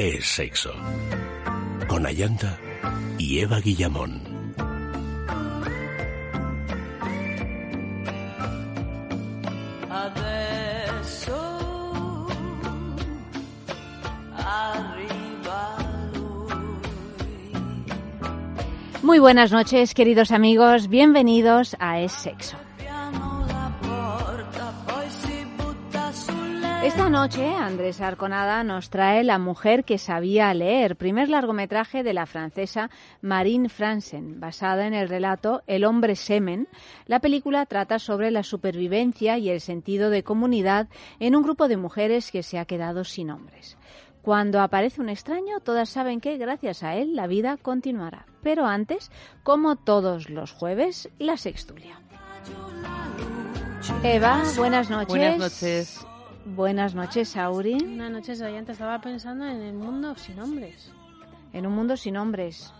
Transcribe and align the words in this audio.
es 0.00 0.26
sexo. 0.26 0.72
Con 1.86 2.06
Ayanta 2.06 2.58
y 3.18 3.40
Eva 3.40 3.60
Guillamón. 3.60 4.22
Muy 19.02 19.18
buenas 19.18 19.52
noches, 19.52 19.92
queridos 19.92 20.30
amigos. 20.30 20.88
Bienvenidos 20.88 21.76
a 21.78 22.00
Es 22.00 22.12
Sexo. 22.12 22.56
Esta 26.90 27.08
noche 27.08 27.54
Andrés 27.54 28.00
Arconada 28.00 28.64
nos 28.64 28.90
trae 28.90 29.22
La 29.22 29.38
mujer 29.38 29.84
que 29.84 29.96
sabía 29.96 30.52
leer, 30.52 30.96
primer 30.96 31.28
largometraje 31.28 32.02
de 32.02 32.12
la 32.12 32.26
francesa 32.26 32.90
Marine 33.22 33.68
Fransen, 33.68 34.40
basada 34.40 34.88
en 34.88 34.94
el 34.94 35.08
relato 35.08 35.62
El 35.68 35.84
hombre 35.84 36.16
semen. 36.16 36.66
La 37.06 37.20
película 37.20 37.64
trata 37.66 38.00
sobre 38.00 38.32
la 38.32 38.42
supervivencia 38.42 39.38
y 39.38 39.50
el 39.50 39.60
sentido 39.60 40.10
de 40.10 40.24
comunidad 40.24 40.88
en 41.20 41.36
un 41.36 41.44
grupo 41.44 41.68
de 41.68 41.76
mujeres 41.76 42.32
que 42.32 42.42
se 42.42 42.58
ha 42.58 42.64
quedado 42.64 43.04
sin 43.04 43.30
hombres. 43.30 43.78
Cuando 44.20 44.60
aparece 44.60 45.00
un 45.00 45.10
extraño, 45.10 45.60
todas 45.60 45.90
saben 45.90 46.20
que 46.20 46.38
gracias 46.38 46.82
a 46.82 46.96
él 46.96 47.14
la 47.14 47.28
vida 47.28 47.56
continuará. 47.56 48.26
Pero 48.42 48.66
antes, 48.66 49.12
como 49.44 49.76
todos 49.76 50.28
los 50.28 50.50
jueves, 50.50 51.08
la 51.20 51.36
sextulia. 51.36 52.00
Eva, 54.02 54.42
buenas 54.56 54.90
noches. 54.90 55.08
Buenas 55.08 55.38
noches. 55.38 56.09
Buenas 56.54 56.94
noches, 56.94 57.36
Auri. 57.36 57.74
Buenas 57.74 58.10
noches, 58.10 58.42
Ayanta. 58.42 58.72
Estaba 58.72 59.00
pensando 59.00 59.46
en 59.46 59.60
el 59.62 59.74
mundo 59.74 60.14
sin 60.16 60.38
hombres. 60.40 60.92
En 61.52 61.66
un 61.66 61.72
mundo 61.74 61.96
sin 61.96 62.16
hombres. 62.16 62.72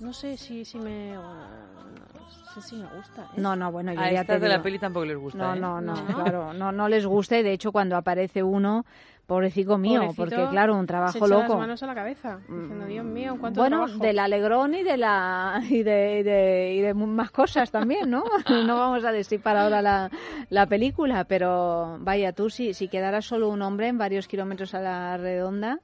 No 0.00 0.12
sé 0.12 0.36
si, 0.36 0.64
si 0.64 0.78
me... 0.78 1.12
No 1.12 2.60
sé 2.60 2.62
si 2.68 2.76
me 2.76 2.86
gusta. 2.88 3.22
¿eh? 3.22 3.40
No, 3.40 3.54
no, 3.56 3.70
bueno, 3.70 3.92
yo 3.92 4.00
A 4.00 4.10
ya 4.10 4.20
estas 4.22 4.36
te 4.38 4.40
de 4.40 4.48
la 4.48 4.62
peli 4.62 4.78
tampoco 4.78 5.06
les 5.06 5.16
gusta. 5.16 5.38
No, 5.38 5.54
¿eh? 5.54 5.60
no, 5.60 5.80
no, 5.80 5.94
No. 5.94 6.14
claro, 6.14 6.52
no, 6.52 6.72
no 6.72 6.88
les 6.88 7.06
gusta 7.06 7.38
y 7.38 7.42
de 7.42 7.52
hecho 7.52 7.70
cuando 7.72 7.96
aparece 7.96 8.42
uno, 8.42 8.84
pobrecito 9.26 9.78
mío, 9.78 10.00
Pobrecito, 10.00 10.24
porque 10.24 10.48
claro, 10.50 10.74
un 10.74 10.82
Se 10.82 10.86
trabajo 10.88 11.18
echa 11.18 11.26
loco. 11.26 11.42
las 11.48 11.58
manos 11.58 11.82
a 11.82 11.86
la 11.86 11.94
cabeza, 11.94 12.38
diciendo, 12.48 12.86
Dios 12.86 13.04
mío, 13.04 13.36
cuánto 13.40 13.60
Bueno, 13.60 13.78
trabajo. 13.86 13.98
del 14.02 14.18
alegrón 14.18 14.74
y 14.74 14.82
de 14.82 14.96
la 14.96 15.62
y 15.70 15.82
de, 15.82 16.18
y 16.18 16.22
de, 16.22 16.74
y 16.74 16.80
de 16.80 16.92
mu- 16.94 17.06
más 17.06 17.30
cosas 17.30 17.70
también, 17.70 18.10
¿no? 18.10 18.24
no 18.66 18.76
vamos 18.76 19.04
a 19.04 19.12
decir 19.12 19.40
para 19.40 19.62
ahora 19.64 19.80
la, 19.80 20.10
la 20.50 20.66
película, 20.66 21.24
pero 21.24 21.96
vaya 22.00 22.32
tú 22.32 22.50
si 22.50 22.74
si 22.74 22.88
quedara 22.88 23.22
solo 23.22 23.48
un 23.48 23.62
hombre 23.62 23.88
en 23.88 23.96
varios 23.98 24.28
kilómetros 24.28 24.74
a 24.74 24.80
la 24.80 25.16
redonda, 25.16 25.78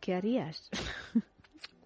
¿qué 0.00 0.14
harías? 0.14 0.68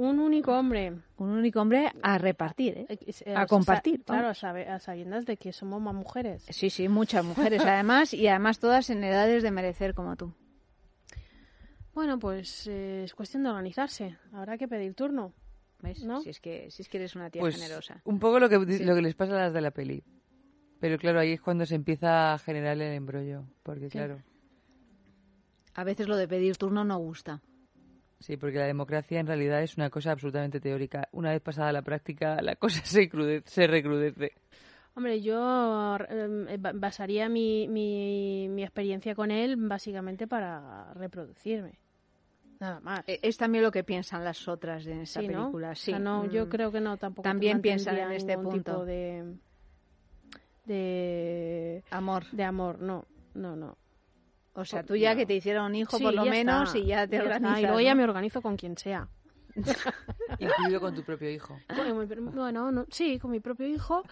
Un 0.02 0.18
único 0.18 0.52
hombre. 0.58 0.92
Un 1.16 1.28
único 1.30 1.60
hombre 1.60 1.92
a 2.02 2.18
repartir, 2.18 2.76
¿eh? 2.78 2.86
eh, 3.24 3.34
A 3.36 3.46
compartir, 3.46 4.02
Claro, 4.04 4.28
a, 4.28 4.34
sabe- 4.34 4.68
a 4.68 4.80
sabiendas 4.80 5.26
de 5.26 5.36
que 5.36 5.52
somos 5.52 5.80
más 5.80 5.94
mujeres. 5.94 6.44
Sí, 6.48 6.70
sí, 6.70 6.88
muchas 6.88 7.24
mujeres 7.24 7.62
además 7.66 8.12
y 8.12 8.26
además 8.26 8.58
todas 8.58 8.90
en 8.90 9.04
edades 9.04 9.44
de 9.44 9.52
merecer 9.52 9.94
como 9.94 10.16
tú. 10.16 10.34
Bueno, 11.94 12.18
pues 12.18 12.66
eh, 12.66 13.04
es 13.04 13.14
cuestión 13.14 13.44
de 13.44 13.50
organizarse. 13.50 14.16
Habrá 14.32 14.58
que 14.58 14.66
pedir 14.66 14.94
turno. 14.94 15.32
¿Ves? 15.82 16.02
¿No? 16.04 16.20
Si 16.20 16.30
es 16.30 16.40
que 16.40 16.70
si 16.70 16.82
es 16.82 16.88
que 16.88 16.96
eres 16.98 17.14
una 17.14 17.30
tía 17.30 17.40
Pues 17.40 17.56
generosa. 17.56 18.00
un 18.04 18.18
poco 18.18 18.40
lo 18.40 18.48
que, 18.48 18.58
Sí. 18.78 18.84
lo 18.84 18.94
que 18.96 19.02
les 19.02 19.14
pasa 19.14 19.34
a 19.36 19.42
las 19.44 19.52
de 19.52 19.60
la 19.60 19.70
peli. 19.70 20.02
Pero 20.80 20.98
claro, 20.98 21.20
ahí 21.20 21.32
es 21.32 21.40
cuando 21.40 21.64
se 21.64 21.76
empieza 21.76 22.34
a 22.34 22.38
generar 22.38 22.74
el 22.76 22.82
embrollo. 22.92 23.44
Porque 23.62 23.88
claro, 23.88 24.20
A 25.74 25.84
veces 25.84 26.08
lo 26.08 26.16
de 26.16 26.26
pedir 26.26 26.56
turno 26.56 26.82
no 26.84 26.98
gusta. 26.98 27.40
Sí, 28.22 28.36
porque 28.36 28.58
la 28.58 28.66
democracia 28.66 29.20
en 29.20 29.26
realidad 29.26 29.62
es 29.62 29.76
una 29.76 29.90
cosa 29.90 30.12
absolutamente 30.12 30.60
teórica. 30.60 31.08
Una 31.12 31.30
vez 31.30 31.40
pasada 31.42 31.72
la 31.72 31.82
práctica, 31.82 32.40
la 32.40 32.56
cosa 32.56 32.80
se, 32.84 33.10
se 33.44 33.66
recrudece. 33.66 34.32
Hombre, 34.94 35.20
yo 35.22 35.96
eh, 36.08 36.56
ba- 36.58 36.72
basaría 36.74 37.28
mi, 37.28 37.66
mi, 37.68 38.46
mi 38.50 38.62
experiencia 38.62 39.14
con 39.14 39.30
él 39.30 39.56
básicamente 39.56 40.26
para 40.26 40.92
reproducirme. 40.94 41.78
Nada 42.60 42.78
más. 42.80 43.02
Eh, 43.08 43.18
Es 43.22 43.36
también 43.38 43.64
lo 43.64 43.72
que 43.72 43.84
piensan 43.84 44.22
las 44.24 44.46
otras 44.48 44.86
en 44.86 45.00
esta 45.00 45.20
Sí, 45.20 45.28
¿no? 45.28 45.38
película. 45.38 45.70
O 45.70 45.74
Sí. 45.74 45.90
sea, 45.92 45.98
no, 45.98 46.26
yo 46.26 46.46
Mm. 46.46 46.48
creo 46.48 46.70
que 46.70 46.80
no 46.80 46.96
tampoco 46.96 47.22
También 47.24 47.60
piensan 47.62 47.96
en 47.98 48.12
este 48.12 48.36
punto. 48.36 48.52
tipo 48.58 48.84
de 48.84 49.34
de 50.64 51.82
Amor. 51.90 52.24
de 52.30 52.44
amor, 52.44 52.80
no, 52.80 53.04
no, 53.34 53.56
no. 53.56 53.76
O 54.54 54.64
sea, 54.64 54.82
tú 54.82 54.94
ya 54.96 55.14
que 55.16 55.24
te 55.26 55.34
hicieron 55.34 55.64
un 55.66 55.74
hijo 55.74 55.96
Sí, 55.96 56.04
por 56.04 56.12
lo 56.14 56.24
ya 56.24 56.30
menos 56.30 56.68
está, 56.68 56.78
y 56.78 56.86
ya 56.86 57.06
te 57.06 57.16
está. 57.16 57.26
organizas. 57.28 57.58
Y 57.58 57.62
luego 57.62 57.76
¿no? 57.76 57.80
ya 57.80 57.94
me 57.94 58.04
organizo 58.04 58.42
con 58.42 58.56
quien 58.56 58.76
sea. 58.76 59.08
Incluido 60.38 60.80
con 60.80 60.94
tu 60.94 61.02
propio 61.02 61.30
hijo. 61.30 61.58
Bueno, 62.34 62.70
no, 62.72 62.86
sí, 62.90 63.18
con 63.18 63.30
mi 63.30 63.40
propio 63.40 63.66
hijo. 63.66 64.02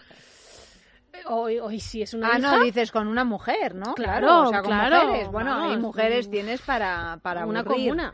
Hoy, 1.27 1.59
hoy 1.59 1.79
sí 1.79 2.01
es 2.01 2.13
una 2.13 2.27
Ah, 2.33 2.39
hija. 2.39 2.57
no, 2.57 2.63
dices 2.63 2.91
con 2.91 3.07
una 3.07 3.23
mujer, 3.25 3.75
¿no? 3.75 3.93
Claro, 3.95 4.43
o 4.43 4.47
sea, 4.49 4.61
con 4.61 4.69
claro, 4.71 5.07
mujeres. 5.07 5.27
Bueno, 5.31 5.55
hay 5.61 5.77
mujeres 5.77 6.27
mm, 6.27 6.31
tienes 6.31 6.61
para, 6.61 7.19
para 7.21 7.45
una 7.45 7.59
aburrir. 7.61 7.89
comuna. 7.89 8.13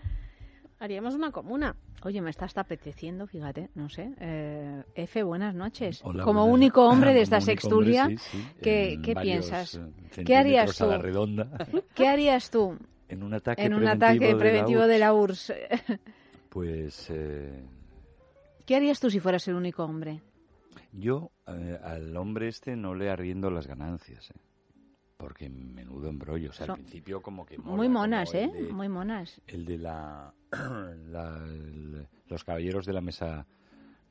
Haríamos 0.80 1.14
una 1.16 1.32
comuna. 1.32 1.76
Oye, 2.04 2.22
me 2.22 2.30
está 2.30 2.46
hasta 2.46 2.62
apeteciendo, 2.62 3.26
fíjate, 3.28 3.70
no 3.76 3.90
sé. 3.90 4.14
Eh, 4.20 4.84
F, 4.96 5.24
buenas 5.24 5.56
noches. 5.56 6.02
Hola, 6.04 6.24
Como 6.24 6.42
buenas- 6.42 6.54
único 6.56 6.88
hombre 6.88 7.14
de 7.14 7.22
esta 7.24 7.42
sextulia, 7.42 8.04
hombre, 8.04 8.18
sí, 8.20 8.32
sí, 8.32 8.46
¿qué, 8.62 9.00
qué 9.04 9.16
piensas? 9.16 9.76
eh, 9.76 10.24
¿Qué 10.24 10.36
harías 10.36 10.78
tú? 10.78 10.86
¿Qué 11.96 12.08
harías 12.08 12.50
tú 12.52 12.78
en 13.10 13.24
un 13.24 13.34
ataque 13.34 13.64
en 13.64 13.74
un 13.74 13.80
preventivo, 13.80 14.06
ataque 14.06 14.26
de 14.26 14.32
la 14.34 14.38
preventivo 14.40 14.88
de 14.88 15.00
la 15.00 15.14
URSS? 15.14 15.54
Pues 16.50 17.08
eh, 17.10 17.64
¿Qué 18.66 18.76
harías 18.76 19.00
tú 19.00 19.10
si 19.12 19.20
fueras 19.20 19.48
el 19.48 19.56
único 19.56 19.84
hombre? 19.84 20.22
yo 20.94 21.32
eh, 21.48 21.78
al 21.84 22.16
hombre 22.18 22.48
este 22.48 22.76
no 22.76 22.96
le 22.96 23.10
arriendo 23.10 23.52
las 23.52 23.68
ganancias, 23.68 24.32
eh, 24.32 24.34
porque 25.18 25.50
menudo 25.50 26.10
embrollo. 26.10 26.52
O 26.52 26.54
sea, 26.54 26.68
Son 26.68 26.76
al 26.76 26.82
principio 26.82 27.22
como 27.22 27.46
que 27.46 27.58
mola, 27.58 27.76
Muy 27.76 27.90
monas, 27.90 28.34
¿eh? 28.34 28.50
de- 28.54 28.72
Muy 28.72 28.88
monas. 28.88 29.42
El 29.48 29.66
de 29.66 29.78
la, 29.80 30.34
la- 30.52 31.44
el- 31.48 32.08
los 32.28 32.44
caballeros 32.44 32.86
de 32.86 32.94
la 32.94 33.02
mesa 33.02 33.46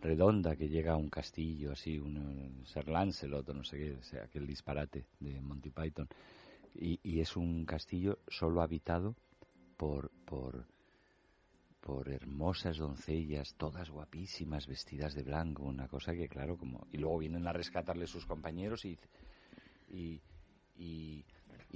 redonda 0.01 0.57
que 0.57 0.69
llega 0.69 0.93
a 0.93 0.97
un 0.97 1.09
castillo 1.09 1.73
así, 1.73 1.99
un 1.99 2.63
Sir 2.67 2.89
Lancelot 2.89 3.49
o 3.49 3.55
no 3.55 3.65
sé 3.65 3.79
qué, 3.79 3.93
o 3.95 4.03
sea, 4.03 4.25
aquel 4.25 4.47
disparate 4.47 5.07
de 5.21 5.41
Monty 5.41 5.71
Python. 5.71 6.09
Y, 6.75 7.01
y 7.03 7.21
es 7.21 7.37
un 7.37 7.65
castillo 7.65 8.19
solo 8.29 8.61
habitado 8.61 9.15
por, 9.79 10.11
por, 10.27 10.67
por 11.81 12.09
hermosas 12.11 12.77
doncellas, 12.79 13.55
todas 13.55 13.91
guapísimas, 13.91 14.67
vestidas 14.67 15.15
de 15.15 15.23
blanco, 15.23 15.63
una 15.63 15.89
cosa 15.89 16.13
que 16.13 16.29
claro, 16.29 16.57
como... 16.59 16.87
Y 16.93 16.99
luego 16.99 17.19
vienen 17.19 17.47
a 17.47 17.53
rescatarle 17.53 18.07
sus 18.07 18.27
compañeros 18.27 18.85
y... 18.85 18.99
y, 19.89 20.21
y 20.77 21.25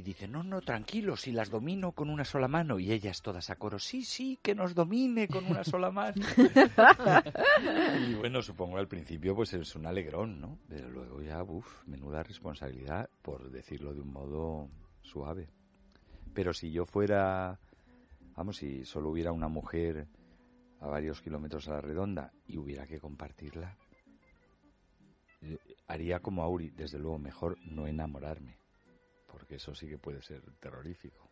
y 0.00 0.02
dice, 0.02 0.26
no, 0.26 0.42
no, 0.42 0.62
tranquilo, 0.62 1.14
si 1.14 1.30
las 1.30 1.50
domino 1.50 1.92
con 1.92 2.08
una 2.08 2.24
sola 2.24 2.48
mano. 2.48 2.78
Y 2.78 2.90
ellas 2.90 3.20
todas 3.20 3.50
a 3.50 3.56
coro, 3.56 3.78
sí, 3.78 4.02
sí, 4.02 4.38
que 4.40 4.54
nos 4.54 4.74
domine 4.74 5.28
con 5.28 5.44
una 5.44 5.62
sola 5.62 5.90
mano. 5.90 6.24
y 8.08 8.14
bueno, 8.14 8.40
supongo 8.40 8.78
al 8.78 8.88
principio 8.88 9.34
pues 9.34 9.52
es 9.52 9.76
un 9.76 9.84
alegrón, 9.84 10.40
¿no? 10.40 10.58
Pero 10.68 10.88
luego 10.88 11.20
ya, 11.20 11.42
uff, 11.42 11.86
menuda 11.86 12.22
responsabilidad, 12.22 13.10
por 13.20 13.50
decirlo 13.50 13.92
de 13.92 14.00
un 14.00 14.10
modo 14.10 14.70
suave. 15.02 15.50
Pero 16.32 16.54
si 16.54 16.70
yo 16.70 16.86
fuera, 16.86 17.60
vamos, 18.36 18.56
si 18.56 18.86
solo 18.86 19.10
hubiera 19.10 19.32
una 19.32 19.48
mujer 19.48 20.06
a 20.80 20.86
varios 20.86 21.20
kilómetros 21.20 21.68
a 21.68 21.72
la 21.72 21.80
redonda 21.82 22.32
y 22.46 22.56
hubiera 22.56 22.86
que 22.86 23.00
compartirla, 23.00 23.76
eh, 25.42 25.58
haría 25.88 26.20
como 26.20 26.42
Auri, 26.42 26.70
desde 26.70 26.98
luego 26.98 27.18
mejor 27.18 27.58
no 27.64 27.86
enamorarme 27.86 28.59
porque 29.30 29.56
eso 29.56 29.74
sí 29.74 29.86
que 29.88 29.98
puede 29.98 30.22
ser 30.22 30.42
terrorífico. 30.60 31.28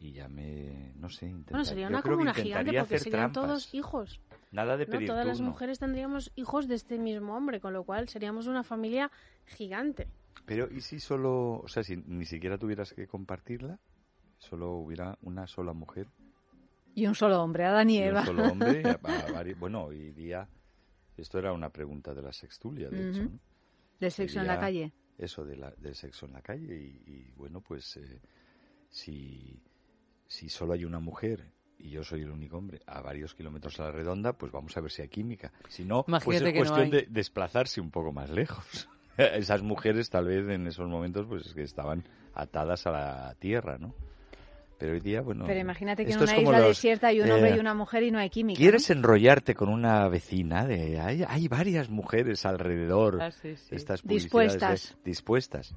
Y 0.00 0.12
ya 0.12 0.28
me, 0.28 0.92
no 0.96 1.08
sé, 1.10 1.26
intentar, 1.26 1.52
Bueno, 1.54 1.64
sería 1.64 1.88
una 1.88 2.02
comuna 2.02 2.32
gigante 2.32 2.48
intentaría 2.50 2.80
porque 2.82 2.94
hacer 2.94 3.04
serían 3.12 3.32
trampas. 3.32 3.48
todos 3.48 3.74
hijos. 3.74 4.20
Nada 4.52 4.76
de 4.76 4.86
¿no? 4.86 4.92
pedir 4.92 5.08
Todas 5.08 5.26
las 5.26 5.40
mujeres 5.40 5.78
tendríamos 5.80 6.30
hijos 6.36 6.68
de 6.68 6.76
este 6.76 6.98
mismo 6.98 7.36
hombre, 7.36 7.60
con 7.60 7.72
lo 7.72 7.82
cual 7.84 8.08
seríamos 8.08 8.46
una 8.46 8.62
familia 8.62 9.10
gigante. 9.46 10.06
Pero 10.46 10.70
¿y 10.70 10.80
si 10.82 11.00
solo, 11.00 11.58
o 11.64 11.68
sea, 11.68 11.82
si 11.82 11.96
ni 11.96 12.24
siquiera 12.24 12.58
tuvieras 12.58 12.92
que 12.94 13.06
compartirla? 13.08 13.78
Solo 14.38 14.74
hubiera 14.74 15.18
una 15.22 15.48
sola 15.48 15.72
mujer 15.72 16.06
Y 16.94 17.06
un 17.08 17.16
solo 17.16 17.42
hombre, 17.42 17.64
Adán 17.64 17.90
y 17.90 17.96
y 17.98 18.02
un 18.02 18.08
Eva. 18.08 18.24
solo 18.24 18.44
hombre. 18.44 18.82
y 18.82 18.84
a- 18.88 18.92
a 18.92 19.28
vari- 19.32 19.58
bueno, 19.58 19.82
hoy 19.84 20.12
día, 20.12 20.48
esto 21.16 21.40
era 21.40 21.52
una 21.52 21.70
pregunta 21.70 22.14
de 22.14 22.22
la 22.22 22.32
sextulia, 22.32 22.88
de 22.88 23.10
hecho. 23.10 23.24
¿no? 23.24 23.38
De 23.98 24.10
sexo 24.12 24.38
en 24.40 24.46
la 24.46 24.60
calle. 24.60 24.92
Eso 25.18 25.44
de 25.44 25.56
la, 25.56 25.72
del 25.72 25.94
sexo 25.94 26.26
en 26.26 26.32
la 26.32 26.42
calle 26.42 26.74
y, 26.74 27.10
y, 27.10 27.32
bueno, 27.36 27.60
pues 27.60 27.96
eh, 27.96 28.20
si, 28.88 29.60
si 30.26 30.48
solo 30.48 30.74
hay 30.74 30.84
una 30.84 31.00
mujer 31.00 31.52
y 31.78 31.90
yo 31.90 32.02
soy 32.02 32.22
el 32.22 32.30
único 32.30 32.56
hombre 32.56 32.80
a 32.86 33.00
varios 33.00 33.34
kilómetros 33.34 33.78
a 33.80 33.84
la 33.84 33.90
redonda, 33.92 34.32
pues 34.32 34.52
vamos 34.52 34.76
a 34.76 34.80
ver 34.80 34.90
si 34.90 35.02
hay 35.02 35.08
química. 35.08 35.52
Si 35.68 35.84
no, 35.84 36.04
pues 36.04 36.40
es 36.40 36.42
no 36.42 36.52
cuestión 36.52 36.90
de 36.90 37.06
desplazarse 37.08 37.80
un 37.80 37.90
poco 37.90 38.12
más 38.12 38.30
lejos. 38.30 38.88
Esas 39.16 39.62
mujeres 39.62 40.10
tal 40.10 40.26
vez 40.26 40.48
en 40.48 40.66
esos 40.66 40.88
momentos 40.88 41.26
pues 41.26 41.52
que 41.52 41.62
estaban 41.62 42.04
atadas 42.34 42.86
a 42.86 42.92
la 42.92 43.34
tierra, 43.40 43.76
¿no? 43.78 43.94
Pero 44.78 44.92
hoy 44.92 45.00
día, 45.00 45.22
bueno... 45.22 45.44
Pero 45.46 45.58
imagínate 45.58 46.04
que 46.06 46.12
en 46.12 46.22
una 46.22 46.36
isla 46.38 46.58
los, 46.60 46.68
desierta 46.68 47.08
hay 47.08 47.20
un 47.20 47.30
hombre 47.32 47.50
eh, 47.50 47.56
y 47.56 47.58
una 47.58 47.74
mujer 47.74 48.04
y 48.04 48.12
no 48.12 48.18
hay 48.20 48.30
química. 48.30 48.58
¿Quieres 48.58 48.88
¿no? 48.88 48.96
enrollarte 48.96 49.54
con 49.54 49.68
una 49.70 50.08
vecina? 50.08 50.66
De, 50.66 51.00
hay, 51.00 51.24
hay 51.26 51.48
varias 51.48 51.88
mujeres 51.90 52.46
alrededor. 52.46 53.20
Ah, 53.20 53.30
sí, 53.32 53.56
sí. 53.56 53.74
Estas 53.74 54.02
de- 54.02 54.14
Dispuestas. 54.14 54.96
dispuestas. 55.04 55.74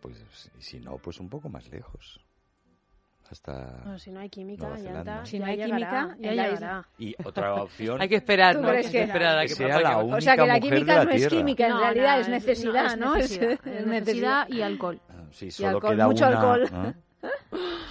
Pues, 0.00 0.24
y 0.56 0.62
si 0.62 0.78
no, 0.78 0.98
pues 0.98 1.18
un 1.18 1.28
poco 1.28 1.48
más 1.48 1.68
lejos. 1.70 2.20
Hasta... 3.30 3.80
Bueno, 3.82 3.98
si 3.98 4.10
no 4.12 4.20
hay 4.20 4.30
química, 4.30 4.68
ya 4.78 4.98
está. 5.00 5.26
Si 5.26 5.38
ya 5.38 5.44
no 5.44 5.50
hay 5.50 5.56
llegará, 5.58 5.76
química, 5.76 6.16
ya 6.20 6.30
en 6.30 6.36
llegará. 6.36 6.88
Y 6.96 7.14
otra 7.24 7.54
opción... 7.62 8.00
Hay 8.00 8.08
que 8.08 8.14
esperar, 8.16 8.54
¿Tú 8.56 8.62
¿no? 8.62 8.68
Hay 8.70 8.84
que 8.84 8.90
que- 8.90 9.02
esperar 9.02 9.36
a 9.38 9.42
que 9.42 9.48
que 9.48 9.54
sea 9.54 9.68
pase 9.68 9.82
la 9.82 9.98
única 9.98 10.16
O 10.16 10.20
sea 10.20 10.36
que 10.36 10.46
la 10.46 10.60
química 10.60 10.94
la 10.94 11.04
no 11.04 11.10
es 11.10 11.26
química, 11.28 11.64
en 11.66 11.70
No, 11.72 11.80
realidad 11.80 12.14
no, 12.14 12.20
es 12.22 12.28
necesidad, 12.28 12.96
¿no? 12.96 13.16
Es, 13.16 13.22
necesidad, 13.32 13.50
es 13.52 13.58
es 13.66 13.86
necesidad. 13.86 13.86
necesidad 13.86 14.48
y 14.48 14.62
alcohol. 14.62 15.00
Ah, 15.10 15.24
Si 15.32 15.50
solo 15.50 15.68
alcohol, 15.70 15.94
queda 15.96 16.06
mucho 16.06 16.26
una, 16.28 16.36
alcohol. 16.52 16.94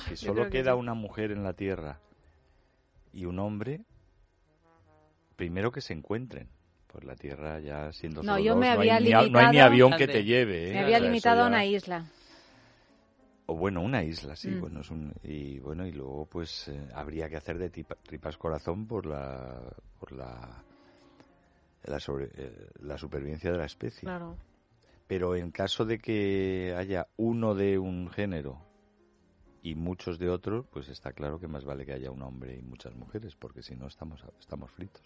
Si 0.10 0.16
solo 0.16 0.44
que 0.46 0.50
queda 0.50 0.74
sí. 0.74 0.80
una 0.80 0.94
mujer 0.94 1.32
en 1.32 1.44
la 1.44 1.54
Tierra 1.54 2.00
y 3.14 3.26
un 3.26 3.40
hombre, 3.40 3.82
primero 5.36 5.72
que 5.72 5.82
se 5.82 5.94
encuentren. 5.94 6.48
Pues 6.88 7.04
la 7.04 7.16
Tierra 7.16 7.60
ya 7.60 7.92
siendo 7.92 8.24
No, 8.24 8.34
solo 8.34 8.44
yo 8.44 8.54
dos, 8.54 8.62
me 8.62 8.74
no 8.74 8.80
hay 8.82 9.04
ni 9.04 9.12
a- 9.14 9.22
no 9.28 9.40
hay 9.40 9.46
ni 9.48 9.52
limitado- 9.52 9.66
avión 9.66 9.94
que 9.98 10.08
te 10.08 10.24
lleve. 10.24 10.70
¿eh? 10.70 10.74
Me 10.74 10.80
O 10.82 10.84
había 10.86 10.98
sea, 11.00 11.08
limitado 11.08 11.42
a 11.42 11.44
ya- 11.44 11.48
una 11.50 11.66
isla. 11.66 12.06
O 13.48 13.56
bueno, 13.56 13.82
una 13.82 14.04
isla, 14.04 14.36
sí. 14.36 14.50
Mm. 14.50 14.60
Bueno, 14.60 14.82
es 14.82 14.90
un, 14.92 15.14
y 15.24 15.60
bueno, 15.60 15.86
y 15.86 15.92
luego 15.92 16.26
pues 16.26 16.68
eh, 16.70 16.88
habría 16.94 17.30
que 17.30 17.38
hacer 17.38 17.58
de 17.58 17.70
tipa- 17.72 17.96
tripas 18.04 18.38
corazón 18.38 18.88
por 18.88 19.06
la 19.06 19.62
por 20.00 20.12
la 20.12 20.64
la, 21.84 22.00
sobre- 22.00 22.30
eh, 22.36 22.68
la 22.82 22.98
supervivencia 22.98 23.52
de 23.52 23.58
la 23.58 23.66
especie. 23.66 24.02
Claro. 24.02 24.36
Pero 25.08 25.36
en 25.36 25.52
caso 25.52 25.86
de 25.86 26.00
que 26.00 26.74
haya 26.78 27.08
uno 27.16 27.56
de 27.56 27.78
un 27.80 28.10
género 28.10 28.60
y 29.68 29.76
muchos 29.76 30.18
de 30.18 30.30
otro, 30.30 30.66
pues 30.72 30.88
está 30.88 31.12
claro 31.12 31.40
que 31.40 31.48
más 31.48 31.66
vale 31.66 31.86
que 31.86 31.92
haya 31.92 32.10
un 32.10 32.22
hombre 32.22 32.56
y 32.56 32.62
muchas 32.62 32.96
mujeres, 32.96 33.36
porque 33.36 33.62
si 33.62 33.76
no 33.76 33.88
estamos 33.88 34.24
estamos 34.40 34.72
fritos. 34.72 35.04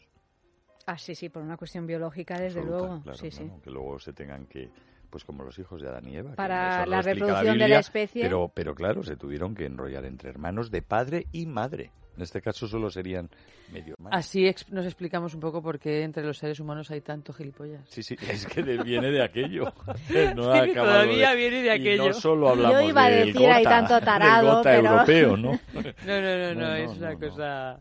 Ah, 0.85 0.99
sí, 0.99 1.15
sí, 1.15 1.29
por 1.29 1.41
una 1.41 1.57
cuestión 1.57 1.87
biológica, 1.87 2.39
desde 2.39 2.59
Absoluta, 2.59 2.85
luego. 2.85 3.01
claro, 3.01 3.17
sí, 3.17 3.29
claro, 3.31 3.53
sí. 3.55 3.61
Que 3.63 3.71
luego 3.71 3.99
se 3.99 4.13
tengan 4.13 4.45
que, 4.45 4.69
pues 5.09 5.25
como 5.25 5.43
los 5.43 5.57
hijos 5.57 5.81
de 5.81 5.87
Adán 5.89 6.07
y 6.07 6.15
Eva. 6.15 6.31
que 6.31 6.35
Para 6.35 6.85
la 6.85 7.01
reproducción 7.01 7.57
de 7.57 7.67
la 7.67 7.79
especie. 7.79 8.21
Pero, 8.21 8.51
pero 8.53 8.75
claro, 8.75 9.01
se 9.01 9.15
tuvieron 9.15 9.55
que 9.55 9.65
enrollar 9.65 10.05
entre 10.05 10.29
hermanos 10.29 10.69
de 10.69 10.83
padre 10.83 11.25
y 11.31 11.47
madre. 11.47 11.91
En 12.15 12.23
este 12.23 12.41
caso 12.41 12.67
solo 12.67 12.89
serían 12.89 13.29
medio 13.71 13.93
hermanos. 13.93 14.19
Así 14.19 14.45
ex- 14.45 14.69
nos 14.69 14.85
explicamos 14.85 15.33
un 15.33 15.39
poco 15.39 15.61
por 15.61 15.79
qué 15.79 16.03
entre 16.03 16.23
los 16.23 16.37
seres 16.37 16.59
humanos 16.59 16.91
hay 16.91 16.99
tanto 17.01 17.31
gilipollas. 17.33 17.81
Sí, 17.89 18.03
sí, 18.03 18.15
es 18.29 18.45
que 18.47 18.61
de- 18.63 18.83
viene 18.83 19.09
de 19.11 19.23
aquello. 19.23 19.71
No 20.35 20.51
Sí, 20.53 20.59
ha 20.59 20.63
acabado 20.63 20.93
todavía 21.03 21.29
de- 21.31 21.35
viene 21.37 21.61
de 21.61 21.67
y 21.67 21.69
aquello. 21.69 22.07
no 22.07 22.13
solo 22.13 22.49
hablamos 22.49 22.81
Yo 22.81 22.89
iba 22.89 23.05
a 23.05 23.09
del 23.09 23.27
decir, 23.33 23.49
hay 23.49 23.63
gota, 23.63 23.69
tanto 23.77 23.93
del 23.95 24.03
tarado, 24.03 24.55
gota 24.57 24.69
pero- 24.71 24.87
europeo, 24.89 25.37
¿no? 25.37 25.51
No, 25.73 25.81
no, 25.81 26.21
no, 26.21 26.53
no, 26.53 26.53
No, 26.55 26.67
no, 26.67 26.75
es 26.75 26.91
una 26.97 27.15
cosa... 27.17 27.79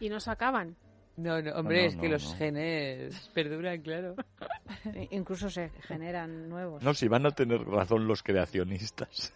Y 0.00 0.08
no 0.08 0.18
se 0.20 0.30
acaban. 0.30 0.76
No, 1.16 1.40
no, 1.40 1.52
hombre, 1.52 1.82
no, 1.82 1.88
es 1.88 1.96
que 1.96 2.06
no, 2.08 2.12
los 2.14 2.30
no. 2.32 2.36
genes 2.36 3.30
perduran, 3.32 3.80
claro. 3.80 4.16
Incluso 5.12 5.48
se 5.48 5.70
generan 5.86 6.48
nuevos. 6.48 6.82
No, 6.82 6.92
si 6.92 7.08
van 7.08 7.24
a 7.26 7.30
tener 7.30 7.64
razón 7.64 8.06
los 8.06 8.22
creacionistas. 8.22 9.32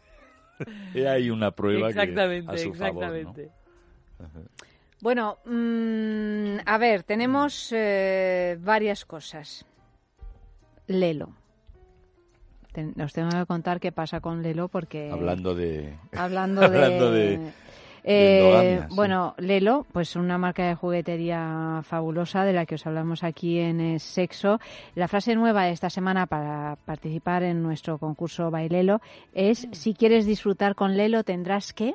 He 0.94 1.08
ahí 1.08 1.30
una 1.30 1.52
prueba 1.52 1.86
que 1.90 2.00
exactamente, 2.00 2.52
a 2.52 2.58
su 2.58 2.74
favor, 2.74 3.02
Bueno, 5.00 5.38
mm, 5.46 6.58
a 6.66 6.78
ver, 6.78 7.02
tenemos 7.04 7.70
eh, 7.72 8.58
varias 8.60 9.04
cosas. 9.04 9.64
Lelo. 10.86 11.30
Ten- 12.72 12.94
os 13.00 13.12
tengo 13.12 13.30
que 13.30 13.46
contar 13.46 13.80
qué 13.80 13.92
pasa 13.92 14.20
con 14.20 14.42
Lelo 14.42 14.68
porque... 14.68 15.10
Hablando 15.10 15.54
de... 15.54 15.94
Hablando 16.16 16.60
de... 16.68 16.76
hablando 16.76 17.10
de- 17.10 17.52
Eh, 18.02 18.38
endogamia, 18.38 18.88
sí. 18.88 18.94
bueno, 18.96 19.34
Lelo, 19.36 19.86
pues 19.92 20.16
una 20.16 20.38
marca 20.38 20.66
de 20.66 20.74
juguetería 20.74 21.80
fabulosa 21.82 22.44
de 22.44 22.54
la 22.54 22.64
que 22.64 22.76
os 22.76 22.86
hablamos 22.86 23.22
aquí 23.24 23.58
en 23.58 23.78
eh, 23.80 23.98
Sexo. 23.98 24.58
La 24.94 25.06
frase 25.06 25.34
nueva 25.34 25.64
de 25.64 25.72
esta 25.72 25.90
semana 25.90 26.24
para 26.26 26.76
participar 26.86 27.42
en 27.42 27.62
nuestro 27.62 27.98
concurso 27.98 28.50
Bailelo 28.50 29.02
es 29.34 29.68
si 29.72 29.92
quieres 29.92 30.24
disfrutar 30.24 30.74
con 30.76 30.96
Lelo 30.96 31.24
tendrás 31.24 31.74
que 31.74 31.94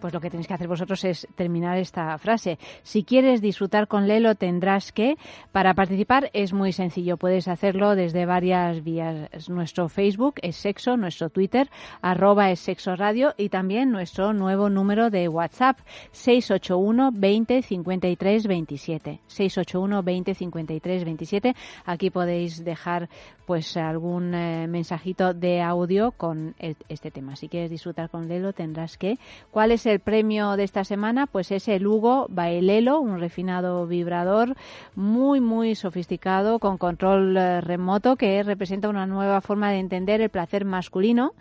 pues 0.00 0.12
lo 0.12 0.20
que 0.20 0.30
tenéis 0.30 0.46
que 0.46 0.54
hacer 0.54 0.68
vosotros 0.68 1.04
es 1.04 1.26
terminar 1.34 1.78
esta 1.78 2.16
frase. 2.18 2.58
Si 2.82 3.04
quieres 3.04 3.40
disfrutar 3.40 3.88
con 3.88 4.06
Lelo 4.06 4.34
tendrás 4.34 4.92
que. 4.92 5.16
Para 5.52 5.74
participar 5.74 6.30
es 6.32 6.52
muy 6.52 6.72
sencillo. 6.72 7.16
Puedes 7.16 7.48
hacerlo 7.48 7.94
desde 7.94 8.26
varias 8.26 8.82
vías. 8.84 9.48
Nuestro 9.48 9.88
Facebook 9.88 10.34
es 10.42 10.56
Sexo, 10.56 10.96
nuestro 10.96 11.30
Twitter 11.30 11.68
arroba 12.02 12.50
es 12.50 12.60
Sexo 12.60 12.96
Radio 12.96 13.34
y 13.36 13.48
también 13.48 13.90
nuestro 13.90 14.32
nuevo 14.32 14.68
número 14.70 15.10
de 15.10 15.28
WhatsApp 15.28 15.78
681 16.12 17.10
20 17.14 17.62
53 17.62 18.46
27. 18.46 19.20
681 19.26 20.02
20 20.02 20.34
53 20.34 21.04
27. 21.04 21.54
Aquí 21.84 22.10
podéis 22.10 22.64
dejar 22.64 23.08
pues 23.46 23.76
algún 23.76 24.34
eh, 24.34 24.66
mensajito 24.66 25.32
de 25.32 25.62
audio 25.62 26.12
con 26.12 26.54
este 26.58 27.10
tema. 27.10 27.36
Si 27.36 27.48
quieres 27.48 27.70
disfrutar 27.70 28.10
con 28.10 28.28
Lelo 28.28 28.52
tendrás 28.52 28.98
que. 28.98 29.18
¿Cuál 29.50 29.72
es 29.72 29.85
el 29.86 30.00
premio 30.00 30.56
de 30.56 30.64
esta 30.64 30.84
semana? 30.84 31.26
Pues 31.26 31.50
es 31.50 31.68
el 31.68 31.86
Hugo 31.86 32.26
Bailelo, 32.28 33.00
un 33.00 33.18
refinado 33.18 33.86
vibrador 33.86 34.54
muy 34.94 35.40
muy 35.40 35.74
sofisticado 35.74 36.58
con 36.58 36.78
control 36.78 37.36
eh, 37.36 37.60
remoto 37.60 38.16
que 38.16 38.42
representa 38.42 38.88
una 38.88 39.06
nueva 39.06 39.40
forma 39.40 39.70
de 39.70 39.78
entender 39.78 40.20
el 40.20 40.30
placer 40.30 40.64
masculino. 40.64 41.32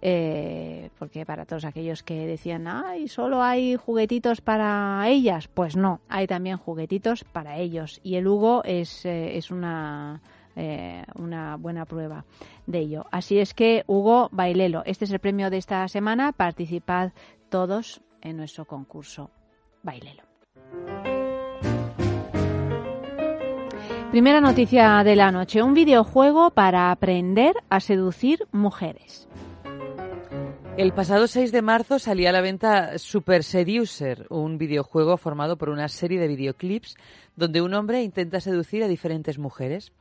Eh, 0.00 0.90
porque 0.98 1.26
para 1.26 1.44
todos 1.44 1.64
aquellos 1.64 2.04
que 2.04 2.26
decían, 2.26 2.68
ay, 2.68 3.08
solo 3.08 3.42
hay 3.42 3.74
juguetitos 3.74 4.40
para 4.40 5.08
ellas, 5.08 5.48
pues 5.48 5.76
no, 5.76 6.00
hay 6.08 6.28
también 6.28 6.56
juguetitos 6.56 7.24
para 7.24 7.58
ellos. 7.58 7.98
Y 8.04 8.14
el 8.14 8.28
Hugo 8.28 8.62
es, 8.64 9.04
eh, 9.04 9.36
es 9.36 9.50
una, 9.50 10.20
una 11.16 11.56
buena 11.56 11.84
prueba 11.84 12.24
de 12.68 12.80
ello. 12.80 13.06
Así 13.10 13.38
es 13.38 13.54
que, 13.54 13.82
Hugo 13.86 14.28
Bailelo, 14.30 14.82
este 14.84 15.04
es 15.04 15.10
el 15.10 15.18
premio 15.18 15.50
de 15.50 15.56
esta 15.56 15.88
semana. 15.88 16.32
Participad 16.32 17.10
todos 17.48 18.00
en 18.22 18.36
nuestro 18.36 18.64
concurso 18.64 19.30
Bailelo. 19.82 20.22
Primera 24.10 24.40
noticia 24.40 25.02
de 25.04 25.16
la 25.16 25.30
noche, 25.30 25.62
un 25.62 25.74
videojuego 25.74 26.50
para 26.50 26.90
aprender 26.90 27.54
a 27.68 27.78
seducir 27.80 28.46
mujeres. 28.52 29.28
El 30.78 30.92
pasado 30.92 31.26
6 31.26 31.50
de 31.50 31.60
marzo 31.60 31.98
salía 31.98 32.30
a 32.30 32.32
la 32.32 32.40
venta 32.40 32.98
Super 32.98 33.42
Seducer, 33.42 34.26
un 34.30 34.58
videojuego 34.58 35.16
formado 35.16 35.58
por 35.58 35.70
una 35.70 35.88
serie 35.88 36.20
de 36.20 36.28
videoclips 36.28 36.96
donde 37.34 37.60
un 37.60 37.74
hombre 37.74 38.02
intenta 38.02 38.40
seducir 38.40 38.84
a 38.84 38.88
diferentes 38.88 39.38
mujeres. 39.38 39.92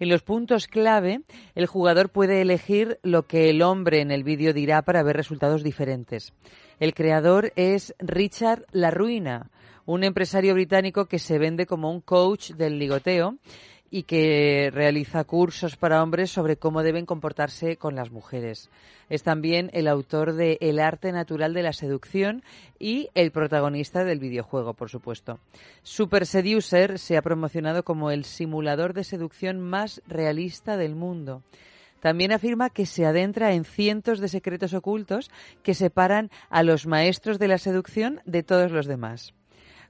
En 0.00 0.08
los 0.08 0.22
puntos 0.22 0.68
clave, 0.68 1.20
el 1.54 1.66
jugador 1.66 2.08
puede 2.08 2.40
elegir 2.40 2.98
lo 3.02 3.26
que 3.26 3.50
el 3.50 3.60
hombre 3.60 4.00
en 4.00 4.10
el 4.10 4.24
vídeo 4.24 4.54
dirá 4.54 4.80
para 4.82 5.02
ver 5.02 5.16
resultados 5.16 5.62
diferentes. 5.62 6.32
El 6.80 6.94
creador 6.94 7.52
es 7.56 7.94
Richard 7.98 8.66
La 8.72 8.90
Ruina, 8.90 9.50
un 9.86 10.04
empresario 10.04 10.54
británico 10.54 11.06
que 11.06 11.18
se 11.18 11.38
vende 11.38 11.66
como 11.66 11.90
un 11.90 12.00
coach 12.00 12.52
del 12.52 12.78
ligoteo 12.78 13.36
y 13.90 14.04
que 14.04 14.70
realiza 14.72 15.22
cursos 15.24 15.76
para 15.76 16.02
hombres 16.02 16.30
sobre 16.30 16.56
cómo 16.56 16.82
deben 16.82 17.04
comportarse 17.04 17.76
con 17.76 17.94
las 17.94 18.10
mujeres. 18.10 18.70
Es 19.10 19.22
también 19.22 19.68
el 19.74 19.86
autor 19.86 20.32
de 20.32 20.56
El 20.62 20.80
arte 20.80 21.12
natural 21.12 21.52
de 21.52 21.62
la 21.62 21.74
seducción 21.74 22.42
y 22.78 23.10
el 23.14 23.32
protagonista 23.32 24.02
del 24.02 24.18
videojuego, 24.18 24.72
por 24.72 24.88
supuesto. 24.88 25.40
Super 25.82 26.24
Seducer 26.24 26.98
se 26.98 27.18
ha 27.18 27.22
promocionado 27.22 27.82
como 27.82 28.10
el 28.10 28.24
simulador 28.24 28.94
de 28.94 29.04
seducción 29.04 29.60
más 29.60 30.00
realista 30.06 30.78
del 30.78 30.94
mundo. 30.94 31.42
También 32.02 32.32
afirma 32.32 32.68
que 32.68 32.84
se 32.84 33.06
adentra 33.06 33.52
en 33.52 33.64
cientos 33.64 34.18
de 34.18 34.26
secretos 34.26 34.74
ocultos 34.74 35.30
que 35.62 35.72
separan 35.72 36.30
a 36.50 36.64
los 36.64 36.84
maestros 36.84 37.38
de 37.38 37.46
la 37.46 37.58
seducción 37.58 38.20
de 38.26 38.42
todos 38.42 38.72
los 38.72 38.86
demás. 38.86 39.34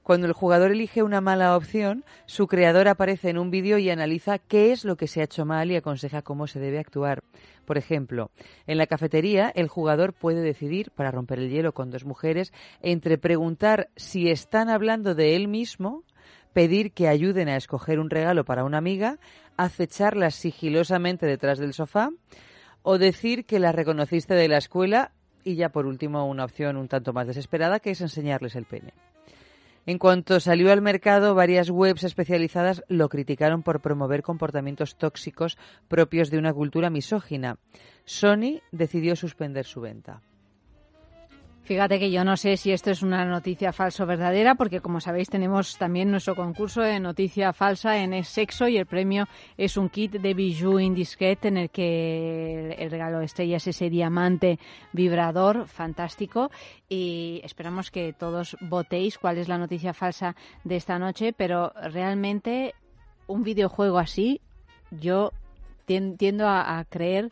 Cuando 0.03 0.27
el 0.27 0.33
jugador 0.33 0.69
elige 0.69 1.01
una 1.01 1.21
mala 1.21 1.57
opción, 1.57 2.05
su 2.27 2.45
creador 2.45 2.87
aparece 2.87 3.29
en 3.29 3.39
un 3.39 3.49
vídeo 3.49 3.79
y 3.79 3.89
analiza 3.89 4.37
qué 4.37 4.71
es 4.71 4.85
lo 4.85 4.95
que 4.95 5.07
se 5.07 5.21
ha 5.21 5.23
hecho 5.23 5.43
mal 5.43 5.71
y 5.71 5.75
aconseja 5.75 6.21
cómo 6.21 6.45
se 6.45 6.59
debe 6.59 6.77
actuar. 6.77 7.23
Por 7.65 7.79
ejemplo, 7.79 8.29
en 8.67 8.77
la 8.77 8.85
cafetería 8.85 9.51
el 9.55 9.67
jugador 9.67 10.13
puede 10.13 10.41
decidir, 10.41 10.91
para 10.91 11.09
romper 11.09 11.39
el 11.39 11.49
hielo 11.49 11.73
con 11.73 11.89
dos 11.89 12.05
mujeres, 12.05 12.53
entre 12.83 13.17
preguntar 13.17 13.89
si 13.95 14.29
están 14.29 14.69
hablando 14.69 15.15
de 15.15 15.35
él 15.35 15.47
mismo, 15.47 16.03
pedir 16.53 16.91
que 16.91 17.07
ayuden 17.07 17.49
a 17.49 17.57
escoger 17.57 17.99
un 17.99 18.09
regalo 18.09 18.45
para 18.45 18.63
una 18.63 18.77
amiga, 18.77 19.19
acecharlas 19.57 20.35
sigilosamente 20.35 21.25
detrás 21.25 21.59
del 21.59 21.73
sofá 21.73 22.11
o 22.81 22.97
decir 22.97 23.45
que 23.45 23.59
la 23.59 23.71
reconociste 23.71 24.35
de 24.35 24.47
la 24.47 24.57
escuela 24.57 25.11
y 25.43 25.55
ya 25.55 25.69
por 25.69 25.85
último 25.85 26.25
una 26.27 26.45
opción 26.45 26.77
un 26.77 26.87
tanto 26.87 27.13
más 27.13 27.27
desesperada 27.27 27.79
que 27.79 27.91
es 27.91 28.01
enseñarles 28.01 28.55
el 28.55 28.65
pene. 28.65 28.93
En 29.85 29.97
cuanto 29.97 30.39
salió 30.39 30.71
al 30.71 30.81
mercado, 30.81 31.35
varias 31.35 31.69
webs 31.69 32.05
especializadas 32.05 32.83
lo 32.87 33.09
criticaron 33.09 33.63
por 33.63 33.81
promover 33.81 34.23
comportamientos 34.23 34.95
tóxicos 34.95 35.57
propios 35.89 36.29
de 36.29 36.37
una 36.37 36.53
cultura 36.53 36.89
misógina. 36.89 37.57
Sony 38.05 38.61
decidió 38.71 39.17
suspender 39.17 39.65
su 39.65 39.81
venta. 39.81 40.21
Fíjate 41.63 41.97
que 41.97 42.11
yo 42.11 42.25
no 42.25 42.35
sé 42.35 42.57
si 42.57 42.73
esto 42.73 42.91
es 42.91 43.03
una 43.03 43.23
noticia 43.23 43.71
falsa 43.71 44.03
o 44.03 44.05
verdadera, 44.05 44.55
porque 44.55 44.81
como 44.81 44.99
sabéis 44.99 45.29
tenemos 45.29 45.77
también 45.77 46.11
nuestro 46.11 46.35
concurso 46.35 46.81
de 46.81 46.99
noticia 46.99 47.53
falsa 47.53 48.03
en 48.03 48.13
Es 48.13 48.27
Sexo 48.27 48.67
y 48.67 48.75
el 48.75 48.85
premio 48.85 49.29
es 49.55 49.77
un 49.77 49.87
kit 49.87 50.11
de 50.11 50.33
bijou 50.33 50.77
indiscret 50.77 51.45
en 51.45 51.55
el 51.55 51.69
que 51.69 52.75
el 52.77 52.91
regalo 52.91 53.21
estrella 53.21 53.55
es 53.57 53.67
ese 53.67 53.89
diamante 53.89 54.59
vibrador 54.91 55.69
fantástico. 55.69 56.51
Y 56.89 57.39
esperamos 57.45 57.91
que 57.91 58.11
todos 58.11 58.57
votéis 58.59 59.17
cuál 59.17 59.37
es 59.37 59.47
la 59.47 59.57
noticia 59.57 59.93
falsa 59.93 60.35
de 60.65 60.75
esta 60.75 60.99
noche, 60.99 61.31
pero 61.31 61.71
realmente 61.81 62.75
un 63.25 63.41
videojuego 63.43 63.99
así 63.99 64.41
yo 64.91 65.31
tiendo 65.85 66.45
a, 66.45 66.77
a 66.77 66.83
creer 66.83 67.31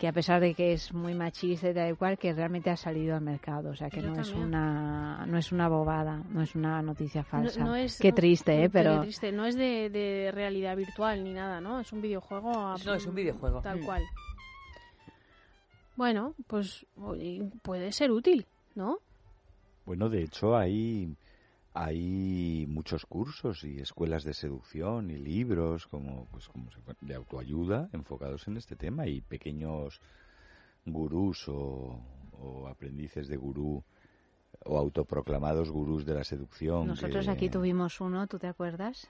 que 0.00 0.08
a 0.08 0.12
pesar 0.14 0.40
de 0.40 0.54
que 0.54 0.72
es 0.72 0.94
muy 0.94 1.12
machista 1.12 1.68
y 1.68 1.74
tal 1.74 1.94
cual, 1.98 2.16
que 2.16 2.32
realmente 2.32 2.70
ha 2.70 2.76
salido 2.76 3.14
al 3.14 3.20
mercado, 3.20 3.68
o 3.68 3.76
sea 3.76 3.90
que 3.90 4.00
no 4.00 4.18
es 4.18 4.32
una 4.32 5.26
no 5.26 5.36
es 5.36 5.52
una 5.52 5.68
bobada, 5.68 6.22
no 6.30 6.40
es 6.40 6.54
una 6.54 6.80
noticia 6.80 7.22
falsa. 7.22 7.62
No, 7.62 7.76
es, 7.76 7.98
Qué 7.98 8.10
triste, 8.10 8.64
¿eh? 8.64 8.70
Pero 8.70 9.02
triste. 9.02 9.30
no 9.30 9.44
es 9.44 9.56
de, 9.56 9.90
de, 9.90 10.30
realidad 10.32 10.74
virtual 10.74 11.22
ni 11.22 11.34
nada, 11.34 11.60
¿no? 11.60 11.80
Es 11.80 11.92
un 11.92 12.00
videojuego. 12.00 12.50
No, 12.82 12.94
es 12.94 13.06
un 13.06 13.14
videojuego. 13.14 13.60
Tal 13.60 13.82
mm. 13.82 13.84
cual. 13.84 14.02
Bueno, 15.96 16.34
pues 16.46 16.86
puede 17.60 17.92
ser 17.92 18.10
útil, 18.10 18.46
¿no? 18.74 19.00
Bueno, 19.84 20.08
de 20.08 20.22
hecho 20.22 20.56
hay 20.56 21.14
hay 21.72 22.66
muchos 22.68 23.06
cursos 23.06 23.62
y 23.64 23.80
escuelas 23.80 24.24
de 24.24 24.34
seducción 24.34 25.10
y 25.10 25.16
libros 25.16 25.86
como 25.86 26.26
pues 26.26 26.48
como 26.48 26.68
de 27.00 27.14
autoayuda 27.14 27.88
enfocados 27.92 28.48
en 28.48 28.56
este 28.56 28.74
tema 28.74 29.06
y 29.06 29.20
pequeños 29.20 30.00
gurús 30.84 31.48
o, 31.48 32.00
aprendices 32.68 33.28
de 33.28 33.36
gurú 33.36 33.84
o 34.64 34.78
autoproclamados 34.78 35.70
gurús 35.70 36.06
de 36.06 36.14
la 36.14 36.24
seducción. 36.24 36.86
Nosotros 36.86 37.28
aquí 37.28 37.50
tuvimos 37.50 38.00
uno, 38.00 38.26
¿tú 38.26 38.38
te 38.38 38.46
acuerdas? 38.46 39.08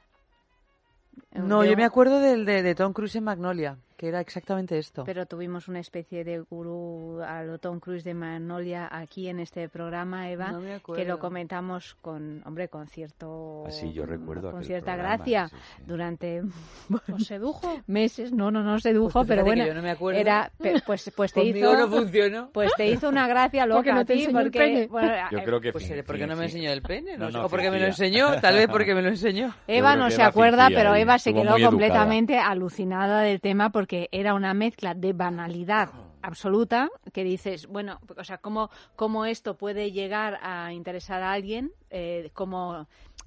No, 1.33 1.65
yo 1.65 1.77
me 1.77 1.85
acuerdo 1.85 2.19
del 2.21 2.45
de 2.45 2.75
Tom 2.75 2.93
Cruise 2.93 3.17
en 3.17 3.25
Magnolia 3.25 3.79
que 4.01 4.09
era 4.09 4.23
exactamente 4.23 4.79
esto. 4.79 5.05
Pero 5.05 5.27
tuvimos 5.27 5.69
una 5.69 5.79
especie 5.79 6.25
de 6.25 6.39
gurú 6.39 7.21
a 7.21 7.43
lo 7.43 7.59
Tom 7.59 7.81
Cruise 7.81 8.03
de 8.03 8.15
Magnolia 8.15 8.89
aquí 8.91 9.29
en 9.29 9.41
este 9.41 9.69
programa, 9.69 10.31
Eva, 10.31 10.59
que 10.97 11.05
lo 11.05 11.19
comentamos 11.19 11.99
con, 12.01 12.43
hombre, 12.47 12.69
con 12.69 12.87
cierto... 12.87 13.65
Así 13.67 13.89
ah, 13.89 13.93
yo 13.93 14.07
recuerdo 14.07 14.53
Con 14.53 14.65
cierta 14.65 14.97
gracia 14.97 15.51
durante... 15.87 16.41
¿Os 17.13 17.27
sedujo? 17.27 17.83
Meses, 17.87 18.33
no, 18.33 18.51
no, 18.51 18.63
no 18.63 18.81
sedujo, 18.81 19.19
pues 19.19 19.29
pero 19.29 19.45
bueno, 19.45 19.67
no 19.75 19.83
me 19.83 19.91
acuerdo. 19.91 20.19
era, 20.19 20.51
pues, 20.87 21.13
pues 21.15 21.35
te 21.35 21.45
hizo... 21.45 21.77
no 21.77 21.87
funcionó. 21.87 22.49
Pues 22.55 22.73
te 22.79 22.89
hizo 22.89 23.07
una 23.07 23.29
gracia 23.29 23.67
loca 23.67 23.81
porque 23.81 23.93
no 23.93 24.07
te 24.07 24.15
a 24.15 24.31
porque, 24.31 24.47
el 24.47 24.51
pene. 24.51 24.87
Bueno, 24.87 25.13
yo 25.31 25.45
creo 25.45 25.61
que... 25.61 25.73
Pues, 25.73 25.93
¿por 26.07 26.17
qué 26.17 26.27
no 26.27 26.37
me 26.37 26.45
enseñó 26.45 26.73
el 26.73 26.81
pene? 26.81 27.19
No, 27.19 27.27
o 27.45 27.51
porque 27.51 27.71
me 27.71 27.79
lo 27.79 27.85
enseñó, 27.85 28.41
tal 28.41 28.55
vez 28.55 28.69
porque 28.69 28.95
me 28.95 29.03
lo 29.03 29.11
enseñó. 29.11 29.55
Eva 29.67 29.95
no 29.95 30.11
se 30.11 30.23
acuerda, 30.23 30.69
pero 30.69 30.95
Eva 30.95 31.19
se 31.19 31.35
quedó 31.35 31.57
completamente 31.63 32.39
alucinada 32.39 33.21
del 33.21 33.43
tema 33.43 33.69
porque 33.69 33.90
era 34.13 34.35
una 34.35 34.55
mezcla 34.55 34.95
de 34.95 35.13
banalidad 35.13 35.91
absoluta 36.23 36.91
que 37.13 37.25
dices, 37.25 37.67
bueno, 37.67 37.99
o 38.17 38.25
sea, 38.25 38.39
cómo, 38.39 38.71
cómo 38.97 39.25
esto 39.25 39.57
puede 39.57 39.93
llegar 39.93 40.39
a 40.43 40.73
interesar 40.73 41.23
a 41.23 41.33
alguien, 41.33 41.73
eh, 41.91 42.31
como 42.35 42.87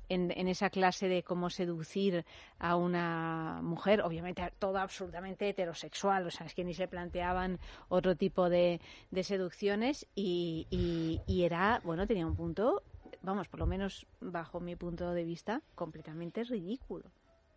en, 0.10 0.32
en, 0.36 0.48
esa 0.48 0.70
clase 0.70 1.08
de 1.08 1.24
cómo 1.24 1.50
seducir 1.50 2.25
a 2.60 2.75
una 2.75 3.60
mujer, 3.62 4.01
obviamente 4.01 4.51
todo 4.60 4.77
absolutamente 4.77 5.50
heterosexual, 5.50 6.27
o 6.27 6.32
sea, 6.32 6.46
es 6.46 6.53
que 6.53 6.63
ni 6.63 6.74
se 6.74 6.88
planteaban 6.88 7.60
otro 7.89 8.15
tipo 8.15 8.50
de, 8.50 8.79
de 9.12 9.24
seducciones 9.24 10.08
y, 10.15 10.67
y, 10.70 11.22
y 11.27 11.43
era, 11.43 11.82
bueno, 11.84 12.08
tenía 12.08 12.27
un 12.27 12.36
punto, 12.36 12.84
vamos, 13.22 13.48
por 13.48 13.60
lo 13.60 13.65
menos 13.65 14.05
bajo 14.22 14.60
mi 14.60 14.75
punto 14.75 15.12
de 15.12 15.24
vista, 15.24 15.62
completamente 15.75 16.43
ridículo, 16.43 17.12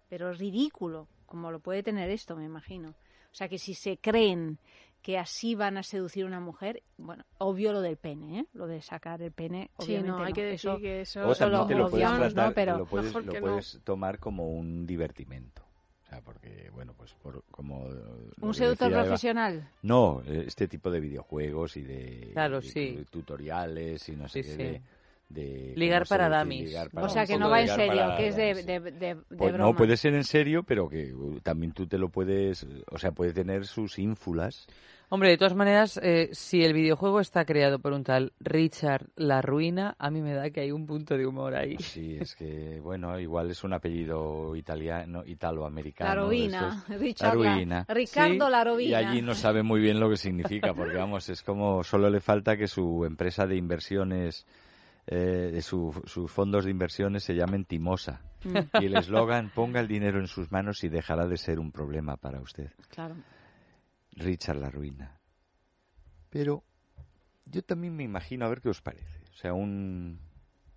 pero 0.08 0.32
ridículo, 0.32 1.08
como 1.26 1.50
lo 1.50 1.60
puede 1.60 1.82
tener 1.82 2.10
esto, 2.10 2.36
me 2.36 2.44
imagino. 2.44 2.90
O 2.90 3.34
sea 3.34 3.48
que 3.48 3.58
si 3.58 3.74
se 3.74 3.98
creen 3.98 4.58
que 5.02 5.18
así 5.18 5.54
van 5.54 5.76
a 5.76 5.82
seducir 5.82 6.24
a 6.24 6.26
una 6.26 6.40
mujer, 6.40 6.82
bueno, 6.98 7.24
obvio 7.38 7.72
lo 7.72 7.80
del 7.80 7.96
pene, 7.96 8.40
¿eh? 8.40 8.46
Lo 8.54 8.66
de 8.66 8.82
sacar 8.82 9.22
el 9.22 9.30
pene, 9.30 9.70
obviamente. 9.76 10.10
Sí, 10.10 10.18
no, 10.18 10.24
hay 10.24 10.32
que 10.32 10.44
decir 10.44 10.70
eso, 10.70 10.80
que 10.80 11.00
eso... 11.02 11.28
O 11.28 11.34
también 11.34 11.68
te 11.68 11.74
lo 11.76 11.88
puedes, 11.88 12.08
tratar, 12.34 12.54
Pero 12.54 12.78
lo 12.78 12.86
puedes, 12.86 13.14
lo 13.14 13.40
puedes 13.40 13.80
tomar 13.84 14.18
como 14.18 14.48
un 14.48 14.84
divertimento. 14.84 15.62
O 16.02 16.08
sea, 16.08 16.20
porque, 16.22 16.70
bueno, 16.72 16.92
pues 16.96 17.14
por, 17.14 17.44
como... 17.52 17.88
¿Un 18.40 18.54
seductor 18.54 18.90
profesional? 18.90 19.70
no, 19.82 20.22
este 20.26 20.66
tipo 20.66 20.90
de 20.90 20.98
videojuegos 20.98 21.76
y 21.76 21.82
de, 21.82 22.30
claro, 22.32 22.60
sí. 22.60 23.04
tutoriales 23.10 24.08
y 24.08 24.16
no 24.16 24.28
sé 24.28 24.42
qué... 24.42 24.56
De, 24.56 24.82
de 25.28 25.72
ligar 25.76 26.06
para 26.06 26.28
damis. 26.28 26.74
o 26.94 27.08
sea, 27.08 27.26
que 27.26 27.38
no 27.38 27.50
va 27.50 27.60
en 27.60 27.68
serio, 27.68 28.14
que 28.16 28.28
es 28.28 28.36
de, 28.36 28.54
de, 28.62 28.80
de, 28.80 29.16
pues 29.16 29.52
broma. 29.52 29.70
No, 29.70 29.76
puede 29.76 29.96
ser 29.96 30.14
en 30.14 30.24
serio, 30.24 30.62
pero 30.62 30.88
que 30.88 31.12
uh, 31.12 31.40
también 31.40 31.72
tú 31.72 31.86
te 31.86 31.98
lo 31.98 32.08
puedes, 32.08 32.66
o 32.90 32.98
sea, 32.98 33.12
puede 33.12 33.32
tener 33.32 33.66
sus 33.66 33.98
ínfulas. 33.98 34.66
Hombre, 35.08 35.28
de 35.28 35.38
todas 35.38 35.54
maneras, 35.54 36.00
eh, 36.02 36.30
si 36.32 36.64
el 36.64 36.72
videojuego 36.72 37.20
está 37.20 37.44
creado 37.44 37.78
por 37.78 37.92
un 37.92 38.02
tal 38.02 38.32
Richard 38.40 39.06
La 39.14 39.40
Ruina, 39.40 39.94
a 40.00 40.10
mí 40.10 40.20
me 40.20 40.34
da 40.34 40.50
que 40.50 40.62
hay 40.62 40.72
un 40.72 40.84
punto 40.84 41.16
de 41.16 41.24
humor 41.24 41.54
ahí. 41.54 41.76
Sí, 41.78 42.16
es 42.20 42.34
que, 42.34 42.80
bueno, 42.80 43.18
igual 43.20 43.48
es 43.50 43.62
un 43.62 43.72
apellido 43.72 44.56
italiano, 44.56 45.22
italoamericano. 45.24 46.12
La 46.12 46.26
Ruina, 46.26 46.84
Richard 46.98 47.38
La, 47.38 47.86
Ricardo 47.88 48.50
La 48.50 48.64
Ruina. 48.64 48.90
Y 48.90 48.94
allí 48.94 49.22
no 49.22 49.36
sabe 49.36 49.62
muy 49.62 49.80
bien 49.80 50.00
lo 50.00 50.10
que 50.10 50.16
significa, 50.16 50.74
porque 50.74 50.96
vamos, 50.96 51.28
es 51.28 51.44
como 51.44 51.84
solo 51.84 52.10
le 52.10 52.18
falta 52.18 52.56
que 52.56 52.66
su 52.66 53.04
empresa 53.04 53.46
de 53.46 53.56
inversiones 53.56 54.44
eh, 55.06 55.60
sus 55.62 56.30
fondos 56.30 56.64
de 56.64 56.70
inversiones 56.70 57.22
se 57.22 57.34
llamen 57.34 57.64
Timosa. 57.64 58.22
Mm. 58.44 58.82
Y 58.82 58.86
el 58.86 58.96
eslogan, 58.96 59.50
ponga 59.54 59.80
el 59.80 59.88
dinero 59.88 60.18
en 60.18 60.26
sus 60.26 60.50
manos 60.50 60.82
y 60.84 60.88
dejará 60.88 61.26
de 61.26 61.36
ser 61.36 61.58
un 61.58 61.70
problema 61.70 62.16
para 62.16 62.40
usted. 62.40 62.72
Claro. 62.88 63.16
Richard 64.12 64.58
la 64.58 64.70
ruina. 64.70 65.18
Pero 66.30 66.64
yo 67.44 67.62
también 67.62 67.94
me 67.94 68.04
imagino, 68.04 68.44
a 68.44 68.48
ver 68.48 68.60
qué 68.60 68.68
os 68.68 68.82
parece. 68.82 69.22
O 69.30 69.34
sea, 69.34 69.52
un, 69.52 70.18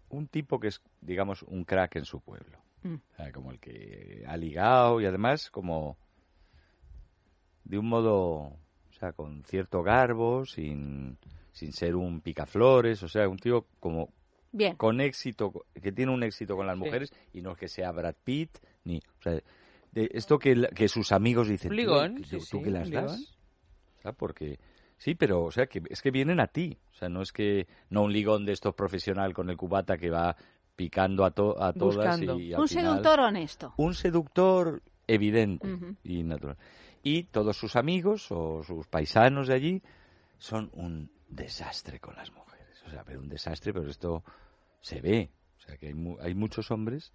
un 0.10 0.28
tipo 0.28 0.60
que 0.60 0.68
es, 0.68 0.82
digamos, 1.02 1.44
un 1.44 1.64
crack 1.64 1.96
en 1.96 2.06
su 2.06 2.22
pueblo. 2.22 2.60
Mm. 2.84 2.96
O 2.96 3.16
sea, 3.16 3.32
como 3.32 3.52
el 3.52 3.60
que 3.60 4.24
ha 4.28 4.38
ligado 4.38 5.02
y 5.02 5.06
además 5.06 5.50
como 5.50 5.98
de 7.64 7.78
un 7.78 7.88
modo, 7.88 8.18
o 8.18 8.94
sea, 9.00 9.14
con 9.14 9.44
cierto 9.44 9.84
garbo, 9.84 10.46
sin, 10.46 11.18
sin 11.52 11.72
ser 11.72 11.96
un 11.96 12.22
picaflores, 12.22 13.04
o 13.04 13.08
sea, 13.08 13.28
un 13.28 13.38
tío 13.38 13.68
como 13.80 14.10
Bien. 14.52 14.76
con 14.76 15.00
éxito, 15.00 15.66
que 15.82 15.92
tiene 15.92 16.12
un 16.12 16.24
éxito 16.24 16.56
con 16.56 16.66
las 16.66 16.78
mujeres 16.78 17.14
y 17.34 17.42
no 17.42 17.52
es 17.52 17.58
que 17.58 17.68
sea 17.68 17.92
Brad 17.92 18.16
Pitt, 18.24 18.58
ni. 18.84 18.98
O 18.98 19.22
sea, 19.22 19.34
de 19.92 20.10
esto 20.14 20.40
que, 20.40 20.70
que 20.76 20.88
sus 20.88 21.12
amigos 21.12 21.48
dicen. 21.48 21.70
¿Tú, 21.70 22.62
que 22.62 22.72
las 22.72 22.90
das? 22.90 23.38
porque. 24.18 24.60
Sí, 24.98 25.16
pero, 25.16 25.44
o 25.44 25.52
sea, 25.52 25.68
que 25.68 25.82
es 25.90 26.02
que 26.02 26.12
vienen 26.12 26.40
a 26.40 26.48
ti. 26.48 26.78
O 26.92 26.96
sea, 26.96 27.10
no 27.10 27.22
es 27.22 27.32
que. 27.32 27.68
No 27.90 28.04
un 28.04 28.14
ligón 28.14 28.46
de 28.46 28.54
estos 28.54 28.76
profesional 28.76 29.34
con 29.34 29.50
el 29.50 29.58
cubata 29.58 29.98
que 29.98 30.10
va 30.10 30.36
picando 30.76 31.24
a, 31.24 31.28
a 31.28 31.74
todas 31.74 32.22
y. 32.22 32.54
un 32.54 32.68
seductor 32.68 33.20
honesto. 33.20 33.74
Un 33.78 33.94
seductor 33.94 34.82
evidente 35.08 35.68
y 36.04 36.24
natural. 36.24 36.58
Y 37.02 37.24
todos 37.24 37.58
sus 37.58 37.76
amigos 37.76 38.28
o 38.32 38.62
sus 38.64 38.88
paisanos 38.88 39.48
de 39.48 39.54
allí 39.54 39.82
son 40.38 40.70
un 40.74 41.10
desastre 41.30 42.00
con 42.00 42.16
las 42.16 42.32
mujeres 42.32 42.59
o 42.90 42.92
sea, 42.92 43.04
pero 43.04 43.20
un 43.20 43.30
desastre, 43.30 43.72
pero 43.74 43.90
esto 43.90 44.24
se 44.82 45.02
ve. 45.02 45.30
O 45.58 45.62
sea, 45.62 45.78
que 45.78 45.88
hay, 45.88 46.18
hay 46.22 46.34
muchos 46.34 46.72
hombres 46.72 47.14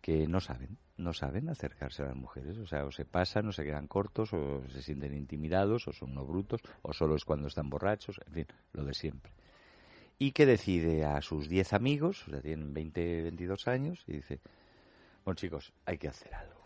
que 0.00 0.26
no 0.26 0.40
saben, 0.40 0.78
no 0.96 1.12
saben 1.12 1.48
acercarse 1.48 2.02
a 2.02 2.06
las 2.06 2.16
mujeres. 2.16 2.58
O 2.58 2.66
sea, 2.66 2.84
o 2.84 2.92
se 2.92 3.04
pasan, 3.04 3.48
o 3.48 3.52
se 3.52 3.64
quedan 3.64 3.86
cortos, 3.86 4.32
o 4.32 4.62
se 4.68 4.82
sienten 4.82 5.14
intimidados, 5.14 5.88
o 5.88 5.92
son 5.92 6.12
unos 6.12 6.28
brutos, 6.28 6.60
o 6.82 6.92
solo 6.92 7.16
es 7.16 7.24
cuando 7.24 7.48
están 7.48 7.70
borrachos, 7.70 8.20
en 8.26 8.32
fin, 8.32 8.46
lo 8.72 8.84
de 8.84 8.94
siempre. 8.94 9.32
Y 10.18 10.32
que 10.32 10.46
decide 10.46 11.04
a 11.04 11.22
sus 11.22 11.48
10 11.48 11.72
amigos, 11.72 12.28
o 12.28 12.30
sea, 12.30 12.42
tienen 12.42 12.74
20, 12.74 13.22
22 13.22 13.68
años, 13.68 14.04
y 14.06 14.12
dice, 14.12 14.40
bueno 15.24 15.36
chicos, 15.36 15.72
hay 15.86 15.96
que 15.98 16.08
hacer 16.08 16.34
algo. 16.34 16.60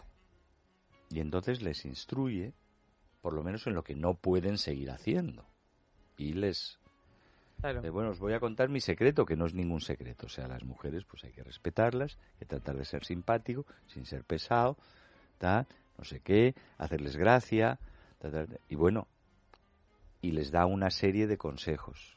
Y 1.11 1.21
entonces 1.21 1.63
les 1.63 1.85
instruye, 1.85 2.53
por 3.23 3.33
lo 3.33 3.45
menos 3.45 3.67
en 3.67 3.75
lo 3.75 3.85
que 3.85 3.95
no 3.95 4.15
pueden 4.15 4.59
seguir 4.59 4.91
haciendo. 4.91 5.47
Y 6.17 6.33
les 6.33 6.81
bueno, 7.93 8.11
os 8.11 8.19
voy 8.19 8.35
a 8.35 8.41
contar 8.41 8.69
mi 8.69 8.81
secreto, 8.81 9.25
que 9.25 9.37
no 9.37 9.47
es 9.47 9.55
ningún 9.55 9.81
secreto. 9.81 10.27
O 10.27 10.29
sea, 10.29 10.47
las 10.49 10.65
mujeres 10.65 11.05
pues 11.05 11.25
hay 11.25 11.33
que 11.33 11.43
respetarlas, 11.43 12.19
hay 12.35 12.41
que 12.41 12.47
tratar 12.47 12.77
de 12.77 12.85
ser 12.85 13.05
simpático, 13.05 13.65
sin 13.87 14.05
ser 14.05 14.25
pesado, 14.25 14.77
no 15.41 16.05
sé 16.05 16.21
qué, 16.21 16.55
hacerles 16.79 17.17
gracia, 17.17 17.79
y 18.69 18.75
bueno, 18.75 19.07
y 20.23 20.33
les 20.33 20.51
da 20.51 20.67
una 20.67 20.91
serie 20.91 21.27
de 21.27 21.37
consejos. 21.37 22.17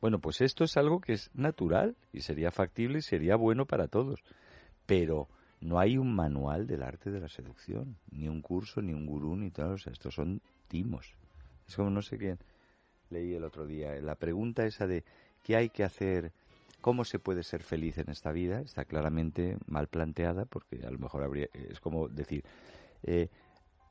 Bueno, 0.00 0.20
pues 0.20 0.40
esto 0.40 0.64
es 0.64 0.76
algo 0.76 1.00
que 1.00 1.14
es 1.14 1.30
natural 1.34 1.96
y 2.12 2.20
sería 2.20 2.50
factible 2.50 2.98
y 2.98 3.02
sería 3.02 3.36
bueno 3.36 3.66
para 3.66 3.88
todos. 3.88 4.22
Pero 4.86 5.28
no 5.60 5.80
hay 5.80 5.98
un 5.98 6.14
manual 6.14 6.66
del 6.66 6.82
arte 6.82 7.10
de 7.10 7.20
la 7.20 7.28
seducción, 7.28 7.96
ni 8.10 8.28
un 8.28 8.42
curso, 8.42 8.80
ni 8.80 8.92
un 8.92 9.06
gurú, 9.06 9.34
ni 9.34 9.50
tal. 9.50 9.72
O 9.72 9.78
sea, 9.78 9.92
estos 9.92 10.14
son 10.14 10.40
timos. 10.68 11.14
Es 11.66 11.74
como 11.74 11.90
no 11.90 12.02
sé 12.02 12.16
quién 12.16 12.38
leí 13.10 13.34
el 13.34 13.44
otro 13.44 13.66
día, 13.66 13.94
la 14.00 14.14
pregunta 14.14 14.66
esa 14.66 14.86
de 14.86 15.04
¿Qué 15.42 15.56
hay 15.56 15.70
que 15.70 15.84
hacer? 15.84 16.32
¿Cómo 16.80 17.04
se 17.04 17.18
puede 17.18 17.42
ser 17.42 17.62
feliz 17.62 17.98
en 17.98 18.10
esta 18.10 18.32
vida? 18.32 18.60
Está 18.60 18.84
claramente 18.84 19.56
mal 19.66 19.88
planteada 19.88 20.44
porque 20.44 20.84
a 20.86 20.90
lo 20.90 20.98
mejor 20.98 21.22
habría, 21.22 21.48
es 21.52 21.80
como 21.80 22.08
decir, 22.08 22.44
eh, 23.02 23.28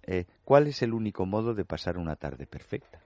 eh, 0.03 0.25
¿cuál 0.45 0.67
es 0.67 0.81
el 0.81 0.93
único 0.93 1.25
modo 1.25 1.53
de 1.53 1.65
pasar 1.65 1.97
una 1.97 2.15
tarde 2.15 2.45
perfecta? 2.45 3.01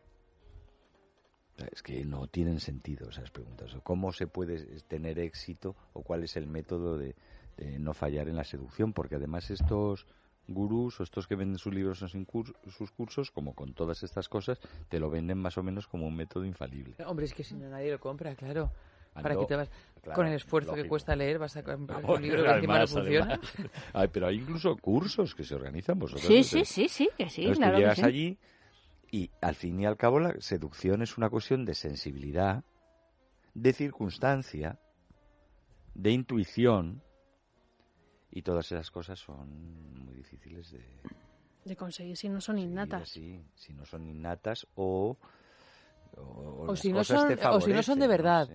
Es 1.71 1.81
que 1.81 2.03
no 2.05 2.27
tienen 2.27 2.59
sentido 2.59 3.09
esas 3.09 3.31
preguntas. 3.31 3.75
¿Cómo 3.83 4.11
se 4.11 4.27
puede 4.27 4.81
tener 4.81 5.19
éxito 5.19 5.75
o 5.93 6.03
cuál 6.03 6.23
es 6.23 6.35
el 6.35 6.47
método 6.47 6.97
de, 6.97 7.15
de 7.57 7.79
no 7.79 7.93
fallar 7.93 8.27
en 8.27 8.35
la 8.35 8.43
seducción? 8.43 8.93
Porque 8.93 9.15
además 9.15 9.49
estos 9.49 10.07
gurús 10.53 10.99
o 10.99 11.03
estos 11.03 11.27
que 11.27 11.35
venden 11.35 11.57
sus 11.57 11.73
libros 11.73 12.01
o 12.03 12.07
sus 12.07 12.91
cursos, 12.91 13.31
como 13.31 13.53
con 13.53 13.73
todas 13.73 14.03
estas 14.03 14.29
cosas, 14.29 14.59
te 14.89 14.99
lo 14.99 15.09
venden 15.09 15.37
más 15.37 15.57
o 15.57 15.63
menos 15.63 15.87
como 15.87 16.07
un 16.07 16.15
método 16.15 16.45
infalible. 16.45 16.95
Hombre, 17.05 17.25
es 17.25 17.33
que 17.33 17.43
si 17.43 17.55
no 17.55 17.69
nadie 17.69 17.91
lo 17.91 17.99
compra, 17.99 18.35
claro. 18.35 18.71
Ah, 19.13 19.21
¿Para 19.21 19.35
que 19.35 19.45
te 19.45 19.55
vas? 19.57 19.69
con 20.15 20.25
el 20.25 20.33
esfuerzo 20.33 20.73
que 20.73 20.87
cuesta 20.87 21.15
leer, 21.15 21.37
vas 21.37 21.55
a 21.57 21.63
comprar 21.63 22.03
un 22.05 22.21
libro 22.21 22.43
que 22.43 22.49
encima 22.49 22.79
no 22.79 22.87
funciona. 22.87 23.39
Ay, 23.93 24.07
pero 24.07 24.27
hay 24.27 24.37
incluso 24.37 24.75
cursos 24.77 25.35
que 25.35 25.43
se 25.43 25.53
organizan 25.55 25.99
vosotros. 25.99 26.25
Sí, 26.25 26.43
sí, 26.43 26.63
sí, 26.65 26.87
sí, 26.87 27.09
que 27.17 27.29
sí, 27.29 27.51
claro. 27.53 27.73
Tú 27.73 27.79
llegas 27.79 27.99
allí 27.99 28.37
y 29.11 29.29
al 29.41 29.55
fin 29.55 29.79
y 29.79 29.85
al 29.85 29.97
cabo 29.97 30.19
la 30.19 30.39
seducción 30.39 31.01
es 31.01 31.17
una 31.17 31.29
cuestión 31.29 31.65
de 31.65 31.75
sensibilidad, 31.75 32.63
de 33.53 33.73
circunstancia, 33.73 34.79
de 35.93 36.11
intuición, 36.11 37.03
y 38.31 38.41
todas 38.41 38.71
esas 38.71 38.89
cosas 38.91 39.19
son 39.19 40.03
muy 40.05 40.15
difíciles 40.15 40.71
de, 40.71 40.83
de 41.65 41.75
conseguir 41.75 42.17
si 42.17 42.29
no 42.29 42.41
son 42.41 42.57
innatas. 42.57 43.09
Sí, 43.09 43.43
si 43.55 43.73
no 43.73 43.85
son 43.85 44.07
innatas 44.07 44.67
o 44.75 45.17
o, 46.17 46.75
si 46.75 46.91
no 46.91 47.03
son, 47.03 47.37
o 47.51 47.61
si 47.61 47.71
no 47.71 47.83
son 47.83 47.99
de 47.99 48.07
verdad. 48.07 48.49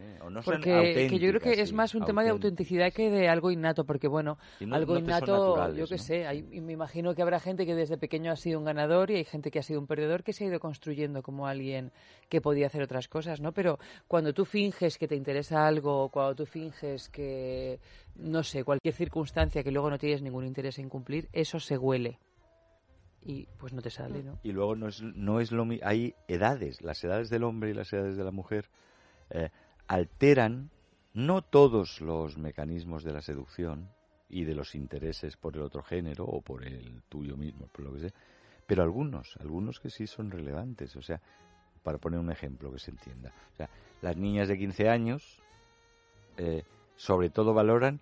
porque 0.45 1.07
que 1.09 1.19
yo 1.19 1.31
creo 1.31 1.41
que 1.41 1.61
es 1.61 1.73
más 1.73 1.95
un 1.95 2.05
tema 2.05 2.23
de 2.23 2.31
autenticidad 2.31 2.93
que 2.93 3.11
de 3.11 3.29
algo 3.29 3.51
innato, 3.51 3.85
porque 3.85 4.09
bueno, 4.09 4.39
algo 4.71 4.99
innato, 4.99 5.73
yo 5.73 5.87
qué 5.87 5.99
sé, 5.99 6.27
hay, 6.27 6.43
me 6.43 6.73
imagino 6.73 7.15
que 7.15 7.23
habrá 7.23 7.41
gente 7.41 7.67
que 7.67 7.75
desde 7.75 7.99
pequeño 7.99 8.31
ha 8.33 8.37
sido 8.37 8.59
un 8.59 8.65
ganador 8.65 9.11
y 9.11 9.17
hay 9.17 9.25
gente 9.25 9.51
que 9.51 9.59
ha 9.59 9.63
sido 9.63 9.81
un 9.81 9.87
perdedor 9.87 10.23
que 10.23 10.33
se 10.33 10.45
ha 10.45 10.49
ido 10.49 10.61
construyendo 10.61 11.23
como 11.23 11.47
alguien 11.47 11.93
que 12.29 12.41
podía 12.41 12.67
hacer 12.67 12.83
otras 12.83 13.09
cosas, 13.09 13.41
¿no? 13.41 13.53
Pero 13.53 13.79
cuando 14.07 14.33
tú 14.33 14.45
finges 14.45 14.99
que 14.99 15.09
te 15.09 15.17
interesa 15.17 15.67
algo, 15.67 16.09
cuando 16.11 16.35
tú 16.35 16.47
finges 16.47 17.09
que, 17.09 17.81
no 18.17 18.43
sé, 18.43 18.65
cualquier 18.65 18.95
circunstancia 18.95 19.63
que 19.63 19.71
luego 19.71 19.91
no 19.91 19.99
tienes 19.99 20.23
ningún 20.23 20.47
interés 20.47 20.79
en 20.79 20.89
cumplir, 20.89 21.29
eso 21.33 21.59
se 21.59 21.79
huele 21.79 22.19
y 23.27 23.49
pues 23.59 23.73
no 23.73 23.83
te 23.83 23.91
sale, 23.91 24.23
¿no? 24.23 24.39
Y 24.45 24.53
luego 24.53 24.77
no 24.77 24.87
es, 24.87 25.03
no 25.03 25.41
es 25.41 25.51
lo 25.51 25.65
mismo, 25.65 25.85
hay 25.87 26.15
edades, 26.29 26.81
las 26.83 27.03
edades 27.03 27.29
del 27.29 27.43
hombre 27.43 27.71
y 27.71 27.75
las 27.75 27.93
edades 27.93 28.17
de 28.17 28.23
la 28.23 28.31
mujer 28.31 28.71
eh, 29.31 29.51
alteran 29.89 30.71
no 31.13 31.43
todos 31.43 32.01
los 32.01 32.39
mecanismos 32.39 33.03
de 33.03 33.13
la 33.13 33.23
seducción 33.23 33.91
y 34.29 34.45
de 34.45 34.55
los 34.55 34.77
intereses 34.77 35.37
por 35.37 35.57
el 35.57 35.63
otro 35.63 35.83
género 35.83 36.25
o 36.25 36.41
por 36.41 36.65
el 36.65 37.03
tuyo 37.09 37.37
mismo, 37.37 37.67
por 37.67 37.85
lo 37.85 37.95
que 37.95 38.01
sea, 38.01 38.13
pero 38.65 38.85
algunos, 38.85 39.37
algunos 39.41 39.81
que 39.81 39.91
sí 39.91 40.07
son 40.07 40.31
relevantes, 40.31 40.95
o 40.95 41.03
sea, 41.03 41.21
para 41.83 41.99
poner 41.99 42.21
un 42.21 42.31
ejemplo 42.31 42.73
que 42.73 42.79
se 42.79 42.93
entienda, 42.93 43.33
o 43.55 43.57
sea, 43.57 43.69
las 44.03 44.17
niñas 44.17 44.47
de 44.47 44.57
15 44.57 44.89
años 44.89 45.43
eh, 46.37 46.63
sobre 46.95 47.31
todo 47.31 47.55
valoran 47.55 48.01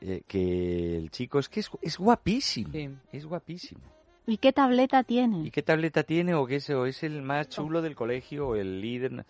que, 0.00 0.22
eh, 0.30 0.96
el 0.96 1.10
chico 1.10 1.38
es 1.38 1.50
que 1.50 1.60
es, 1.60 1.70
es 1.82 1.98
guapísimo, 1.98 2.72
es 3.12 3.26
guapísimo 3.26 3.97
¿Y 4.28 4.36
qué 4.36 4.52
tableta 4.52 5.04
tiene? 5.04 5.46
¿Y 5.46 5.50
qué 5.50 5.62
tableta 5.62 6.02
tiene? 6.02 6.34
¿O 6.34 6.44
qué 6.44 6.56
es, 6.56 6.68
o 6.68 6.84
es 6.84 7.02
el 7.02 7.22
más 7.22 7.48
chulo 7.48 7.80
del 7.80 7.94
colegio 7.94 8.48
o 8.48 8.56
el 8.56 8.78
líder? 8.78 9.24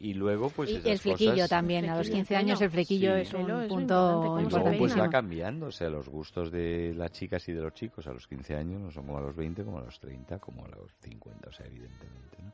Y 0.00 0.14
luego, 0.14 0.50
pues. 0.50 0.70
Y 0.70 0.88
el 0.88 0.98
flequillo 0.98 1.46
también. 1.46 1.88
A 1.88 1.96
los 1.96 2.10
15 2.10 2.34
años 2.34 2.60
el 2.60 2.68
flequillo 2.68 3.14
es 3.14 3.32
un 3.32 3.46
punto 3.68 4.40
importante. 4.40 4.78
pues 4.78 4.98
va 4.98 5.08
cambiando. 5.08 5.66
O 5.66 5.70
sea, 5.70 5.88
los 5.88 6.08
gustos 6.08 6.50
de 6.50 6.92
las 6.96 7.12
chicas 7.12 7.48
y 7.48 7.52
de 7.52 7.60
los 7.60 7.74
chicos 7.74 8.08
a 8.08 8.12
los 8.12 8.26
15 8.26 8.56
años 8.56 8.80
no 8.80 8.90
son 8.90 9.06
como 9.06 9.18
a 9.18 9.20
los 9.20 9.36
20, 9.36 9.62
como 9.62 9.78
a 9.78 9.82
los 9.82 10.00
30, 10.00 10.40
como 10.40 10.64
a 10.64 10.68
los 10.68 10.90
50. 11.02 11.48
O 11.48 11.52
sea, 11.52 11.66
evidentemente, 11.66 12.42
¿no? 12.42 12.52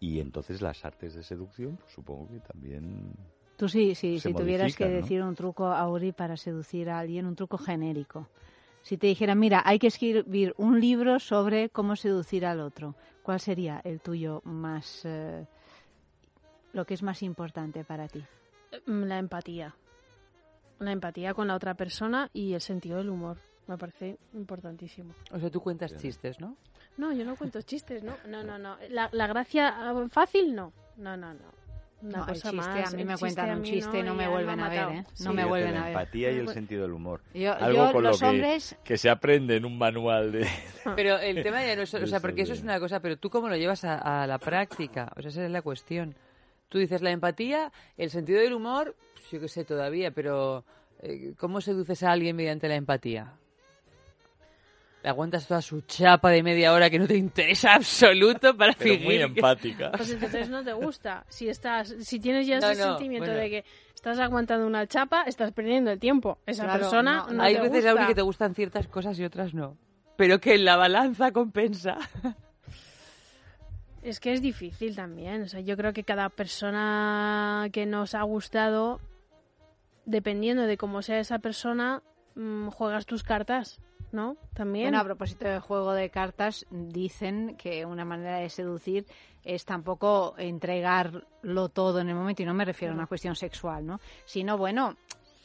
Y 0.00 0.20
entonces 0.20 0.60
las 0.60 0.84
artes 0.84 1.14
de 1.14 1.22
seducción, 1.22 1.78
pues 1.78 1.94
supongo 1.94 2.28
que 2.28 2.40
también. 2.40 3.14
Tú 3.56 3.70
sí, 3.70 3.94
sí, 3.94 4.18
si 4.18 4.34
tuvieras 4.34 4.76
que 4.76 4.86
decir 4.86 5.22
un 5.22 5.34
truco, 5.34 5.68
Auri, 5.68 6.12
para 6.12 6.36
seducir 6.36 6.90
a 6.90 6.98
alguien, 6.98 7.24
un 7.24 7.36
truco 7.36 7.56
genérico 7.56 8.28
si 8.84 8.98
te 8.98 9.06
dijera, 9.06 9.34
mira, 9.34 9.62
hay 9.64 9.78
que 9.78 9.86
escribir 9.86 10.54
un 10.58 10.78
libro 10.78 11.18
sobre 11.18 11.70
cómo 11.70 11.96
seducir 11.96 12.44
al 12.44 12.60
otro, 12.60 12.94
¿cuál 13.22 13.40
sería 13.40 13.80
el 13.82 13.98
tuyo 14.00 14.42
más, 14.44 15.06
eh, 15.06 15.46
lo 16.74 16.84
que 16.84 16.92
es 16.92 17.02
más 17.02 17.22
importante 17.22 17.82
para 17.82 18.08
ti? 18.08 18.22
Mm, 18.86 19.04
la 19.04 19.18
empatía. 19.18 19.74
La 20.80 20.92
empatía 20.92 21.32
con 21.32 21.48
la 21.48 21.54
otra 21.54 21.72
persona 21.72 22.28
y 22.34 22.52
el 22.52 22.60
sentido 22.60 22.98
del 22.98 23.08
humor. 23.08 23.38
Me 23.66 23.78
parece 23.78 24.18
importantísimo. 24.34 25.14
O 25.32 25.40
sea, 25.40 25.50
tú 25.50 25.62
cuentas 25.62 25.96
chistes, 25.96 26.38
¿no? 26.38 26.54
No, 26.98 27.10
yo 27.14 27.24
no 27.24 27.36
cuento 27.36 27.62
chistes, 27.62 28.02
¿no? 28.02 28.18
No, 28.28 28.42
no, 28.44 28.58
no. 28.58 28.76
La, 28.90 29.08
la 29.12 29.26
gracia 29.26 29.94
fácil, 30.10 30.54
no. 30.54 30.74
No, 30.98 31.16
no, 31.16 31.32
no 31.32 31.63
no, 32.04 32.26
el 32.28 32.34
chiste, 32.34 32.48
A 32.58 32.90
mí 32.94 33.04
me 33.04 33.16
cuentan 33.16 33.58
un 33.58 33.62
chiste 33.62 34.00
y 34.00 34.02
no, 34.02 34.14
me 34.14 34.28
vuelven 34.28 34.60
a 34.60 34.68
ver, 34.68 34.88
¿eh? 34.90 35.04
No 35.20 35.32
me 35.32 35.44
vuelven 35.46 35.74
a 35.76 35.84
ver. 35.84 35.94
La 35.94 36.00
empatía 36.02 36.30
y 36.32 36.38
el 36.38 36.48
sentido 36.48 36.82
del 36.82 36.92
humor. 36.92 37.22
Algo 37.58 37.92
con 37.92 38.04
lo 38.04 38.18
que, 38.18 38.60
que, 38.84 38.98
se 38.98 39.08
aprende 39.08 39.56
en 39.56 39.64
un 39.64 39.78
manual 39.78 40.32
de... 40.32 40.46
Pero 40.96 41.18
el 41.18 41.42
tema 41.42 41.64
ya 41.64 41.74
no 41.76 41.82
es... 41.82 41.94
O 41.94 42.06
sea, 42.06 42.20
porque 42.20 42.42
eso 42.42 42.52
es 42.52 42.62
una 42.62 42.78
cosa, 42.78 43.00
pero 43.00 43.16
tú 43.16 43.30
cómo 43.30 43.48
lo 43.48 43.56
llevas 43.56 43.84
a, 43.84 44.26
la 44.26 44.38
práctica. 44.38 45.10
O 45.16 45.22
sea, 45.22 45.30
esa 45.30 45.44
es 45.46 45.50
la 45.50 45.62
cuestión. 45.62 46.14
Tú 46.68 46.78
dices 46.78 47.00
la 47.00 47.10
empatía, 47.10 47.72
el 47.96 48.10
sentido 48.10 48.40
del 48.40 48.52
humor, 48.52 48.94
pues 49.14 49.30
yo 49.30 49.40
qué 49.40 49.48
sé 49.48 49.64
todavía, 49.64 50.10
pero... 50.10 50.64
Eh, 51.00 51.34
¿Cómo 51.38 51.60
seduces 51.60 52.02
a 52.02 52.12
alguien 52.12 52.36
mediante 52.36 52.68
la 52.68 52.76
empatía? 52.76 53.34
Aguantas 55.04 55.46
toda 55.46 55.62
su 55.62 55.82
chapa 55.82 56.30
de 56.30 56.42
media 56.42 56.72
hora 56.72 56.90
que 56.90 56.98
no 56.98 57.06
te 57.06 57.16
interesa 57.16 57.74
absoluto 57.76 58.56
para 58.56 58.72
Pero 58.72 59.02
muy 59.02 59.16
empática. 59.16 59.92
Pues 59.92 60.10
entonces 60.10 60.48
no 60.48 60.64
te 60.64 60.72
gusta. 60.72 61.24
Si 61.28 61.48
estás, 61.48 61.94
si 62.00 62.18
tienes 62.18 62.46
ya 62.46 62.58
ese 62.58 62.74
sentimiento 62.74 63.30
de 63.30 63.50
que 63.50 63.64
estás 63.94 64.18
aguantando 64.18 64.66
una 64.66 64.86
chapa, 64.86 65.22
estás 65.22 65.52
perdiendo 65.52 65.90
el 65.90 65.98
tiempo. 65.98 66.38
Esa 66.46 66.70
persona 66.72 67.26
no, 67.30 67.42
Hay 67.42 67.54
te 67.54 67.60
veces, 67.62 67.84
gusta. 67.92 68.06
que 68.06 68.14
te 68.14 68.22
gustan 68.22 68.54
ciertas 68.54 68.88
cosas 68.88 69.18
y 69.18 69.24
otras 69.24 69.54
no. 69.54 69.76
Pero 70.16 70.40
que 70.40 70.54
en 70.54 70.64
la 70.64 70.76
balanza 70.76 71.32
compensa. 71.32 71.98
Es 74.04 74.20
que 74.20 74.34
es 74.34 74.42
difícil 74.42 74.94
también. 74.94 75.40
O 75.42 75.48
sea, 75.48 75.60
yo 75.60 75.78
creo 75.78 75.94
que 75.94 76.04
cada 76.04 76.28
persona 76.28 77.68
que 77.72 77.86
nos 77.86 78.14
ha 78.14 78.20
gustado, 78.22 79.00
dependiendo 80.04 80.64
de 80.64 80.76
cómo 80.76 81.00
sea 81.00 81.20
esa 81.20 81.38
persona, 81.38 82.02
mm, 82.34 82.68
juegas 82.68 83.06
tus 83.06 83.22
cartas. 83.22 83.80
¿No? 84.14 84.36
También. 84.54 84.86
Bueno, 84.86 85.00
a 85.00 85.04
propósito 85.04 85.46
del 85.46 85.60
juego 85.60 85.92
de 85.92 86.08
cartas, 86.08 86.64
dicen 86.70 87.56
que 87.58 87.84
una 87.84 88.04
manera 88.04 88.38
de 88.38 88.48
seducir 88.48 89.06
es 89.42 89.64
tampoco 89.64 90.34
entregarlo 90.38 91.68
todo 91.68 92.00
en 92.00 92.08
el 92.08 92.14
momento, 92.14 92.42
y 92.42 92.46
no 92.46 92.54
me 92.54 92.64
refiero 92.64 92.92
a 92.92 92.96
una 92.96 93.06
cuestión 93.06 93.36
sexual, 93.36 93.84
¿no? 93.84 94.00
Sino, 94.24 94.56
bueno, 94.56 94.96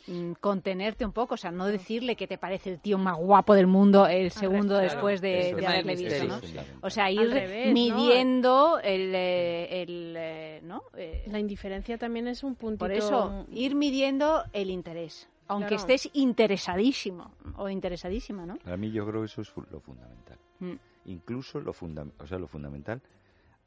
mm, 0.08 0.34
contenerte 0.39 1.03
un 1.03 1.12
poco, 1.12 1.34
o 1.34 1.38
sea, 1.38 1.51
no 1.51 1.65
decirle 1.65 2.15
que 2.15 2.25
te 2.25 2.38
parece 2.38 2.69
el 2.69 2.79
tío 2.79 2.97
más 2.97 3.17
guapo 3.17 3.53
del 3.53 3.67
mundo 3.67 4.08
el 4.08 4.32
segundo 4.32 4.77
después 4.77 5.19
de, 5.19 5.51
haberle 5.67 5.95
visto, 5.95 6.23
¿no? 6.25 6.39
O 6.82 6.89
sea, 6.89 7.12
ir 7.12 7.73
midiendo 7.73 8.79
el, 8.82 9.13
eh, 9.13 9.82
el, 9.82 10.13
eh, 10.17 10.62
¿no? 10.63 10.84
Eh, 10.95 11.25
La 11.27 11.39
indiferencia 11.39 11.97
también 11.97 12.27
es 12.27 12.43
un 12.43 12.55
punto. 12.55 12.79
Por 12.79 12.93
eso, 12.93 13.45
ir 13.51 13.75
midiendo 13.75 14.45
el 14.53 14.69
interés 14.69 15.27
aunque 15.49 15.75
estés 15.75 16.09
interesadísimo 16.13 17.31
o 17.57 17.67
interesadísima, 17.69 18.45
¿no? 18.45 18.57
Para 18.59 18.77
mí 18.77 18.91
yo 18.91 19.05
creo 19.05 19.21
que 19.21 19.25
eso 19.25 19.41
es 19.41 19.51
lo 19.69 19.79
fundamental. 19.79 20.38
Mm. 20.59 20.73
Incluso 21.05 21.59
lo, 21.59 21.71
o 21.71 22.27
sea, 22.27 22.38
lo 22.38 22.47
fundamental 22.47 23.01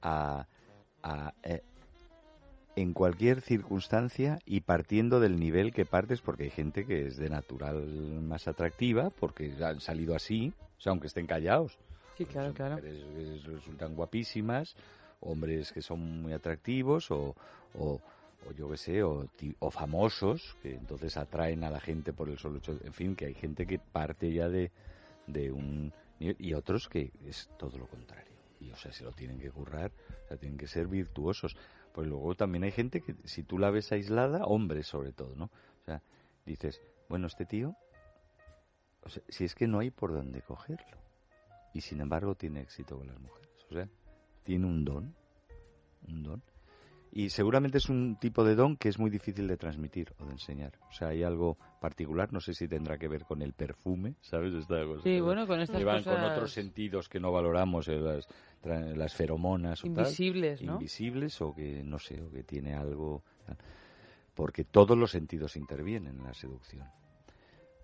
a, 0.01 0.47
eh, 1.43 1.63
en 2.77 2.93
cualquier 2.95 3.41
circunstancia 3.41 4.39
y 4.47 4.61
partiendo 4.61 5.21
del 5.21 5.39
nivel 5.39 5.73
que 5.73 5.85
partes, 5.85 6.21
porque 6.23 6.45
hay 6.45 6.51
gente 6.51 6.87
que 6.87 7.07
es 7.07 7.17
de 7.17 7.29
natural 7.29 7.85
más 8.23 8.49
atractiva, 8.49 9.11
porque 9.11 9.53
han 9.63 9.81
salido 9.81 10.15
así, 10.15 10.53
o 10.79 10.81
sea, 10.81 10.91
aunque 10.91 11.09
estén 11.09 11.27
callados. 11.27 11.79
Sí, 12.17 12.25
claro, 12.27 12.55
claro. 12.55 12.81
resultan 13.45 13.95
guapísimas, 13.95 14.77
hombres 15.21 15.73
que 15.73 15.83
son 15.83 16.23
muy 16.23 16.33
atractivos 16.33 17.11
o 17.11 17.35
o 17.75 18.01
yo 18.57 18.69
qué 18.69 18.77
sé, 18.77 19.03
o, 19.03 19.29
famosos, 19.71 20.57
que 20.63 20.75
entonces 20.75 21.17
atraen 21.17 21.65
a 21.65 21.71
la 21.71 21.81
gente 21.81 22.13
por 22.13 22.29
el 22.29 22.39
solo 22.39 22.59
hecho, 22.59 22.79
en 22.83 22.93
fin, 22.93 23.15
que 23.15 23.27
hay 23.27 23.35
gente 23.35 23.67
que 23.67 23.79
parte 23.79 24.33
ya 24.33 24.49
de, 24.49 24.73
de 25.27 25.53
un 25.53 25.93
y 26.19 26.55
otros 26.55 26.89
que 26.89 27.13
es 27.27 27.51
todo 27.59 27.79
lo 27.79 27.87
contrario. 27.87 28.33
Y 28.61 28.71
o 28.71 28.77
sea, 28.77 28.93
se 28.93 29.05
lo 29.05 29.13
tienen 29.13 29.41
que 29.41 29.51
currar, 29.51 29.91
o 30.25 30.29
sea, 30.29 30.37
tienen 30.37 30.59
que 30.59 30.69
ser 30.69 30.87
virtuosos. 30.87 31.57
Pues 31.93 32.07
luego 32.07 32.35
también 32.35 32.65
hay 32.65 32.71
gente 32.71 33.01
que 33.01 33.17
si 33.25 33.43
tú 33.43 33.59
la 33.59 33.71
ves 33.71 33.91
aislada, 33.93 34.45
hombres 34.45 34.87
sobre 34.87 35.13
todo, 35.13 35.35
¿no? 35.35 35.47
O 35.47 35.85
sea, 35.85 36.03
dices, 36.47 36.81
bueno, 37.09 37.27
este 37.27 37.45
tío, 37.45 37.77
o 39.03 39.09
si 39.09 39.45
es 39.45 39.55
que 39.55 39.67
no 39.67 39.81
hay 39.81 39.91
por 39.91 40.13
dónde 40.13 40.43
cogerlo. 40.43 40.97
Y 41.75 41.81
sin 41.81 42.01
embargo 42.01 42.35
tiene 42.35 42.61
éxito 42.61 42.99
con 42.99 43.09
las 43.09 43.19
mujeres. 43.19 43.51
O 43.69 43.75
sea, 43.75 43.89
tiene 44.45 44.67
un 44.67 44.85
don, 44.85 45.15
un 46.07 46.23
don 46.23 46.43
Y 47.15 47.29
seguramente 47.29 47.77
es 47.79 47.91
un 47.91 48.17
tipo 48.19 48.43
de 48.43 48.55
don 48.55 48.77
que 48.77 48.89
es 48.89 48.99
muy 48.99 49.11
difícil 49.11 49.47
de 49.47 49.59
transmitir 49.59 50.15
o 50.19 50.25
de 50.25 50.33
enseñar. 50.33 50.73
O 50.89 50.93
sea, 50.93 51.09
hay 51.09 51.23
algo 51.23 51.59
particular, 51.79 52.33
no 52.33 52.41
sé 52.41 52.55
si 52.55 52.67
tendrá 52.67 52.97
que 52.97 53.07
ver 53.07 53.25
con 53.25 53.43
el 53.43 53.53
perfume, 53.53 54.15
¿sabes? 54.23 54.55
Esta 54.55 54.83
cosa. 54.85 55.03
Sí, 55.03 55.21
bueno, 55.21 55.47
con 55.47 55.61
estas 55.61 55.79
que 55.79 55.85
van 55.85 56.03
con 56.03 56.15
cosas 56.15 56.33
otros 56.33 56.53
sentidos 56.53 57.09
que 57.09 57.21
no 57.21 57.31
valoramos, 57.31 57.87
eh, 57.89 57.99
las, 57.99 58.27
las 58.65 59.15
feromonas 59.15 59.85
o 59.85 59.89
tal. 59.89 60.05
invisibles, 60.05 60.63
¿no? 60.63 60.75
invisibles 60.75 61.41
o 61.43 61.55
que 61.55 61.83
no 61.85 61.99
sé 61.99 62.23
o 62.23 62.31
que 62.31 62.45
tiene 62.45 62.75
algo 62.75 63.23
tal. 63.47 63.59
porque 64.35 64.65
todos 64.65 64.97
los 64.97 65.11
sentidos 65.11 65.57
intervienen 65.57 66.17
en 66.19 66.25
la 66.25 66.33
seducción 66.33 66.87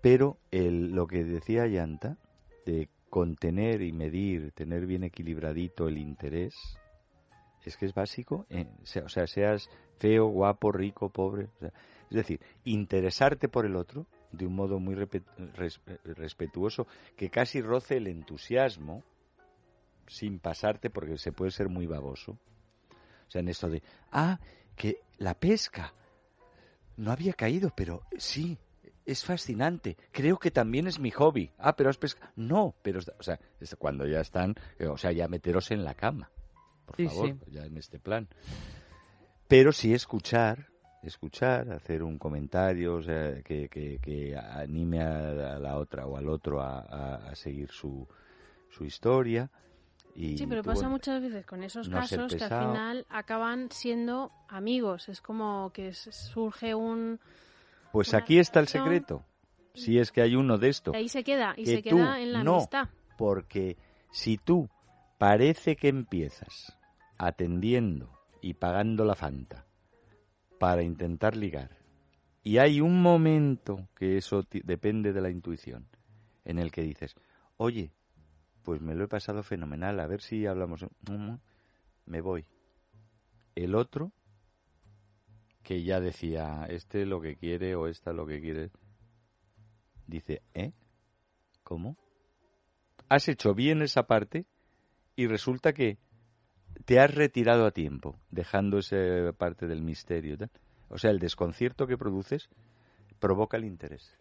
pero 0.01 0.37
el, 0.51 0.91
lo 0.91 1.07
que 1.07 1.23
decía 1.23 1.67
Yanta 1.67 2.17
de 2.65 2.89
contener 3.09 3.81
y 3.81 3.91
medir 3.91 4.51
tener 4.51 4.85
bien 4.85 5.03
equilibradito 5.03 5.87
el 5.87 5.97
interés 5.97 6.78
es 7.65 7.77
que 7.77 7.85
es 7.85 7.93
básico 7.93 8.45
eh, 8.49 8.65
sea- 8.83 9.03
o 9.03 9.09
sea 9.09 9.27
seas 9.27 9.69
feo 9.99 10.27
guapo 10.27 10.71
rico 10.71 11.09
pobre 11.09 11.45
o 11.57 11.59
sea, 11.59 11.73
es 12.09 12.15
decir 12.15 12.39
interesarte 12.63 13.47
por 13.49 13.65
el 13.65 13.75
otro 13.75 14.05
de 14.31 14.45
un 14.45 14.55
modo 14.55 14.79
muy 14.79 14.95
res- 14.95 15.81
respetuoso 16.03 16.87
que 17.15 17.29
casi 17.29 17.61
roce 17.61 17.97
el 17.97 18.07
entusiasmo 18.07 19.03
sin 20.07 20.39
pasarte 20.39 20.89
porque 20.89 21.17
se 21.17 21.31
puede 21.31 21.51
ser 21.51 21.69
muy 21.69 21.85
baboso. 21.85 22.31
O 23.27 23.31
sea, 23.31 23.41
en 23.41 23.47
esto 23.49 23.69
de, 23.69 23.83
ah, 24.11 24.39
que 24.75 24.97
la 25.19 25.35
pesca 25.35 25.93
no 26.97 27.11
había 27.11 27.33
caído, 27.33 27.71
pero 27.75 28.01
sí, 28.17 28.57
es 29.05 29.23
fascinante. 29.23 29.97
Creo 30.11 30.37
que 30.37 30.49
también 30.51 30.87
es 30.87 30.99
mi 30.99 31.11
hobby. 31.11 31.51
Ah, 31.59 31.75
pero 31.75 31.89
has 31.91 31.97
pescado. 31.97 32.31
No, 32.35 32.73
pero, 32.81 32.99
o 33.19 33.23
sea, 33.23 33.39
cuando 33.77 34.07
ya 34.07 34.19
están, 34.19 34.55
eh, 34.79 34.87
o 34.87 34.97
sea, 34.97 35.11
ya 35.11 35.27
meteros 35.27 35.69
en 35.71 35.83
la 35.83 35.93
cama, 35.93 36.31
por 36.89 36.97
Sí, 36.97 37.07
favor, 37.07 37.27
sí. 37.27 37.51
ya 37.51 37.65
en 37.65 37.77
este 37.77 37.99
plan. 37.99 38.27
Pero 39.47 39.71
sí 39.71 39.93
escuchar, 39.93 40.67
escuchar, 41.03 41.71
hacer 41.71 42.03
un 42.03 42.17
comentario 42.17 42.95
o 42.95 43.01
sea, 43.01 43.41
que, 43.41 43.69
que, 43.69 43.99
que 43.99 44.35
anime 44.37 45.01
a, 45.01 45.57
la 45.59 45.77
otra 45.77 46.05
o 46.05 46.17
al 46.17 46.29
otro 46.29 46.61
a, 46.61 46.79
a- 46.81 47.29
a 47.29 47.35
seguir 47.35 47.69
su, 47.71 48.07
su 48.69 48.85
historia. 48.85 49.49
Y 50.15 50.37
Sí, 50.37 50.45
pero 50.47 50.61
tú, 50.61 50.69
pasa 50.69 50.89
muchas 50.89 51.21
veces 51.21 51.45
con 51.45 51.63
esos 51.63 51.87
no 51.89 51.97
casos 51.99 52.35
que 52.35 52.43
al 52.43 52.49
final 52.49 53.05
acaban 53.09 53.71
siendo 53.71 54.31
amigos. 54.49 55.07
Es 55.09 55.21
como 55.21 55.71
que 55.73 55.93
surge 55.93 56.75
un... 56.75 57.19
Pues 57.91 58.13
aquí 58.13 58.37
está 58.37 58.59
el 58.59 58.67
secreto. 58.67 59.23
Si 59.73 59.97
es 59.97 60.11
que 60.11 60.21
hay 60.21 60.35
uno 60.35 60.57
de 60.57 60.69
esto. 60.69 60.91
ahí 60.93 61.07
se 61.07 61.23
queda, 61.23 61.53
y 61.55 61.63
que 61.63 61.75
se 61.75 61.81
queda 61.83 62.19
en 62.19 62.33
la 62.33 62.43
no. 62.43 62.55
amistad. 62.57 62.89
Porque 63.17 63.77
si 64.11 64.37
tú 64.37 64.69
parece 65.17 65.75
que 65.75 65.87
empiezas 65.89 66.77
atendiendo 67.19 68.19
y 68.41 68.55
pagando 68.55 69.05
la 69.05 69.13
fanta 69.13 69.67
para 70.57 70.81
intentar 70.81 71.37
ligar, 71.37 71.77
y 72.43 72.57
hay 72.57 72.81
un 72.81 73.01
momento 73.01 73.87
que 73.95 74.17
eso 74.17 74.43
depende 74.63 75.13
de 75.13 75.21
la 75.21 75.29
intuición, 75.29 75.87
en 76.45 76.57
el 76.57 76.71
que 76.71 76.81
dices, 76.81 77.15
oye, 77.57 77.91
pues 78.63 78.81
me 78.81 78.95
lo 78.95 79.03
he 79.03 79.07
pasado 79.07 79.43
fenomenal, 79.43 79.99
a 79.99 80.07
ver 80.07 80.21
si 80.21 80.45
hablamos, 80.47 80.85
me 82.05 82.21
voy. 82.21 82.45
El 83.55 83.75
otro, 83.75 84.11
que 85.63 85.83
ya 85.83 85.99
decía, 85.99 86.65
este 86.69 87.05
lo 87.05 87.21
que 87.21 87.35
quiere 87.35 87.75
o 87.75 87.87
esta 87.87 88.13
lo 88.13 88.25
que 88.25 88.41
quiere, 88.41 88.71
dice, 90.07 90.41
¿eh? 90.53 90.73
¿Cómo? 91.63 91.97
Has 93.09 93.27
hecho 93.27 93.53
bien 93.53 93.81
esa 93.81 94.07
parte 94.07 94.45
y 95.15 95.27
resulta 95.27 95.73
que 95.73 95.97
te 96.85 96.99
has 96.99 97.13
retirado 97.13 97.65
a 97.65 97.71
tiempo, 97.71 98.15
dejando 98.31 98.79
esa 98.79 99.31
parte 99.37 99.67
del 99.67 99.81
misterio. 99.81 100.37
O 100.89 100.97
sea, 100.97 101.11
el 101.11 101.19
desconcierto 101.19 101.85
que 101.87 101.97
produces 101.97 102.49
provoca 103.19 103.57
el 103.57 103.65
interés. 103.65 104.17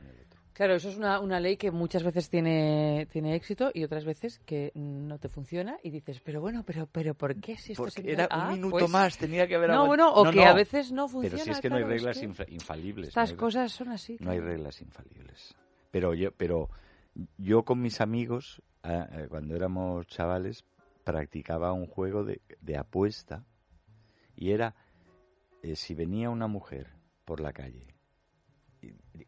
en 0.00 0.06
el 0.08 0.20
otro. 0.26 0.40
Claro, 0.52 0.74
eso 0.74 0.90
es 0.90 0.96
una, 0.98 1.18
una 1.20 1.40
ley 1.40 1.56
que 1.56 1.70
muchas 1.70 2.02
veces 2.02 2.28
tiene, 2.28 3.08
tiene 3.10 3.34
éxito 3.34 3.70
y 3.72 3.84
otras 3.84 4.04
veces 4.04 4.38
que 4.44 4.70
no 4.74 5.18
te 5.18 5.28
funciona 5.30 5.78
y 5.82 5.90
dices, 5.90 6.20
pero 6.20 6.40
bueno, 6.42 6.62
pero 6.64 6.86
pero 6.86 7.14
¿por 7.14 7.34
qué 7.40 7.56
si 7.56 7.72
esto 7.72 7.84
Porque 7.84 8.12
era 8.12 8.28
Ah, 8.30 8.48
un 8.48 8.54
minuto 8.56 8.78
pues- 8.80 8.90
más, 8.90 9.16
tenía 9.16 9.48
que 9.48 9.56
haber 9.56 9.70
No, 9.70 9.86
bueno, 9.86 10.12
o 10.12 10.24
No, 10.26 10.30
que 10.30 10.36
no, 10.36 10.46
a 10.46 10.52
veces 10.54 10.92
no 10.92 11.08
funciona. 11.08 11.36
Pero 11.36 11.44
si 11.44 11.50
es 11.52 11.60
que 11.60 11.70
no 11.70 11.76
hay 11.76 11.84
reglas 11.84 12.18
que 12.18 12.26
infalibles. 12.52 13.08
Estas 13.08 13.30
no 13.30 13.32
hay- 13.32 13.38
cosas 13.38 13.72
son 13.72 13.88
así. 13.88 14.16
No 14.20 14.30
hay 14.30 14.40
reglas 14.40 14.80
infalibles. 14.82 15.54
Pero 15.90 16.12
yo, 16.14 16.30
pero 16.32 16.68
yo 17.38 17.64
con 17.64 17.80
mis 17.80 18.00
amigos, 18.02 18.60
ah, 18.82 19.08
eh, 19.10 19.26
cuando 19.30 19.56
éramos 19.56 20.06
chavales, 20.06 20.64
practicaba 21.04 21.72
un 21.72 21.86
juego 21.86 22.24
de, 22.24 22.40
de 22.60 22.76
apuesta 22.76 23.44
y 24.36 24.50
era 24.50 24.74
eh, 25.62 25.76
si 25.76 25.94
venía 25.94 26.30
una 26.30 26.46
mujer 26.46 26.88
por 27.24 27.40
la 27.40 27.52
calle 27.52 27.86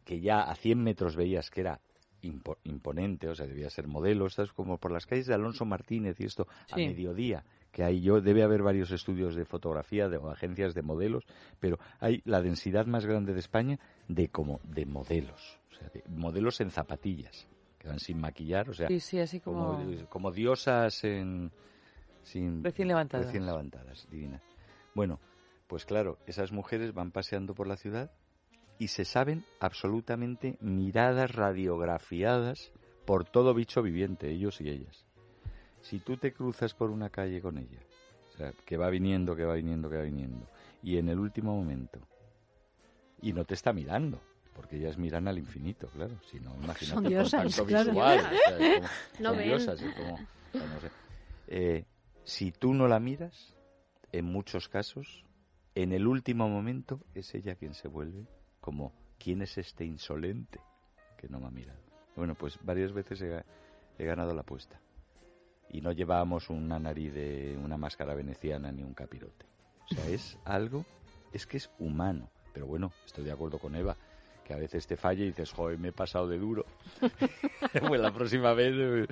que 0.03 0.19
ya 0.19 0.41
a 0.41 0.55
100 0.55 0.83
metros 0.83 1.15
veías 1.15 1.49
que 1.49 1.61
era 1.61 1.79
impo- 2.21 2.57
imponente, 2.63 3.29
o 3.29 3.35
sea, 3.35 3.47
debía 3.47 3.69
ser 3.69 3.87
modelo, 3.87 4.25
estás 4.25 4.51
como 4.51 4.77
por 4.77 4.91
las 4.91 5.05
calles 5.05 5.27
de 5.27 5.33
Alonso 5.33 5.65
Martínez 5.65 6.19
y 6.19 6.25
esto 6.25 6.47
a 6.71 6.75
mediodía, 6.87 7.45
que 7.71 7.83
hay 7.83 8.01
yo 8.01 8.19
debe 8.21 8.43
haber 8.43 8.61
varios 8.63 8.91
estudios 8.91 9.35
de 9.35 9.45
fotografía 9.45 10.09
de 10.09 10.17
o 10.17 10.29
agencias 10.29 10.73
de 10.73 10.81
modelos, 10.81 11.23
pero 11.59 11.79
hay 11.99 12.21
la 12.25 12.41
densidad 12.41 12.85
más 12.85 13.05
grande 13.05 13.33
de 13.33 13.39
España 13.39 13.79
de 14.07 14.27
como 14.29 14.59
de 14.63 14.85
modelos, 14.85 15.59
o 15.71 15.75
sea, 15.75 15.89
de 15.89 16.03
modelos 16.09 16.59
en 16.61 16.71
zapatillas, 16.71 17.47
que 17.85 17.89
van 17.89 17.99
sin 17.99 18.19
maquillar, 18.19 18.67
o 18.67 18.73
sea, 18.73 18.87
Sí, 18.87 18.99
sí, 18.99 19.19
así 19.19 19.39
como, 19.39 19.77
como, 19.77 20.09
como 20.09 20.31
diosas 20.31 21.03
en 21.03 21.51
sin 22.23 22.63
recién 22.63 22.87
levantadas. 22.87 23.27
recién 23.27 23.45
levantadas, 23.45 24.07
divinas. 24.09 24.41
Bueno, 24.95 25.19
pues 25.67 25.85
claro, 25.85 26.17
esas 26.25 26.51
mujeres 26.51 26.95
van 26.95 27.11
paseando 27.11 27.53
por 27.53 27.67
la 27.67 27.77
ciudad 27.77 28.11
y 28.79 28.87
se 28.87 29.05
saben 29.05 29.45
absolutamente 29.59 30.57
miradas 30.61 31.35
radiografiadas 31.35 32.71
por 33.05 33.23
todo 33.23 33.53
bicho 33.53 33.83
viviente, 33.83 34.31
ellos 34.31 34.59
y 34.61 34.69
ellas. 34.69 35.05
Si 35.81 35.99
tú 35.99 36.17
te 36.17 36.33
cruzas 36.33 36.73
por 36.73 36.89
una 36.89 37.11
calle 37.11 37.39
con 37.39 37.59
ella, 37.59 37.79
o 38.33 38.37
sea, 38.37 38.51
que 38.65 38.77
va 38.77 38.89
viniendo, 38.89 39.35
que 39.35 39.45
va 39.45 39.53
viniendo, 39.53 39.91
que 39.91 39.97
va 39.97 40.03
viniendo, 40.03 40.47
y 40.81 40.97
en 40.97 41.09
el 41.09 41.19
último 41.19 41.55
momento, 41.55 41.99
y 43.21 43.31
no 43.31 43.45
te 43.45 43.53
está 43.53 43.71
mirando, 43.73 44.19
porque 44.55 44.77
ellas 44.77 44.97
miran 44.97 45.27
al 45.27 45.37
infinito, 45.37 45.87
claro, 45.89 46.15
si 46.31 46.39
no, 46.39 46.55
imagínate 46.55 46.85
Son 46.85 47.03
diosas, 47.03 47.55
tanto 47.55 47.65
claro. 47.65 47.91
visual, 47.91 48.19
o 48.19 48.21
sea, 48.47 48.57
como- 48.57 48.87
No 49.19 49.29
son 49.29 49.37
ven. 49.37 49.47
diosas, 49.47 49.81
como- 49.81 50.19
no 50.53 50.79
sé. 50.81 50.91
Eh, 51.47 51.85
si 52.23 52.51
tú 52.51 52.73
no 52.73 52.87
la 52.87 52.99
miras, 52.99 53.53
en 54.11 54.25
muchos 54.25 54.69
casos, 54.69 55.25
en 55.75 55.91
el 55.91 56.07
último 56.07 56.47
momento 56.49 57.01
es 57.13 57.35
ella 57.35 57.55
quien 57.55 57.73
se 57.73 57.87
vuelve 57.89 58.25
como 58.61 58.93
¿quién 59.19 59.41
es 59.41 59.57
este 59.57 59.83
insolente 59.85 60.59
que 61.17 61.27
no 61.27 61.39
me 61.39 61.47
ha 61.47 61.51
mirado? 61.51 61.79
Bueno, 62.15 62.33
pues 62.35 62.57
varias 62.63 62.93
veces 62.93 63.21
he, 63.21 63.43
he 63.99 64.05
ganado 64.05 64.33
la 64.33 64.41
apuesta. 64.41 64.79
Y 65.69 65.81
no 65.81 65.91
llevábamos 65.91 66.49
una 66.49 66.79
nariz 66.79 67.13
de 67.13 67.59
una 67.61 67.75
máscara 67.77 68.13
veneciana 68.15 68.71
ni 68.71 68.83
un 68.83 68.93
capirote. 68.93 69.45
O 69.91 69.93
sea, 69.95 70.07
es 70.07 70.37
algo, 70.45 70.85
es 71.33 71.45
que 71.45 71.57
es 71.57 71.69
humano. 71.79 72.29
Pero 72.53 72.67
bueno, 72.67 72.93
estoy 73.05 73.25
de 73.25 73.33
acuerdo 73.33 73.59
con 73.59 73.75
Eva, 73.75 73.97
que 74.45 74.53
a 74.53 74.57
veces 74.57 74.85
te 74.87 74.95
falla 74.95 75.23
y 75.23 75.27
dices, 75.27 75.51
joder, 75.51 75.77
me 75.79 75.89
he 75.89 75.91
pasado 75.91 76.27
de 76.27 76.37
duro. 76.37 76.65
pues 77.87 77.99
la 77.99 78.13
próxima 78.13 78.53
vez... 78.53 78.73
eh, 78.77 79.07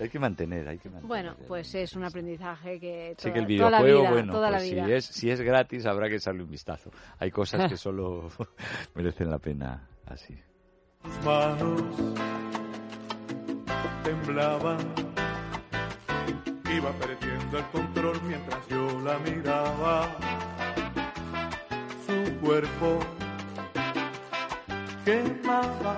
Hay 0.00 0.08
que 0.08 0.18
mantener, 0.18 0.68
hay 0.68 0.78
que 0.78 0.88
mantener. 0.88 1.06
Bueno, 1.08 1.36
pues 1.46 1.72
es 1.74 1.94
un 1.94 2.02
aprendizaje 2.04 2.80
que 2.80 3.14
Sí 3.16 3.30
toda, 3.30 3.32
que 3.46 3.52
el 3.52 3.58
toda 3.58 3.70
la 3.70 3.78
videojuego, 3.82 4.00
vida, 4.00 4.10
bueno, 4.12 4.32
toda 4.32 4.50
la 4.50 4.58
pues 4.58 4.70
vida. 4.72 4.84
si 4.86 4.92
es, 4.92 5.04
si 5.06 5.30
es 5.30 5.40
gratis 5.40 5.86
habrá 5.86 6.08
que 6.08 6.16
echarle 6.16 6.42
un 6.42 6.50
vistazo. 6.50 6.90
Hay 7.20 7.30
cosas 7.30 7.70
que 7.70 7.76
solo 7.86 8.28
merecen 8.94 9.30
la 9.30 9.38
pena 9.38 9.88
así. 10.06 10.36
Sus 11.04 11.24
manos 11.24 11.82
temblaban, 14.02 14.78
iba 16.74 16.90
perdiendo 16.98 17.58
el 17.58 17.64
control 17.66 18.20
mientras 18.26 18.66
yo 18.68 19.00
la 19.00 19.18
miraba. 19.18 20.08
Su 22.06 22.40
cuerpo 22.40 22.98
quemaba, 25.04 25.96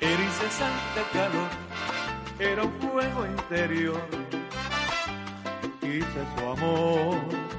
era 0.00 0.22
incesante 0.22 1.00
calor, 1.12 1.50
era 2.38 2.64
un 2.64 2.72
fuego 2.80 3.26
interior. 3.26 4.00
Quise 5.80 6.22
su 6.36 6.46
amor 6.46 7.54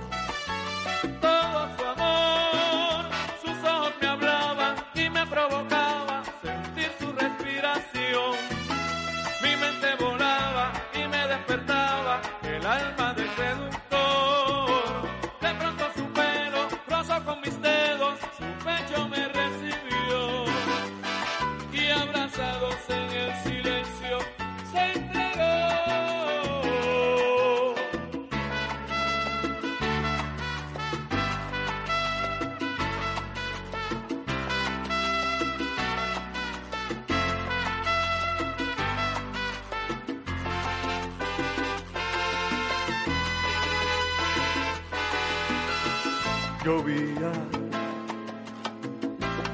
todo 1.21 1.69
su 1.78 1.86
amor. 1.86 3.06
Sus 3.43 3.69
ojos 3.69 3.93
me 4.02 4.08
hablaban 4.08 4.76
y 4.93 5.10
me 5.10 5.26
provocaba 5.28 6.24
sentir 6.41 6.91
su 7.00 7.12
respiración. 7.13 8.36
Mi 9.41 9.56
mente 9.56 9.95
volaba 10.00 10.71
y 10.93 11.08
me 11.08 11.28
despertaba 11.28 12.21
el 12.43 12.65
alma 12.65 13.13
del 13.13 13.30
seductor. 13.36 13.75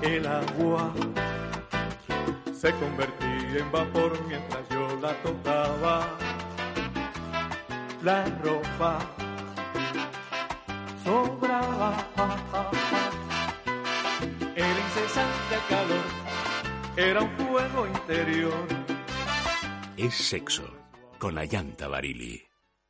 El 0.02 0.26
agua 0.26 0.94
se 2.54 2.72
convertía 2.74 3.58
en 3.60 3.72
vapor 3.72 4.20
mientras 4.28 4.68
yo 4.70 5.00
la 5.02 5.14
tocaba. 5.22 6.08
La 8.04 8.26
ropa 8.44 9.00
sobraba. 11.04 11.98
Era 14.56 14.80
incesante 14.88 15.56
calor, 15.70 16.06
era 16.96 17.22
un 17.22 17.30
fuego 17.38 17.88
interior. 17.88 18.68
Es 19.98 20.16
sexo 20.16 20.72
con 21.20 21.38
Ayanta 21.38 21.88
Barili. 21.88 22.44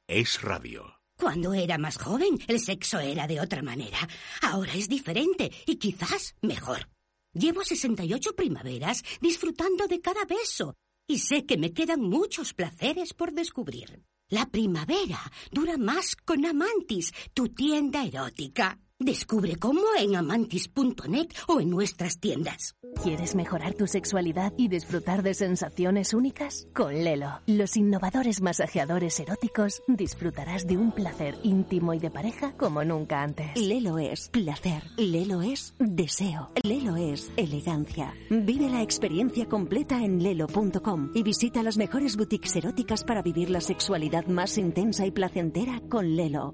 Es 0.07 0.41
radio. 0.41 1.00
Cuando 1.21 1.53
era 1.53 1.77
más 1.77 1.99
joven, 1.99 2.39
el 2.47 2.59
sexo 2.59 2.97
era 2.97 3.27
de 3.27 3.39
otra 3.39 3.61
manera. 3.61 4.09
Ahora 4.41 4.73
es 4.73 4.89
diferente 4.89 5.51
y 5.67 5.75
quizás 5.75 6.33
mejor. 6.41 6.89
Llevo 7.31 7.63
68 7.63 8.35
primaveras 8.35 9.03
disfrutando 9.21 9.85
de 9.85 10.01
cada 10.01 10.25
beso 10.25 10.73
y 11.07 11.19
sé 11.19 11.45
que 11.45 11.59
me 11.59 11.73
quedan 11.73 12.01
muchos 12.01 12.55
placeres 12.55 13.13
por 13.13 13.33
descubrir. 13.33 14.01
La 14.29 14.47
primavera 14.47 15.21
dura 15.51 15.77
más 15.77 16.15
con 16.15 16.43
Amantis, 16.43 17.13
tu 17.35 17.49
tienda 17.49 18.03
erótica. 18.03 18.79
Descubre 19.03 19.55
cómo 19.55 19.81
en 19.97 20.15
amantis.net 20.15 21.29
o 21.47 21.59
en 21.59 21.71
nuestras 21.71 22.19
tiendas. 22.19 22.75
¿Quieres 23.01 23.33
mejorar 23.33 23.73
tu 23.73 23.87
sexualidad 23.87 24.53
y 24.57 24.67
disfrutar 24.67 25.23
de 25.23 25.33
sensaciones 25.33 26.13
únicas? 26.13 26.67
Con 26.75 26.93
Lelo, 26.93 27.41
los 27.47 27.77
innovadores 27.77 28.41
masajeadores 28.41 29.19
eróticos, 29.19 29.81
disfrutarás 29.87 30.67
de 30.67 30.77
un 30.77 30.91
placer 30.91 31.35
íntimo 31.41 31.95
y 31.95 31.99
de 31.99 32.11
pareja 32.11 32.55
como 32.57 32.83
nunca 32.83 33.23
antes. 33.23 33.59
Lelo 33.59 33.97
es 33.97 34.29
placer, 34.29 34.83
Lelo 34.97 35.41
es 35.41 35.73
deseo, 35.79 36.51
Lelo 36.61 36.95
es 36.95 37.31
elegancia. 37.37 38.13
Vive 38.29 38.69
la 38.69 38.83
experiencia 38.83 39.47
completa 39.47 39.97
en 40.03 40.21
lelo.com 40.21 41.09
y 41.15 41.23
visita 41.23 41.63
las 41.63 41.77
mejores 41.77 42.17
boutiques 42.17 42.55
eróticas 42.55 43.03
para 43.03 43.23
vivir 43.23 43.49
la 43.49 43.61
sexualidad 43.61 44.27
más 44.27 44.59
intensa 44.59 45.07
y 45.07 45.11
placentera 45.11 45.81
con 45.89 46.15
Lelo. 46.15 46.53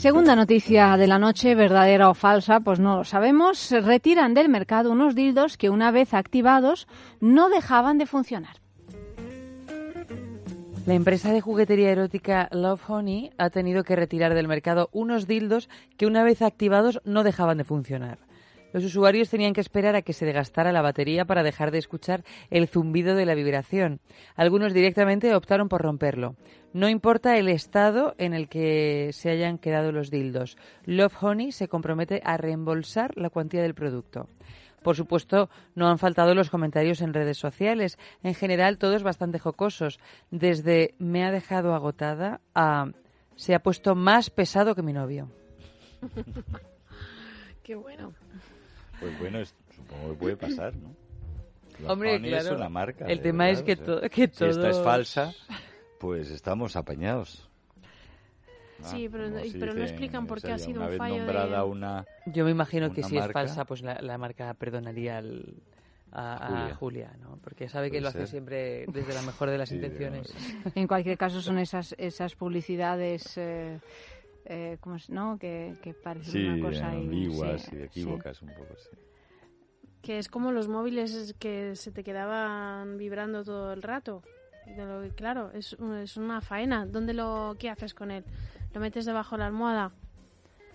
Segunda 0.00 0.34
noticia 0.34 0.96
de 0.96 1.06
la 1.06 1.18
noche, 1.18 1.54
verdadera 1.54 2.08
o 2.08 2.14
falsa, 2.14 2.60
pues 2.60 2.80
no 2.80 2.96
lo 2.96 3.04
sabemos. 3.04 3.70
Retiran 3.70 4.32
del 4.32 4.48
mercado 4.48 4.92
unos 4.92 5.14
dildos 5.14 5.58
que 5.58 5.68
una 5.68 5.90
vez 5.90 6.14
activados 6.14 6.88
no 7.20 7.50
dejaban 7.50 7.98
de 7.98 8.06
funcionar. 8.06 8.62
La 10.86 10.94
empresa 10.94 11.34
de 11.34 11.42
juguetería 11.42 11.90
erótica 11.90 12.48
Love 12.50 12.80
Honey 12.88 13.30
ha 13.36 13.50
tenido 13.50 13.84
que 13.84 13.94
retirar 13.94 14.32
del 14.32 14.48
mercado 14.48 14.88
unos 14.92 15.26
dildos 15.26 15.68
que 15.98 16.06
una 16.06 16.24
vez 16.24 16.40
activados 16.40 17.02
no 17.04 17.22
dejaban 17.22 17.58
de 17.58 17.64
funcionar. 17.64 18.29
Los 18.72 18.84
usuarios 18.84 19.30
tenían 19.30 19.52
que 19.52 19.60
esperar 19.60 19.96
a 19.96 20.02
que 20.02 20.12
se 20.12 20.26
desgastara 20.26 20.72
la 20.72 20.82
batería 20.82 21.24
para 21.24 21.42
dejar 21.42 21.70
de 21.70 21.78
escuchar 21.78 22.24
el 22.50 22.68
zumbido 22.68 23.14
de 23.14 23.26
la 23.26 23.34
vibración. 23.34 24.00
Algunos 24.36 24.72
directamente 24.72 25.34
optaron 25.34 25.68
por 25.68 25.82
romperlo. 25.82 26.36
No 26.72 26.88
importa 26.88 27.36
el 27.36 27.48
estado 27.48 28.14
en 28.18 28.32
el 28.32 28.48
que 28.48 29.10
se 29.12 29.30
hayan 29.30 29.58
quedado 29.58 29.90
los 29.90 30.10
dildos. 30.10 30.56
Love 30.84 31.16
Honey 31.20 31.52
se 31.52 31.68
compromete 31.68 32.20
a 32.24 32.36
reembolsar 32.36 33.16
la 33.16 33.30
cuantía 33.30 33.62
del 33.62 33.74
producto. 33.74 34.28
Por 34.82 34.96
supuesto, 34.96 35.50
no 35.74 35.88
han 35.88 35.98
faltado 35.98 36.34
los 36.34 36.48
comentarios 36.48 37.02
en 37.02 37.12
redes 37.12 37.36
sociales, 37.36 37.98
en 38.22 38.34
general 38.34 38.78
todos 38.78 39.02
bastante 39.02 39.38
jocosos, 39.38 39.98
desde 40.30 40.94
me 40.98 41.24
ha 41.24 41.30
dejado 41.30 41.74
agotada 41.74 42.40
a 42.54 42.86
se 43.36 43.54
ha 43.54 43.62
puesto 43.62 43.94
más 43.94 44.30
pesado 44.30 44.74
que 44.74 44.82
mi 44.82 44.92
novio. 44.92 45.28
Qué 47.62 47.74
bueno. 47.74 48.12
Pues 49.00 49.18
bueno, 49.18 49.38
es- 49.40 49.54
supongo 49.74 50.10
que 50.10 50.14
puede 50.18 50.36
pasar, 50.36 50.74
¿no? 50.76 50.94
Love 51.80 51.90
Hombre, 51.90 52.20
claro. 52.20 52.44
es 52.44 52.50
una 52.50 52.68
marca. 52.68 53.06
El 53.06 53.20
tema 53.22 53.48
es 53.50 53.64
verdad, 53.64 53.66
que 53.66 53.72
o 53.72 53.76
sea, 53.76 54.00
to- 54.02 54.10
que 54.10 54.28
Si 54.28 54.44
esta 54.44 54.70
es 54.70 54.78
falsa, 54.80 55.32
pues 55.98 56.30
estamos 56.30 56.76
apañados. 56.76 57.46
Sí, 58.82 59.10
pero- 59.10 59.28
se 59.40 59.58
pero 59.58 59.74
no 59.74 59.82
explican 59.82 60.26
por 60.26 60.38
o 60.38 60.40
qué 60.40 60.46
sea, 60.46 60.54
ha 60.54 60.58
sido 60.58 60.78
una 60.78 60.84
un 60.86 60.90
vez 60.92 60.98
fallo 60.98 61.12
de- 61.14 61.20
nombrada 61.20 61.64
una... 61.64 62.06
Yo 62.26 62.44
me 62.46 62.50
imagino 62.50 62.90
que 62.94 63.00
una 63.00 63.08
si 63.10 63.16
es 63.16 63.20
marca- 63.20 63.32
falsa, 63.40 63.64
pues 63.66 63.82
la, 63.82 64.00
la 64.00 64.16
marca 64.16 64.54
perdonaría 64.54 65.18
al- 65.18 65.54
a, 66.12 66.32
a 66.34 66.48
Julia. 66.48 66.74
Julia, 66.76 67.16
¿no? 67.20 67.38
Porque 67.44 67.68
sabe 67.68 67.90
que 67.90 68.00
lo 68.00 68.08
hace 68.08 68.20
ser. 68.20 68.28
siempre 68.28 68.86
desde 68.88 69.12
la 69.12 69.20
mejor 69.22 69.50
de 69.50 69.58
las 69.58 69.68
Sí, 69.68 69.74
intenciones. 69.76 70.34
En 70.74 70.86
cualquier 70.88 71.18
caso, 71.18 71.42
son 71.42 71.58
esas, 71.58 71.94
esas 71.98 72.34
publicidades, 72.34 73.36
eh, 73.36 73.78
eh, 74.50 74.76
¿cómo 74.80 74.96
es? 74.96 75.08
¿no? 75.08 75.38
Que, 75.38 75.76
que 75.82 75.94
parecen 75.94 76.32
Sí, 76.32 76.44
una 76.46 76.60
cosa 76.60 76.88
ahí, 76.90 77.04
ambiguas 77.04 77.62
sí, 77.62 77.68
y 77.72 77.76
sí. 77.78 77.82
equívocas 77.84 78.42
un 78.42 78.48
poco, 78.48 78.76
sí. 78.76 78.96
Que 80.02 80.18
es 80.18 80.28
como 80.28 80.50
los 80.52 80.68
móviles 80.68 81.34
que 81.38 81.76
se 81.76 81.92
te 81.92 82.02
quedaban 82.04 82.96
vibrando 82.96 83.44
todo 83.44 83.72
el 83.72 83.82
rato. 83.82 84.22
De 84.76 84.84
lo 84.84 85.02
que- 85.02 85.10
claro, 85.14 85.50
es, 85.52 85.76
es 86.02 86.16
una 86.16 86.40
faena. 86.40 86.86
¿Dónde 86.86 87.12
lo, 87.14 87.56
¿Qué 87.58 87.70
haces 87.70 87.94
con 87.94 88.10
él? 88.10 88.24
¿Lo 88.74 88.80
metes 88.80 89.04
debajo 89.04 89.36
de 89.36 89.40
la 89.40 89.46
almohada? 89.46 89.92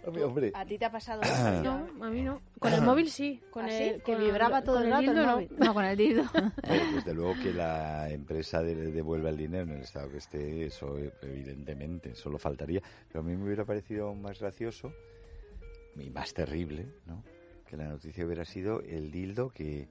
Hombre, 0.06 0.52
¿A 0.54 0.66
ti 0.66 0.78
te 0.78 0.86
ha 0.86 0.92
pasado 0.92 1.22
No, 1.64 1.88
a 2.06 2.10
mí 2.10 2.22
no. 2.22 2.42
Con 2.60 2.74
el 2.74 2.82
móvil 2.82 3.10
sí. 3.10 3.42
Con 3.50 3.66
¿Ah, 3.66 3.70
sí? 3.70 3.84
el, 3.84 4.04
que 4.04 4.14
con 4.14 4.24
vibraba 4.24 4.62
todo 4.64 4.82
el 4.82 4.90
rato 4.90 5.00
el 5.02 5.08
dildo, 5.16 5.26
no. 5.26 5.34
móvil. 5.34 5.50
No, 5.58 5.74
con 5.74 5.86
el 5.86 5.98
dildo. 5.98 6.24
Hombre, 6.34 6.54
desde 6.94 7.14
luego 7.14 7.34
que 7.42 7.54
la 7.54 8.10
empresa 8.12 8.62
de- 8.64 8.92
devuelva 8.92 9.30
el 9.30 9.38
dinero 9.38 9.64
en 9.64 9.72
el 9.78 9.82
estado 9.84 10.10
que 10.12 10.18
esté, 10.18 10.66
eso 10.66 10.98
evidentemente, 11.22 12.16
solo 12.16 12.38
faltaría. 12.38 12.82
Pero 13.08 13.22
a 13.22 13.24
mí 13.24 13.36
me 13.36 13.46
hubiera 13.46 13.66
parecido 13.66 14.14
más 14.16 14.40
gracioso 14.40 14.92
y 15.98 16.10
más 16.10 16.34
terrible, 16.34 16.86
¿no? 17.06 17.24
Que 17.68 17.78
la 17.78 17.88
noticia 17.88 18.26
hubiera 18.26 18.46
sido 18.46 18.82
el 18.82 19.12
dildo 19.12 19.50
que, 19.50 19.88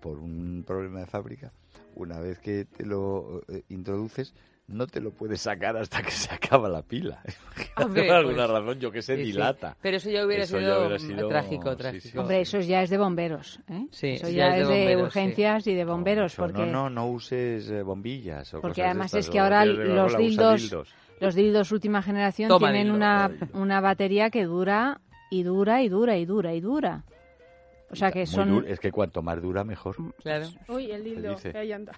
por 0.00 0.18
un 0.18 0.62
problema 0.66 1.00
de 1.00 1.06
fábrica, 1.06 1.52
una 1.94 2.20
vez 2.20 2.38
que 2.38 2.64
te 2.64 2.84
lo 2.84 3.42
eh, 3.48 3.62
introduces, 3.70 4.34
no 4.70 4.86
te 4.86 5.00
lo 5.00 5.10
puedes 5.10 5.40
sacar 5.40 5.76
hasta 5.76 6.02
que 6.02 6.10
se 6.10 6.32
acaba 6.34 6.68
la 6.68 6.82
pila. 6.82 7.22
Hombre, 7.76 8.04
por 8.06 8.16
alguna 8.16 8.46
pues, 8.46 8.58
razón, 8.60 8.80
yo 8.80 8.90
que 8.90 9.02
sé, 9.02 9.16
Sí, 9.16 9.24
sí. 9.24 9.32
dilata. 9.32 9.76
Pero 9.82 9.96
eso 9.98 10.10
ya 10.10 10.24
hubiera, 10.24 10.44
Eso 10.44 10.58
sido, 10.58 10.70
ya 10.70 10.78
hubiera 10.78 10.98
sido- 10.98 11.28
trágico, 11.28 11.76
trágico. 11.76 12.08
sí, 12.08 12.18
Hombre, 12.18 12.40
eso 12.40 12.60
ya 12.60 12.82
es 12.82 12.90
de 12.90 12.98
bomberos. 12.98 13.60
¿eh? 13.68 13.86
Sí, 13.90 14.08
eso 14.12 14.28
ya 14.28 14.34
ya, 14.36 14.46
es 14.48 14.54
de 14.56 14.60
es 14.62 14.68
de, 14.68 14.74
bomberos, 14.96 15.02
urgencias 15.06 15.66
y 15.66 15.74
de 15.74 15.84
bomberos. 15.84 16.38
No, 16.38 16.44
porque 16.46 16.60
no, 16.66 16.66
no, 16.66 16.90
no 16.90 17.06
uses 17.08 17.70
eh, 17.70 17.82
bombillas. 17.82 18.54
O 18.54 18.60
Porque 18.60 18.74
cosas 18.74 18.76
de 18.76 18.90
además 18.90 19.06
estas, 19.06 19.24
es 19.26 19.30
que 19.30 19.38
ahora 19.40 19.64
los 19.64 20.14
dildos- 20.16 20.86
los 21.20 21.34
dildos 21.34 21.70
última 21.72 22.00
generación 22.02 22.48
Toma 22.48 22.68
tienen 22.68 22.84
dildo. 22.84 22.96
una, 22.96 23.28
Dildo. 23.28 23.46
una 23.58 23.80
batería 23.82 24.30
que 24.30 24.44
dura 24.44 25.00
y 25.30 25.42
dura 25.42 25.82
y 25.82 25.88
dura 25.88 26.16
y 26.16 26.24
dura 26.24 26.54
y 26.54 26.60
dura. 26.60 27.04
O 27.90 27.96
sea 27.96 28.10
que 28.12 28.20
Muy 28.20 28.26
son... 28.26 28.48
duro. 28.50 28.66
Es 28.68 28.78
que 28.80 28.90
cuanto 28.92 29.20
más 29.20 29.42
dura, 29.42 29.64
mejor. 29.64 29.96
Claro. 30.22 30.46
Uy, 30.68 30.90
el 30.92 31.02
dildo. 31.04 31.36
Que 31.36 31.58
ahí 31.58 31.72
anda. 31.72 31.92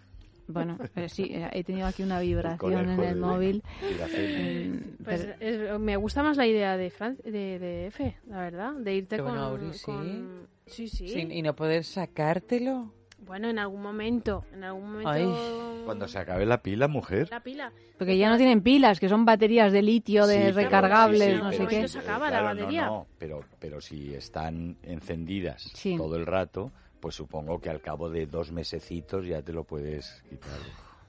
Bueno, 0.48 0.78
eh, 0.96 1.09
sí, 1.09 1.28
eh, 1.31 1.48
he 1.52 1.64
tenido 1.64 1.87
aquí 1.87 2.02
una 2.02 2.20
El 2.20 2.26
vibración 2.26 2.90
en 2.90 3.00
el 3.00 3.16
móvil. 3.16 3.62
Mm, 3.83 5.05
Pues 5.05 5.28
es- 5.40 5.78
me 5.78 5.96
gusta 5.96 6.22
más 6.22 6.37
la 6.37 6.46
idea 6.46 6.76
de, 6.76 6.90
Fran 6.90 7.16
de, 7.24 7.59
de 7.59 7.87
F, 7.87 8.16
la 8.28 8.40
verdad. 8.40 8.72
De 8.74 8.94
irte 8.94 9.16
con, 9.18 9.26
bueno, 9.26 9.42
Auri, 9.42 9.72
sí. 9.72 9.85
con- 9.85 10.48
Sí, 10.66 10.88
sí. 10.88 11.09
Sin- 11.09 11.33
y 11.33 11.42
no 11.42 11.55
poder 11.55 11.85
sacártelo. 11.85 12.92
Bueno, 13.18 13.48
en 13.50 13.59
algún 13.59 13.83
momento. 13.83 14.44
En 14.52 14.64
algún 14.64 14.85
momento. 14.92 15.11
Ay. 15.11 15.83
Cuando 15.85 16.09
se 16.09 16.18
acabe 16.18 16.44
la 16.46 16.62
pila, 16.62 16.88
mujer. 16.88 17.28
La 17.31 17.40
pila. 17.40 17.72
porque 17.98 18.18
ya 18.18 18.28
no 18.31 18.37
tienen 18.37 18.62
pilas, 18.62 18.98
que 18.98 19.09
son 19.09 19.24
baterías 19.24 19.72
de 19.72 19.81
litio, 19.83 20.26
de 20.26 20.35
Sí, 20.35 20.40
pero- 20.46 20.57
recargables, 20.57 21.22
sí, 21.22 21.37
sí, 21.37 21.42
no 21.42 21.50
sé 21.52 21.57
pero 21.59 21.68
qué. 21.68 21.76
Pero 21.76 21.88
se 21.88 21.98
acaba 22.00 22.31
la 22.31 22.38
claro, 22.40 22.55
no, 22.55 22.61
batería. 22.61 22.87
No, 22.87 23.07
pero, 23.18 23.44
pero 23.61 23.81
si 23.81 24.12
están 24.14 24.76
encendidas 24.83 25.62
Sí. 25.74 25.96
todo 25.96 26.16
el 26.16 26.26
rato, 26.26 26.72
pues 27.02 27.16
supongo 27.16 27.60
que 27.60 27.68
al 27.68 27.80
cabo 27.80 28.08
de 28.08 28.26
dos 28.26 28.52
mesecitos 28.52 29.26
ya 29.26 29.42
te 29.42 29.52
lo 29.52 29.64
puedes 29.64 30.22
quitar. 30.30 30.58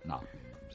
No, 0.04 0.22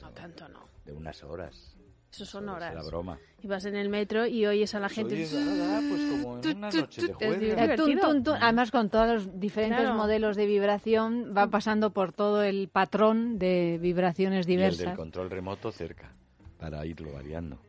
No 0.01 0.09
tanto, 0.11 0.47
no. 0.47 0.61
de 0.85 0.93
unas 0.93 1.21
horas. 1.25 1.75
Eso 2.11 2.25
son 2.25 2.47
horas. 2.49 2.73
la 2.73 2.81
broma. 2.81 3.19
Y 3.43 3.47
vas 3.47 3.65
en 3.65 3.75
el 3.75 3.89
metro 3.89 4.25
y 4.25 4.45
oyes 4.47 4.73
a 4.73 4.79
la 4.79 4.87
gente. 4.89 5.13
Oyes, 5.15 5.35
ah, 5.37 5.81
pues 5.89 6.01
como 6.23 6.39
en 6.39 6.57
una 6.57 6.71
noche 6.71 7.01
de 7.01 7.07
Es 7.11 7.15
jueves. 7.17 7.39
divertido. 7.41 7.85
Tun, 7.85 7.99
tun, 7.99 8.23
tun. 8.23 8.35
Además, 8.41 8.71
con 8.71 8.89
todos 8.89 9.07
los 9.25 9.39
diferentes 9.39 9.81
Claro. 9.81 9.95
modelos 9.95 10.35
de 10.37 10.45
vibración, 10.47 11.33
va 11.37 11.47
pasando 11.47 11.91
por 11.91 12.11
todo 12.13 12.41
el 12.41 12.69
patrón 12.69 13.37
de 13.37 13.77
vibraciones 13.79 14.47
Y 14.47 14.53
el 14.53 14.59
del 14.61 14.69
diversas. 14.71 14.95
control 14.97 15.29
remoto 15.29 15.71
cerca, 15.71 16.11
para 16.57 16.83
irlo 16.85 17.11
variando. 17.11 17.59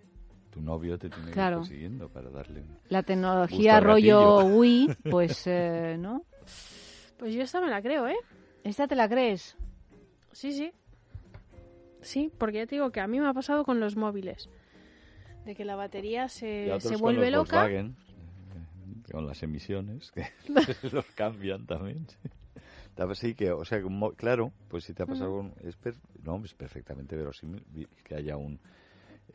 tu 0.51 0.61
novio 0.61 0.99
te 0.99 1.09
tiene 1.11 1.31
Claro. 1.33 1.59
que 1.59 1.63
ir 1.63 1.69
persiguiendo 1.69 2.09
para 2.09 2.29
darle... 2.31 2.65
La 2.89 3.03
tecnología 3.05 3.79
rollo 3.79 4.39
ratillo. 4.41 4.57
Wii, 4.59 4.89
pues, 5.11 5.43
eh, 5.47 5.97
¿no? 5.99 6.25
Pues 7.21 7.35
yo 7.35 7.43
esta 7.43 7.61
me 7.61 7.69
la 7.69 7.83
creo, 7.83 8.09
¿eh? 8.09 8.17
¿Esta 8.65 8.89
te 8.89 8.97
la 8.97 9.09
crees? 9.09 9.57
Sí, 10.33 10.53
sí. 10.53 10.73
Sí, 12.01 12.33
porque 12.39 12.57
ya 12.57 12.67
te 12.67 12.77
digo 12.77 12.91
que 12.91 13.01
a 13.01 13.07
mí 13.07 13.21
me 13.21 13.29
ha 13.29 13.35
pasado 13.35 13.65
con 13.65 13.79
los 13.79 13.95
móviles. 13.95 14.49
De 15.45 15.55
que 15.55 15.65
la 15.67 15.77
batería 15.77 16.29
se, 16.29 16.81
se 16.81 16.95
con 16.95 17.03
vuelve 17.03 17.31
los 17.31 17.41
loca. 17.43 17.61
Volkswagen, 17.61 17.97
eh, 19.07 19.13
con 19.13 19.27
las 19.27 19.43
emisiones, 19.43 20.11
que 20.13 20.25
los 20.93 21.05
cambian 21.15 21.67
también. 21.67 22.07
sí. 23.15 23.35
Que, 23.35 23.53
o 23.53 23.65
sea, 23.67 23.83
claro, 24.17 24.53
pues 24.69 24.85
si 24.85 24.95
te 24.95 25.03
ha 25.03 25.07
pasado 25.07 25.37
con... 25.37 25.55
Es 25.63 25.77
per- 25.77 25.95
no, 26.23 26.43
es 26.45 26.55
perfectamente 26.55 27.17
verosímil 27.17 27.63
vi- 27.69 27.87
que 28.03 28.15
haya 28.15 28.39
un, 28.39 28.59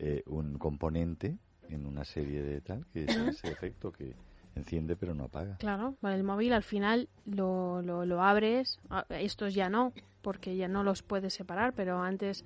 eh, 0.00 0.24
un 0.26 0.58
componente 0.58 1.38
en 1.68 1.86
una 1.86 2.04
serie 2.04 2.42
de 2.42 2.60
tal 2.60 2.84
que 2.92 3.04
es 3.04 3.16
ese 3.16 3.48
efecto 3.52 3.92
que 3.92 4.14
enciende 4.56 4.96
pero 4.96 5.14
no 5.14 5.24
apaga. 5.24 5.56
Claro, 5.58 5.94
el 6.02 6.24
móvil 6.24 6.52
al 6.52 6.62
final 6.62 7.08
lo, 7.26 7.82
lo, 7.82 8.04
lo 8.04 8.22
abres. 8.22 8.80
Ah, 8.90 9.04
Estos 9.10 9.54
ya 9.54 9.68
no, 9.68 9.92
porque 10.22 10.56
ya 10.56 10.68
no 10.68 10.82
los 10.82 11.02
puedes 11.02 11.34
separar, 11.34 11.72
pero 11.74 12.00
antes 12.02 12.44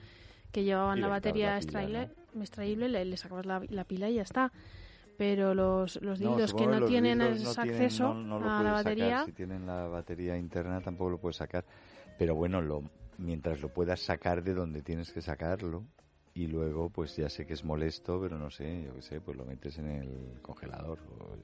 que 0.53 0.65
llevaban 0.65 1.01
la 1.01 1.09
batería 1.09 1.55
la 1.55 1.61
pila, 1.61 1.63
extraíble, 2.03 2.09
extraíble 2.41 2.89
le, 2.89 3.05
le 3.05 3.17
sacabas 3.17 3.47
la, 3.47 3.63
la 3.69 3.85
pila 3.85 4.11
y 4.11 4.15
ya 4.15 4.23
está. 4.23 4.53
Pero 5.17 5.55
los, 5.55 6.01
los 6.03 6.19
No, 6.21 6.37
que 6.37 6.67
no 6.67 6.87
tienen 6.87 7.19
no 7.19 7.25
tienen- 7.27 7.47
acceso 7.59 8.15
no- 8.15 8.23
no 8.25 8.41
lo 8.41 8.47
a 8.51 8.63
la 8.63 8.71
sacar. 8.71 8.73
batería, 8.85 9.25
Si 9.27 9.33
tienen 9.33 9.67
la 9.67 9.87
batería 9.87 10.37
interna 10.37 10.81
tampoco 10.81 11.11
lo 11.11 11.19
puedes 11.19 11.37
sacar. 11.37 11.65
Pero 12.19 12.35
bueno, 12.35 12.61
lo, 12.63 12.83
mientras 13.19 13.61
lo 13.61 13.69
puedas 13.69 14.01
sacar 14.01 14.43
de 14.43 14.55
donde 14.55 14.81
tienes 14.83 15.13
que 15.13 15.21
sacarlo 15.21 15.85
y 16.33 16.47
luego 16.47 16.89
pues 16.91 17.17
ya 17.17 17.29
sé 17.29 17.45
que 17.47 17.53
es 17.53 17.65
molesto, 17.65 18.19
pero 18.21 18.39
no 18.39 18.51
sé, 18.51 18.83
yo 18.85 18.95
qué 18.95 19.03
sé, 19.03 19.21
pues 19.21 19.37
lo 19.37 19.45
metes 19.45 19.79
en 19.79 19.87
el 19.89 20.39
congelador. 20.41 20.99
o 21.19 21.37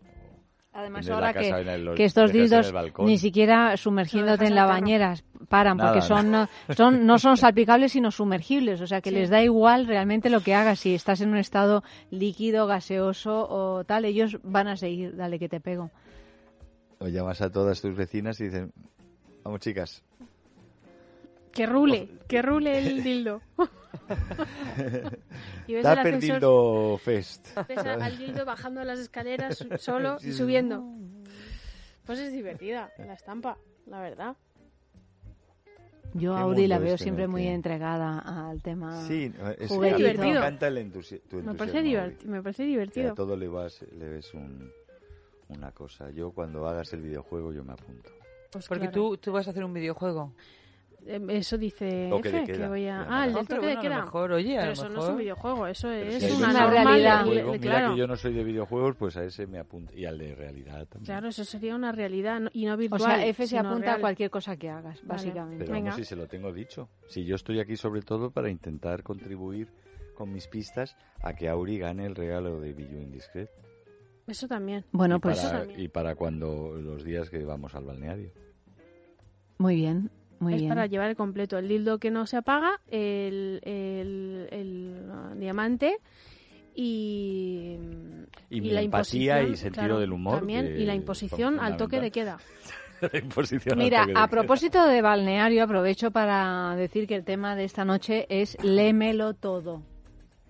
Además, 0.76 1.08
ahora 1.08 1.32
que, 1.32 1.48
el- 1.48 1.94
que 1.94 2.04
estos 2.04 2.32
dildos 2.32 2.72
ni 2.98 3.16
siquiera 3.18 3.76
sumergiéndote 3.78 4.44
dejas 4.44 4.50
en 4.50 4.54
la 4.54 4.66
bañera 4.66 5.14
paran, 5.48 5.78
porque 5.78 6.00
Nada, 6.00 6.02
son, 6.02 6.30
no, 6.30 6.48
son, 6.74 7.06
no 7.06 7.18
son 7.18 7.36
salpicables, 7.36 7.92
sino 7.92 8.10
sumergibles. 8.10 8.80
O 8.82 8.86
sea, 8.86 9.00
que 9.00 9.08
Sí. 9.10 9.16
les 9.16 9.30
da 9.30 9.42
igual 9.42 9.86
realmente 9.86 10.28
lo 10.28 10.40
que 10.42 10.54
hagas. 10.54 10.80
Si 10.80 10.94
estás 10.94 11.20
en 11.22 11.30
un 11.30 11.38
estado 11.38 11.82
líquido, 12.10 12.66
gaseoso 12.66 13.46
o 13.48 13.84
tal, 13.84 14.04
ellos 14.04 14.38
van 14.42 14.68
a 14.68 14.76
seguir, 14.76 15.16
dale 15.16 15.38
que 15.38 15.48
te 15.48 15.60
pego. 15.60 15.90
O 16.98 17.08
llamas 17.08 17.40
a 17.42 17.50
todas 17.50 17.80
tus 17.80 17.94
vecinas 17.96 18.38
y 18.40 18.44
dicen, 18.44 18.72
vamos 19.44 19.60
chicas, 19.60 20.02
que 21.56 21.66
rule, 21.66 22.08
que 22.28 22.42
rule 22.42 22.78
el 22.78 23.02
dildo. 23.04 23.40
y 25.66 25.74
ves 25.74 25.86
ascensor, 25.86 26.20
dildo 26.20 26.98
fest. 26.98 27.48
ves 27.68 27.78
al 27.78 28.18
dildo 28.18 28.44
bajando 28.44 28.84
las 28.84 28.98
escaleras 28.98 29.64
solo 29.78 30.18
y 30.22 30.32
subiendo. 30.32 30.84
Pues 32.04 32.18
es 32.20 32.32
divertida 32.32 32.92
la 32.98 33.14
estampa, 33.14 33.58
la 33.86 34.00
verdad. 34.00 34.36
Yo 36.14 36.34
a 36.34 36.40
Auri 36.42 36.66
la 36.66 36.78
veo 36.78 36.94
este 36.94 37.04
siempre 37.04 37.26
muy 37.26 37.42
que- 37.42 37.52
entregada 37.52 38.48
al 38.48 38.62
tema. 38.62 39.04
Sí, 39.06 39.32
es, 39.58 39.70
a 39.70 39.74
mí 39.74 39.80
me 39.80 39.96
Divertido. 39.96 40.38
encanta 40.38 40.68
el 40.68 40.78
entusi- 40.78 41.20
tu 41.28 41.36
Me 41.36 41.42
entusiasmo. 41.42 41.56
parece, 41.56 41.78
Auri. 41.78 41.90
diverti- 41.90 42.24
me 42.26 42.42
parece 42.42 42.62
Que 42.62 42.68
a 42.68 42.70
divertido. 42.70 43.14
todo 43.14 43.36
le, 43.36 43.48
vas, 43.48 43.82
le 43.92 44.08
ves 44.08 44.32
un- 44.32 44.70
una 45.48 45.72
cosa. 45.72 46.10
Yo 46.10 46.30
cuando 46.30 46.66
hagas 46.68 46.92
el 46.94 47.02
videojuego 47.02 47.52
yo 47.52 47.64
me 47.64 47.72
apunto. 47.74 48.10
Pues 48.52 48.66
Porque 48.68 48.88
claro. 48.88 48.94
tú, 49.10 49.16
tú 49.18 49.32
vas 49.32 49.46
a 49.48 49.50
hacer 49.50 49.64
un 49.64 49.74
videojuego. 49.74 50.32
Eh, 51.08 51.20
Eso 51.28 51.56
dice 51.56 52.08
Toque 52.10 52.30
de 52.30 52.38
F, 52.38 52.46
que 52.46 52.52
queda, 52.54 52.68
voy 52.68 52.82
se 52.82 52.90
a... 52.90 53.06
Ah, 53.08 53.26
el 53.26 53.32
No, 53.32 53.38
del 53.38 53.46
toque 53.48 53.66
de 53.66 53.72
a 53.72 53.80
queda. 53.80 54.00
mejor, 54.02 54.32
oye, 54.32 54.56
a 54.56 54.60
Pero 54.62 54.66
lo 54.66 54.72
eso 54.72 54.88
no 54.88 55.02
es 55.04 55.08
un 55.10 55.16
videojuego, 55.18 55.66
eso 55.68 55.90
es 55.92 56.18
si 56.22 56.26
hay 56.26 56.32
una 56.32 56.66
realidad. 56.70 57.24
le- 57.26 57.44
Mira 57.44 57.58
claro. 57.58 57.92
que 57.94 57.98
yo 58.00 58.06
no 58.08 58.16
soy 58.16 58.32
de 58.34 58.42
videojuegos, 58.44 58.96
pues 58.96 59.16
a 59.16 59.24
ese 59.24 59.46
me 59.46 59.58
apunto. 59.58 59.92
Y 59.94 60.04
al 60.04 60.18
de 60.18 60.34
realidad 60.34 60.86
también. 60.88 61.04
Claro, 61.06 61.28
eso 61.28 61.44
sería 61.44 61.74
una 61.76 61.92
realidad 61.92 62.40
no- 62.40 62.50
y 62.52 62.64
no 62.66 62.74
O 62.74 62.76
virtual. 62.76 63.00
sea, 63.02 63.26
F 63.26 63.46
se 63.46 63.56
apunta 63.58 63.76
a 63.76 63.78
real. 63.92 64.00
cualquier 64.00 64.30
cosa 64.30 64.56
que 64.56 64.68
hagas, 64.68 64.96
Vale. 65.02 65.08
básicamente. 65.08 65.58
Pero 65.64 65.72
Venga. 65.74 65.90
vamos, 65.90 66.04
si 66.04 66.08
se 66.08 66.16
lo 66.16 66.26
tengo 66.26 66.52
dicho. 66.52 66.88
Si 67.08 67.24
yo 67.24 67.36
estoy 67.36 67.60
aquí 67.60 67.76
sobre 67.76 68.02
todo 68.02 68.30
para 68.30 68.50
intentar 68.50 69.02
contribuir 69.02 69.68
con 70.16 70.32
mis 70.32 70.48
pistas 70.48 70.96
a 71.22 71.34
que 71.34 71.48
Auri 71.48 71.78
gane 71.78 72.04
el 72.06 72.14
regalo 72.14 72.60
de 72.60 72.72
Billu 72.72 73.00
Indiscret. 73.00 73.50
Eso 74.26 74.48
también. 74.48 74.84
Bueno, 74.90 75.16
y 75.16 75.20
pues 75.20 75.38
Eso 75.38 75.46
para, 75.46 75.58
también. 75.60 75.80
y 75.80 75.88
para 75.88 76.14
cuando 76.16 76.74
los 76.74 77.04
días 77.04 77.30
que 77.30 77.44
vamos 77.44 77.74
al 77.76 77.84
balneario. 77.84 78.30
muy 79.58 79.76
bien, 79.76 80.10
muy 80.38 80.54
es 80.54 80.60
bien. 80.60 80.68
para 80.68 80.86
llevar 80.86 81.10
el 81.10 81.16
completo. 81.16 81.58
El 81.58 81.68
dildo 81.68 81.98
que 81.98 82.10
no 82.10 82.26
se 82.26 82.36
apaga, 82.36 82.80
el, 82.88 83.60
el, 83.62 84.48
el, 84.50 85.38
diamante 85.40 85.98
y, 86.74 87.76
Y 88.50 88.60
mi 88.60 88.70
la 88.70 88.82
empatía 88.82 89.42
y 89.42 89.56
sentido 89.56 89.84
claro, 89.86 89.98
del 90.00 90.12
humor, 90.12 90.38
También, 90.38 90.66
y 90.76 90.84
la 90.84 90.94
imposición 90.94 91.58
al 91.60 91.76
toque 91.76 92.00
de 92.00 92.10
queda. 92.10 92.38
La 93.12 93.18
imposición 93.18 93.78
al 93.78 93.84
Mira, 93.84 94.00
toque 94.00 94.12
de 94.12 94.18
a 94.18 94.22
queda. 94.22 94.28
propósito 94.28 94.86
de 94.86 95.02
balneario, 95.02 95.62
aprovecho 95.62 96.10
para 96.10 96.74
decir 96.76 97.06
que 97.06 97.14
el 97.14 97.24
tema 97.24 97.54
de 97.54 97.64
esta 97.64 97.84
noche 97.84 98.26
es 98.30 98.56
lémelo 98.62 99.34
todo. 99.34 99.82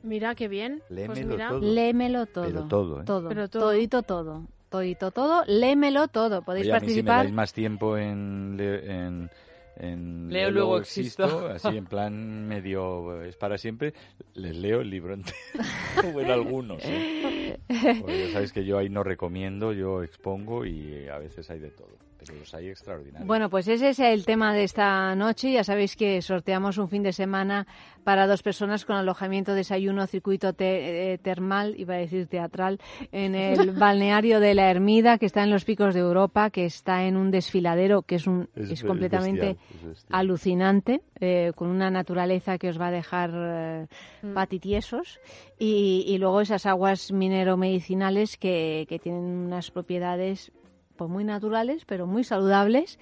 Mira 0.04 0.34
qué 0.36 0.46
bien. 0.46 0.82
pues 0.86 1.18
Lémelo 1.18 1.26
mira, 1.32 1.48
todo. 1.48 1.60
Lémelo 1.60 2.26
todo. 2.26 2.44
Pero 2.44 2.64
todo, 2.68 3.00
¿eh? 3.00 3.04
Todo, 3.04 3.28
Pero 3.28 3.48
todo. 3.48 3.62
todito 3.64 4.02
todo. 4.04 4.46
Todito 4.68 5.10
todo, 5.10 5.44
lémelo 5.46 6.06
todo. 6.08 6.42
Podéis 6.42 6.66
Oye, 6.66 6.76
a 6.76 6.80
mí 6.80 6.88
si 6.90 7.02
me 7.02 7.08
participar. 7.08 7.18
dais 7.24 7.32
más 7.32 7.52
tiempo 7.52 7.98
en, 7.98 9.28
en 9.76 10.28
Leo, 10.30 10.50
luego 10.50 10.78
existo. 10.78 11.48
así 11.54 11.76
en 11.76 11.86
plan 11.86 12.46
medio 12.46 13.22
es 13.22 13.36
para 13.36 13.58
siempre, 13.58 13.94
les 14.34 14.56
leo 14.56 14.80
el 14.80 14.90
libro 14.90 15.14
entero. 15.14 15.36
bueno, 16.12 16.32
algunos. 16.32 16.82
¿eh? 16.84 17.58
Porque 18.00 18.26
ya 18.26 18.32
sabéis 18.32 18.52
que 18.52 18.64
yo 18.64 18.78
ahí 18.78 18.88
no 18.88 19.02
recomiendo, 19.02 19.72
yo 19.72 20.02
expongo 20.02 20.64
y 20.64 21.08
a 21.08 21.18
veces 21.18 21.50
hay 21.50 21.58
de 21.58 21.70
todo. 21.70 22.05
Pero 22.26 22.38
los 22.40 22.54
hay 22.54 22.68
extraordinarios. 22.68 23.26
Bueno, 23.26 23.48
pues 23.50 23.68
ese 23.68 23.90
es 23.90 23.98
el 24.00 24.24
tema 24.24 24.52
de 24.52 24.64
esta 24.64 25.14
noche. 25.14 25.52
Ya 25.52 25.64
sabéis 25.64 25.96
que 25.96 26.20
sorteamos 26.22 26.78
un 26.78 26.88
fin 26.88 27.02
de 27.02 27.12
semana 27.12 27.66
para 28.04 28.26
dos 28.26 28.42
personas 28.42 28.84
con 28.84 28.96
alojamiento, 28.96 29.54
desayuno, 29.54 30.06
circuito 30.06 30.52
te- 30.52 31.12
eh, 31.14 31.18
termal, 31.18 31.74
iba 31.78 31.94
a 31.94 31.98
decir 31.98 32.26
teatral, 32.26 32.78
en 33.12 33.34
el 33.34 33.70
balneario 33.72 34.40
de 34.40 34.54
la 34.54 34.70
Ermida, 34.70 35.18
que 35.18 35.26
está 35.26 35.42
en 35.44 35.50
los 35.50 35.64
picos 35.64 35.94
de 35.94 36.00
Europa, 36.00 36.50
que 36.50 36.64
está 36.66 37.04
en 37.04 37.16
un 37.16 37.30
desfiladero 37.30 38.02
que 38.02 38.16
es, 38.16 38.26
un, 38.26 38.48
Es 38.54 38.82
completamente 38.84 39.46
bestial, 39.54 39.76
es 39.76 39.84
bestial. 39.88 40.20
alucinante, 40.20 41.00
eh, 41.20 41.52
con 41.54 41.68
una 41.68 41.90
naturaleza 41.90 42.58
que 42.58 42.68
os 42.68 42.80
va 42.80 42.88
a 42.88 42.92
dejar 42.92 43.30
eh, 43.34 43.86
Mm. 44.22 44.34
patitiesos 44.34 45.20
y, 45.58 46.04
y 46.08 46.18
luego 46.18 46.40
esas 46.40 46.66
aguas 46.66 47.12
minero-medicinales 47.12 48.36
que, 48.36 48.86
que 48.88 48.98
tienen 48.98 49.22
unas 49.22 49.70
propiedades 49.70 50.50
pues 50.96 51.10
muy 51.10 51.24
naturales, 51.24 51.84
pero 51.84 52.06
muy 52.06 52.24
saludables. 52.24 52.98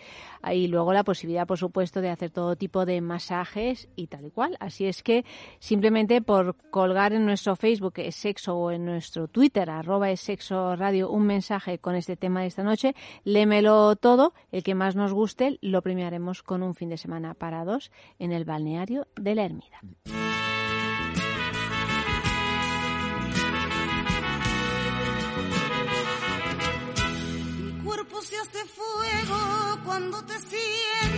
Y 0.53 0.69
luego 0.69 0.93
la 0.93 1.05
posibilidad, 1.05 1.47
por 1.47 1.59
supuesto, 1.59 2.01
de 2.01 2.11
hacer 2.11 2.31
todo 2.31 2.57
tipo 2.57 2.85
de 2.85 3.01
masajes 3.01 3.89
y 3.97 4.09
tal 4.09 4.27
y 4.27 4.31
cual. 4.31 4.57
Así 4.61 4.87
es 4.87 5.03
que 5.03 5.25
simplemente 5.59 6.21
por 6.21 6.57
colgar 6.71 7.13
en 7.13 7.25
nuestro 7.25 7.57
Facebook 7.57 7.95
es 7.97 8.17
sexo 8.17 8.57
o 8.57 8.71
en 8.71 8.85
nuestro 8.85 9.29
Twitter, 9.29 9.71
arroba 9.71 10.11
es 10.11 10.21
sexo 10.21 10.77
radio, 10.77 11.11
un 11.11 11.27
mensaje 11.27 11.79
con 11.79 11.95
este 11.95 12.17
tema 12.17 12.43
de 12.43 12.49
esta 12.49 12.63
noche, 12.63 12.95
lémelo 13.25 13.97
todo. 13.97 14.35
El 14.53 14.63
que 14.63 14.75
más 14.75 14.97
nos 14.97 15.13
guste 15.13 15.59
lo 15.63 15.83
premiaremos 15.83 16.43
con 16.43 16.63
un 16.63 16.75
fin 16.75 16.89
de 16.89 16.97
semana 16.97 17.35
para 17.35 17.65
dos 17.65 17.91
en 18.19 18.33
el 18.33 18.45
balneario 18.45 19.07
de 19.17 19.35
la 19.35 19.45
Ermida. 19.45 20.34
Se 28.25 28.39
hace 28.39 28.65
fuego 28.65 29.79
cuando 29.85 30.23
te 30.23 30.39
siento. 30.39 31.14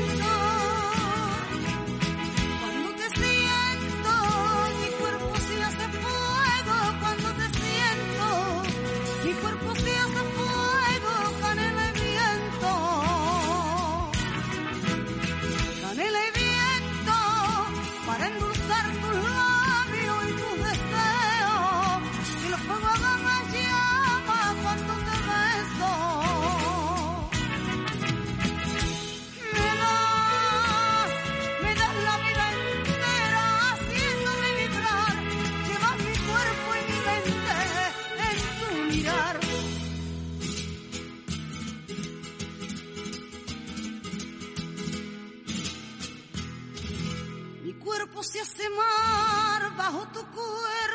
Se 48.27 48.41
hace 48.41 48.69
mar 48.71 49.77
bajo 49.77 50.05
tu 50.13 50.21
cuerpo. 50.35 50.86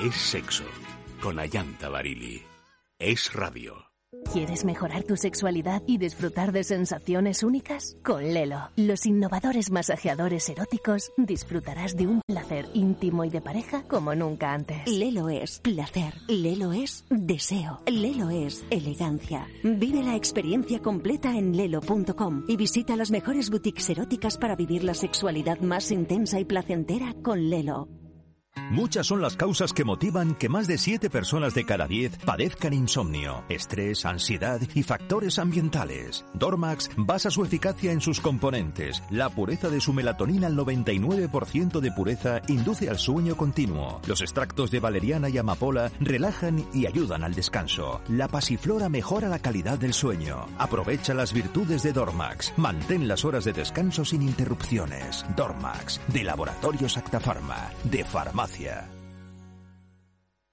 Es 0.00 0.14
sexo 0.16 0.64
con 1.20 1.38
Ayanta 1.38 1.88
Barili. 1.88 2.42
Es 2.98 3.32
radio. 3.32 3.93
¿Quieres 4.32 4.64
mejorar 4.64 5.04
tu 5.04 5.16
sexualidad 5.16 5.82
y 5.86 5.98
disfrutar 5.98 6.52
de 6.52 6.64
sensaciones 6.64 7.42
únicas? 7.42 7.96
Con 8.02 8.34
Lelo, 8.34 8.70
los 8.76 9.06
innovadores 9.06 9.70
masajeadores 9.70 10.48
eróticos, 10.48 11.12
disfrutarás 11.16 11.96
de 11.96 12.06
un 12.06 12.20
placer 12.26 12.68
íntimo 12.74 13.24
y 13.24 13.30
de 13.30 13.40
pareja 13.40 13.84
como 13.84 14.14
nunca 14.14 14.52
antes. 14.52 14.86
Lelo 14.86 15.28
es 15.28 15.60
placer. 15.60 16.14
Lelo 16.28 16.72
es 16.72 17.04
deseo. 17.10 17.80
Lelo 17.86 18.30
es 18.30 18.64
elegancia. 18.70 19.46
Vive 19.62 20.02
la 20.02 20.16
experiencia 20.16 20.80
completa 20.80 21.36
en 21.36 21.56
lelo.com 21.56 22.44
y 22.48 22.56
visita 22.56 22.96
las 22.96 23.10
mejores 23.10 23.50
boutiques 23.50 23.88
eróticas 23.90 24.36
para 24.36 24.56
vivir 24.56 24.84
la 24.84 24.94
sexualidad 24.94 25.60
más 25.60 25.90
intensa 25.90 26.40
y 26.40 26.44
placentera 26.44 27.14
con 27.22 27.50
Lelo. 27.50 27.88
Muchas 28.70 29.06
son 29.06 29.20
las 29.20 29.36
causas 29.36 29.72
que 29.72 29.84
motivan 29.84 30.34
que 30.34 30.48
más 30.48 30.66
de 30.66 30.78
7 30.78 31.10
personas 31.10 31.54
de 31.54 31.66
cada 31.66 31.86
10 31.86 32.18
padezcan 32.18 32.72
insomnio, 32.72 33.44
estrés, 33.48 34.06
ansiedad 34.06 34.60
y 34.74 34.82
factores 34.82 35.38
ambientales. 35.38 36.24
Dormax 36.34 36.90
basa 36.96 37.30
su 37.30 37.44
eficacia 37.44 37.92
en 37.92 38.00
sus 38.00 38.20
componentes. 38.20 39.02
La 39.10 39.28
pureza 39.28 39.68
de 39.68 39.80
su 39.80 39.92
melatonina 39.92 40.46
al 40.46 40.56
99% 40.56 41.80
de 41.80 41.92
pureza 41.92 42.40
induce 42.48 42.88
al 42.88 42.98
sueño 42.98 43.36
continuo. 43.36 44.00
Los 44.06 44.22
extractos 44.22 44.70
de 44.70 44.80
valeriana 44.80 45.28
y 45.28 45.38
amapola 45.38 45.90
relajan 46.00 46.64
y 46.72 46.86
ayudan 46.86 47.24
al 47.24 47.34
descanso. 47.34 48.00
La 48.08 48.28
pasiflora 48.28 48.88
mejora 48.88 49.28
la 49.28 49.40
calidad 49.40 49.78
del 49.78 49.92
sueño. 49.92 50.46
Aprovecha 50.58 51.12
las 51.12 51.32
virtudes 51.32 51.82
de 51.82 51.92
Dormax. 51.92 52.52
Mantén 52.56 53.08
las 53.08 53.24
horas 53.24 53.44
de 53.44 53.52
descanso 53.52 54.04
sin 54.04 54.22
interrupciones. 54.22 55.24
Dormax, 55.36 56.00
de 56.08 56.24
Laboratorios 56.24 56.96
Actafarma, 56.96 57.70
de 57.84 58.04
Farmacia. 58.04 58.43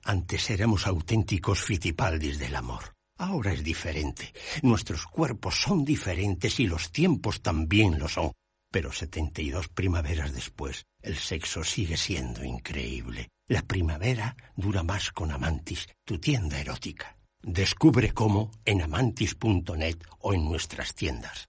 Antes 0.03 0.49
éramos 0.49 0.87
auténticos 0.87 1.61
fitipaldis 1.61 2.39
del 2.39 2.55
amor. 2.55 2.95
Ahora 3.17 3.53
es 3.53 3.63
diferente. 3.63 4.33
Nuestros 4.63 5.05
cuerpos 5.05 5.61
son 5.61 5.85
diferentes 5.85 6.59
y 6.59 6.67
los 6.67 6.91
tiempos 6.91 7.41
también 7.41 7.99
lo 7.99 8.07
son. 8.07 8.31
Pero 8.71 8.91
72 8.91 9.67
primaveras 9.67 10.33
después, 10.33 10.85
el 11.01 11.17
sexo 11.17 11.63
sigue 11.63 11.97
siendo 11.97 12.43
increíble. 12.43 13.29
La 13.47 13.61
primavera 13.61 14.35
dura 14.55 14.81
más 14.81 15.11
con 15.11 15.31
Amantis, 15.31 15.87
tu 16.05 16.17
tienda 16.19 16.59
erótica. 16.59 17.17
Descubre 17.43 18.13
cómo 18.13 18.51
en 18.65 18.81
amantis.net 18.81 19.97
o 20.19 20.33
en 20.33 20.45
nuestras 20.45 20.95
tiendas. 20.95 21.47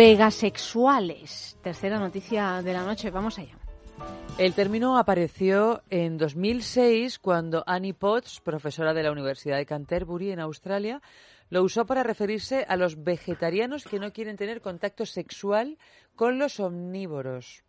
Vegasexuales. 0.00 1.58
Tercera 1.62 1.98
noticia 1.98 2.62
de 2.62 2.72
la 2.72 2.84
noche. 2.84 3.10
Vamos 3.10 3.38
allá. 3.38 3.58
El 4.38 4.54
término 4.54 4.96
apareció 4.96 5.82
en 5.90 6.16
2006 6.16 7.18
cuando 7.18 7.62
Annie 7.66 7.92
Potts, 7.92 8.40
profesora 8.40 8.94
de 8.94 9.02
la 9.02 9.12
Universidad 9.12 9.58
de 9.58 9.66
Canterbury 9.66 10.30
en 10.30 10.40
Australia, 10.40 11.02
lo 11.50 11.62
usó 11.62 11.84
para 11.84 12.02
referirse 12.02 12.64
a 12.66 12.76
los 12.76 13.04
vegetarianos 13.04 13.84
que 13.84 13.98
no 13.98 14.10
quieren 14.10 14.38
tener 14.38 14.62
contacto 14.62 15.04
sexual 15.04 15.76
con 16.16 16.38
los 16.38 16.60
omnívoros. 16.60 17.62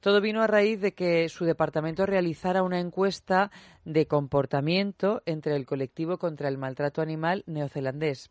Todo 0.00 0.20
vino 0.20 0.42
a 0.42 0.48
raíz 0.48 0.80
de 0.80 0.92
que 0.92 1.28
su 1.28 1.44
departamento 1.44 2.04
realizara 2.04 2.64
una 2.64 2.80
encuesta 2.80 3.52
de 3.84 4.08
comportamiento 4.08 5.22
entre 5.24 5.54
el 5.54 5.66
colectivo 5.66 6.18
contra 6.18 6.48
el 6.48 6.58
maltrato 6.58 7.00
animal 7.00 7.44
neozelandés. 7.46 8.28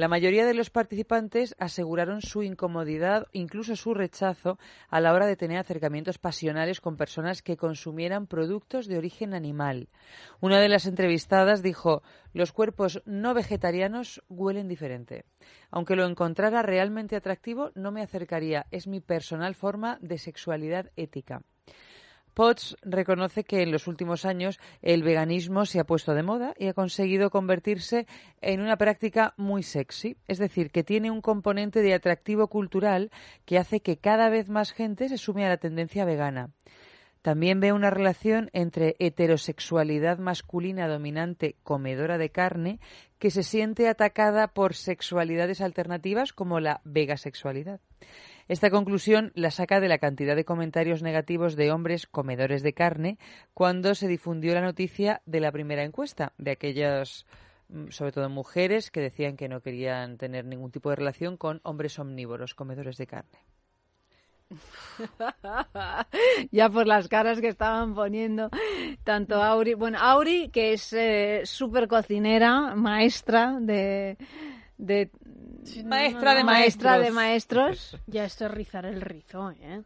La 0.00 0.08
mayoría 0.08 0.46
de 0.46 0.54
los 0.54 0.70
participantes 0.70 1.54
aseguraron 1.58 2.22
su 2.22 2.42
incomodidad, 2.42 3.26
incluso 3.32 3.76
su 3.76 3.92
rechazo, 3.92 4.58
a 4.88 4.98
la 4.98 5.12
hora 5.12 5.26
de 5.26 5.36
tener 5.36 5.58
acercamientos 5.58 6.16
pasionales 6.16 6.80
con 6.80 6.96
personas 6.96 7.42
que 7.42 7.58
consumieran 7.58 8.26
productos 8.26 8.86
de 8.86 8.96
origen 8.96 9.34
animal. 9.34 9.90
Una 10.40 10.58
de 10.58 10.70
las 10.70 10.86
entrevistadas 10.86 11.62
dijo, 11.62 12.02
los 12.32 12.50
cuerpos 12.50 13.02
no 13.04 13.34
vegetarianos 13.34 14.22
huelen 14.30 14.68
diferente. 14.68 15.26
Aunque 15.70 15.96
lo 15.96 16.06
encontrara 16.06 16.62
realmente 16.62 17.14
atractivo, 17.14 17.70
no 17.74 17.92
me 17.92 18.00
acercaría. 18.00 18.64
Es 18.70 18.86
mi 18.86 19.02
personal 19.02 19.54
forma 19.54 19.98
de 20.00 20.16
sexualidad 20.16 20.90
ética. 20.96 21.42
Potts 22.40 22.74
reconoce 22.80 23.44
que 23.44 23.60
en 23.60 23.70
los 23.70 23.86
últimos 23.86 24.24
años 24.24 24.58
el 24.80 25.02
veganismo 25.02 25.66
se 25.66 25.78
ha 25.78 25.84
puesto 25.84 26.14
de 26.14 26.22
moda 26.22 26.54
y 26.56 26.68
ha 26.68 26.72
conseguido 26.72 27.28
convertirse 27.28 28.06
en 28.40 28.62
una 28.62 28.78
práctica 28.78 29.34
muy 29.36 29.62
sexy, 29.62 30.16
es 30.26 30.38
decir, 30.38 30.70
que 30.70 30.82
tiene 30.82 31.10
un 31.10 31.20
componente 31.20 31.82
de 31.82 31.92
atractivo 31.92 32.48
cultural 32.48 33.10
que 33.44 33.58
hace 33.58 33.80
que 33.80 33.98
cada 33.98 34.30
vez 34.30 34.48
más 34.48 34.72
gente 34.72 35.10
se 35.10 35.18
sume 35.18 35.44
a 35.44 35.50
la 35.50 35.58
tendencia 35.58 36.06
vegana. 36.06 36.48
También 37.20 37.60
ve 37.60 37.74
una 37.74 37.90
relación 37.90 38.48
entre 38.54 38.96
heterosexualidad 39.00 40.16
masculina 40.16 40.88
dominante 40.88 41.56
comedora 41.62 42.16
de 42.16 42.30
carne 42.30 42.80
que 43.18 43.30
se 43.30 43.42
siente 43.42 43.86
atacada 43.86 44.48
por 44.48 44.74
sexualidades 44.74 45.60
alternativas 45.60 46.32
como 46.32 46.58
la 46.58 46.80
vegasexualidad. 46.84 47.80
Esta 48.50 48.68
conclusión 48.68 49.30
la 49.36 49.52
saca 49.52 49.78
de 49.78 49.86
la 49.86 49.98
cantidad 49.98 50.34
de 50.34 50.44
comentarios 50.44 51.04
negativos 51.04 51.54
de 51.54 51.70
hombres 51.70 52.08
comedores 52.08 52.64
de 52.64 52.72
carne 52.72 53.16
cuando 53.54 53.94
se 53.94 54.08
difundió 54.08 54.54
la 54.54 54.60
noticia 54.60 55.22
de 55.24 55.38
la 55.38 55.52
primera 55.52 55.84
encuesta, 55.84 56.32
de 56.36 56.50
aquellas, 56.50 57.26
mm, 57.68 57.90
sobre 57.90 58.10
todo 58.10 58.28
mujeres, 58.28 58.90
que 58.90 59.00
decían 59.00 59.36
que 59.36 59.48
no 59.48 59.60
querían 59.60 60.18
tener 60.18 60.46
ningún 60.46 60.72
tipo 60.72 60.90
de 60.90 60.96
relación 60.96 61.36
con 61.36 61.60
hombres 61.62 61.96
omnívoros, 62.00 62.56
comedores 62.56 62.96
de 62.96 63.06
carne. 63.06 63.38
ya 66.50 66.68
por 66.70 66.88
las 66.88 67.06
caras 67.06 67.40
que 67.40 67.46
estaban 67.46 67.94
poniendo 67.94 68.50
tanto 69.04 69.40
Auri, 69.40 69.74
bueno, 69.74 69.98
Auri 70.00 70.48
que 70.48 70.72
es 70.72 70.92
eh, 70.92 71.42
súper 71.44 71.86
cocinera, 71.86 72.74
maestra 72.74 73.58
de, 73.60 74.18
de 74.80 75.10
Maestra 75.84 76.34
de 76.34 76.42
maestra 76.44 76.90
maestros. 76.92 77.04
de 77.04 77.10
maestros. 77.12 77.96
Ya 78.06 78.24
esto 78.24 78.46
es 78.46 78.50
rizar 78.50 78.86
el 78.86 79.00
rizo, 79.00 79.50
¿eh? 79.60 79.82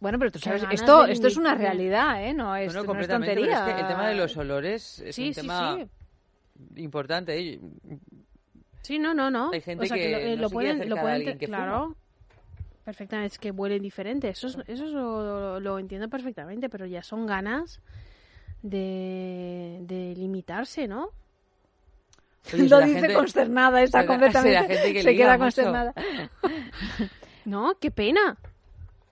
Bueno, 0.00 0.18
pero 0.18 0.32
tú 0.32 0.40
sabes, 0.40 0.64
esto, 0.72 1.06
esto 1.06 1.28
es 1.28 1.36
una 1.36 1.54
realidad, 1.54 2.24
¿eh? 2.24 2.34
No 2.34 2.56
es, 2.56 2.74
Bueno, 2.74 2.92
no 2.92 3.00
es 3.00 3.06
tontería. 3.08 3.68
es 3.68 3.74
que 3.74 3.80
el 3.82 3.86
tema 3.86 4.08
de 4.08 4.16
los 4.16 4.36
olores 4.36 4.98
es 4.98 5.14
Sí, 5.14 5.28
un 5.28 5.34
sí, 5.34 5.40
tema 5.40 5.76
sí. 5.76 6.82
importante. 6.82 7.38
¿eh? 7.38 7.60
Sí, 8.82 8.98
no, 8.98 9.14
no, 9.14 9.30
no. 9.30 9.50
Hay 9.52 9.60
gente 9.60 9.84
o 9.84 9.86
sea, 9.86 9.96
que 9.96 10.10
lo, 10.10 10.18
eh, 10.18 10.34
no 10.36 10.42
lo 10.42 10.48
se 10.48 10.56
quiere 10.56 10.74
pueden, 10.74 10.90
lo 10.90 10.96
pueden 10.96 11.22
fuma. 11.22 11.38
claro. 11.46 11.96
Perfectamente, 12.84 13.34
es 13.34 13.38
que 13.38 13.52
huelen 13.52 13.80
diferente. 13.80 14.28
Eso, 14.28 14.48
es, 14.48 14.58
eso 14.66 14.84
es 14.86 14.90
lo, 14.90 15.60
lo 15.60 15.78
entiendo 15.78 16.08
perfectamente, 16.08 16.68
pero 16.68 16.84
ya 16.84 17.04
son 17.04 17.24
ganas 17.26 17.80
de, 18.62 19.78
de 19.82 20.14
limitarse, 20.16 20.88
¿no? 20.88 21.10
Oye, 22.52 22.68
Lo 22.68 22.80
dice 22.80 23.00
gente- 23.00 23.14
consternada, 23.14 23.82
está 23.82 24.06
completamente. 24.06 24.74
gente 24.76 24.92
que 24.92 25.02
se 25.02 25.14
queda 25.16 25.32
mucho. 25.32 25.42
consternada. 25.44 25.94
No, 27.44 27.74
qué 27.80 27.90
pena. 27.90 28.36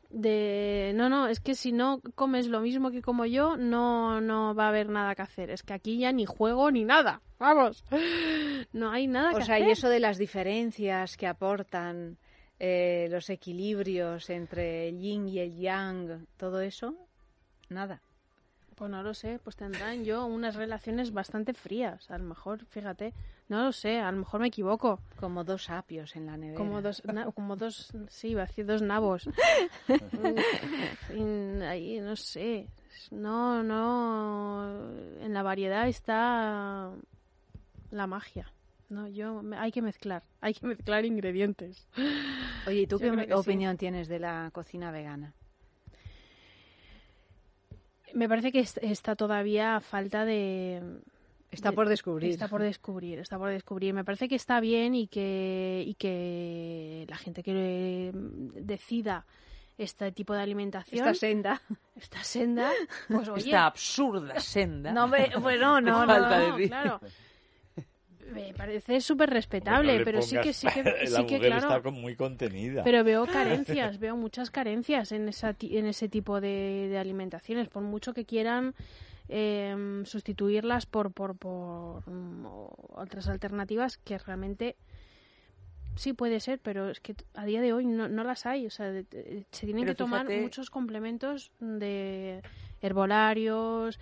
De 0.08 0.92
no, 0.96 1.08
no, 1.08 1.28
es 1.28 1.38
que 1.40 1.54
si 1.54 1.70
no 1.72 2.00
comes 2.16 2.48
lo 2.48 2.60
mismo 2.60 2.90
que 2.90 3.00
como 3.02 3.26
yo, 3.26 3.56
no 3.56 4.20
no 4.20 4.54
va 4.56 4.66
a 4.66 4.68
haber 4.68 4.88
nada 4.88 5.14
que 5.14 5.22
hacer. 5.22 5.50
Es 5.50 5.62
que 5.62 5.72
aquí 5.72 5.98
ya 5.98 6.10
ni 6.12 6.26
juego 6.26 6.70
ni 6.70 6.84
nada. 6.84 7.20
Vamos. 7.38 7.84
No 8.72 8.90
hay 8.90 9.06
nada 9.06 9.30
que 9.30 9.36
O 9.38 9.42
sea, 9.42 9.56
hacer. 9.56 9.68
y 9.68 9.70
eso 9.72 9.88
de 9.88 10.00
las 10.00 10.18
diferencias 10.18 11.16
que 11.16 11.26
aportan 11.28 12.18
eh, 12.58 13.08
los 13.10 13.30
equilibrios 13.30 14.30
entre 14.30 14.88
el 14.88 14.98
yin 15.00 15.28
y 15.28 15.38
el 15.38 15.56
yang, 15.56 16.26
todo 16.36 16.60
eso, 16.60 16.94
nada. 17.68 18.00
Pues 18.80 18.90
no 18.90 19.02
lo 19.02 19.12
sé, 19.12 19.38
pues 19.44 19.56
tendrán 19.56 20.06
yo 20.06 20.24
unas 20.24 20.54
relaciones 20.54 21.12
bastante 21.12 21.52
frías, 21.52 22.10
a 22.10 22.16
lo 22.16 22.24
mejor, 22.24 22.64
fíjate. 22.64 23.12
No 23.50 23.62
lo 23.62 23.72
sé, 23.72 24.00
a 24.00 24.10
lo 24.10 24.16
mejor 24.20 24.40
me 24.40 24.46
equivoco. 24.46 24.98
Como 25.18 25.44
dos 25.44 25.68
apios 25.68 26.16
en 26.16 26.24
la 26.24 26.38
nevera. 26.38 26.56
Como 26.56 26.80
dos, 26.80 27.04
na- 27.04 27.30
como 27.34 27.56
dos, 27.56 27.92
sí, 28.08 28.28
iba 28.28 28.44
a 28.44 28.46
decir 28.46 28.64
dos 28.64 28.80
nabos. 28.80 29.28
Ahí, 31.68 32.00
no 32.00 32.16
sé. 32.16 32.68
No, 33.10 33.62
no. 33.62 34.94
En 35.20 35.34
la 35.34 35.42
variedad 35.42 35.86
está 35.86 36.90
la 37.90 38.06
magia. 38.06 38.50
No, 38.88 39.08
yo, 39.08 39.42
me- 39.42 39.58
hay 39.58 39.72
que 39.72 39.82
mezclar, 39.82 40.22
hay 40.40 40.54
que 40.54 40.66
mezclar 40.66 41.04
ingredientes. 41.04 41.86
Oye, 42.66 42.80
¿y 42.80 42.86
tú 42.86 42.98
Yo 42.98 43.14
qué 43.14 43.26
sí. 43.26 43.32
opinión 43.34 43.76
tienes 43.76 44.08
de 44.08 44.20
la 44.20 44.48
cocina 44.54 44.90
vegana? 44.90 45.34
Me 48.14 48.28
parece 48.28 48.52
que 48.52 48.60
es- 48.60 48.78
está 48.78 49.16
todavía 49.16 49.76
a 49.76 49.80
falta 49.80 50.24
de... 50.24 50.80
Está 51.50 51.72
por 51.72 51.88
descubrir. 51.88 52.30
Está 52.30 52.46
por 52.48 52.62
descubrir, 52.62 53.18
está 53.18 53.36
por 53.36 53.50
descubrir. 53.50 53.92
Me 53.92 54.04
parece 54.04 54.28
que 54.28 54.36
está 54.36 54.60
bien 54.60 54.94
y 54.94 55.08
que, 55.08 55.82
y 55.84 55.94
que 55.94 57.06
la 57.08 57.16
gente 57.16 57.42
que 57.42 57.52
eh, 57.56 58.12
decida 58.14 59.26
este 59.76 60.12
tipo 60.12 60.32
de 60.34 60.42
alimentación, 60.42 61.08
Esta 61.08 61.14
senda. 61.18 61.62
esta 61.96 62.22
senda, 62.22 62.70
pues 63.08 63.28
oye, 63.30 63.46
Esta 63.46 63.66
absurda 63.66 64.38
senda. 64.38 64.92
no, 64.92 65.08
me- 65.08 65.30
bueno, 65.40 65.80
no, 65.80 65.90
no, 65.90 66.06
falta 66.06 66.38
no, 66.38 66.56
decir. 66.56 66.68
claro. 66.68 67.00
Me 68.32 68.54
parece 68.54 69.00
súper 69.00 69.30
respetable, 69.30 69.98
no 69.98 70.04
pero 70.04 70.22
sí 70.22 70.36
que 70.38 70.52
sí 70.52 70.66
que, 70.68 70.82
la 70.84 71.06
sí 71.06 71.26
que 71.26 71.34
mujer 71.36 71.50
claro. 71.58 71.76
está 71.76 71.90
muy 71.90 72.16
contenida. 72.16 72.82
Pero 72.84 73.02
veo 73.04 73.26
carencias, 73.32 73.98
veo 73.98 74.16
muchas 74.16 74.50
carencias 74.50 75.12
en, 75.12 75.28
esa, 75.28 75.52
ti- 75.54 75.76
en 75.76 75.86
ese 75.86 76.08
tipo 76.08 76.40
de, 76.40 76.88
de 76.90 76.98
alimentaciones, 76.98 77.68
por 77.68 77.82
mucho 77.82 78.12
que 78.14 78.24
quieran 78.24 78.74
em, 79.28 80.04
sustituirlas 80.04 80.86
por, 80.86 81.12
por, 81.12 81.36
por 81.36 82.08
mm, 82.08 82.46
otras 82.94 83.28
alternativas 83.28 83.96
que 83.98 84.18
realmente 84.18 84.76
sí 85.96 86.12
puede 86.12 86.40
ser, 86.40 86.58
pero 86.60 86.88
es 86.90 87.00
que 87.00 87.14
a 87.34 87.44
día 87.44 87.60
de 87.60 87.72
hoy 87.72 87.84
no, 87.84 88.08
no 88.08 88.24
las 88.24 88.46
hay. 88.46 88.66
O 88.66 88.70
sea, 88.70 88.90
de- 88.90 89.02
de- 89.04 89.44
se 89.50 89.66
tienen 89.66 89.82
Pero 89.84 89.92
que 89.92 89.96
tomar 89.98 90.22
fíjate- 90.26 90.40
muchos 90.42 90.70
complementos 90.70 91.50
de 91.60 92.42
herbolarios, 92.80 93.98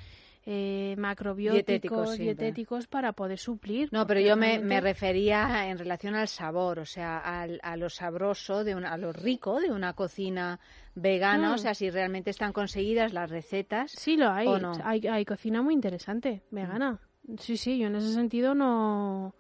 eh, 0.51 0.95
macrobióticos, 0.97 2.17
Dietéticos, 2.17 2.87
para 2.87 3.13
poder 3.13 3.37
suplir. 3.39 3.91
No, 3.93 4.07
pero 4.07 4.21
yo 4.21 4.35
me, 4.35 4.59
me 4.61 4.81
refería 4.81 5.69
en 5.69 5.77
relación 5.77 6.15
al 6.15 6.27
sabor, 6.27 6.79
o 6.79 6.87
sea, 6.87 7.19
al- 7.19 7.61
a 7.63 7.77
lo 7.77 7.91
sabroso, 7.91 8.65
de 8.65 8.75
una, 8.75 8.95
a 8.95 8.97
lo 8.97 9.13
rico 9.13 9.61
de 9.61 9.71
una 9.71 9.93
cocina 9.93 10.59
vegana, 10.95 11.51
Mm. 11.51 11.55
o 11.55 11.59
sea, 11.59 11.75
si 11.75 11.91
realmente 11.91 12.31
están 12.31 12.55
conseguidas 12.55 13.13
las 13.13 13.29
recetas. 13.29 13.91
Sí, 13.91 14.17
lo 14.17 14.31
hay. 14.31 14.47
¿O 14.49 14.59
no? 14.59 14.73
hay. 14.85 15.07
Hay 15.07 15.27
cocina 15.27 15.61
muy 15.61 15.75
interesante, 15.75 16.41
vegana. 16.51 16.99
Sí, 17.39 17.59
sí, 17.59 17.79
yo 17.79 17.89
en 17.89 17.97
ese 17.97 18.13
sentido 18.15 18.55
no. 18.55 19.35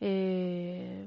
eh, 0.00 1.06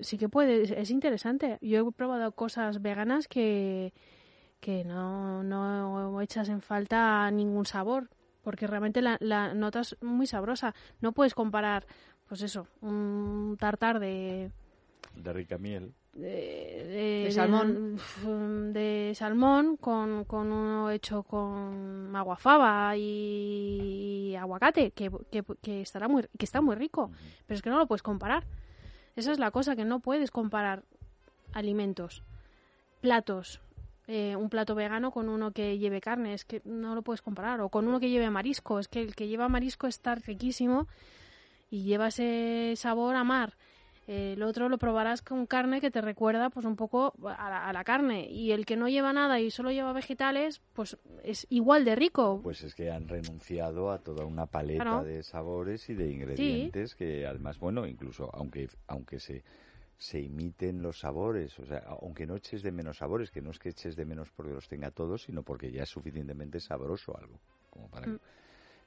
sí 0.00 0.16
que 0.18 0.28
puede, 0.28 0.80
es 0.80 0.90
interesante. 0.90 1.58
Yo 1.60 1.86
he 1.88 1.92
probado 1.92 2.32
cosas 2.32 2.80
veganas 2.80 3.28
que, 3.28 3.92
que 4.60 4.84
no, 4.84 5.42
no 5.42 6.20
echas 6.20 6.48
en 6.48 6.60
falta 6.60 7.30
ningún 7.30 7.66
sabor, 7.66 8.08
porque 8.42 8.66
realmente 8.66 9.02
la, 9.02 9.16
la 9.20 9.54
notas 9.54 9.96
muy 10.00 10.26
sabrosa. 10.26 10.74
No 11.00 11.12
puedes 11.12 11.34
comparar, 11.34 11.86
pues 12.28 12.42
eso, 12.42 12.66
un 12.80 13.56
tartar 13.58 14.00
de, 14.00 14.50
De 15.14 15.32
rica 15.32 15.58
miel. 15.58 15.94
de, 16.12 17.24
De 17.26 17.30
salmón. 17.30 17.96
de, 18.72 18.72
de 19.08 19.14
salmón 19.14 19.76
con, 19.76 20.24
con 20.24 20.50
uno 20.52 20.90
hecho 20.90 21.22
con 21.22 22.14
aguafaba 22.16 22.96
y 22.96 24.34
aguacate 24.34 24.90
que, 24.90 25.10
que, 25.30 25.44
que 25.62 25.80
estará 25.82 26.08
muy 26.08 26.24
que 26.36 26.44
está 26.44 26.60
muy 26.60 26.74
rico 26.74 27.10
pero 27.46 27.56
es 27.56 27.62
que 27.62 27.70
no 27.70 27.78
lo 27.78 27.86
puedes 27.86 28.02
comparar 28.02 28.44
esa 29.14 29.30
es 29.30 29.38
la 29.38 29.50
cosa 29.52 29.76
que 29.76 29.84
no 29.84 30.00
puedes 30.00 30.30
comparar 30.32 30.82
alimentos 31.52 32.24
platos 33.00 33.60
eh, 34.08 34.34
un 34.34 34.48
plato 34.48 34.74
vegano 34.74 35.10
con 35.12 35.28
uno 35.28 35.52
que 35.52 35.78
lleve 35.78 36.00
carne 36.00 36.34
es 36.34 36.44
que 36.44 36.62
no 36.64 36.94
lo 36.94 37.02
puedes 37.02 37.22
comparar 37.22 37.60
o 37.60 37.68
con 37.68 37.86
uno 37.86 38.00
que 38.00 38.08
lleve 38.10 38.30
marisco 38.30 38.78
es 38.80 38.88
que 38.88 39.02
el 39.02 39.14
que 39.14 39.28
lleva 39.28 39.48
marisco 39.48 39.86
está 39.86 40.14
riquísimo 40.16 40.88
y 41.70 41.82
lleva 41.84 42.08
ese 42.08 42.72
sabor 42.76 43.14
a 43.16 43.22
mar. 43.24 43.54
Eh, 44.06 44.32
el 44.32 44.42
otro 44.42 44.70
lo 44.70 44.78
probarás 44.78 45.20
con 45.20 45.44
carne 45.44 45.82
que 45.82 45.90
te 45.90 46.00
recuerda 46.00 46.48
pues 46.48 46.64
un 46.64 46.76
poco 46.76 47.12
a 47.26 47.50
la, 47.50 47.68
a 47.68 47.72
la 47.74 47.84
carne. 47.84 48.26
Y 48.30 48.52
el 48.52 48.64
que 48.64 48.74
no 48.74 48.88
lleva 48.88 49.12
nada 49.12 49.38
y 49.38 49.50
solo 49.50 49.70
lleva 49.70 49.92
vegetales 49.92 50.62
pues 50.72 50.96
es 51.22 51.46
igual 51.50 51.84
de 51.84 51.94
rico. 51.94 52.40
Pues 52.42 52.62
es 52.62 52.74
que 52.74 52.90
han 52.90 53.06
renunciado 53.06 53.90
a 53.92 53.98
toda 53.98 54.24
una 54.24 54.46
paleta 54.46 54.82
Claro. 54.84 55.04
de 55.04 55.22
sabores 55.22 55.90
y 55.90 55.94
de 55.94 56.10
ingredientes 56.10 56.94
que 56.94 57.26
además, 57.26 57.58
bueno, 57.58 57.86
incluso 57.86 58.30
aunque 58.32 58.70
aunque 58.86 59.20
se 59.20 59.44
se 59.98 60.20
imiten 60.20 60.80
los 60.80 61.00
sabores, 61.00 61.58
o 61.58 61.66
sea, 61.66 61.84
aunque 62.00 62.24
no 62.26 62.36
eches 62.36 62.62
de 62.62 62.70
menos 62.70 62.98
sabores, 62.98 63.30
que 63.32 63.42
no 63.42 63.50
es 63.50 63.58
que 63.58 63.70
eches 63.70 63.96
de 63.96 64.04
menos 64.04 64.30
porque 64.30 64.52
los 64.52 64.68
tenga 64.68 64.92
todos, 64.92 65.24
sino 65.24 65.42
porque 65.42 65.72
ya 65.72 65.82
es 65.82 65.88
suficientemente 65.88 66.60
sabroso 66.60 67.16
algo, 67.18 67.40
como 67.70 67.88
para 67.88 68.06
Mm. 68.06 68.18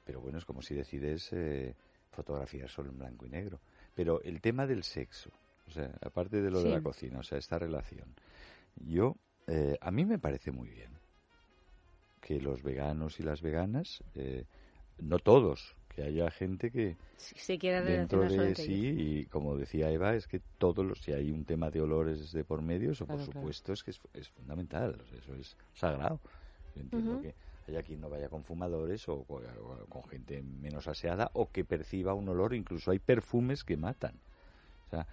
Pero 0.04 0.20
bueno, 0.20 0.38
es 0.38 0.44
como 0.44 0.62
si 0.62 0.74
decides 0.74 1.32
eh, 1.32 1.76
fotografiar 2.10 2.68
solo 2.68 2.90
en 2.90 2.98
blanco 2.98 3.26
y 3.26 3.28
negro. 3.28 3.60
Pero 3.94 4.20
el 4.22 4.40
tema 4.40 4.66
del 4.66 4.82
sexo, 4.82 5.30
o 5.68 5.70
sea, 5.70 5.92
aparte 6.00 6.40
de 6.42 6.50
lo 6.50 6.62
de 6.62 6.70
la 6.70 6.82
cocina, 6.82 7.20
o 7.20 7.22
sea, 7.22 7.38
esta 7.38 7.58
relación, 7.58 8.14
yo, 8.76 9.16
eh, 9.46 9.76
a 9.80 9.90
mí 9.90 10.04
me 10.04 10.18
parece 10.18 10.50
muy 10.50 10.68
bien 10.68 10.90
que 12.20 12.40
los 12.40 12.62
veganos 12.62 13.20
y 13.20 13.22
las 13.22 13.42
veganas, 13.42 14.02
eh, 14.14 14.46
no 14.98 15.18
todos, 15.18 15.76
que 15.94 16.02
haya 16.02 16.30
gente 16.30 16.70
que 16.70 16.96
Si 17.16 17.34
se 17.38 17.58
quiere 17.58 17.82
dentro 17.82 18.20
de 18.22 18.54
sí, 18.54 18.94
y 18.96 19.26
como 19.26 19.56
decía 19.56 19.90
Eva, 19.90 20.14
es 20.14 20.26
que 20.26 20.40
todos 20.58 20.84
los, 20.84 21.00
si 21.02 21.12
hay 21.12 21.30
un 21.30 21.44
tema 21.44 21.70
de 21.70 21.80
olores 21.80 22.32
de 22.32 22.44
por 22.44 22.62
medio, 22.62 22.92
eso 22.92 23.06
Claro, 23.06 23.18
por 23.18 23.26
claro. 23.26 23.40
supuesto 23.40 23.72
es 23.72 23.82
que 23.82 23.90
es, 23.92 24.00
es 24.14 24.28
fundamental, 24.30 25.04
eso 25.16 25.34
es 25.34 25.56
sagrado. 25.74 26.20
Yo 26.74 26.82
entiendo 26.82 27.20
que 27.20 27.34
haya 27.68 27.82
quien 27.82 28.00
no 28.00 28.08
vaya 28.08 28.28
con 28.28 28.44
fumadores 28.44 29.08
o, 29.08 29.24
co- 29.24 29.42
o 29.60 29.86
con 29.86 30.02
gente 30.04 30.42
menos 30.42 30.88
aseada 30.88 31.30
o 31.34 31.50
que 31.50 31.64
perciba 31.64 32.14
un 32.14 32.28
olor, 32.28 32.54
incluso 32.54 32.90
hay 32.90 32.98
perfumes 32.98 33.62
que 33.64 33.76
matan. 33.76 34.20
O 34.86 34.90
sea, 34.90 35.06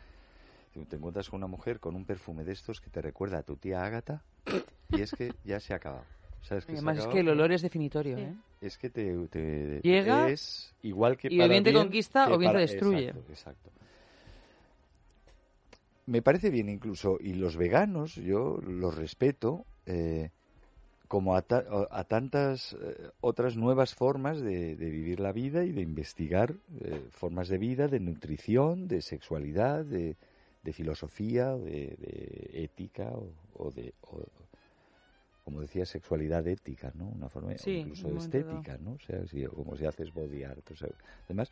si 0.74 0.86
te 0.86 0.96
encuentras 0.96 1.30
con 1.30 1.38
una 1.38 1.48
mujer 1.48 1.80
con 1.80 1.96
un 1.96 2.06
perfume 2.06 2.44
de 2.44 2.54
estos 2.54 2.80
que 2.82 2.90
te 2.90 3.02
recuerda 3.02 3.40
a 3.40 3.44
tu 3.44 3.58
tía 3.58 3.84
Ágata 3.84 4.24
y 4.92 5.02
es 5.02 5.12
que 5.14 5.32
ya 5.44 5.60
se 5.60 5.74
ha 5.74 5.78
acabado. 5.78 6.06
¿Sabes 6.42 6.66
que 6.66 6.72
se 6.74 6.78
ha 6.78 6.82
Además 6.82 6.98
es 6.98 7.04
acabado? 7.04 7.14
que 7.14 7.20
el 7.22 7.30
olor 7.30 7.52
es 7.52 7.62
definitorio, 7.62 8.16
Sí. 8.18 8.22
¿eh? 8.24 8.34
es 8.62 8.78
que 8.78 8.90
te, 8.90 9.28
te- 9.28 9.80
Llega 9.82 10.30
es 10.30 10.74
igual 10.82 11.18
que 11.18 11.28
y 11.30 11.38
para 11.38 11.50
bien 11.50 11.64
te 11.64 11.74
conquista 11.74 12.26
que 12.28 12.34
o 12.34 12.38
bien 12.38 12.52
te 12.52 12.58
destruye. 12.60 13.06
Exacto, 13.08 13.32
exacto. 13.32 13.70
Me 16.06 16.22
parece 16.24 16.50
bien 16.50 16.70
incluso, 16.70 17.18
y 17.22 17.34
los 17.36 17.56
veganos, 17.56 18.16
yo 18.16 18.58
los 18.64 18.96
respeto, 18.96 19.64
eh, 19.86 20.32
como 21.08 21.36
a, 21.36 21.42
ta- 21.44 21.66
a 21.92 22.04
tantas 22.04 22.74
eh, 22.74 23.10
otras 23.22 23.56
nuevas 23.56 23.94
formas 23.94 24.42
de, 24.42 24.76
de 24.76 24.90
vivir 24.90 25.20
la 25.20 25.32
vida 25.32 25.64
y 25.66 25.72
de 25.72 25.82
investigar 25.82 26.56
eh, 26.82 27.02
formas 27.12 27.48
de 27.48 27.60
vida, 27.60 27.88
de 27.88 28.00
nutrición, 28.00 28.88
de 28.88 29.02
sexualidad, 29.02 29.86
de, 29.86 30.16
de 30.64 30.74
filosofía, 30.74 31.56
de, 31.56 31.96
de 31.98 32.50
ética 32.64 33.10
o, 33.12 33.32
o 33.54 33.72
de, 33.72 33.94
o- 34.02 34.26
como 35.50 35.62
decía, 35.62 35.84
sexualidad 35.84 36.48
ética, 36.48 36.92
¿no? 36.94 37.08
Una 37.08 37.28
forma 37.28 37.58
Sí, 37.58 37.72
incluso 37.72 38.08
dado. 38.08 38.20
estética, 38.20 38.78
¿no? 38.78 38.92
O 38.92 39.00
sea, 39.00 39.26
si- 39.26 39.46
como 39.46 39.76
si 39.76 39.86
haces 39.86 40.14
body 40.14 40.44
art. 40.44 40.70
o 40.72 40.76
sea, 40.76 40.90
además, 41.26 41.50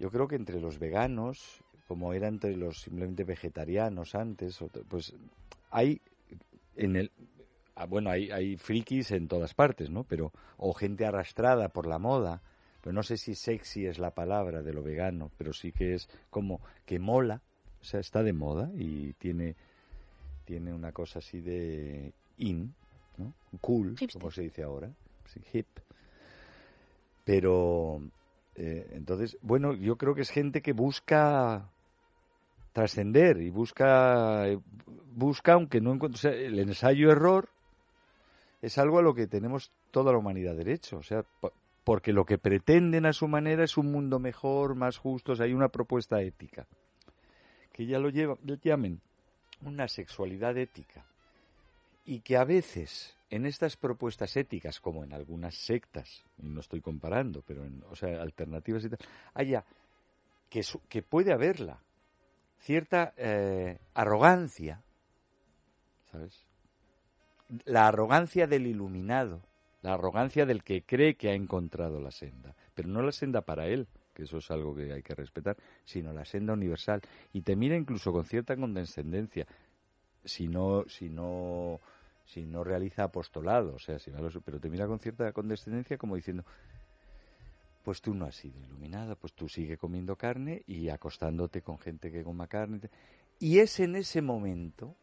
yo 0.00 0.10
creo 0.10 0.26
que 0.26 0.34
entre 0.34 0.60
los 0.60 0.80
veganos, 0.80 1.62
como 1.86 2.12
era 2.12 2.26
entre 2.26 2.56
los 2.56 2.80
simplemente 2.80 3.22
vegetarianos 3.22 4.16
antes, 4.16 4.58
pues 4.88 5.14
hay 5.70 6.00
en 6.74 6.96
el 6.96 7.12
ah, 7.76 7.86
bueno, 7.86 8.10
hay, 8.10 8.30
hay 8.32 8.56
frikis 8.56 9.12
en 9.12 9.28
todas 9.28 9.54
partes, 9.54 9.88
¿no? 9.88 10.02
Pero 10.02 10.32
o 10.56 10.74
gente 10.74 11.06
arrastrada 11.06 11.68
por 11.68 11.86
la 11.86 12.00
moda, 12.00 12.42
pero 12.80 12.92
no 12.92 13.04
sé 13.04 13.16
si 13.16 13.36
sexy 13.36 13.86
es 13.86 14.00
la 14.00 14.10
palabra 14.10 14.62
de 14.62 14.72
lo 14.72 14.82
vegano, 14.82 15.30
pero 15.38 15.52
sí 15.52 15.70
que 15.70 15.94
es 15.94 16.08
como 16.30 16.60
que 16.84 16.98
mola, 16.98 17.42
o 17.80 17.84
sea, 17.84 18.00
está 18.00 18.24
de 18.24 18.32
moda 18.32 18.70
y 18.74 19.12
tiene 19.14 19.54
tiene 20.44 20.72
una 20.72 20.90
cosa 20.90 21.20
así 21.20 21.40
de 21.40 22.12
in, 22.38 22.74
¿no? 23.18 23.32
Cool, 23.60 23.96
Hipster. 23.98 24.20
como 24.20 24.30
se 24.30 24.42
dice 24.42 24.62
ahora, 24.62 24.90
sí, 25.26 25.40
hip. 25.52 25.66
Pero 27.24 28.02
eh, 28.56 28.88
entonces, 28.92 29.38
bueno, 29.42 29.74
yo 29.74 29.96
creo 29.96 30.14
que 30.14 30.22
es 30.22 30.30
gente 30.30 30.60
que 30.60 30.72
busca 30.72 31.68
trascender 32.72 33.40
y 33.40 33.50
busca 33.50 34.48
eh, 34.48 34.58
busca 35.14 35.52
aunque 35.52 35.80
no 35.82 35.92
encuentre 35.92 36.16
o 36.16 36.20
sea, 36.20 36.32
el 36.32 36.58
ensayo 36.58 37.10
error 37.12 37.50
es 38.62 38.78
algo 38.78 38.98
a 38.98 39.02
lo 39.02 39.14
que 39.14 39.26
tenemos 39.26 39.70
toda 39.90 40.10
la 40.10 40.16
humanidad 40.16 40.56
derecho 40.56 40.96
o 40.96 41.02
sea 41.02 41.22
po- 41.22 41.52
porque 41.84 42.14
lo 42.14 42.24
que 42.24 42.38
pretenden 42.38 43.04
a 43.04 43.12
su 43.12 43.28
manera 43.28 43.62
es 43.62 43.76
un 43.76 43.92
mundo 43.92 44.18
mejor 44.18 44.74
más 44.74 44.96
justo 44.96 45.32
o 45.32 45.36
sea, 45.36 45.44
hay 45.44 45.52
una 45.52 45.68
propuesta 45.68 46.22
ética 46.22 46.66
que 47.74 47.84
ya 47.84 47.98
lo 47.98 48.08
lleva, 48.08 48.38
lo 48.42 48.54
llamen 48.54 49.02
una 49.60 49.86
sexualidad 49.86 50.56
ética 50.56 51.04
y 52.04 52.20
que 52.20 52.36
a 52.36 52.44
veces 52.44 53.16
en 53.30 53.46
estas 53.46 53.76
propuestas 53.76 54.36
éticas 54.36 54.80
como 54.80 55.04
en 55.04 55.12
algunas 55.12 55.54
sectas 55.54 56.24
y 56.38 56.48
no 56.48 56.60
estoy 56.60 56.80
comparando 56.80 57.42
pero 57.46 57.64
en 57.64 57.82
o 57.88 57.96
sea 57.96 58.20
alternativas 58.20 58.84
y 58.84 58.90
tal 58.90 58.98
haya 59.34 59.64
que, 60.50 60.62
que 60.88 61.02
puede 61.02 61.32
haberla 61.32 61.80
cierta 62.62 63.12
eh, 63.16 63.78
arrogancia, 63.94 64.82
¿sabes? 66.10 66.46
La 67.64 67.88
arrogancia 67.88 68.46
del 68.46 68.66
iluminado, 68.66 69.42
la 69.82 69.94
arrogancia 69.94 70.46
del 70.46 70.62
que 70.62 70.82
cree 70.82 71.16
que 71.16 71.30
ha 71.30 71.34
encontrado 71.34 72.00
la 72.00 72.10
senda, 72.10 72.54
pero 72.74 72.88
no 72.88 73.02
la 73.02 73.12
senda 73.12 73.42
para 73.42 73.66
él, 73.66 73.88
que 74.14 74.24
eso 74.24 74.38
es 74.38 74.50
algo 74.50 74.74
que 74.74 74.92
hay 74.92 75.02
que 75.02 75.14
respetar, 75.14 75.56
sino 75.84 76.12
la 76.12 76.24
senda 76.24 76.52
universal. 76.52 77.02
Y 77.32 77.42
te 77.42 77.56
mira 77.56 77.76
incluso 77.76 78.12
con 78.12 78.24
cierta 78.24 78.56
condescendencia, 78.56 79.46
si 80.24 80.48
no, 80.48 80.84
si 80.88 81.08
no, 81.08 81.80
si 82.26 82.44
no 82.44 82.64
realiza 82.64 83.04
apostolado, 83.04 83.74
o 83.74 83.78
sea, 83.78 83.98
si 83.98 84.10
lo- 84.10 84.40
pero 84.42 84.60
te 84.60 84.70
mira 84.70 84.86
con 84.86 84.98
cierta 84.98 85.32
condescendencia 85.32 85.98
como 85.98 86.16
diciendo, 86.16 86.44
pues 87.84 88.00
tú 88.00 88.14
no 88.14 88.26
has 88.26 88.36
sido 88.36 88.60
iluminada, 88.60 89.14
pues 89.16 89.32
tú 89.32 89.48
sigue 89.48 89.76
comiendo 89.76 90.16
carne 90.16 90.62
y 90.66 90.88
acostándote 90.88 91.62
con 91.62 91.78
gente 91.78 92.12
que 92.12 92.22
coma 92.22 92.46
carne. 92.46 92.80
Y 93.40 93.58
es 93.58 93.80
en 93.80 93.96
ese 93.96 94.22
momento, 94.22 94.94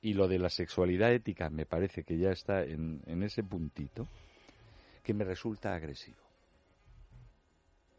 y 0.00 0.14
lo 0.14 0.28
de 0.28 0.38
la 0.38 0.50
sexualidad 0.50 1.12
ética 1.12 1.50
me 1.50 1.66
parece 1.66 2.04
que 2.04 2.18
ya 2.18 2.30
está 2.30 2.62
en, 2.62 3.02
en 3.06 3.22
ese 3.22 3.42
puntito, 3.42 4.06
que 5.02 5.14
me 5.14 5.24
resulta 5.24 5.74
agresivo. 5.74 6.16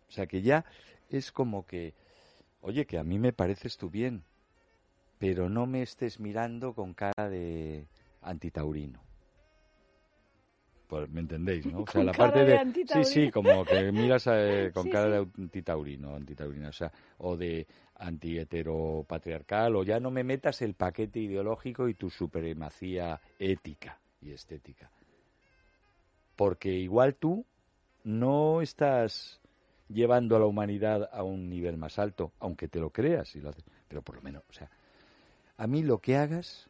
O 0.10 0.12
sea 0.12 0.28
que 0.28 0.42
ya 0.42 0.64
es 1.10 1.32
como 1.32 1.66
que, 1.66 1.94
oye, 2.62 2.86
que 2.86 2.98
a 2.98 3.04
mí 3.04 3.20
me 3.20 3.34
pareces 3.34 3.78
tú 3.78 3.90
bien, 3.90 4.24
pero 5.24 5.48
no 5.48 5.66
me 5.66 5.82
estés 5.82 6.20
mirando 6.20 6.74
con 6.74 6.94
cara 6.94 7.30
de 7.30 7.88
antitaurino. 8.24 9.02
Pues, 10.86 11.10
¿Me 11.12 11.22
entendéis, 11.22 11.66
no? 11.66 11.84
O 11.84 11.88
sea, 11.90 12.04
la 12.04 12.12
parte 12.12 12.44
de 12.44 12.66
de... 12.66 12.86
sí, 12.86 13.06
sí, 13.06 13.32
como 13.32 13.64
que 13.64 13.90
miras 13.94 14.28
eh, 14.28 14.72
con 14.74 14.84
Sí, 14.84 14.90
cara 14.90 15.10
de 15.10 15.28
antitaurino, 15.38 16.20
o 16.68 16.72
sea, 16.74 16.92
o 17.20 17.38
de 17.38 17.66
antiheteropatriarcal, 17.96 19.78
o 19.78 19.86
ya 19.86 20.02
no 20.02 20.12
me 20.12 20.26
metas 20.26 20.62
el 20.62 20.74
paquete 20.74 21.22
ideológico 21.22 21.88
y 21.88 21.94
tu 21.94 22.10
supremacía 22.10 23.22
ética 23.40 24.02
y 24.20 24.32
estética. 24.32 24.92
Porque 26.36 26.74
igual 26.74 27.16
tú 27.16 27.46
no 28.04 28.62
estás 28.62 29.40
llevando 29.88 30.36
a 30.36 30.40
la 30.40 30.48
humanidad 30.48 31.10
a 31.14 31.24
un 31.24 31.48
nivel 31.48 31.78
más 31.78 31.98
alto, 31.98 32.34
aunque 32.40 32.68
te 32.68 32.82
lo 32.82 32.90
creas 32.90 33.34
y 33.38 33.40
lo 33.40 33.52
haces, 33.52 33.64
pero 33.88 34.02
por 34.02 34.18
lo 34.18 34.22
menos, 34.22 34.44
o 34.50 34.52
sea, 34.52 34.70
a 35.58 35.68
mí 35.68 35.84
lo 35.84 36.00
que 36.00 36.18
hagas, 36.18 36.70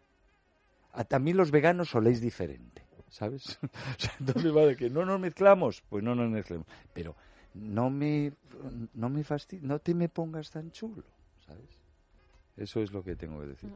a 0.92 1.04
también 1.04 1.38
los 1.38 1.52
veganos 1.52 1.90
soléis 1.90 2.22
diferente, 2.22 2.84
¿sabes? 3.10 3.60
Entonces 4.20 4.56
va 4.56 4.66
de 4.66 4.76
que 4.76 4.90
no 4.90 5.06
nos 5.06 5.20
mezclamos, 5.20 5.84
pues 5.90 6.04
no 6.04 6.16
nos 6.16 6.30
mezclamos, 6.30 6.68
pero 6.94 7.16
no 7.54 7.90
me 7.90 8.34
no 8.94 9.10
me 9.10 9.24
fasti- 9.24 9.62
no 9.62 9.80
te 9.80 9.94
me 9.94 10.10
pongas 10.10 10.50
tan 10.52 10.72
chulo, 10.72 11.04
¿sabes? 11.46 11.70
Eso 12.58 12.82
es 12.82 12.92
lo 12.92 13.04
que 13.04 13.16
tengo 13.16 13.40
que 13.42 13.48
decir. 13.48 13.72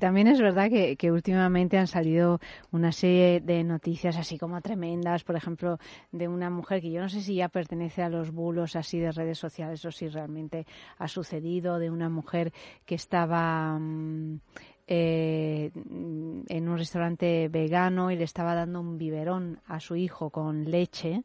También 0.00 0.28
es 0.28 0.40
verdad 0.40 0.70
que, 0.70 1.10
últimamente 1.10 1.78
han 1.78 1.86
salido 1.86 2.40
una 2.72 2.92
serie 2.92 3.40
de 3.40 3.64
noticias 3.64 4.16
así 4.16 4.38
como 4.38 4.60
tremendas, 4.60 5.24
por 5.24 5.36
ejemplo, 5.36 5.78
de 6.12 6.28
una 6.28 6.50
mujer 6.50 6.80
que 6.80 6.90
yo 6.90 7.00
no 7.00 7.08
sé 7.08 7.20
si 7.20 7.36
ya 7.36 7.48
pertenece 7.48 8.02
a 8.02 8.08
los 8.08 8.30
bulos 8.30 8.76
así 8.76 8.98
de 8.98 9.12
redes 9.12 9.38
sociales 9.38 9.84
o 9.84 9.90
si 9.90 10.08
realmente 10.08 10.66
ha 10.98 11.08
sucedido, 11.08 11.78
de 11.78 11.90
una 11.90 12.08
mujer 12.08 12.52
que 12.84 12.94
estaba 12.94 13.78
mm, 13.78 14.40
eh, 14.86 15.70
en 15.74 16.68
un 16.68 16.76
restaurante 16.76 17.48
vegano 17.48 18.10
y 18.10 18.16
le 18.16 18.24
estaba 18.24 18.54
dando 18.54 18.80
un 18.80 18.98
biberón 18.98 19.60
a 19.66 19.78
su 19.80 19.96
hijo 19.96 20.30
con 20.30 20.64
leche 20.64 21.22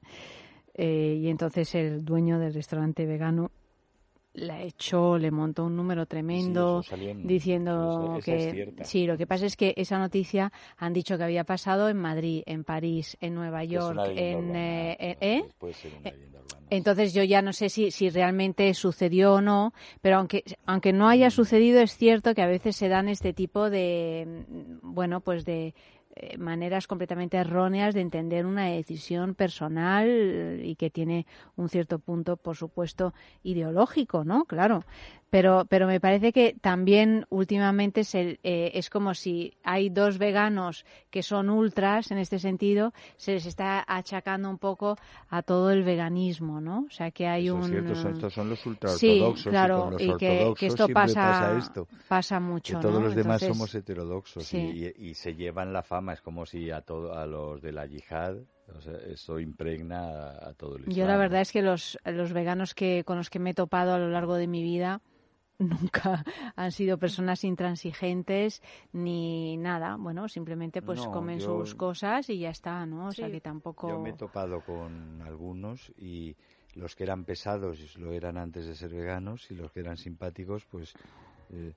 eh, 0.75 1.17
y 1.19 1.29
entonces 1.29 1.73
el 1.73 2.03
dueño 2.03 2.37
del 2.37 2.53
restaurante 2.53 3.05
vegano 3.05 3.51
la 4.35 4.61
echó, 4.61 5.17
le 5.17 5.31
montó 5.31 5.65
un 5.65 5.75
número 5.75 6.05
tremendo 6.05 6.83
diciendo 7.23 8.19
que 8.23 8.73
sí, 8.83 9.05
lo 9.05 9.17
que 9.17 9.27
pasa 9.27 9.45
es 9.45 9.55
que 9.55 9.73
esa 9.77 9.97
noticia 9.97 10.51
han 10.77 10.93
dicho 10.93 11.17
que 11.17 11.23
había 11.23 11.43
pasado 11.43 11.89
en 11.89 11.97
Madrid, 11.97 12.43
en 12.45 12.63
París, 12.63 13.17
en 13.21 13.35
Nueva 13.35 13.63
York, 13.63 13.99
en 14.15 14.55
eh, 14.55 14.97
eh, 14.99 15.17
¿eh? 15.19 15.43
Puede 15.57 15.73
ser 15.73 15.93
una 15.93 16.11
leyenda 16.11 16.39
urbana. 16.39 16.65
Entonces 16.69 17.13
yo 17.13 17.23
ya 17.23 17.41
no 17.41 17.53
sé 17.53 17.69
si, 17.69 17.91
si 17.91 18.09
realmente 18.09 18.73
sucedió 18.73 19.35
o 19.35 19.41
no, 19.41 19.73
pero 20.01 20.17
aunque, 20.17 20.43
aunque 20.65 20.93
no 20.93 21.05
Mm. 21.05 21.09
haya 21.09 21.29
sucedido, 21.29 21.79
es 21.79 21.95
cierto 21.95 22.33
que 22.33 22.41
a 22.41 22.47
veces 22.47 22.75
se 22.75 22.89
dan 22.89 23.07
este 23.07 23.33
tipo 23.33 23.69
de, 23.69 24.45
mm, 24.47 24.93
bueno, 24.93 25.21
pues 25.21 25.45
de 25.45 25.73
eh, 26.15 26.37
maneras 26.37 26.87
completamente 26.87 27.37
erróneas 27.37 27.93
de 27.93 28.01
entender 28.01 28.45
una 28.45 28.65
decisión 28.65 29.35
personal 29.35 30.07
eh, 30.07 30.61
y 30.63 30.75
que 30.75 30.89
tiene 30.89 31.25
un 31.57 31.67
cierto 31.67 31.99
punto, 31.99 32.37
por 32.37 32.55
supuesto, 32.55 33.13
ideológico, 33.43 34.23
¿no? 34.23 34.45
Claro. 34.45 34.85
Pero, 35.35 35.65
pero 35.67 35.85
me 35.85 35.99
parece 35.99 36.31
que 36.31 36.55
también 36.61 37.25
últimamente 37.29 38.05
se, 38.05 38.39
eh, 38.43 38.71
es 38.73 38.89
como 38.89 39.13
si 39.13 39.51
hay 39.65 39.89
dos 39.89 40.17
veganos 40.17 40.85
que 41.09 41.23
son 41.23 41.49
ultras 41.49 42.09
en 42.11 42.19
este 42.19 42.39
sentido, 42.39 42.93
se 43.17 43.33
les 43.33 43.45
está 43.45 43.83
achacando 43.85 44.49
un 44.49 44.57
poco 44.57 44.95
a 45.29 45.41
todo 45.41 45.71
el 45.71 45.83
veganismo, 45.83 46.61
¿no? 46.61 46.85
O 46.87 46.89
sea 46.89 47.11
que 47.11 47.27
hay 47.27 47.47
Eso 47.47 47.57
un 47.57 47.63
es 47.63 47.69
cierto, 47.69 48.09
estos 48.11 48.33
son 48.33 48.49
los 48.49 48.65
Sí, 48.65 48.67
ultraortodoxos 48.69 49.45
y 49.47 49.49
claro, 49.49 49.91
los 49.91 50.01
y 50.01 50.13
que, 50.17 50.53
que 50.57 50.65
esto 50.67 50.87
pasa, 50.87 51.21
pasa 51.27 51.57
esto. 51.57 51.87
pasa 52.07 52.39
mucho, 52.39 52.77
que 52.77 52.81
todos 52.81 52.93
¿no? 52.93 53.01
los 53.01 53.15
demás 53.15 53.41
Entonces, 53.41 53.57
somos 53.57 53.75
heterodoxos 53.75 54.53
y- 54.53 54.57
sí. 54.57 54.93
y, 54.97 55.09
y 55.09 55.13
se 55.15 55.35
llevan 55.35 55.73
la 55.73 55.83
fama. 55.83 56.13
Es 56.13 56.21
como 56.21 56.45
si 56.45 56.71
a, 56.71 56.79
todo, 56.79 57.13
a 57.13 57.25
los 57.25 57.61
de 57.61 57.73
la 57.73 57.85
yihad, 57.85 58.37
o 58.73 58.79
sea, 58.79 58.93
eso 59.05 59.37
impregna 59.37 60.29
a, 60.29 60.49
a 60.49 60.53
todo 60.53 60.77
el 60.77 60.83
Islam. 60.83 60.95
Yo 60.95 61.05
la 61.07 61.17
verdad 61.17 61.41
es 61.41 61.51
que 61.51 61.61
los, 61.61 61.99
los 62.05 62.31
veganos 62.31 62.73
que 62.73 63.03
con 63.03 63.17
los 63.17 63.29
que 63.29 63.39
me 63.39 63.49
he 63.49 63.53
topado 63.53 63.93
a 63.93 63.99
lo 63.99 64.09
largo 64.09 64.35
de 64.35 64.47
mi 64.47 64.63
vida 64.63 65.01
nunca 65.59 66.23
han 66.55 66.71
sido 66.71 66.97
personas 66.97 67.43
intransigentes 67.43 68.61
ni 68.93 69.57
nada. 69.57 69.95
Bueno, 69.97 70.27
simplemente 70.27 70.81
pues 70.81 70.99
No, 71.05 71.11
comen 71.11 71.39
yo- 71.39 71.45
sus 71.45 71.75
cosas 71.75 72.29
y 72.29 72.39
ya 72.39 72.49
está, 72.49 72.85
¿no? 72.85 73.07
O 73.07 73.11
sea 73.11 73.29
que 73.29 73.41
tampoco... 73.41 73.87
Yo 73.89 73.99
me 73.99 74.09
he 74.09 74.13
topado 74.13 74.61
con 74.61 75.21
algunos 75.21 75.91
y 75.97 76.35
los 76.75 76.95
que 76.95 77.03
eran 77.03 77.23
pesados 77.23 77.97
lo 77.97 78.11
eran 78.11 78.37
antes 78.37 78.65
de 78.65 78.75
ser 78.75 78.93
veganos 78.93 79.49
y 79.51 79.55
los 79.55 79.71
que 79.71 79.79
eran 79.79 79.97
simpáticos, 79.97 80.65
pues 80.65 80.93
eh, 81.51 81.73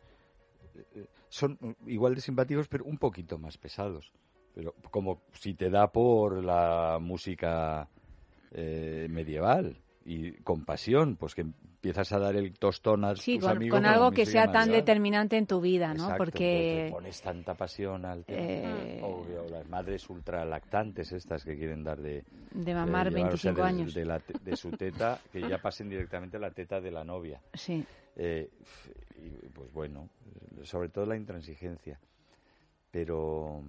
eh, 0.95 1.07
son 1.29 1.59
igual 1.87 2.15
de 2.15 2.21
simpáticos, 2.21 2.67
pero 2.69 2.85
un 2.85 2.99
poquito 2.99 3.39
más 3.39 3.59
pesados. 3.59 4.13
Pero 4.55 4.75
como 4.91 5.23
si 5.35 5.55
te 5.55 5.71
da 5.71 5.93
por 5.93 6.43
la 6.43 6.99
música 7.01 7.89
eh, 8.51 9.07
medieval 9.09 9.77
y 10.05 10.33
con 10.43 10.65
pasión, 10.65 11.15
pues 11.17 11.35
que 11.37 11.47
empiezas 11.79 12.11
a 12.13 12.19
dar 12.19 12.35
el 12.35 12.53
tostón 12.59 13.05
a 13.05 13.15
Sí, 13.15 13.37
tus 13.37 13.45
con, 13.47 13.57
amigos 13.57 13.79
con 13.79 13.87
algo 13.87 14.11
que 14.11 14.27
sea 14.27 14.51
tan 14.51 14.69
determinante 14.71 15.37
en 15.37 15.47
tu 15.47 15.61
vida, 15.61 15.95
¿no? 15.95 16.13
Porque... 16.17 16.85
le 16.87 16.91
pones 16.91 17.21
tanta 17.23 17.55
pasión 17.55 18.05
al 18.05 18.25
tema. 18.25 18.41
Eh, 18.43 19.01
las 19.49 19.69
madres 19.69 20.11
ultralactantes 20.11 21.13
estas 21.13 21.45
que 21.45 21.57
quieren 21.57 21.85
dar 21.85 22.01
de... 22.01 22.25
De 22.53 22.75
mamar 22.75 23.13
sea, 23.13 23.23
25 23.23 23.61
de- 23.61 23.63
años. 23.67 23.95
De, 23.95 24.05
la 24.05 24.19
te- 24.19 24.35
de 24.43 24.57
su 24.57 24.71
teta, 24.77 25.21
que 25.33 25.41
ya 25.49 25.59
pasen 25.59 25.89
directamente 25.89 26.37
a 26.37 26.41
la 26.41 26.51
teta 26.51 26.81
de 26.81 26.91
la 26.91 27.05
novia. 27.05 27.41
Sí. 27.55 27.85
Eh, 28.17 28.51
y, 29.17 29.49
pues 29.51 29.73
bueno, 29.73 30.09
sobre 30.65 30.89
todo 30.89 31.07
la 31.07 31.15
intransigencia. 31.17 32.01
Pero, 32.91 33.63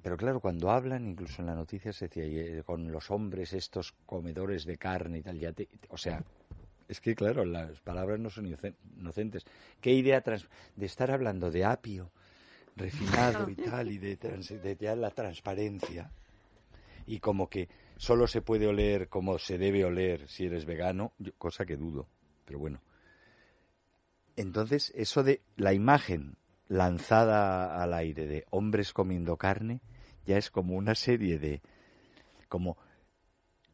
pero 0.00 0.16
claro, 0.16 0.38
cuando 0.38 0.70
hablan, 0.70 1.08
incluso 1.08 1.42
en 1.42 1.46
la 1.46 1.54
noticia 1.56 1.92
se 1.92 2.06
decía, 2.06 2.62
con 2.62 2.92
los 2.92 3.10
hombres 3.10 3.52
estos 3.52 3.92
comedores 4.06 4.64
de 4.64 4.76
carne 4.78 5.18
y 5.18 5.22
tal, 5.22 5.38
ya 5.40 5.52
te, 5.52 5.68
o 5.88 5.96
sea, 5.96 6.22
es 6.92 7.00
que 7.00 7.14
claro, 7.14 7.44
las 7.44 7.80
palabras 7.80 8.18
no 8.20 8.30
son 8.30 8.46
inoce- 8.46 8.76
inocentes. 8.98 9.44
¿Qué 9.80 9.92
idea 9.92 10.20
trans- 10.20 10.48
de 10.76 10.86
estar 10.86 11.10
hablando 11.10 11.50
de 11.50 11.64
apio 11.64 12.10
refinado 12.76 13.48
y 13.48 13.56
tal, 13.56 13.90
y 13.90 13.98
de, 13.98 14.16
trans- 14.16 14.48
de 14.62 14.76
ya 14.80 14.94
la 14.96 15.10
transparencia? 15.10 16.10
Y 17.06 17.18
como 17.18 17.48
que 17.48 17.68
solo 17.96 18.26
se 18.26 18.42
puede 18.42 18.66
oler 18.68 19.08
como 19.08 19.38
se 19.38 19.58
debe 19.58 19.84
oler 19.84 20.28
si 20.28 20.46
eres 20.46 20.64
vegano, 20.64 21.12
yo- 21.18 21.32
cosa 21.36 21.66
que 21.66 21.76
dudo, 21.76 22.06
pero 22.44 22.58
bueno. 22.58 22.80
Entonces, 24.36 24.92
eso 24.94 25.22
de 25.22 25.42
la 25.56 25.74
imagen 25.74 26.36
lanzada 26.68 27.82
al 27.82 27.92
aire 27.92 28.26
de 28.26 28.46
hombres 28.50 28.92
comiendo 28.92 29.36
carne, 29.36 29.80
ya 30.24 30.38
es 30.38 30.50
como 30.50 30.76
una 30.76 30.94
serie 30.94 31.38
de, 31.38 31.60
como 32.48 32.78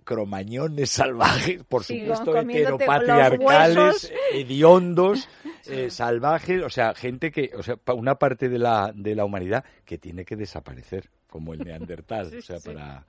cromañones 0.09 0.89
salvajes, 0.89 1.63
por 1.65 1.85
Sí, 1.85 2.01
supuesto, 2.01 2.35
heteropatriarcales, 2.35 4.11
hediondos, 4.33 5.29
eh, 5.67 5.91
salvajes, 5.91 6.63
o 6.63 6.71
sea, 6.71 6.95
gente 6.95 7.31
que, 7.31 7.51
o 7.55 7.63
sea, 7.63 7.77
pa- 7.77 7.93
una 7.93 8.15
parte 8.15 8.49
de 8.49 8.59
la, 8.59 8.91
de 8.95 9.15
la 9.15 9.27
humanidad 9.27 9.65
que 9.85 9.99
tiene 9.99 10.25
que 10.25 10.35
desaparecer, 10.35 11.11
como 11.29 11.53
el 11.53 11.61
neandertal, 11.61 12.35
o 12.39 12.41
sea, 12.41 12.59
sí. 12.59 12.71
para... 12.71 13.05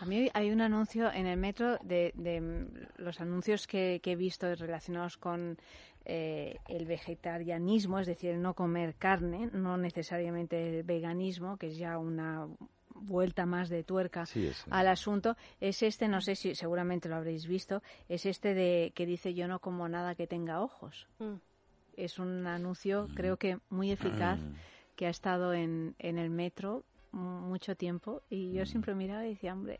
A 0.00 0.06
mí 0.06 0.28
hay 0.34 0.50
un 0.50 0.60
anuncio 0.60 1.12
en 1.12 1.26
el 1.28 1.38
metro 1.38 1.76
de, 1.84 2.12
de, 2.16 2.66
los 2.96 3.20
anuncios 3.20 3.68
que, 3.68 4.00
que 4.02 4.12
he 4.12 4.16
visto 4.16 4.52
relacionados 4.56 5.18
con 5.18 5.56
eh, 6.04 6.56
el 6.68 6.84
vegetarianismo, 6.86 8.00
es 8.00 8.08
decir, 8.08 8.30
el 8.30 8.42
no 8.42 8.54
comer 8.54 8.96
carne, 8.96 9.48
no 9.52 9.76
necesariamente 9.76 10.78
el 10.78 10.82
veganismo, 10.82 11.56
que 11.58 11.68
es 11.68 11.76
ya 11.76 11.96
una 11.98 12.48
vuelta 13.00 13.46
más 13.46 13.68
de 13.68 13.82
tuerca 13.84 14.26
Sí, 14.26 14.46
es- 14.46 14.64
al 14.70 14.88
asunto 14.88 15.36
es 15.60 15.82
este 15.82 16.08
no 16.08 16.20
sé 16.20 16.36
si 16.36 16.54
seguramente 16.54 17.08
lo 17.08 17.16
habréis 17.16 17.46
visto 17.46 17.82
es 18.08 18.26
este 18.26 18.54
de 18.54 18.92
que 18.94 19.06
dice 19.06 19.34
yo 19.34 19.48
no 19.48 19.58
como 19.58 19.88
nada 19.88 20.14
que 20.14 20.26
tenga 20.26 20.60
ojos 20.60 21.06
Mm. 21.18 21.34
es 21.96 22.18
un 22.18 22.46
anuncio 22.46 23.08
creo 23.14 23.36
que 23.36 23.58
muy 23.68 23.90
eficaz 23.90 24.38
Mm. 24.40 24.54
que 24.96 25.06
ha 25.06 25.10
estado 25.10 25.52
en, 25.54 25.94
en 25.98 26.18
el 26.18 26.30
metro 26.30 26.84
mu- 27.12 27.40
mucho 27.40 27.74
tiempo 27.76 28.22
y 28.30 28.50
Mm. 28.50 28.54
yo 28.54 28.66
siempre 28.66 28.94
miraba 28.94 29.26
y 29.26 29.30
decía, 29.30 29.52
hombre, 29.54 29.78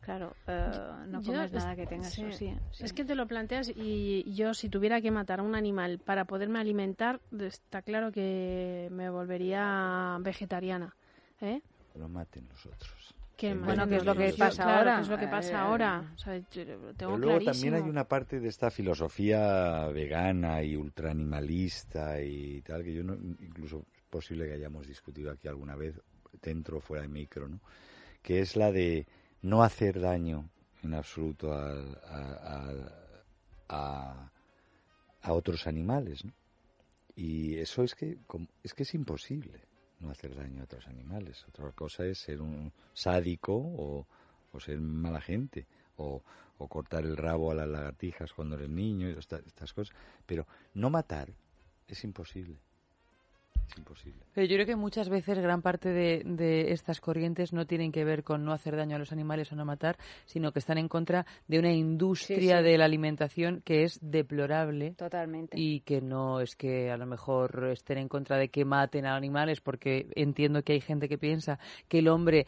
claro, 0.00 0.34
eh, 0.46 0.70
no 1.08 1.22
comes 1.22 1.46
es- 1.46 1.52
nada 1.52 1.74
que 1.76 1.86
tenga 1.86 2.04
sí. 2.10 2.22
eso, 2.26 2.38
sí, 2.38 2.58
sí. 2.72 2.84
Es 2.84 2.92
que 2.92 3.04
te 3.04 3.14
lo 3.14 3.26
planteas 3.26 3.70
y 3.74 4.24
yo 4.34 4.52
si 4.54 4.68
tuviera 4.68 5.00
que 5.00 5.10
matar 5.10 5.40
a 5.40 5.42
un 5.42 5.54
animal 5.54 5.98
para 5.98 6.24
poderme 6.26 6.58
alimentar, 6.58 7.20
está 7.40 7.82
claro 7.82 8.12
que 8.12 8.88
me 8.92 9.08
volvería 9.10 10.18
vegetariana. 10.20 10.94
¿eh? 11.40 11.60
Lo 11.98 12.08
maten 12.08 12.46
los 12.48 12.66
otros. 12.66 13.14
En 13.38 13.62
Bueno, 13.64 13.86
que 13.86 13.96
es 13.96 14.04
lo 14.04 14.14
que 14.14 14.32
pasa 14.32 14.62
claro, 14.64 14.78
ahora. 14.90 15.00
es 15.00 15.08
lo 15.08 15.18
que 15.18 15.28
pasa 15.28 15.50
Eh, 15.50 15.54
ahora. 15.56 16.12
O 16.14 16.18
sea, 16.18 16.40
tengo 16.40 16.92
Pero 16.96 17.16
luego 17.18 17.38
clarísimo. 17.38 17.52
también 17.52 17.74
hay 17.74 17.82
una 17.90 18.04
parte 18.08 18.40
de 18.40 18.48
esta 18.48 18.70
filosofía 18.70 19.86
vegana 19.88 20.62
y 20.62 20.74
ultraanimalista 20.76 22.20
y 22.22 22.62
tal, 22.62 22.82
que 22.82 22.94
yo 22.94 23.04
no, 23.04 23.14
incluso 23.14 23.84
es 23.94 24.02
posible 24.08 24.46
que 24.46 24.54
hayamos 24.54 24.86
discutido 24.86 25.30
aquí 25.30 25.48
alguna 25.48 25.76
vez, 25.76 26.00
dentro 26.42 26.78
o 26.78 26.80
fuera 26.80 27.02
de 27.02 27.08
micro, 27.08 27.48
¿no? 27.48 27.60
que 28.22 28.40
es 28.40 28.56
la 28.56 28.72
de 28.72 29.06
no 29.42 29.62
hacer 29.62 30.00
daño 30.00 30.48
en 30.82 30.94
absoluto 30.94 31.52
a, 31.52 31.72
a, 32.08 32.72
a- 33.68 34.30
a- 35.22 35.32
otros 35.32 35.66
animales. 35.66 36.24
¿no? 36.24 36.32
Y 37.16 37.56
eso 37.56 37.82
es 37.82 37.94
que, 37.94 38.16
es 38.62 38.72
que 38.74 38.82
es 38.84 38.94
imposible 38.94 39.60
no 40.00 40.10
hacer 40.10 40.34
daño 40.34 40.60
a 40.60 40.64
otros 40.64 40.86
animales. 40.86 41.44
Otra 41.48 41.70
cosa 41.72 42.04
es 42.06 42.18
ser 42.18 42.40
un 42.40 42.72
sádico 42.94 43.54
o, 43.54 44.06
o 44.52 44.60
ser 44.60 44.78
mala 44.80 45.20
gente 45.20 45.66
o, 45.96 46.22
o 46.58 46.68
cortar 46.68 47.04
el 47.04 47.16
rabo 47.16 47.50
a 47.50 47.54
las 47.54 47.68
lagartijas 47.68 48.32
cuando 48.32 48.56
eres 48.56 48.68
niño 48.70 49.08
y 49.08 49.12
esta- 49.18 49.40
estas 49.46 49.72
cosas. 49.72 49.94
Pero 50.26 50.46
no 50.74 50.90
matar 50.90 51.28
es 51.88 52.04
imposible. 52.04 52.58
Es 53.68 53.76
imposible. 53.78 54.20
Pero 54.34 54.46
yo 54.46 54.56
creo 54.56 54.66
que 54.66 54.76
muchas 54.76 55.08
veces 55.08 55.38
gran 55.38 55.62
parte 55.62 55.88
de, 55.88 56.22
de 56.24 56.72
estas 56.72 57.00
corrientes 57.00 57.52
no 57.52 57.66
tienen 57.66 57.90
que 57.90 58.04
ver 58.04 58.22
con 58.22 58.44
no 58.44 58.52
hacer 58.52 58.76
daño 58.76 58.96
a 58.96 58.98
los 58.98 59.12
animales 59.12 59.50
o 59.52 59.56
no 59.56 59.64
matar, 59.64 59.96
sino 60.26 60.52
que 60.52 60.58
están 60.60 60.78
en 60.78 60.88
contra 60.88 61.26
de 61.48 61.58
una 61.58 61.72
industria 61.72 62.58
Sí, 62.58 62.62
sí. 62.62 62.62
de 62.70 62.78
la 62.78 62.84
alimentación 62.84 63.62
que 63.64 63.82
es 63.82 63.98
deplorable 64.02 64.92
Totalmente. 64.92 65.58
y 65.58 65.80
que 65.80 66.00
no 66.00 66.40
es 66.40 66.54
que 66.56 66.90
a 66.90 66.96
lo 66.96 67.06
mejor 67.06 67.68
estén 67.72 67.98
en 67.98 68.08
contra 68.08 68.36
de 68.38 68.48
que 68.48 68.64
maten 68.64 69.06
a 69.06 69.16
animales, 69.16 69.60
porque 69.60 70.06
entiendo 70.14 70.62
que 70.62 70.74
hay 70.74 70.80
gente 70.80 71.08
que 71.08 71.18
piensa 71.18 71.58
que 71.88 71.98
el 72.00 72.08
hombre 72.08 72.46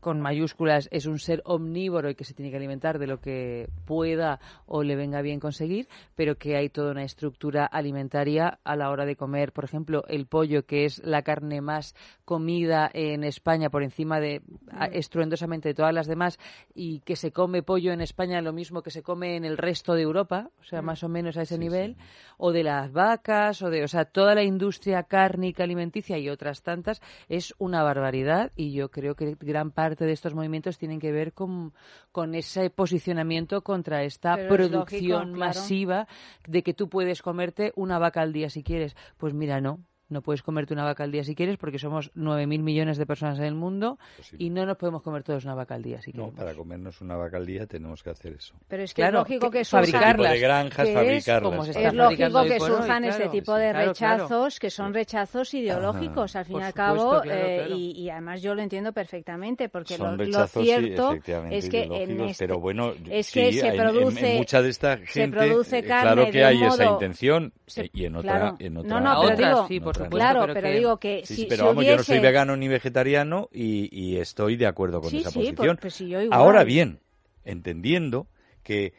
con 0.00 0.20
mayúsculas 0.20 0.88
es 0.92 1.06
un 1.06 1.18
ser 1.18 1.42
omnívoro 1.44 2.10
y 2.10 2.14
que 2.14 2.24
se 2.24 2.34
tiene 2.34 2.50
que 2.50 2.56
alimentar 2.56 2.98
de 2.98 3.06
lo 3.06 3.20
que 3.20 3.68
pueda 3.84 4.40
o 4.66 4.82
le 4.82 4.96
venga 4.96 5.22
bien 5.22 5.40
conseguir, 5.40 5.88
pero 6.14 6.36
que 6.36 6.56
hay 6.56 6.68
toda 6.68 6.92
una 6.92 7.04
estructura 7.04 7.66
alimentaria 7.66 8.58
a 8.64 8.76
la 8.76 8.90
hora 8.90 9.04
de 9.04 9.16
comer, 9.16 9.52
por 9.52 9.64
ejemplo, 9.64 10.04
el 10.08 10.26
pollo, 10.26 10.64
que 10.66 10.84
es 10.84 10.98
la 11.04 11.22
carne 11.22 11.60
más 11.60 11.94
comida 12.24 12.90
en 12.92 13.24
España 13.24 13.70
por 13.70 13.82
encima 13.82 14.20
de 14.20 14.42
a- 14.70 14.86
estruendosamente 14.86 15.68
de 15.70 15.74
todas 15.74 15.94
las 15.94 16.06
demás 16.06 16.38
y 16.74 17.00
que 17.00 17.16
se 17.16 17.32
come 17.32 17.62
pollo 17.62 17.92
en 17.92 18.00
España 18.00 18.40
lo 18.42 18.52
mismo 18.52 18.82
que 18.82 18.90
se 18.90 19.02
come 19.02 19.36
en 19.36 19.44
el 19.44 19.56
resto 19.56 19.94
de 19.94 20.02
Europa, 20.02 20.50
o 20.60 20.64
sea, 20.64 20.82
más 20.82 21.02
o 21.02 21.08
menos 21.08 21.36
a 21.36 21.42
ese 21.42 21.58
nivel, 21.58 21.96
o 22.36 22.52
de 22.52 22.62
las 22.62 22.92
vacas, 22.92 23.62
o 23.62 23.70
de, 23.70 23.82
o 23.84 23.88
sea, 23.88 24.04
toda 24.04 24.34
la 24.34 24.42
industria 24.44 25.02
cárnica 25.04 25.64
alimenticia 25.64 26.18
y 26.18 26.28
otras 26.28 26.62
tantas 26.62 27.00
es 27.28 27.54
una 27.58 27.82
barbaridad 27.82 28.52
y 28.56 28.72
yo 28.72 28.90
creo 28.90 29.14
que 29.14 29.36
gran 29.40 29.70
parte 29.78 30.06
de 30.06 30.12
estos 30.12 30.34
movimientos 30.34 30.76
tienen 30.76 30.98
que 30.98 31.12
ver 31.12 31.32
con, 31.32 31.72
con 32.10 32.34
ese 32.34 32.68
posicionamiento 32.68 33.62
contra 33.62 34.02
esta 34.02 34.34
Pero 34.34 34.64
es 34.64 34.70
producción 34.70 35.34
claro. 35.34 35.54
masiva 35.54 36.08
de 36.48 36.64
que 36.64 36.74
tú 36.74 36.88
puedes 36.88 37.22
comerte 37.22 37.72
una 37.76 38.00
vaca 38.00 38.20
al 38.20 38.32
día 38.32 38.50
si 38.50 38.64
quieres. 38.64 38.96
Pues 39.18 39.34
mira, 39.34 39.60
no. 39.60 39.78
No 40.10 40.22
puedes 40.22 40.42
comerte 40.42 40.72
una 40.72 40.84
vaca 40.84 41.04
al 41.04 41.12
día 41.12 41.22
si 41.22 41.34
quieres 41.34 41.58
porque 41.58 41.78
somos 41.78 42.10
9.000 42.14 42.62
millones 42.62 42.96
de 42.96 43.04
personas 43.04 43.38
en 43.38 43.44
el 43.44 43.54
mundo 43.54 43.98
y 44.38 44.48
no 44.48 44.64
nos 44.64 44.76
podemos 44.78 45.02
comer 45.02 45.22
todos 45.22 45.44
una 45.44 45.54
vaca 45.54 45.74
al 45.74 45.82
día 45.82 46.00
si 46.00 46.12
No, 46.12 46.24
queremos. 46.24 46.34
para 46.34 46.54
comernos 46.54 47.00
una 47.02 47.16
vaca 47.16 47.36
al 47.36 47.44
día 47.44 47.66
tenemos 47.66 48.02
que 48.02 48.10
hacer 48.10 48.32
eso. 48.32 48.54
Pero 48.68 48.82
es 48.84 48.94
que 48.94 49.02
Claro, 49.02 49.18
es 49.18 49.24
lógico 49.28 49.50
que 49.50 49.58
que 49.58 49.64
surjan, 49.66 49.84
fabricarlas, 49.92 50.16
Tipo 50.16 50.32
de 50.32 50.38
granjas, 50.40 50.84
que 50.86 50.90
es 50.92 50.94
fabricarlas. 50.94 51.64
se 51.66 51.70
es 51.72 51.76
está 51.76 51.92
lógico 51.92 52.42
que 52.44 52.60
surjan 52.60 53.04
este 53.04 53.16
claro. 53.18 53.30
tipo 53.32 53.54
de 53.54 53.70
Claro, 53.70 53.92
claro. 53.94 54.16
rechazos 54.24 54.58
que 54.60 54.70
son 54.70 54.94
rechazos 54.94 55.54
ideológicos 55.54 56.36
al 56.36 56.44
fin 56.46 56.58
y 56.60 56.62
al 56.62 56.72
cabo 56.72 57.20
claro, 57.20 57.40
eh. 57.40 57.66
Y, 57.70 57.90
y 58.02 58.10
además 58.10 58.40
yo 58.40 58.54
lo 58.54 58.62
entiendo 58.62 58.92
perfectamente 58.92 59.68
porque 59.68 59.96
Son 59.96 60.16
lo, 60.16 60.24
lo 60.24 60.46
sí, 60.46 60.62
cierto 60.62 61.10
efectivamente, 61.12 61.56
es 61.58 61.68
que 61.68 61.82
en 61.82 62.20
este, 62.22 62.46
pero 62.46 62.60
bueno, 62.60 62.92
es 63.10 63.30
que 63.30 63.52
sí, 63.52 63.58
se 63.60 63.66
en- 63.68 63.74
en- 63.74 63.78
produce 63.80 64.30
en 64.32 64.36
mucha 64.38 64.62
de 64.62 64.70
esta 64.70 64.96
se 64.98 65.06
gente, 65.06 65.36
produce 65.36 65.78
eh, 65.80 65.84
carne 65.84 66.02
claro 66.14 66.24
que 66.26 66.38
de 66.38 66.44
hay 66.44 66.56
un 66.58 66.64
esa 66.64 66.84
modo- 66.84 66.92
intención 66.94 67.52
se- 67.66 67.82
eh, 67.82 67.90
y 67.92 68.04
en 68.06 68.16
otra, 68.16 68.54
en 68.58 68.74
No, 68.74 68.80
otra 68.80 69.00
no, 69.00 69.20
pero 69.22 69.36
digo- 69.36 69.66
sí, 69.68 69.80
por 69.80 69.88
en 69.88 69.88
otra 69.90 69.97
supuesto, 70.04 70.16
claro, 70.16 70.40
pero 70.40 70.54
pero 70.54 70.68
que- 70.68 70.76
digo 70.78 70.96
que 70.98 71.20
Sí, 71.26 71.34
si, 71.34 71.42
sí, 71.42 71.46
pero 71.48 71.62
si 71.62 71.66
vamos, 71.68 71.84
yo 71.86 71.96
no 71.96 72.02
soy 72.02 72.18
vegano 72.20 72.56
ni 72.56 72.68
vegetariano 72.68 73.48
y, 73.52 73.88
y 73.92 74.16
estoy 74.18 74.56
de 74.56 74.66
acuerdo 74.66 75.00
con 75.00 75.10
Sí, 75.10 75.18
esa 75.18 75.30
posición. 75.30 75.76
pues- 75.76 75.80
pues 75.80 75.94
si 75.94 76.08
yo 76.08 76.20
igual. 76.22 76.38
Ahora 76.40 76.64
bien, 76.64 77.00
entendiendo 77.44 78.26
que 78.62 78.92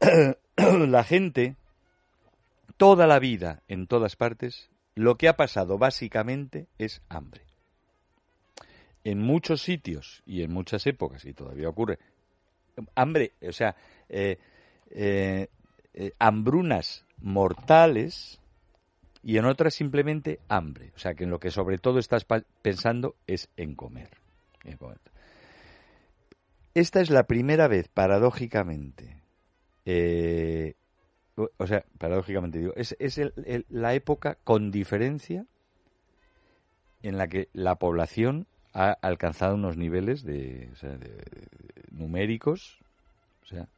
la 0.56 1.04
gente, 1.04 1.56
toda 2.76 3.06
la 3.06 3.18
vida, 3.18 3.62
en 3.68 3.86
todas 3.86 4.16
partes, 4.16 4.70
lo 4.94 5.16
que 5.16 5.28
ha 5.28 5.36
pasado 5.36 5.78
básicamente 5.78 6.66
es 6.78 7.02
hambre. 7.08 7.42
En 9.04 9.20
muchos 9.20 9.60
sitios 9.62 10.22
y 10.24 10.42
en 10.42 10.52
muchas 10.52 10.86
épocas, 10.86 11.24
y 11.26 11.34
todavía 11.34 11.68
ocurre, 11.68 11.98
hambre, 12.94 13.32
o 13.46 13.52
sea, 13.52 13.76
eh, 14.08 14.38
eh, 14.90 15.48
eh, 15.94 16.12
hambrunas 16.18 17.04
mortales 17.18 18.40
y 19.24 19.38
en 19.38 19.46
otras 19.46 19.74
simplemente 19.74 20.38
hambre. 20.48 20.92
O 20.94 20.98
sea, 20.98 21.14
que 21.14 21.24
en 21.24 21.30
lo 21.30 21.40
que 21.40 21.50
sobre 21.50 21.78
todo 21.78 21.98
estás 21.98 22.26
pensando 22.62 23.16
es 23.26 23.48
en 23.56 23.74
comer. 23.74 24.10
Esta 26.74 27.00
es 27.00 27.10
la 27.10 27.26
primera 27.26 27.68
vez, 27.68 27.88
paradójicamente, 27.88 29.22
eh, 29.86 30.74
o 31.36 31.66
sea, 31.66 31.84
paradójicamente 31.98 32.58
digo, 32.58 32.72
es, 32.76 32.96
es 32.98 33.18
el- 33.18 33.64
la 33.68 33.94
época 33.94 34.38
con 34.44 34.70
diferencia 34.70 35.46
en 37.02 37.16
la 37.18 37.28
que 37.28 37.48
la 37.52 37.76
población 37.76 38.46
ha 38.72 38.90
alcanzado 39.02 39.54
unos 39.54 39.76
niveles 39.76 40.24
de, 40.24 40.68
o 40.72 40.76
sea, 40.76 40.96
de- 40.96 41.22
numéricos, 41.90 42.78
o 43.42 43.46
sea, 43.46 43.68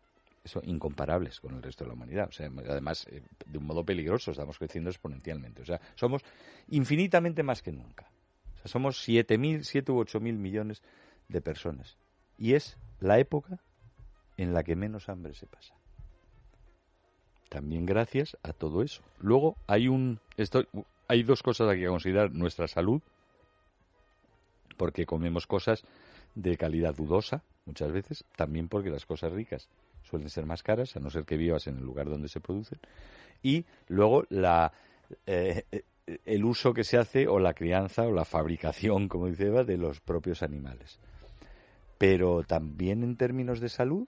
eso 0.47 0.61
incomparables 0.65 1.41
con 1.41 1.55
el 1.55 1.63
resto 1.63 1.85
de 1.85 1.89
la 1.89 1.95
humanidad. 1.95 2.31
Además, 2.69 3.07
eh, 3.11 3.23
de 3.45 3.59
un 3.59 3.67
modo 3.67 3.85
peligroso, 3.85 4.31
estamos 4.31 4.59
creciendo 4.59 4.91
exponencialmente. 4.91 5.63
O 5.63 5.65
sea, 5.65 5.81
somos 5.95 6.23
infinitamente 6.69 7.43
más 7.43 7.63
que 7.63 7.73
nunca. 7.73 8.11
O 8.55 8.59
sea, 8.59 8.69
somos 8.69 9.07
7.000, 9.07 9.63
7 9.63 9.93
u 9.93 10.01
8.000 10.01 10.21
millones 10.39 10.83
de 11.29 11.41
personas. 11.41 11.97
Y 12.39 12.55
es 12.55 12.79
la 13.01 13.19
época 13.19 13.61
en 14.37 14.55
la 14.55 14.63
que 14.63 14.77
menos 14.77 15.09
hambre 15.09 15.35
se 15.35 15.47
pasa. 15.47 15.75
También 17.49 17.87
gracias 17.87 18.37
a 18.43 18.53
todo 18.53 18.83
eso. 18.83 19.03
Luego 19.21 19.57
hay 19.67 19.89
un 19.89 20.21
esto, 20.37 20.65
hay 21.09 21.23
dos 21.23 21.43
cosas 21.43 21.69
aquí 21.69 21.85
a 21.85 21.91
considerar, 21.91 22.33
nuestra 22.33 22.69
salud, 22.69 23.01
porque 24.77 25.07
comemos 25.07 25.47
cosas 25.47 25.85
de 26.35 26.57
calidad 26.57 26.95
dudosa 26.95 27.43
muchas 27.65 27.93
veces, 27.93 28.25
también 28.37 28.69
porque 28.69 28.91
las 28.91 29.07
cosas 29.07 29.33
ricas 29.33 29.69
suelen 30.09 30.31
ser 30.31 30.47
más 30.47 30.63
caras, 30.63 30.97
a 30.97 31.01
no 31.01 31.11
ser 31.11 31.25
que 31.25 31.37
vivas 31.37 31.67
en 31.67 31.77
el 31.77 31.85
lugar 31.85 32.09
donde 32.09 32.29
se 32.29 32.41
producen, 32.41 32.79
y 33.43 33.65
luego 33.89 34.25
la 34.31 34.73
eh, 35.27 35.65
eh, 35.71 35.83
el 36.25 36.45
uso 36.45 36.73
que 36.73 36.85
se 36.85 36.99
hace 36.99 37.27
o 37.27 37.39
la 37.39 37.55
crianza 37.55 38.03
o 38.03 38.13
la 38.13 38.25
fabricación, 38.25 39.09
como 39.09 39.27
dice 39.27 39.47
Eva, 39.47 39.65
de 39.65 39.77
los 39.77 40.01
propios 40.01 40.43
animales. 40.43 40.99
Pero 41.99 42.43
también 42.45 43.03
en 43.03 43.17
términos 43.17 43.61
de 43.61 43.69
salud, 43.69 44.07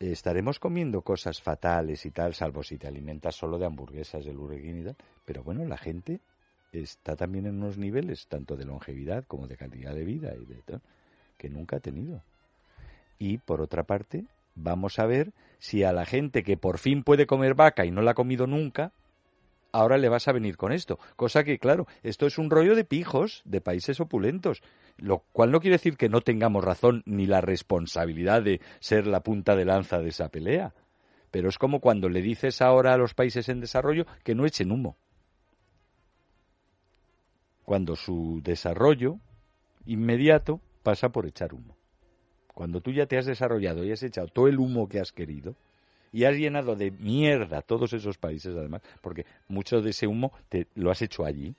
estaremos 0.00 0.58
comiendo 0.58 1.02
cosas 1.02 1.42
fatales 1.42 2.06
y 2.06 2.10
tal, 2.10 2.34
salvo 2.34 2.62
si 2.62 2.78
te 2.78 2.88
alimentas 2.88 3.36
solo 3.36 3.58
de 3.58 3.66
hamburguesas, 3.66 4.24
de 4.24 4.32
lureguín 4.32 4.80
y 4.80 4.84
tal. 4.84 4.96
Pero 5.24 5.42
bueno, 5.42 5.64
la 5.66 5.76
gente 5.76 6.20
está 6.72 7.16
también 7.16 7.46
en 7.46 7.56
unos 7.56 7.78
niveles, 7.78 8.26
tanto 8.26 8.56
de 8.56 8.64
longevidad 8.64 9.24
como 9.24 9.46
de 9.46 9.56
calidad 9.56 9.94
de 9.94 10.04
vida 10.04 10.34
y 10.34 10.46
de 10.46 10.62
tal, 10.62 10.80
que 11.36 11.48
nunca 11.48 11.76
ha 11.76 11.80
tenido. 11.80 12.22
Y 13.18 13.38
por 13.38 13.60
otra 13.60 13.82
parte, 13.82 14.24
vamos 14.58 14.98
a 14.98 15.06
ver 15.06 15.32
si 15.58 15.82
a 15.84 15.92
la 15.92 16.04
gente 16.04 16.42
que 16.42 16.56
por 16.56 16.78
fin 16.78 17.02
puede 17.02 17.26
comer 17.26 17.54
vaca 17.54 17.84
y 17.84 17.90
no 17.90 18.02
la 18.02 18.12
ha 18.12 18.14
comido 18.14 18.46
nunca, 18.46 18.92
ahora 19.72 19.98
le 19.98 20.08
vas 20.08 20.28
a 20.28 20.32
venir 20.32 20.56
con 20.56 20.72
esto. 20.72 20.98
Cosa 21.16 21.44
que, 21.44 21.58
claro, 21.58 21.86
esto 22.02 22.26
es 22.26 22.38
un 22.38 22.50
rollo 22.50 22.74
de 22.74 22.84
pijos 22.84 23.42
de 23.44 23.60
países 23.60 24.00
opulentos, 24.00 24.62
lo 24.96 25.20
cual 25.32 25.50
no 25.50 25.60
quiere 25.60 25.76
decir 25.76 25.96
que 25.96 26.08
no 26.08 26.20
tengamos 26.20 26.64
razón 26.64 27.02
ni 27.06 27.26
la 27.26 27.40
responsabilidad 27.40 28.42
de 28.42 28.60
ser 28.80 29.06
la 29.06 29.20
punta 29.20 29.56
de 29.56 29.64
lanza 29.64 30.00
de 30.00 30.08
esa 30.08 30.28
pelea. 30.28 30.74
Pero 31.30 31.48
es 31.48 31.58
como 31.58 31.80
cuando 31.80 32.08
le 32.08 32.22
dices 32.22 32.62
ahora 32.62 32.94
a 32.94 32.98
los 32.98 33.14
países 33.14 33.48
en 33.48 33.60
desarrollo 33.60 34.06
que 34.24 34.34
no 34.34 34.46
echen 34.46 34.72
humo. 34.72 34.96
Cuando 37.64 37.96
su 37.96 38.40
desarrollo 38.42 39.18
inmediato 39.84 40.60
pasa 40.82 41.10
por 41.10 41.26
echar 41.26 41.52
humo. 41.52 41.77
Cuando 42.58 42.80
tú 42.80 42.90
ya 42.90 43.06
te 43.06 43.16
has 43.16 43.24
desarrollado 43.24 43.84
y 43.84 43.92
has 43.92 44.02
echado 44.02 44.26
todo 44.26 44.48
el 44.48 44.58
humo 44.58 44.88
que 44.88 44.98
has 44.98 45.12
querido, 45.12 45.54
y 46.12 46.24
has 46.24 46.34
llenado 46.36 46.74
de 46.74 46.90
mierda 46.90 47.62
todos 47.62 47.92
esos 47.92 48.18
países 48.18 48.56
además, 48.56 48.82
porque 49.00 49.24
mucho 49.46 49.80
de 49.80 49.90
ese 49.90 50.08
humo 50.08 50.32
te 50.48 50.66
lo 50.74 50.90
has 50.90 51.00
hecho 51.00 51.24
allí. 51.24 51.54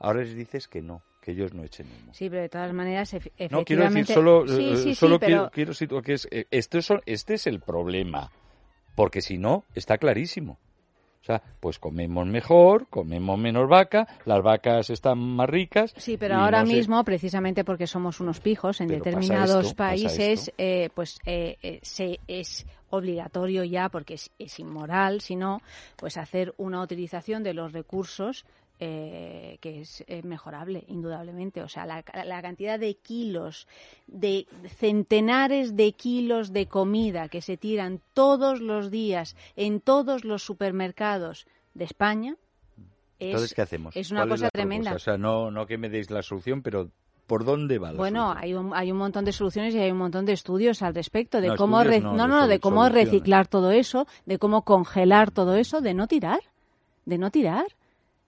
Ahora 0.00 0.22
les 0.24 0.34
dices 0.34 0.66
que 0.66 0.82
no, 0.82 1.02
que 1.22 1.30
ellos 1.30 1.54
no 1.54 1.62
echen 1.62 1.86
humo. 1.86 2.12
Sí, 2.12 2.28
pero 2.28 2.42
de 2.42 2.48
todas 2.48 2.72
maneras, 2.72 3.14
efe- 3.14 3.30
efectivamente... 3.38 3.54
No 3.54 3.64
quiero 3.64 3.84
decir 3.84 4.06
solo, 4.06 4.48
Sí, 4.48 4.70
eh, 4.72 4.76
sí, 4.78 4.94
solo 4.96 5.20
pero- 5.20 5.50
quiero, 5.52 5.72
situar 5.72 6.02
que 6.02 6.14
es 6.14 6.26
este, 6.50 6.78
es- 6.78 6.90
este 7.06 7.34
es 7.34 7.46
el 7.46 7.60
problema, 7.60 8.32
porque 8.96 9.20
si 9.20 9.38
no 9.38 9.62
está 9.76 9.98
clarísimo. 9.98 10.58
O 11.20 11.24
sea, 11.24 11.42
pues 11.60 11.78
comemos 11.78 12.26
mejor, 12.26 12.86
comemos 12.88 13.38
menos 13.38 13.68
vaca, 13.68 14.08
las 14.24 14.42
vacas 14.42 14.88
están 14.88 15.18
más 15.18 15.50
ricas. 15.50 15.92
Sí, 15.98 16.16
pero 16.16 16.36
ahora 16.36 16.60
no 16.60 16.66
sé- 16.66 16.72
mismo, 16.76 17.04
precisamente 17.04 17.62
porque 17.62 17.86
somos 17.86 18.20
unos 18.20 18.40
pijos, 18.40 18.80
en 18.80 18.88
Pero 18.88 19.04
determinados 19.04 19.66
esto, 19.66 19.76
países, 19.76 20.50
eh, 20.56 20.88
pues 20.94 21.18
eh, 21.26 21.56
eh, 21.62 21.78
se, 21.82 22.20
es 22.26 22.66
obligatorio 22.88 23.64
ya, 23.64 23.90
porque 23.90 24.14
es, 24.14 24.30
es 24.38 24.58
inmoral, 24.58 25.20
si 25.20 25.36
no, 25.36 25.60
pues 25.96 26.16
hacer 26.16 26.54
una 26.56 26.80
utilización 26.80 27.42
de 27.42 27.52
los 27.54 27.72
recursos 27.72 28.46
eh, 28.82 29.58
que 29.60 29.82
es 29.82 30.02
eh, 30.06 30.22
mejorable, 30.22 30.84
indudablemente. 30.88 31.62
O 31.62 31.68
sea, 31.68 31.84
la, 31.86 32.02
la 32.24 32.42
cantidad 32.42 32.78
de 32.78 32.94
kilos, 32.94 33.68
de 34.06 34.46
centenares 34.78 35.76
de 35.76 35.92
kilos 35.92 36.52
de 36.52 36.66
comida 36.66 37.28
que 37.28 37.42
se 37.42 37.56
tiran 37.56 38.00
todos 38.14 38.60
los 38.60 38.90
días 38.90 39.36
en 39.56 39.80
todos 39.80 40.24
los 40.24 40.42
supermercados 40.42 41.46
de 41.74 41.84
España. 41.84 42.36
Es, 43.18 43.26
Entonces, 43.26 43.54
¿qué 43.54 43.62
hacemos? 43.62 43.94
Es 43.96 44.10
una 44.10 44.20
¿Cuál 44.22 44.30
cosa 44.30 44.48
tremenda. 44.50 44.90
propuesta? 44.92 45.10
O 45.12 45.14
sea, 45.14 45.18
no, 45.18 45.50
no 45.50 45.66
que 45.66 45.76
me 45.76 45.88
deis 45.90 46.10
la 46.10 46.22
solución, 46.22 46.62
pero 46.62 46.90
¿por 47.26 47.44
dónde 47.44 47.78
va 47.78 47.92
la 47.92 47.98
Bueno, 47.98 48.32
hay 48.34 48.54
un, 48.54 48.72
hay 48.74 48.90
un 48.90 48.96
montón 48.98 49.24
de 49.26 49.32
soluciones 49.32 49.74
y 49.74 49.78
hay 49.78 49.90
un 49.90 49.98
montón 49.98 50.24
de 50.24 50.32
estudios 50.32 50.80
al 50.82 50.94
respecto 50.94 51.40
de 51.42 51.48
No, 51.48 51.56
cómo 51.56 51.84
re- 51.84 52.00
no, 52.00 52.14
no, 52.16 52.22
de 52.24 52.28
no, 52.28 52.48
de 52.48 52.56
solu- 52.56 52.60
cómo 52.60 52.80
soluciones. 52.84 53.10
reciclar 53.12 53.46
todo 53.46 53.70
eso, 53.72 54.06
de 54.24 54.38
cómo 54.38 54.62
congelar 54.62 55.30
todo 55.30 55.54
eso, 55.56 55.80
de 55.82 55.92
no 55.92 56.06
tirar, 56.08 56.40
de 57.04 57.18
no 57.18 57.30
tirar. 57.30 57.66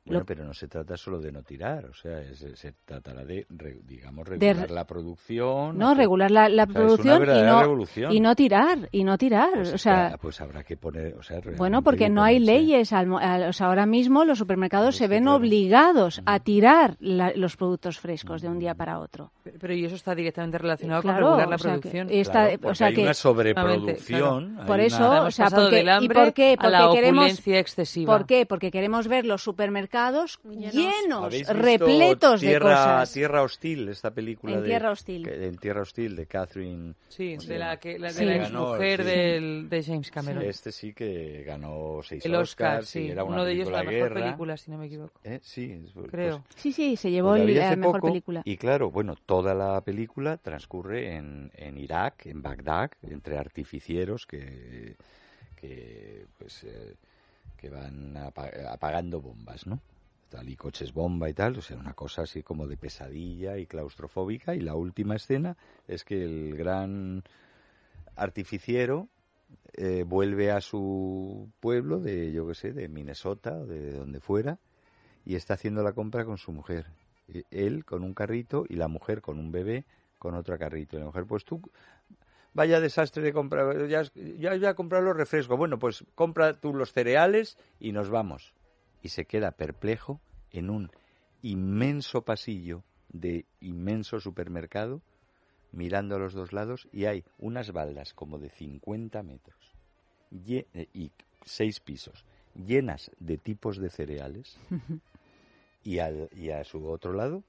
Bueno, 0.05 0.19
Lo- 0.21 0.27
pero 0.27 0.45
no 0.45 0.53
se 0.53 0.67
trata 0.67 0.97
solo 0.97 1.21
de 1.21 1.31
no 1.31 1.45
tirar, 1.45 1.85
o 1.85 1.95
sea, 1.95 2.21
es- 2.23 2.45
se 2.55 2.73
tratará 2.85 3.25
de, 3.25 3.47
re- 3.51 3.79
digamos, 3.85 4.29
De 4.29 4.35
regular 4.37 4.69
re- 4.69 4.75
la 4.75 4.85
producción. 4.85 5.79
No, 5.79 5.91
hacer- 5.91 5.99
regular 5.99 6.31
la, 6.33 6.49
la 6.49 6.65
o 6.65 6.67
sea, 6.67 6.73
una 6.73 6.75
producción 6.75 7.23
y 7.23 7.43
no 7.43 7.61
revolución. 7.61 8.13
y 8.13 8.19
no 8.21 8.35
tirar 8.35 8.89
y 8.91 9.05
no 9.05 9.17
tirar, 9.17 9.51
Pues 9.55 9.73
o 9.75 9.79
sea, 9.79 10.11
que, 10.11 10.19
pues 10.19 10.41
habrá 10.41 10.65
que 10.65 10.77
poner, 10.77 11.15
o 11.15 11.23
sea, 11.23 11.41
bueno, 11.57 11.83
porque 11.83 12.09
no 12.09 12.25
hay 12.25 12.41
leyes, 12.41 12.93
al 12.93 13.07
mo- 13.07 13.19
al- 13.19 13.45
o 13.49 13.53
sea, 13.53 13.69
ahora 13.69 13.87
mismo 13.87 14.25
los 14.25 14.39
supermercados 14.39 14.97
se 14.97 15.07
ven 15.07 15.29
obligados 15.29 16.21
a 16.27 16.41
tirar 16.41 16.97
la- 16.99 17.33
los 17.37 17.57
productos 17.57 18.01
frescos 18.01 18.43
de 18.43 18.49
un 18.49 18.59
día 18.59 18.75
para 18.75 18.99
otro. 18.99 19.31
Pero 19.61 19.73
y 19.73 19.85
eso 19.85 19.95
está 19.95 20.17
directamente 20.17 20.59
relacionado 20.59 21.03
Claro, 21.03 21.19
con 21.29 21.39
regular 21.39 21.49
la 21.49 21.55
o 21.55 21.59
sea, 21.59 21.75
que 21.75 21.81
producción. 21.81 22.09
esta- 22.11 22.33
Claro, 22.33 22.55
o 22.57 22.59
porque 22.59 22.75
sea 22.77 22.87
hay 22.89 22.95
que- 22.95 23.03
una 23.03 23.15
sobreproducción. 23.15 24.47
Claro. 24.49 24.61
hay 24.63 24.67
Por 24.67 24.77
una- 24.77 24.85
eso, 24.87 25.11
o 25.11 25.17
Hemos 25.17 25.35
sea, 25.37 25.47
porque, 25.51 25.77
del 25.77 26.03
¿y 26.03 26.09
por 26.09 26.33
qué? 26.33 26.53
a 26.55 26.57
Porque 26.57 26.71
la 26.71 26.91
queremos, 26.93 27.47
excesiva. 27.47 28.17
¿Por 28.19 28.27
qué? 28.27 28.47
Porque 28.47 28.71
queremos 28.73 29.07
ver 29.07 29.25
los 29.27 29.43
supermercados 29.45 29.92
llenos, 30.01 31.25
¿Habéis 31.25 31.41
visto 31.49 31.53
repletos 31.55 32.41
de 32.41 32.47
tierra, 32.49 32.71
cosas. 32.71 33.13
Tierra 33.13 33.43
Hostil, 33.43 33.89
esta 33.89 34.11
película 34.11 34.55
En 34.55 34.63
de... 34.63 34.69
Tierra 34.69 34.91
Hostil. 34.91 35.25
que- 35.25 35.47
en 35.47 35.57
Tierra 35.59 35.83
Hostil, 35.83 36.17
de 36.17 36.27
Catherine... 36.27 36.95
Sí, 37.09 37.31
¿cómo 37.37 37.41
se 37.43 37.53
de 37.53 37.59
la, 37.59 37.77
que, 37.79 37.99
la, 37.99 38.09
de 38.09 38.15
Sí. 38.15 38.25
la 38.25 38.33
Ganó, 38.39 38.45
exmujer 38.75 39.01
sí. 39.03 39.07
del, 39.11 39.69
de 39.69 39.83
James 39.85 40.11
Cameron. 40.11 40.43
Este 40.45 40.73
sí 40.73 40.93
que 40.95 41.45
ganó 41.47 42.01
seis 42.03 42.25
El 42.25 42.35
Oscar, 42.35 42.79
Oscars 42.81 42.97
y 42.97 43.05
sí. 43.07 43.11
era 43.11 43.25
una 43.25 43.35
Uno 43.35 43.45
de 43.45 43.53
ellos 43.53 43.71
la 43.71 43.79
de 43.81 43.85
mejor 43.87 44.09
guerra. 44.09 44.25
película, 44.25 44.57
si 44.57 44.71
no 44.71 44.79
me 44.79 44.87
equivoco. 44.87 45.21
Eh, 45.25 45.41
Sí, 45.43 45.83
es- 45.85 45.93
pues- 45.93 46.11
Creo. 46.11 46.45
Sí, 46.57 46.73
sí, 46.73 46.97
se 46.97 47.11
llevó 47.11 47.31
Pues 47.31 47.43
el- 47.43 47.55
la 47.55 47.77
mejor 47.77 47.97
poco, 47.97 48.09
película. 48.09 48.43
Y 48.45 48.57
claro, 48.57 48.91
bueno, 48.91 49.15
toda 49.27 49.55
la 49.55 49.81
película 49.83 50.37
transcurre 50.39 51.17
en, 51.17 51.51
en 51.55 51.77
Irak, 51.79 52.27
en 52.27 52.41
Bagdad, 52.43 52.91
entre 53.03 53.37
artificieros 53.37 54.27
que, 54.27 54.97
que 55.57 56.27
pues 56.39 56.65
eh, 56.65 56.95
que 57.63 57.71
van 57.71 58.17
apa- 58.17 58.51
apagando 58.71 59.21
bombas, 59.21 59.69
¿no? 59.69 59.81
Tal 60.31 60.49
y 60.49 60.57
coches 60.57 60.93
bomba 60.93 61.31
y 61.31 61.35
tal, 61.35 61.57
o 61.57 61.63
sea, 61.63 61.77
una 61.77 61.95
cosa 61.95 62.23
así 62.23 62.43
como 62.43 62.67
de 62.67 62.77
pesadilla 62.77 63.57
y 63.57 63.67
claustrofóbica. 63.67 64.57
Y 64.57 64.61
la 64.61 64.75
última 64.75 65.15
escena 65.15 65.57
es 65.87 66.05
que 66.05 66.25
el 66.25 66.57
gran 66.57 67.23
artificiero 68.17 69.07
eh, 69.75 70.03
vuelve 70.05 70.51
a 70.51 70.61
su 70.61 71.49
pueblo 71.61 72.01
de, 72.01 72.33
yo 72.33 72.49
qué 72.49 72.55
sé, 72.55 72.73
de 72.73 72.89
Minnesota 72.89 73.65
de 73.65 73.93
donde 73.93 74.19
fuera 74.19 74.59
y 75.25 75.37
está 75.37 75.55
haciendo 75.55 75.85
la 75.85 75.93
compra 75.93 76.25
con 76.25 76.39
su 76.39 76.51
mujer. 76.51 76.87
E- 77.29 77.45
Él 77.53 77.85
con 77.85 78.03
un 78.03 78.13
carrito 78.13 78.65
y 78.69 78.75
la 78.75 78.89
mujer 78.89 79.21
con 79.23 79.39
un 79.39 79.53
bebé 79.53 79.85
con 80.19 80.35
otro 80.35 80.59
carrito. 80.59 80.97
Y 80.97 81.01
la 81.01 81.07
mujer, 81.07 81.27
pues 81.27 81.45
tú, 81.45 81.63
vaya 82.55 82.81
desastre 82.81 83.23
de 83.23 83.33
comprar, 83.33 83.87
ya, 83.89 84.03
ya 84.15 84.51
voy 84.51 84.65
a 84.67 84.75
comprar 84.75 85.03
los 85.03 85.17
refrescos. 85.17 85.57
Bueno, 85.59 85.79
pues 85.79 86.05
compra 86.15 86.59
tú 86.61 86.75
los 86.75 86.93
cereales 86.93 87.57
y 87.81 87.93
nos 87.93 88.09
vamos. 88.11 88.55
Y 89.03 89.09
se 89.09 89.25
queda 89.25 89.53
perplejo 89.53 90.21
en 90.51 90.71
un 90.71 90.91
inmenso 91.43 92.23
pasillo 92.23 92.85
de 93.09 93.45
inmenso 93.61 94.21
supermercado, 94.21 95.03
mirando 95.73 96.17
a 96.17 96.19
los 96.19 96.35
dos 96.35 96.53
lados, 96.53 96.89
y 96.93 97.07
hay 97.07 97.25
unas 97.39 97.73
baldas 97.73 98.15
como 98.15 98.39
de 98.39 98.51
50 98.51 99.23
metros 99.23 99.59
lle- 100.31 100.67
eh, 100.75 100.89
y 100.95 101.11
seis 101.45 101.81
pisos, 101.81 102.25
llenas 102.55 103.11
de 103.19 103.39
tipos 103.39 103.79
de 103.79 103.91
cereales, 103.91 104.57
y, 105.85 105.99
al, 105.99 106.29
y 106.33 106.51
a 106.51 106.63
su 106.65 106.87
otro 106.87 107.13
lado 107.13 107.43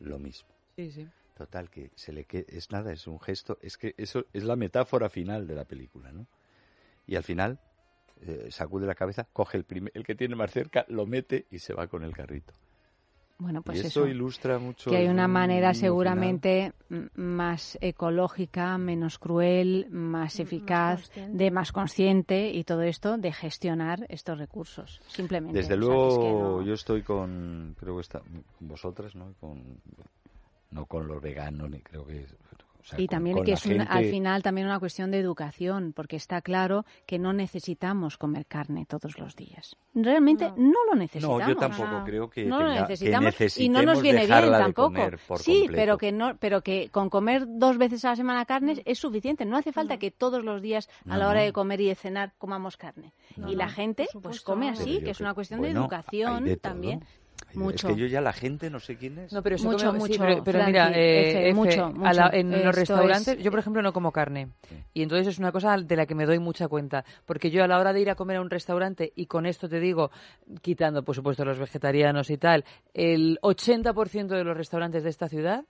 lo 0.00 0.18
mismo. 0.18 0.48
Sí, 0.76 0.90
sí. 0.92 1.08
Total, 1.38 1.70
que 1.70 1.92
se 1.94 2.12
le 2.12 2.24
que 2.24 2.44
es 2.48 2.72
nada, 2.72 2.92
es 2.92 3.06
un 3.06 3.20
gesto, 3.20 3.58
es 3.62 3.78
que 3.78 3.94
eso 3.96 4.26
es 4.32 4.42
la 4.42 4.56
metáfora 4.56 5.08
final 5.08 5.46
de 5.46 5.54
la 5.54 5.64
película, 5.64 6.10
¿no? 6.10 6.26
Y 7.06 7.14
al 7.14 7.22
final 7.22 7.60
eh, 8.22 8.48
sacude 8.50 8.88
la 8.88 8.96
cabeza, 8.96 9.28
coge 9.32 9.56
el, 9.56 9.62
primer, 9.62 9.92
el 9.94 10.02
que 10.02 10.16
tiene 10.16 10.34
más 10.34 10.50
cerca, 10.50 10.84
lo 10.88 11.06
mete 11.06 11.46
y 11.52 11.60
se 11.60 11.74
va 11.74 11.86
con 11.86 12.02
el 12.02 12.12
carrito. 12.12 12.52
Bueno, 13.38 13.62
pues 13.62 13.76
y 13.76 13.80
eso, 13.86 14.00
eso. 14.00 14.08
ilustra 14.08 14.58
mucho. 14.58 14.90
que 14.90 14.96
hay 14.96 15.06
una 15.06 15.28
manera 15.28 15.72
seguramente 15.74 16.72
más 17.14 17.78
ecológica, 17.80 18.76
menos 18.78 19.20
cruel, 19.20 19.86
más 19.90 20.40
eficaz, 20.40 21.08
de 21.14 21.52
más 21.52 21.70
consciente 21.70 22.50
y 22.50 22.64
todo 22.64 22.82
esto 22.82 23.16
de 23.16 23.32
gestionar 23.32 24.06
estos 24.08 24.38
recursos. 24.38 25.00
Simplemente. 25.06 25.60
Desde 25.60 25.74
O 25.74 25.76
sea, 25.76 25.76
que 25.76 25.86
luego, 25.86 26.08
es 26.08 26.18
que 26.18 26.32
no- 26.32 26.62
yo 26.62 26.74
estoy 26.74 27.02
con, 27.02 27.76
creo 27.78 27.94
que 27.94 28.00
está, 28.00 28.18
con 28.58 28.68
vosotras, 28.68 29.14
¿no? 29.14 29.32
Con, 29.38 29.78
no 30.70 30.86
con 30.86 31.06
los 31.08 31.20
veganos, 31.22 31.70
ni 31.70 31.80
creo 31.80 32.04
que. 32.06 32.26
o 32.80 32.84
sea, 32.84 33.00
y 33.00 33.06
con- 33.06 33.16
también 33.16 33.36
con 33.36 33.44
que 33.46 33.52
es 33.52 33.66
un- 33.66 33.80
al 33.80 34.04
final 34.06 34.42
también 34.42 34.66
una 34.66 34.78
cuestión 34.78 35.10
de 35.10 35.18
educación, 35.18 35.92
porque 35.94 36.16
está 36.16 36.40
claro 36.42 36.84
que 37.06 37.18
no 37.18 37.32
necesitamos 37.32 38.16
comer 38.16 38.46
carne 38.46 38.86
todos 38.86 39.18
los 39.18 39.34
días. 39.36 39.76
Realmente 39.94 40.50
no, 40.56 40.84
lo 40.88 40.94
necesitamos. 40.94 41.40
No, 41.40 41.48
yo 41.48 41.56
tampoco 41.56 42.02
creo 42.04 42.30
que, 42.30 42.44
no 42.46 42.62
lo 42.62 42.72
que 42.72 42.80
necesitamos 42.82 43.58
y 43.58 43.68
no 43.68 43.82
nos 43.82 44.00
viene 44.00 44.26
bien 44.26 44.50
tampoco. 44.52 44.94
sí, 45.38 45.60
completo. 45.60 45.72
pero 45.74 45.98
que 45.98 46.12
no, 46.12 46.36
pero 46.38 46.62
que 46.62 46.88
con 46.90 47.10
comer 47.10 47.44
dos 47.46 47.76
veces 47.78 48.04
a 48.04 48.10
la 48.10 48.16
semana 48.16 48.44
carne 48.46 48.80
es 48.84 48.98
suficiente. 48.98 49.44
No 49.44 49.56
hace 49.58 49.72
falta 49.72 49.98
que 49.98 50.10
todos 50.10 50.44
los 50.44 50.62
días 50.62 50.88
a 51.04 51.08
No, 51.10 51.16
la 51.18 51.28
hora 51.28 51.40
no. 51.40 51.46
de 51.46 51.52
comer 51.52 51.80
y 51.80 51.88
de 51.88 51.94
cenar 51.94 52.32
comamos 52.38 52.76
carne. 52.76 53.12
No, 53.36 53.50
y 53.50 53.56
la 53.56 53.68
gente 53.68 54.06
pues 54.22 54.40
come 54.40 54.68
así, 54.70 55.00
que 55.02 55.10
es 55.10 55.20
una 55.20 55.34
cuestión 55.34 55.60
bueno, 55.60 55.74
de 55.74 55.80
educación 55.80 56.44
de 56.44 56.56
todo. 56.56 56.72
también. 56.72 57.04
Mucho. 57.54 57.88
Es 57.88 57.94
que 57.94 58.00
yo 58.00 58.06
ya 58.06 58.20
la 58.20 58.32
gente 58.32 58.70
no 58.70 58.78
sé 58.80 58.96
quién 58.96 59.18
es. 59.18 59.32
No, 59.32 59.42
pero 59.42 59.56
eso 59.56 59.64
Mucho, 59.64 59.90
sí, 59.92 59.98
mucho, 59.98 60.18
pero, 60.20 60.44
pero 60.44 60.58
Frankie, 60.58 60.70
mira, 60.70 60.90
eh, 60.94 61.52
mucho, 61.54 61.92
la- 62.12 62.30
en 62.32 62.64
los 62.64 62.74
restaurantes, 62.74 63.38
es- 63.38 63.44
yo 63.44 63.50
por 63.50 63.60
ejemplo 63.60 63.82
no 63.82 63.92
como 63.92 64.12
carne. 64.12 64.48
Y 64.94 65.02
entonces 65.02 65.26
es 65.28 65.38
una 65.38 65.50
cosa 65.52 65.76
de 65.76 65.96
la 65.96 66.06
que 66.06 66.14
me 66.14 66.26
doy 66.26 66.38
mucha 66.38 66.68
cuenta. 66.68 67.04
Porque 67.26 67.50
yo 67.50 67.64
a 67.64 67.66
la 67.68 67.78
hora 67.78 67.92
de 67.92 68.00
ir 68.00 68.10
a 68.10 68.14
comer 68.14 68.36
a 68.36 68.40
un 68.40 68.50
restaurante, 68.50 69.12
y 69.16 69.26
con 69.26 69.46
esto 69.46 69.68
te 69.68 69.80
digo, 69.80 70.10
quitando 70.62 71.02
por 71.02 71.14
supuesto 71.14 71.44
los 71.44 71.58
vegetarianos 71.58 72.30
y 72.30 72.38
tal, 72.38 72.64
el 72.94 73.38
80% 73.42 74.34
de 74.36 74.44
los 74.44 74.56
restaurantes 74.56 75.02
de 75.04 75.10
esta 75.10 75.28
ciudad 75.28 75.64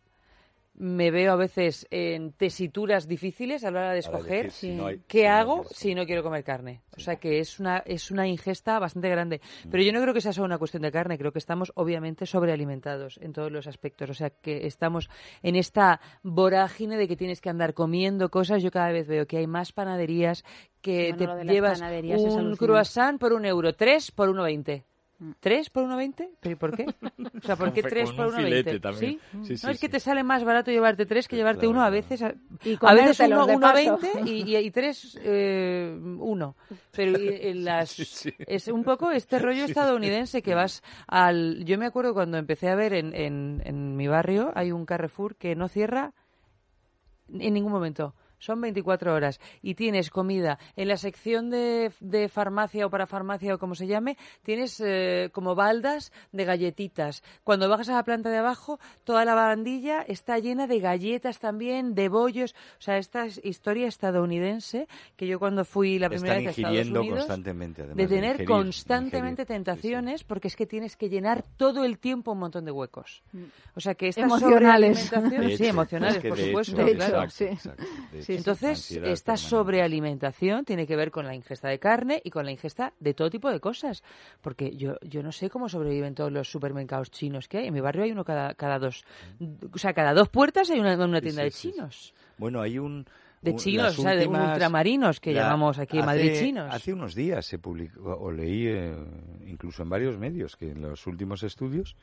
me 0.80 1.10
veo 1.10 1.32
a 1.32 1.36
veces 1.36 1.86
en 1.90 2.32
tesituras 2.32 3.08
difíciles 3.08 3.64
a 3.64 3.70
la 3.70 3.80
hora 3.80 3.92
de 3.92 3.98
escoger 3.98 4.46
elegir 4.46 4.50
si 4.52 4.70
no 4.74 4.86
hay- 4.86 5.00
qué 5.08 5.20
si 5.22 5.26
hago 5.26 5.64
si 5.70 5.94
no 5.94 6.06
quiero 6.06 6.22
comer 6.22 6.44
carne. 6.44 6.82
O 6.96 7.00
sea 7.00 7.16
que 7.16 7.40
es 7.40 7.58
una, 7.60 7.78
es 7.78 8.10
una 8.10 8.26
ingesta 8.26 8.78
bastante 8.78 9.08
grande. 9.08 9.40
Mm. 9.64 9.70
Pero 9.70 9.82
yo 9.82 9.92
no 9.92 10.00
creo 10.00 10.14
que 10.14 10.20
sea 10.20 10.32
solo 10.32 10.46
una 10.46 10.58
cuestión 10.58 10.82
de 10.82 10.92
carne, 10.92 11.18
creo 11.18 11.32
que 11.32 11.38
estamos 11.38 11.72
obviamente 11.74 12.26
sobrealimentados 12.26 13.18
en 13.22 13.32
todos 13.32 13.50
los 13.50 13.66
aspectos. 13.66 14.08
O 14.10 14.14
sea 14.14 14.30
que 14.30 14.66
estamos 14.66 15.08
en 15.42 15.56
esta 15.56 16.00
vorágine 16.22 16.96
de 16.96 17.08
que 17.08 17.16
tienes 17.16 17.40
que 17.40 17.50
andar 17.50 17.74
comiendo 17.74 18.30
cosas. 18.30 18.62
Yo 18.62 18.70
cada 18.70 18.92
vez 18.92 19.06
veo 19.08 19.26
que 19.26 19.38
hay 19.38 19.46
más 19.46 19.72
panaderías 19.72 20.44
que 20.80 21.12
Bueno, 21.16 21.36
te 21.38 21.44
llevas 21.44 21.80
un 21.80 22.56
croissant 22.56 23.18
por 23.18 23.32
un 23.32 23.44
euro, 23.44 23.74
tres 23.74 24.10
por 24.12 24.28
uno 24.28 24.44
veinte. 24.44 24.84
Mm. 25.20 25.32
¿Tres 25.40 25.68
por 25.68 25.84
1,20? 25.84 26.28
¿Pero 26.40 26.52
y 26.52 26.54
por 26.56 26.76
qué? 26.76 26.86
O 26.86 27.40
sea, 27.44 27.56
¿por 27.56 27.72
qué 27.72 27.82
Con 27.82 27.90
tres 27.90 28.12
por 28.12 28.26
1,20? 28.32 28.36
filete 28.44 28.80
también. 28.80 29.12
¿Sí? 29.12 29.20
Sí, 29.44 29.56
sí, 29.56 29.66
no, 29.66 29.72
es 29.72 29.80
que 29.80 29.88
te 29.88 29.98
sale 29.98 30.22
más 30.22 30.44
barato 30.44 30.70
llevarte 30.70 31.06
tres 31.06 31.26
que 31.26 31.34
llevarte 31.34 31.60
Claro, 31.66 31.70
uno 31.72 31.82
a 31.82 31.90
veces. 31.90 32.22
A, 32.22 32.34
Y 32.64 32.78
a 32.80 32.94
veces 32.94 33.18
uno, 33.20 33.46
paso. 33.60 33.98
1,20 33.98 34.28
y, 34.28 34.54
y, 34.54 34.56
y 34.56 34.70
tres, 34.70 35.18
eh, 35.20 35.98
uno. 36.20 36.54
Pero 36.92 37.18
y- 37.18 37.28
en 37.48 37.64
las, 37.64 37.90
Sí, 37.90 38.04
sí. 38.04 38.32
es 38.38 38.68
un 38.68 38.84
poco 38.84 39.10
este 39.10 39.40
rollo 39.40 39.64
estadounidense 39.64 40.40
que 40.40 40.54
vas 40.54 40.82
al... 41.08 41.64
Yo 41.64 41.78
me 41.78 41.86
acuerdo 41.86 42.14
cuando 42.14 42.38
empecé 42.38 42.68
a 42.68 42.76
ver 42.76 42.92
en, 42.92 43.12
en, 43.14 43.60
en 43.64 43.96
mi 43.96 44.06
barrio, 44.06 44.52
hay 44.54 44.70
un 44.70 44.86
Carrefour 44.86 45.34
que 45.34 45.56
no 45.56 45.68
cierra 45.68 46.12
en 47.28 47.54
ningún 47.54 47.72
momento. 47.72 48.14
Son 48.38 48.60
24 48.60 49.14
horas. 49.14 49.40
Y 49.62 49.74
tienes 49.74 50.10
comida. 50.10 50.58
En 50.76 50.88
la 50.88 50.96
sección 50.96 51.50
de, 51.50 51.92
de 52.00 52.28
farmacia 52.28 52.86
o 52.86 52.90
para 52.90 53.06
farmacia 53.06 53.54
o 53.54 53.58
como 53.58 53.74
se 53.74 53.86
llame, 53.86 54.16
tienes 54.42 54.80
eh, 54.84 55.30
como 55.32 55.54
baldas 55.54 56.12
de 56.32 56.44
galletitas. 56.44 57.22
Cuando 57.44 57.68
bajas 57.68 57.88
a 57.88 57.94
la 57.94 58.04
planta 58.04 58.30
de 58.30 58.38
abajo, 58.38 58.78
toda 59.04 59.24
la 59.24 59.34
barandilla 59.34 60.02
está 60.02 60.38
llena 60.38 60.66
de 60.66 60.80
galletas 60.80 61.38
también, 61.38 61.94
de 61.94 62.08
bollos. 62.08 62.54
O 62.78 62.82
sea, 62.82 62.98
esta 62.98 63.26
es 63.26 63.40
historia 63.44 63.88
estadounidense 63.88 64.88
que 65.16 65.26
yo 65.26 65.38
cuando 65.38 65.64
fui 65.64 65.98
la 65.98 66.08
primera 66.08 66.38
Están 66.38 66.44
vez 66.44 66.58
a 66.58 66.60
Estados 66.60 66.86
Unidos, 66.88 67.18
constantemente, 67.18 67.82
además 67.82 67.96
de 67.96 68.02
de 68.02 68.08
tener 68.08 68.30
ingerir, 68.32 68.48
constantemente 68.48 69.46
tentaciones, 69.46 70.24
porque 70.24 70.48
es 70.48 70.56
que 70.56 70.66
tienes 70.66 70.96
que 70.96 71.08
llenar 71.08 71.44
todo 71.56 71.84
el 71.84 71.98
tiempo 71.98 72.32
un 72.32 72.38
montón 72.38 72.64
de 72.64 72.70
huecos. 72.70 73.22
O 73.74 73.80
sea, 73.80 73.94
que 73.94 74.08
esta 74.08 74.22
Emocionales. 74.22 75.10
sí, 75.56 75.66
emocionales, 75.66 76.16
es 76.16 76.22
que 76.22 76.28
por 76.28 76.38
de 76.38 76.46
supuesto, 76.46 76.80
hecho, 76.82 76.96
claro. 76.96 77.22
exacto, 77.22 77.44
exacto, 77.44 77.84
Entonces, 78.36 78.70
ansiedad 78.70 79.10
esta 79.10 79.36
sobrealimentación 79.36 80.64
tiene 80.64 80.86
que 80.86 80.96
ver 80.96 81.10
con 81.10 81.26
la 81.26 81.34
ingesta 81.34 81.68
de 81.68 81.78
carne 81.78 82.20
y 82.24 82.30
con 82.30 82.44
la 82.44 82.50
ingesta 82.50 82.92
de 83.00 83.14
todo 83.14 83.30
tipo 83.30 83.50
de 83.50 83.60
cosas. 83.60 84.02
Porque 84.40 84.76
yo, 84.76 84.96
yo 85.02 85.22
no 85.22 85.32
sé 85.32 85.48
cómo 85.50 85.68
sobreviven 85.68 86.14
todos 86.14 86.30
los 86.32 86.50
supermercados 86.50 87.10
chinos 87.10 87.48
que 87.48 87.58
hay. 87.58 87.66
En 87.68 87.74
mi 87.74 87.80
barrio 87.80 88.04
hay 88.04 88.12
uno 88.12 88.24
cada, 88.24 88.54
cada 88.54 88.78
dos. 88.78 89.04
O 89.72 89.78
sea, 89.78 89.92
cada 89.92 90.12
dos 90.14 90.28
puertas 90.28 90.70
hay 90.70 90.80
una, 90.80 90.94
una 91.02 91.20
tienda 91.20 91.42
de 91.42 91.50
chinos. 91.50 92.14
Bueno, 92.36 92.60
hay 92.60 92.78
un... 92.78 93.06
De 93.40 93.54
chinos, 93.54 93.96
o 93.96 94.02
sea, 94.02 94.16
de 94.16 94.26
ultramarinos, 94.26 95.20
que 95.20 95.32
la- 95.32 95.42
llamamos 95.42 95.78
aquí 95.78 96.00
en 96.00 96.04
Madrid 96.06 96.32
chinos. 96.40 96.74
Hace 96.74 96.92
unos 96.92 97.14
días 97.14 97.46
se 97.46 97.60
publicó, 97.60 98.00
o 98.16 98.32
leí 98.32 98.66
eh, 98.66 98.96
incluso 99.46 99.84
en 99.84 99.88
varios 99.88 100.18
medios, 100.18 100.56
que 100.56 100.72
en 100.72 100.82
los 100.82 101.06
últimos 101.06 101.44
estudios 101.44 101.94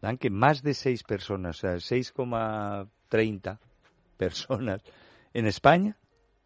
dan 0.00 0.18
que 0.18 0.30
más 0.30 0.64
de 0.64 0.74
seis 0.74 1.04
personas, 1.04 1.58
o 1.58 1.60
sea, 1.60 1.74
6,30 1.76 3.58
personas 4.16 4.82
en 5.34 5.46
España 5.46 5.96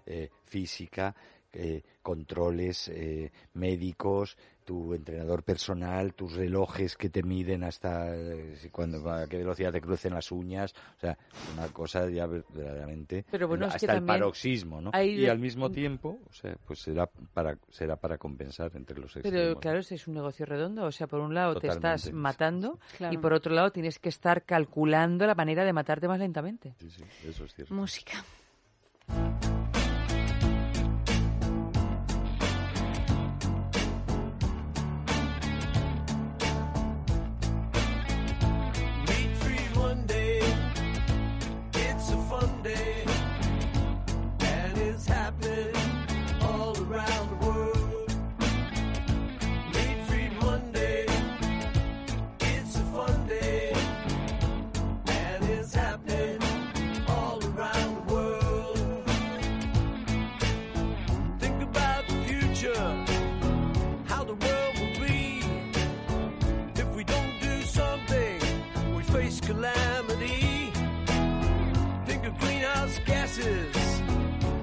eh, 0.07 0.31
física, 0.45 1.15
eh, 1.53 1.83
controles 2.03 2.89
eh, 2.89 3.31
médicos, 3.55 4.37
tu 4.65 4.95
entrenador 4.95 5.43
personal, 5.43 6.15
tus 6.15 6.35
relojes 6.35 6.97
que 6.97 7.11
te 7.11 7.23
miden 7.23 7.65
hasta 7.65 8.15
eh, 8.17 8.57
si 8.57 8.71
cuando 8.71 9.11
a 9.11 9.27
qué 9.27 9.39
velocidad 9.39 9.73
te 9.73 9.81
crucen 9.81 10.15
las 10.15 10.33
uñas, 10.33 10.75
o 10.97 11.01
sea, 11.01 11.17
una 11.55 11.69
cosa 11.69 12.09
ya 12.09 12.27
verdaderamente 12.27 13.25
Pero 13.31 13.49
bueno, 13.49 13.67
es 13.67 13.73
que 13.73 13.87
hasta 13.87 13.95
el 13.95 14.05
paroxismo, 14.05 14.81
¿no? 14.81 14.91
hay 14.93 15.21
Y 15.21 15.29
al 15.29 15.39
mismo 15.39 15.71
tiempo, 15.71 16.21
o 16.29 16.33
sea, 16.33 16.57
pues 16.67 16.81
será 16.81 17.07
para 17.07 17.57
será 17.71 17.97
para 17.97 18.19
compensar 18.19 18.71
entre 18.75 18.99
los 18.99 19.15
extremos. 19.17 19.41
Pero 19.41 19.61
claro, 19.61 19.79
ese 19.81 19.95
es 19.97 20.07
un 20.09 20.15
negocio 20.15 20.47
redondo. 20.47 20.85
O 20.85 20.93
sea, 20.93 21.07
por 21.07 21.21
un 21.21 21.35
lado 21.35 21.55
te 21.57 21.69
estás 21.69 22.03
Totalmente. 22.03 22.23
matando 22.23 22.79
Claro. 22.97 23.15
y 23.15 23.19
por 23.19 23.33
otro 23.33 23.55
lado 23.55 23.71
tienes 23.71 23.99
que 23.99 24.09
estar 24.09 24.45
calculando 24.45 25.27
la 25.27 25.35
manera 25.35 25.65
de 25.65 25.73
matarte 25.73 26.09
más 26.09 26.19
lentamente. 26.19 26.75
Sí, 26.79 26.91
sí, 26.91 27.05
eso 27.27 27.45
es 27.45 27.55
cierto. 27.55 27.75
Música. 27.75 28.25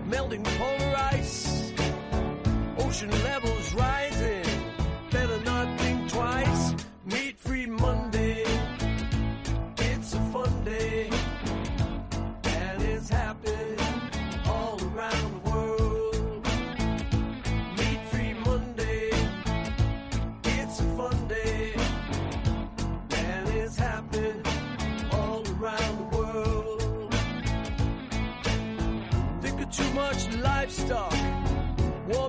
Melting 0.06 0.44
polar 0.44 0.96
ice, 1.12 1.74
ocean 2.78 3.12
levels 3.24 3.61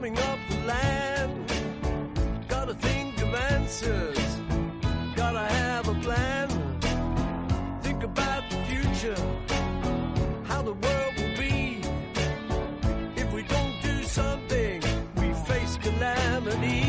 warming 0.02 0.18
up 0.18 0.38
the 0.48 0.56
land. 0.66 1.52
Gotta 2.48 2.74
think 2.74 3.22
of 3.22 3.34
answers, 3.34 4.40
gotta 5.14 5.46
have 5.54 5.88
a 5.88 5.94
plan. 5.94 6.48
Think 7.82 8.02
about 8.02 8.42
the 8.50 8.56
future, 8.70 9.16
how 10.44 10.62
the 10.62 10.72
world 10.72 11.14
will 11.18 11.36
be. 11.36 11.80
If 13.16 13.32
we 13.32 13.42
don't 13.44 13.76
do 13.82 14.02
something, 14.02 14.82
we 15.16 15.32
face 15.46 15.76
calamity. 15.76 16.81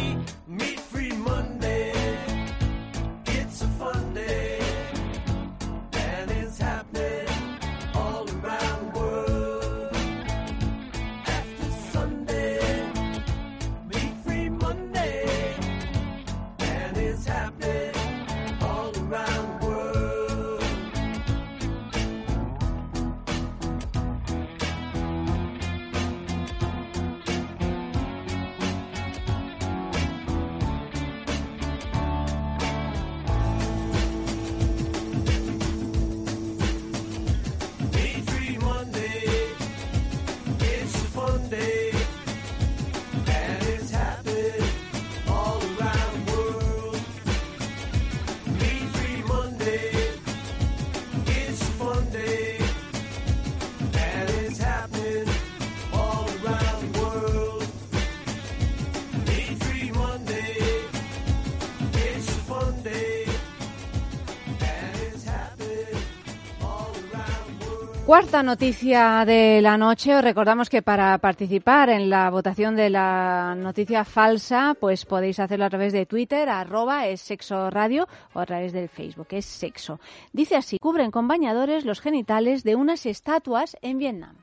Cuarta 68.13 68.43
noticia 68.43 69.25
de 69.25 69.59
la 69.59 69.75
noche. 69.75 70.13
Os 70.13 70.23
recordamos 70.23 70.69
que 70.69 70.83
para 70.83 71.17
participar 71.17 71.89
en 71.89 72.11
la 72.11 72.29
votación 72.29 72.75
de 72.75 72.91
la 72.91 73.55
noticia 73.57 74.05
falsa, 74.05 74.77
pues 74.79 75.03
podéis 75.03 75.39
hacerlo 75.39 75.65
a 75.65 75.69
través 75.71 75.93
de 75.93 76.05
Twitter, 76.05 76.47
arroba 76.47 77.07
es 77.07 77.21
sexo 77.21 77.71
radio, 77.71 78.07
o 78.33 78.39
a 78.39 78.45
través 78.45 78.71
del 78.71 78.87
Facebook, 78.87 79.29
es 79.31 79.45
sexo. 79.45 79.99
Dice 80.31 80.55
así, 80.55 80.77
cubren 80.77 81.09
con 81.09 81.27
bañadores 81.27 81.85
los 81.85 82.01
genitales 82.01 82.63
de 82.63 82.75
unas 82.75 83.07
estatuas 83.07 83.75
en 83.81 83.97
Vietnam. 83.97 84.35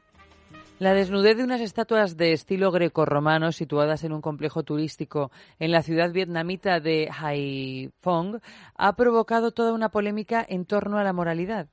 La 0.81 0.93
desnudez 0.93 1.37
de 1.37 1.45
unas 1.45 1.61
estatuas 1.61 2.17
de 2.17 2.33
estilo 2.33 2.73
grecorromano 2.73 3.53
situadas 3.53 4.03
en 4.03 4.13
un 4.13 4.21
complejo 4.21 4.65
turístico 4.65 5.31
en 5.61 5.71
la 5.71 5.83
ciudad 5.83 6.11
vietnamita 6.11 6.81
de 6.81 7.09
Haiphong 7.09 8.41
ha 8.75 8.97
provocado 8.97 9.53
toda 9.53 9.73
una 9.73 9.91
polémica 9.91 10.45
en 10.49 10.65
torno 10.65 10.99
a 10.99 11.05
la 11.05 11.13
moralidad. 11.13 11.69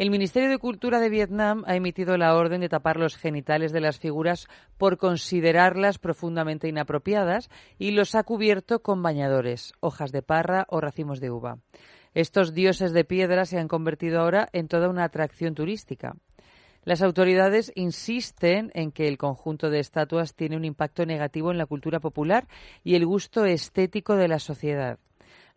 El 0.00 0.10
Ministerio 0.10 0.48
de 0.48 0.56
Cultura 0.56 0.98
de 0.98 1.10
Vietnam 1.10 1.62
ha 1.66 1.76
emitido 1.76 2.16
la 2.16 2.34
orden 2.34 2.62
de 2.62 2.70
tapar 2.70 2.96
los 2.96 3.18
genitales 3.18 3.70
de 3.70 3.82
las 3.82 3.98
figuras 3.98 4.48
por 4.78 4.96
considerarlas 4.96 5.98
profundamente 5.98 6.68
inapropiadas 6.68 7.50
y 7.78 7.90
los 7.90 8.14
ha 8.14 8.22
cubierto 8.22 8.80
con 8.80 9.02
bañadores, 9.02 9.74
hojas 9.80 10.10
de 10.10 10.22
parra 10.22 10.64
o 10.70 10.80
racimos 10.80 11.20
de 11.20 11.30
uva. 11.30 11.58
Estos 12.14 12.54
dioses 12.54 12.94
de 12.94 13.04
piedra 13.04 13.44
se 13.44 13.58
han 13.58 13.68
convertido 13.68 14.22
ahora 14.22 14.48
en 14.54 14.68
toda 14.68 14.88
una 14.88 15.04
atracción 15.04 15.54
turística. 15.54 16.16
Las 16.82 17.02
autoridades 17.02 17.70
insisten 17.74 18.70
en 18.72 18.92
que 18.92 19.06
el 19.06 19.18
conjunto 19.18 19.68
de 19.68 19.80
estatuas 19.80 20.34
tiene 20.34 20.56
un 20.56 20.64
impacto 20.64 21.04
negativo 21.04 21.50
en 21.50 21.58
la 21.58 21.66
cultura 21.66 22.00
popular 22.00 22.48
y 22.82 22.94
el 22.94 23.04
gusto 23.04 23.44
estético 23.44 24.16
de 24.16 24.28
la 24.28 24.38
sociedad. 24.38 24.98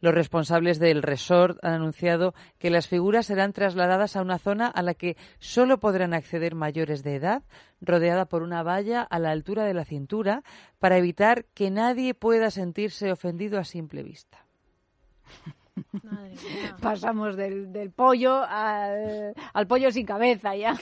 Los 0.04 0.14
responsables 0.14 0.78
del 0.80 1.02
resort 1.02 1.64
han 1.64 1.76
anunciado 1.76 2.34
que 2.60 2.70
las 2.70 2.90
figuras 2.90 3.28
serán 3.28 3.54
trasladadas 3.54 4.18
a 4.18 4.22
una 4.22 4.38
zona 4.38 4.68
a 4.68 4.82
la 4.82 4.96
que 4.96 5.16
solo 5.40 5.80
podrán 5.80 6.14
acceder 6.14 6.56
mayores 6.56 7.04
de 7.04 7.16
edad, 7.16 7.44
rodeada 7.80 8.26
por 8.26 8.44
una 8.44 8.64
valla 8.64 9.02
a 9.02 9.18
la 9.18 9.32
altura 9.32 9.64
de 9.64 9.74
la 9.74 9.86
cintura, 9.86 10.44
para 10.78 10.98
evitar 10.98 11.46
que 11.54 11.72
nadie 11.72 12.14
pueda 12.14 12.52
sentirse 12.52 13.14
ofendido 13.14 13.58
a 13.58 13.64
simple 13.64 14.04
vista. 14.04 14.46
Pasamos 16.82 17.38
del, 17.38 17.72
del 17.72 17.92
pollo 17.92 18.44
al, 18.44 19.34
al 19.54 19.68
pollo 19.68 19.90
sin 19.90 20.06
cabeza 20.06 20.54
ya. 20.54 20.74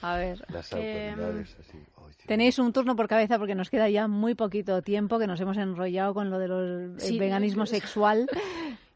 A 0.00 0.16
ver. 0.16 0.42
Las 0.48 0.72
autoridades 0.72 1.54
así. 1.60 1.84
Tenéis 2.28 2.58
un 2.58 2.72
turno 2.72 2.94
por 2.94 3.08
cabeza 3.08 3.38
porque 3.38 3.54
nos 3.54 3.70
queda 3.70 3.88
ya 3.88 4.06
muy 4.06 4.34
poquito 4.34 4.82
tiempo 4.82 5.18
que 5.18 5.26
nos 5.26 5.40
hemos 5.40 5.56
enrollado 5.56 6.12
con 6.14 6.28
lo 6.30 6.38
del 6.38 6.92
Sí, 7.00 7.18
veganismo 7.18 7.64
sexual. 7.66 8.28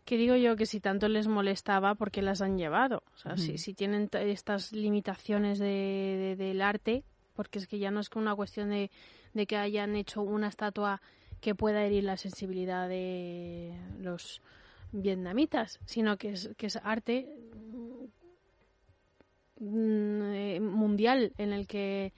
Que 0.05 0.17
digo 0.19 0.37
yo 0.37 0.55
que 0.57 0.67
si 0.67 0.81
tanto 0.81 1.09
les 1.09 1.27
molestaba, 1.29 1.95
¿por 1.95 2.11
qué 2.11 2.21
las 2.23 2.43
han 2.43 2.59
llevado? 2.59 3.03
O 3.15 3.19
sea, 3.19 3.37
si, 3.39 3.57
si 3.57 3.73
tienen 3.73 4.09
estas 4.13 4.73
limitaciones 4.73 5.59
de, 5.59 5.67
de- 5.67 6.45
del 6.45 6.61
arte, 6.61 7.05
porque 7.35 7.59
es 7.59 7.67
que 7.67 7.79
ya 7.79 7.91
no 7.91 8.01
es 8.01 8.11
una 8.15 8.35
cuestión 8.37 8.69
de, 8.71 8.91
de 9.33 9.47
que 9.47 9.57
hayan 9.57 9.97
hecho 9.97 10.21
una 10.23 10.49
estatua 10.49 11.01
que 11.41 11.55
pueda 11.55 11.85
herir 11.85 12.05
la 12.05 12.17
sensibilidad 12.19 12.89
de 12.89 13.73
los 14.01 14.43
vietnamitas, 14.93 15.81
sino 15.87 16.19
que 16.19 16.31
es, 16.33 16.51
que 16.59 16.67
es 16.67 16.77
arte 16.85 17.27
mm, 19.61 20.23
eh, 20.35 20.61
mundial 20.61 21.33
en 21.39 21.53
el 21.53 21.67
que 21.67 22.13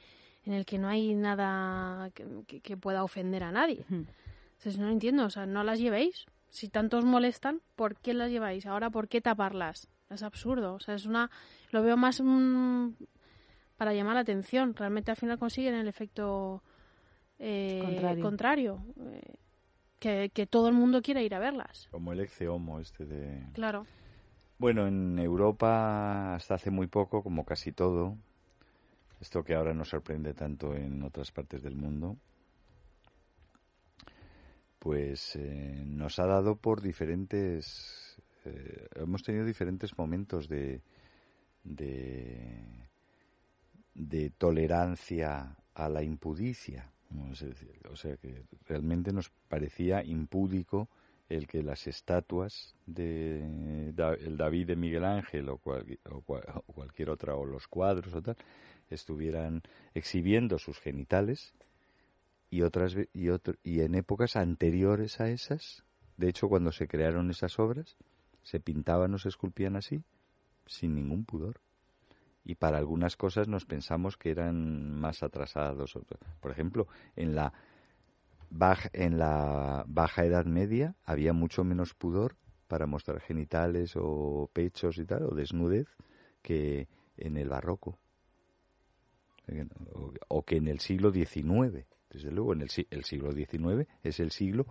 en 0.45 0.53
el 0.53 0.67
que 0.67 0.79
no 0.79 0.89
hay 0.89 1.15
nada 1.15 2.11
que, 2.11 2.77
pueda 2.77 3.05
ofender 3.05 3.45
a 3.45 3.53
nadie. 3.53 3.85
Entonces 3.89 4.79
no 4.79 4.89
entiendo, 4.89 5.25
o 5.25 5.31
sea, 5.31 5.47
no 5.47 5.65
las 5.65 5.79
llevéis. 5.79 6.27
Si 6.51 6.69
tanto 6.69 6.99
os 6.99 7.05
molestan, 7.05 7.61
¿por 7.75 7.97
qué 7.97 8.15
las 8.15 8.31
lleváis? 8.31 8.67
Ahora, 8.67 8.91
¿por 8.91 9.09
qué 9.09 9.21
taparlas? 9.21 9.89
Es 10.11 10.23
absurdo, 10.23 10.75
o 10.75 10.81
sea, 10.81 10.95
es 10.95 11.07
una 11.07 11.31
lo 11.71 11.83
veo 11.83 11.97
más 11.97 12.21
mm, 12.23 12.91
para 13.77 13.95
llamar 13.95 14.15
la 14.15 14.21
atención. 14.21 14.75
Realmente 14.77 15.11
al 15.11 15.17
final 15.17 15.39
consiguen 15.39 15.75
el 15.75 15.89
efecto 15.89 16.63
eh, 17.39 17.81
Contrario. 17.83 18.23
contrario, 18.23 18.85
eh, 19.01 19.35
que, 19.99 20.31
que 20.33 20.47
todo 20.47 20.69
el 20.69 20.75
mundo 20.75 21.03
quiera 21.03 21.23
ir 21.23 21.35
a 21.35 21.39
verlas. 21.39 21.89
Como 21.91 22.13
el 22.13 22.21
ex 22.21 22.41
homo 22.43 22.79
este 22.81 23.05
de... 23.07 23.45
Claro. 23.55 23.87
Bueno, 24.59 24.87
en 24.87 25.19
Europa 25.19 26.37
hasta 26.37 26.55
hace 26.55 26.71
muy 26.71 26.87
poco, 26.87 27.23
como 27.23 27.45
casi 27.45 27.73
todo, 27.73 28.17
esto 29.25 29.43
que 29.43 29.55
ahora 29.55 29.73
nos 29.73 29.89
sorprende 29.89 30.35
tanto 30.35 30.77
en 30.77 31.03
otras 31.03 31.33
partes 31.33 31.63
del 31.63 31.77
mundo, 31.77 32.19
pues 34.79 35.35
eh, 35.37 35.83
nos 35.87 36.19
ha 36.19 36.27
dado 36.27 36.57
por 36.57 36.83
diferentes, 36.83 38.21
eh, 38.45 38.87
hemos 38.97 39.23
tenido 39.23 39.47
diferentes 39.47 39.97
momentos 39.97 40.47
de, 40.47 40.83
de, 41.65 42.91
tolerancia 44.37 45.57
a 45.73 45.89
la 45.89 46.03
impudicia. 46.03 46.93
O 47.91 47.97
sea 47.97 48.19
que 48.19 48.45
realmente 48.67 49.11
nos 49.11 49.31
parecía 49.49 50.05
impúdico 50.05 50.91
el 51.31 51.47
que 51.47 51.63
las 51.63 51.87
estatuas 51.87 52.77
de 52.85 53.89
el 53.89 54.37
David 54.37 54.67
de 54.67 54.77
Miguel 54.77 55.05
Ángel 55.05 55.49
o, 55.49 55.57
cual- 55.57 55.99
o 56.11 56.21
cual- 56.21 56.45
o 56.67 56.73
cualquier 56.75 57.09
otra 57.09 57.37
o 57.37 57.47
los 57.47 57.67
cuadros 57.69 58.13
o 58.15 58.21
tal 58.21 58.37
estuvieran 58.91 59.63
exhibiendo 59.95 60.59
sus 60.59 60.79
genitales 60.79 61.55
y 62.51 62.63
otras 62.63 62.97
y 63.13 63.29
y 63.63 63.81
en 63.81 63.95
épocas 63.95 64.37
anteriores 64.37 65.21
a 65.21 65.29
esas 65.29 65.85
de 66.17 66.29
hecho 66.29 66.49
cuando 66.49 66.73
se 66.73 66.87
crearon 66.87 67.31
esas 67.31 67.59
obras 67.59 67.97
se 68.43 68.61
pintaban 68.61 69.15
o 69.15 69.19
se 69.19 69.29
esculpían 69.29 69.77
así 69.77 70.03
sin 70.67 70.95
ningún 70.95 71.25
pudor 71.25 71.61
y 72.45 72.57
para 72.57 72.79
algunas 72.79 73.17
cosas 73.17 73.49
nos 73.49 73.65
pensamos 73.65 74.17
que 74.17 74.31
eran 74.31 74.93
más 74.93 75.23
atrasados 75.23 75.99
por 76.41 76.51
ejemplo 76.51 76.87
en 77.17 77.35
la 77.35 77.53
baja, 78.51 78.89
en 78.93 79.19
la 79.19 79.85
baja 79.87 80.25
edad 80.25 80.45
media 80.45 80.95
había 81.05 81.33
mucho 81.33 81.65
menos 81.65 81.95
pudor 81.95 82.37
para 82.69 82.87
mostrar 82.87 83.21
genitales 83.21 83.95
o 83.97 84.51
pechos 84.53 84.99
y 84.99 85.05
tal, 85.05 85.25
o 85.25 85.35
desnudez, 85.35 85.87
que 86.43 86.89
en 87.17 87.37
el 87.37 87.49
barroco. 87.49 87.99
O, 90.29 90.43
que 90.45 90.57
en 90.57 90.69
el 90.69 90.81
siglo 90.81 91.11
XIX. 91.11 91.87
Desde 92.11 92.31
luego, 92.31 92.53
en 92.53 92.63
el, 92.63 92.71
si- 92.71 92.87
el 92.91 93.05
siglo 93.05 93.33
XIX 93.33 93.87
es 94.03 94.21
el 94.21 94.31
siglo 94.31 94.67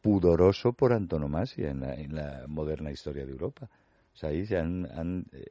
pudoroso 0.00 0.72
por 0.72 0.92
antonomasia 0.92 1.70
en 1.70 1.80
la, 1.80 1.94
en 1.94 2.14
la 2.14 2.44
moderna 2.48 2.90
historia 2.90 3.26
de 3.26 3.32
Europa. 3.32 3.68
O 4.14 4.16
sea, 4.16 4.30
ahí 4.30 4.46
se 4.46 4.58
han, 4.58 4.86
han, 4.92 5.26
eh, 5.32 5.44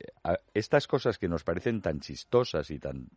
estas 0.54 0.88
cosas 0.88 1.18
que 1.18 1.28
nos 1.30 1.44
parecen 1.44 1.82
tan 1.82 2.00
chistosas 2.00 2.70
y 2.72 2.80
tan 2.80 3.08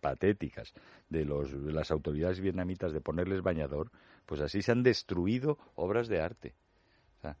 patéticas 0.00 0.72
de, 1.08 1.24
los, 1.24 1.50
de 1.64 1.72
las 1.72 1.90
autoridades 1.90 2.40
vietnamitas 2.40 2.92
de 2.92 3.00
ponerles 3.00 3.42
bañador, 3.42 3.90
pues 4.26 4.40
así 4.40 4.62
se 4.62 4.72
han 4.72 4.82
destruido 4.82 5.58
obras 5.74 6.08
de 6.08 6.20
arte. 6.20 6.54
O 7.18 7.20
sea, 7.22 7.36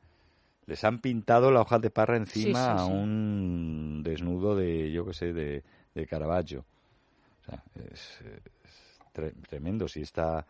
les 0.66 0.84
han 0.84 1.00
pintado 1.00 1.50
la 1.50 1.60
hoja 1.62 1.78
de 1.78 1.90
parra 1.90 2.16
encima 2.16 2.72
Sí, 2.72 2.78
sí, 2.78 2.78
a 2.78 2.86
un 2.86 4.02
desnudo 4.04 4.56
de, 4.56 4.92
yo 4.92 5.04
qué 5.06 5.12
sé, 5.14 5.32
de, 5.32 5.62
de 5.94 6.06
Caravaggio. 6.06 6.64
O 7.46 7.50
sea, 7.50 7.64
es, 7.92 8.20
es 8.22 9.00
tre- 9.12 9.34
tremendo. 9.48 9.88
Si 9.88 10.00
esta, 10.02 10.46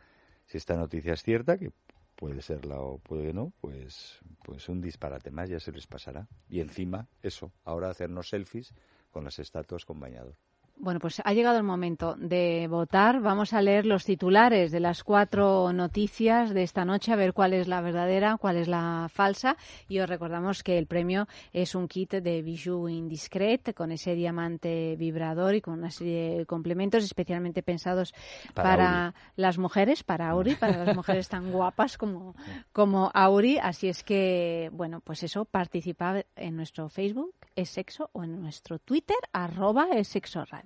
si 0.46 0.58
esta 0.58 0.76
noticia 0.76 1.12
es 1.14 1.22
cierta, 1.22 1.58
que 1.58 1.72
puede 2.16 2.42
serla 2.42 2.78
o 2.80 2.98
puede 2.98 3.32
no, 3.32 3.52
pues, 3.60 4.18
pues 4.44 4.68
un 4.68 4.80
disparate 4.80 5.30
más 5.30 5.48
ya 5.50 5.60
se 5.60 5.72
les 5.72 5.86
pasará. 5.86 6.28
Y 6.48 6.60
encima, 6.60 7.08
eso, 7.22 7.52
ahora 7.64 7.90
hacernos 7.90 8.28
selfies 8.28 8.74
con 9.10 9.24
las 9.24 9.38
estatuas 9.38 9.84
con 9.84 10.00
bañador. 10.00 10.36
Bueno, 10.76 10.98
pues 11.00 11.22
ha 11.24 11.32
llegado 11.32 11.56
el 11.56 11.62
momento 11.62 12.14
de 12.18 12.66
votar. 12.68 13.20
Vamos 13.20 13.52
a 13.52 13.62
leer 13.62 13.86
los 13.86 14.04
titulares 14.04 14.72
de 14.72 14.80
las 14.80 15.04
cuatro 15.04 15.72
noticias 15.72 16.52
de 16.52 16.62
esta 16.62 16.84
noche, 16.84 17.12
a 17.12 17.16
ver 17.16 17.32
cuál 17.32 17.52
es 17.54 17.68
la 17.68 17.80
verdadera, 17.80 18.36
cuál 18.38 18.56
es 18.56 18.68
la 18.68 19.08
falsa. 19.10 19.56
Y 19.88 20.00
os 20.00 20.08
recordamos 20.08 20.62
que 20.62 20.76
el 20.76 20.86
premio 20.86 21.28
es 21.52 21.74
un 21.74 21.86
kit 21.86 22.14
de 22.14 22.42
Bijou 22.42 22.88
Indiscret 22.88 23.72
con 23.72 23.92
ese 23.92 24.14
diamante 24.14 24.96
vibrador 24.96 25.54
y 25.54 25.60
con 25.60 25.74
una 25.74 25.90
serie 25.90 26.38
de 26.38 26.46
complementos 26.46 27.04
especialmente 27.04 27.62
pensados 27.62 28.12
Para 28.52 28.76
para, 28.76 29.14
las 29.36 29.58
mujeres, 29.58 30.02
para 30.02 30.30
Auri, 30.30 30.54
para 30.56 30.84
las 30.84 30.96
mujeres 30.96 31.28
tan 31.28 31.52
guapas 31.52 31.96
como, 31.96 32.34
como 32.72 33.10
Auri. 33.14 33.58
Así 33.58 33.88
es 33.88 34.02
que, 34.02 34.70
bueno, 34.72 35.00
pues 35.00 35.22
eso, 35.22 35.44
participad 35.44 36.24
en 36.36 36.56
nuestro 36.56 36.88
Facebook, 36.88 37.34
es 37.54 37.70
sexo, 37.70 38.10
o 38.12 38.24
en 38.24 38.40
nuestro 38.40 38.78
Twitter, 38.78 39.16
arroba 39.32 39.86
es 39.92 40.08
sexo 40.08 40.44
radio. 40.44 40.63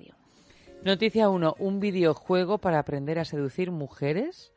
Noticia 0.84 1.28
1. 1.28 1.56
Un 1.58 1.80
videojuego 1.80 2.58
para 2.58 2.78
aprender 2.78 3.18
a 3.18 3.24
seducir 3.24 3.72
mujeres. 3.72 4.52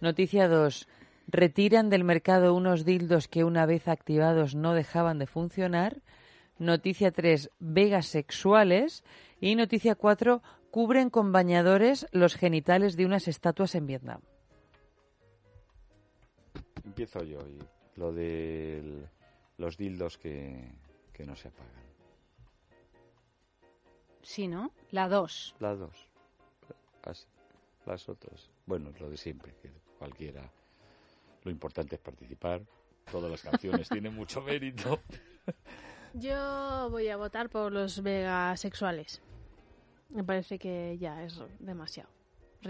Noticia 0.00 0.48
2. 0.48 0.88
Retiran 1.26 1.90
del 1.90 2.04
mercado 2.04 2.54
unos 2.54 2.84
dildos 2.84 3.26
que 3.26 3.42
una 3.42 3.66
vez 3.66 3.88
activados 3.88 4.54
no 4.54 4.74
dejaban 4.74 5.18
de 5.18 5.26
funcionar. 5.26 6.02
Noticia 6.58 7.10
3. 7.10 7.50
Vegas 7.58 8.06
sexuales. 8.06 9.02
Y 9.40 9.56
noticia 9.56 9.96
4. 9.96 10.40
Cubren 10.70 11.10
con 11.10 11.32
bañadores 11.32 12.06
los 12.12 12.36
genitales 12.36 12.96
de 12.96 13.04
unas 13.04 13.26
estatuas 13.26 13.74
en 13.74 13.86
Vietnam. 13.86 14.20
Empiezo 16.84 17.24
yo. 17.24 17.40
Y 17.40 17.58
lo 17.98 18.12
de 18.12 19.02
los 19.58 19.76
dildos 19.76 20.16
que, 20.16 20.70
que 21.12 21.26
no 21.26 21.34
se 21.34 21.48
apagan. 21.48 21.95
Sí, 24.26 24.48
¿no? 24.48 24.72
La 24.90 25.08
2. 25.08 25.54
Las 25.60 25.78
dos. 25.78 26.08
Las, 27.04 27.28
las 27.86 28.08
otras. 28.08 28.50
Bueno, 28.66 28.90
lo 28.98 29.08
de 29.08 29.16
siempre, 29.16 29.52
que 29.62 29.70
cualquiera. 30.00 30.42
Lo 31.44 31.50
importante 31.52 31.94
es 31.94 32.00
participar. 32.00 32.60
Todas 33.10 33.30
las 33.30 33.40
canciones 33.40 33.88
tienen 33.88 34.14
mucho 34.16 34.42
mérito. 34.42 34.98
Yo 36.14 36.88
voy 36.90 37.08
a 37.08 37.16
votar 37.16 37.48
por 37.50 37.70
los 37.70 38.02
vegasexuales. 38.02 39.22
Me 40.10 40.24
parece 40.24 40.58
que 40.58 40.96
ya 40.98 41.22
es 41.22 41.40
demasiado. 41.60 42.08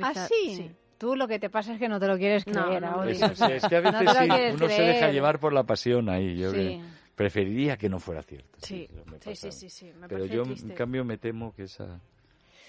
¿Ah, 0.03 0.13
Richard- 0.13 0.29
sí? 0.29 0.71
Tú 0.99 1.15
lo 1.17 1.27
que 1.29 1.39
te 1.39 1.49
pasa 1.51 1.73
es 1.75 1.79
que 1.79 1.89
no 1.89 1.99
te 2.01 2.07
lo 2.07 2.17
quieres 2.19 2.47
No, 2.47 2.67
creer, 2.67 2.83
no, 2.83 2.89
Auri. 2.89 3.13
Es, 3.13 3.23
es- 3.23 3.41
es 3.41 3.67
que 3.67 3.77
a 3.77 3.81
No 3.93 3.99
veces 4.01 4.17
sí, 4.19 4.55
uno 4.57 4.69
se 4.69 4.83
deja 4.83 5.11
llevar 5.11 5.41
por 5.41 5.53
la 5.55 5.65
pasión 5.65 6.09
ahí. 6.11 6.37
Yo 6.37 6.51
Sí. 6.51 6.57
que 6.57 6.83
preferiría 7.17 7.77
que 7.77 7.89
no 7.89 7.99
fuera 7.99 8.23
cierto. 8.23 8.59
Sí, 8.61 8.89
sí, 9.21 9.35
sí, 9.35 9.51
sí, 9.51 9.71
sí, 9.71 9.93
me 9.99 10.07
Pero 10.07 10.27
yo, 10.27 10.45
triste. 10.45 10.69
en 10.69 10.75
cambio, 10.75 11.05
me 11.05 11.19
temo 11.19 11.53
que 11.55 11.65
esa 11.65 12.01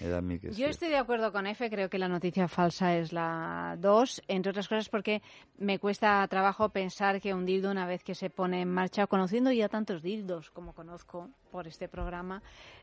me 0.00 0.08
da 0.08 0.18
a 0.18 0.20
mí 0.22 0.38
que 0.38 0.52
Yo 0.52 0.68
estoy 0.68 0.88
de 0.88 0.96
acuerdo 0.96 1.32
con 1.32 1.46
F, 1.46 1.68
creo 1.68 1.90
que 1.90 1.98
la 1.98 2.08
noticia 2.08 2.46
falsa 2.46 2.96
es 2.96 3.12
la 3.12 3.76
2, 3.80 4.22
entre 4.28 4.50
otras 4.50 4.68
cosas 4.68 4.88
porque 4.88 5.22
me 5.58 5.78
cuesta 5.78 6.26
trabajo 6.28 6.68
pensar 6.68 7.20
que 7.20 7.34
un 7.34 7.44
dildo 7.44 7.70
una 7.70 7.84
vez 7.86 8.04
que 8.04 8.14
se 8.14 8.30
pone 8.30 8.62
en 8.62 8.70
marcha, 8.70 9.06
conociendo 9.06 9.50
ya 9.50 9.68
tantos 9.68 10.02
dildos 10.02 10.50
como 10.50 10.72
conozco 10.72 11.28
por 11.50 11.66
este 11.66 11.88
programa, 11.88 12.42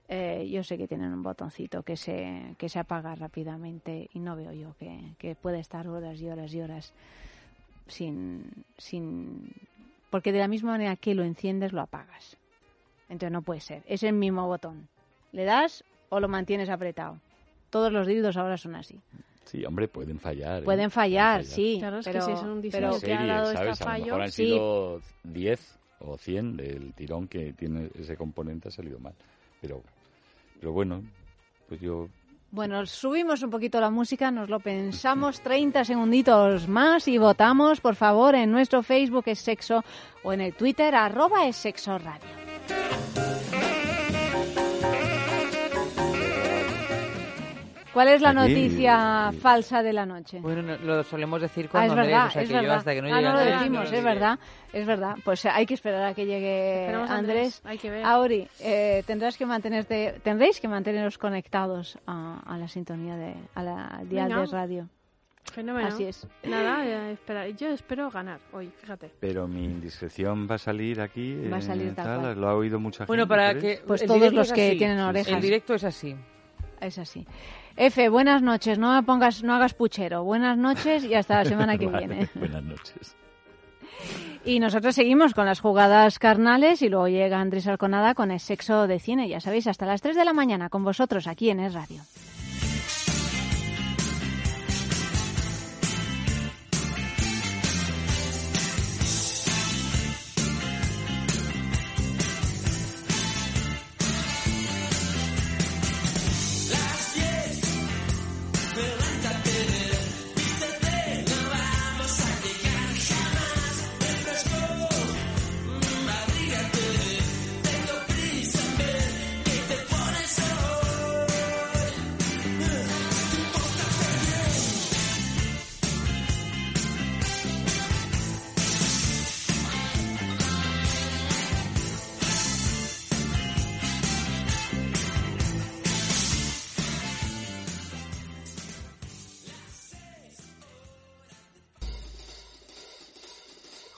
eh, 0.09 0.47
yo 0.51 0.63
sé 0.63 0.77
que 0.77 0.87
tienen 0.87 1.13
un 1.13 1.23
botoncito 1.23 1.83
que 1.83 1.95
se, 1.95 2.55
que 2.57 2.67
se 2.67 2.79
apaga 2.79 3.15
rápidamente 3.15 4.09
y 4.13 4.19
no 4.19 4.35
veo 4.35 4.51
yo 4.51 4.75
que, 4.77 5.13
que 5.17 5.35
puede 5.35 5.59
estar 5.59 5.87
horas 5.87 6.19
y 6.19 6.29
horas 6.29 6.53
y 6.53 6.61
horas 6.61 6.93
sin, 7.87 8.65
sin... 8.77 9.51
Porque 10.15 10.31
de 10.31 10.39
la 10.39 10.47
misma 10.47 10.71
manera 10.71 10.95
que 10.95 11.13
lo 11.13 11.25
enciendes, 11.25 11.73
lo 11.73 11.81
apagas. 11.81 12.37
Entonces 13.09 13.33
no 13.33 13.41
puede 13.41 13.59
ser. 13.59 13.83
Es 13.85 14.01
el 14.01 14.13
mismo 14.13 14.47
botón. 14.47 14.87
Le 15.33 15.43
das 15.43 15.83
o 16.07 16.21
lo 16.21 16.29
mantienes 16.29 16.69
apretado. 16.69 17.19
Todos 17.69 17.91
los 17.91 18.07
dildos 18.07 18.37
ahora 18.37 18.55
son 18.55 18.75
así. 18.75 18.97
Sí, 19.43 19.65
hombre, 19.65 19.89
pueden 19.89 20.17
fallar. 20.17 20.61
¿eh? 20.61 20.63
Pueden 20.63 20.89
fallar, 20.89 21.43
sí. 21.43 21.75
Claro, 21.79 21.97
es 21.99 22.05
que 22.05 22.13
pero, 22.13 22.25
si 22.27 22.31
es 22.31 22.41
un 22.43 22.61
diseño 22.61 22.91
pero- 22.91 23.01
que 23.01 23.13
ha 23.13 23.25
dado 23.25 23.51
este 23.51 23.57
¿sabes? 23.57 23.81
A 23.81 23.83
lo 23.83 23.91
fallo, 23.91 24.05
mejor 24.05 24.21
han 24.21 24.31
sí. 24.31 24.45
sido 24.45 25.01
10 25.25 25.79
o 25.99 26.17
100 26.17 26.55
del 26.55 26.93
tirón 26.93 27.27
que 27.27 27.51
tiene 27.51 27.89
ese 27.99 28.15
componente 28.15 28.69
ha 28.69 28.71
salido 28.71 28.97
mal. 28.99 29.15
Pero, 29.59 29.83
pero 30.61 30.71
bueno, 30.71 31.03
pues 31.67 31.81
yo 31.81 32.07
Bueno, 32.55 32.85
subimos 32.85 33.43
un 33.43 33.49
poquito 33.49 33.81
la 33.81 33.89
música, 33.89 34.31
nos 34.31 34.47
lo 34.47 34.61
pensamos 34.61 35.41
30 35.41 35.83
segunditos 35.83 36.69
más 36.69 37.05
y 37.09 37.17
votamos, 37.17 37.81
por 37.81 37.95
favor, 37.95 38.33
en 38.33 38.49
nuestro 38.49 38.81
Facebook 38.81 39.25
es 39.27 39.39
sexo 39.39 39.83
o 40.23 40.31
en 40.31 40.39
el 40.39 40.53
Twitter 40.53 40.95
arroba 40.95 41.47
es 41.47 41.57
sexo 41.57 41.97
radio. 41.97 42.54
¿Cuál 47.95 48.09
es 48.09 48.21
la 48.21 48.29
Aquí- 48.31 48.37
noticia 48.37 49.31
falsa 49.41 49.81
de 49.81 49.93
la 49.93 50.05
noche? 50.05 50.39
Bueno, 50.41 50.61
no- 50.61 50.77
lo 50.77 51.01
solemos 51.03 51.41
decir 51.41 51.65
Ah, 51.67 51.71
cuando 51.71 51.93
es 51.93 51.97
verdad, 51.97 52.19
Andrés, 52.25 52.29
o 52.29 52.33
sea 52.33 52.41
es 52.43 52.47
que 52.49 52.53
verdad. 52.55 52.67
yo 52.69 52.73
hasta 52.77 52.93
que 52.93 53.01
no 53.01 53.07
ah, 53.15 53.21
no 53.21 53.31
lo 53.33 53.39
decimos, 53.39 53.69
no 53.85 53.91
lo 53.91 53.97
es 53.97 54.03
verdad, 54.03 54.39
es 54.73 54.85
verdad. 54.85 55.15
Pues 55.23 55.45
hay 55.45 55.65
que 55.65 55.73
esperar 55.75 56.03
a 56.03 56.13
que 56.13 56.25
llegue 56.25 56.87
Andrés. 56.93 57.09
Andrés, 57.09 57.61
hay 57.63 57.77
que 57.77 57.89
ver. 57.89 58.03
Auri, 58.05 58.47
eh, 58.59 59.01
tendrás 59.07 59.37
que 59.37 59.45
mantenerte, 59.45 60.19
tendréis 60.23 60.59
que 60.59 60.67
manteneros 60.67 61.17
conectados 61.17 61.97
a, 62.05 62.41
a 62.45 62.57
la 62.57 62.67
sintonía 62.67 63.15
de, 63.15 63.33
a 63.55 63.63
la 63.63 64.01
dial 64.03 64.27
de 64.29 64.45
radio. 64.45 64.89
Fenómeno. 65.53 65.87
Así 65.87 66.03
es. 66.03 66.27
Nada, 66.43 66.85
eh, 66.85 67.13
espera, 67.13 67.47
yo 67.49 67.69
espero 67.69 68.09
ganar 68.11 68.39
hoy, 68.51 68.69
fíjate. 68.77 69.11
Pero 69.21 69.47
mi 69.47 69.63
indiscreción 69.63 70.47
va 70.51 70.55
a 70.55 70.57
salir 70.57 70.99
aquí. 70.99 71.47
Va 71.47 71.57
a 71.57 71.61
salir 71.61 71.95
tal 71.95 72.19
cual. 72.19 72.41
Lo 72.41 72.49
ha 72.49 72.55
oído 72.55 72.77
mucha 72.79 72.97
gente. 73.05 73.07
Bueno, 73.07 73.25
para 73.27 73.53
que 73.57 73.79
Pues 73.87 74.03
todos 74.05 74.33
los 74.33 74.51
que 74.51 74.69
así. 74.69 74.77
tienen 74.79 74.99
orejas. 74.99 75.31
El 75.31 75.39
directo 75.41 75.75
es 75.75 75.83
así. 75.85 76.13
Es 76.81 76.97
así. 76.97 77.25
F, 77.77 78.09
buenas 78.09 78.41
noches, 78.41 78.79
no 78.79 78.93
me 78.93 79.03
pongas, 79.03 79.43
no 79.43 79.53
hagas 79.53 79.73
puchero. 79.73 80.23
Buenas 80.23 80.57
noches 80.57 81.03
y 81.03 81.13
hasta 81.13 81.43
la 81.43 81.45
semana 81.49 81.77
que 81.77 81.87
Vale, 81.87 82.07
viene. 82.07 82.29
Buenas 82.35 82.63
noches. 82.63 83.15
Y 84.45 84.59
nosotros 84.59 84.93
seguimos 84.95 85.33
con 85.33 85.45
las 85.45 85.59
jugadas 85.59 86.19
carnales 86.19 86.81
y 86.81 86.89
luego 86.89 87.07
llega 87.07 87.39
Andrés 87.39 87.67
Alconada 87.67 88.13
con 88.13 88.31
el 88.31 88.39
sexo 88.39 88.85
de 88.87 88.99
cine. 88.99 89.27
Ya 89.27 89.39
sabéis, 89.39 89.67
hasta 89.67 89.85
las 89.87 90.01
3 90.01 90.15
de 90.15 90.23
la 90.25 90.33
mañana 90.33 90.69
con 90.69 90.83
vosotros 90.83 91.27
aquí 91.27 91.49
en 91.49 91.59
Es 91.59 91.73
Radio. 91.73 92.01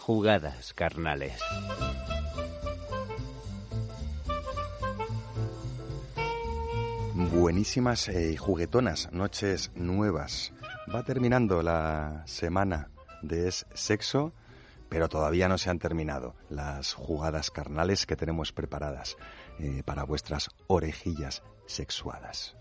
Jugadas 0.08 0.74
carnales. 0.74 1.38
Buenísimas 7.14 8.08
eh, 8.08 8.32
y 8.32 8.38
juguetonas 8.38 9.12
noches 9.12 9.70
nuevas. 9.76 10.54
Va 10.96 11.04
terminando 11.04 11.62
la 11.62 12.24
semana 12.26 12.90
de 13.22 13.52
Sexo, 13.52 14.32
pero 14.88 15.10
todavía 15.10 15.50
no 15.50 15.58
se 15.58 15.72
han 15.72 15.80
terminado 15.80 16.36
las 16.50 16.94
jugadas 16.94 17.52
carnales 17.52 18.06
que 18.06 18.16
tenemos 18.16 18.54
preparadas 18.54 19.18
eh, 19.60 19.84
para 19.84 20.06
vuestras 20.06 20.48
orejillas 20.68 21.44
sexuadas. 21.66 22.56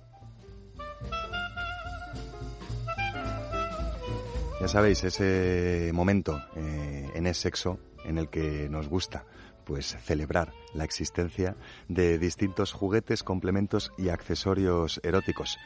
Ya 4.60 4.68
sabéis, 4.68 5.04
ese 5.04 5.90
momento 5.92 6.42
eh, 6.56 7.05
en 7.16 7.26
Es 7.26 7.38
Sexo 7.38 7.78
en 8.04 8.18
el 8.18 8.28
que 8.28 8.68
nos 8.68 8.88
gusta 8.88 9.24
pues 9.64 9.96
celebrar 10.04 10.52
la 10.74 10.84
existencia 10.84 11.56
de 11.88 12.18
distintos 12.18 12.72
juguetes, 12.72 13.24
complementos 13.24 13.92
y 13.98 14.10
accesorios 14.10 15.00
eróticos. 15.02 15.58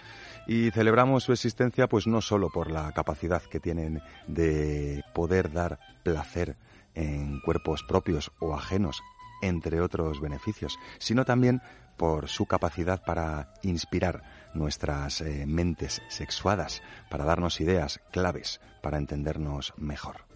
Y 0.47 0.71
celebramos 0.71 1.25
su 1.25 1.33
existencia 1.33 1.87
pues 1.87 2.07
no 2.07 2.23
solo 2.23 2.49
por 2.49 2.71
la 2.71 2.91
capacidad 2.93 3.43
que 3.43 3.61
tienen 3.61 4.01
de 4.27 5.05
poder 5.13 5.53
dar 5.53 5.79
placer 6.03 6.57
en 6.95 7.41
cuerpos 7.41 7.83
propios 7.83 8.33
o 8.41 8.55
ajenos, 8.55 9.03
entre 9.43 9.83
otros 9.83 10.21
beneficios, 10.21 10.79
sino 10.99 11.27
también 11.27 11.61
por 11.99 12.29
su 12.29 12.47
capacidad 12.47 13.05
para 13.05 13.53
inspirar 13.63 14.23
nuestras 14.55 15.21
eh, 15.21 15.45
mentes 15.47 16.01
sexuadas, 16.09 16.83
para 17.11 17.27
darnos 17.27 17.61
ideas 17.61 18.01
claves 18.11 18.63
para 18.83 18.97
entendernos 18.97 19.75
mejor. 19.77 20.30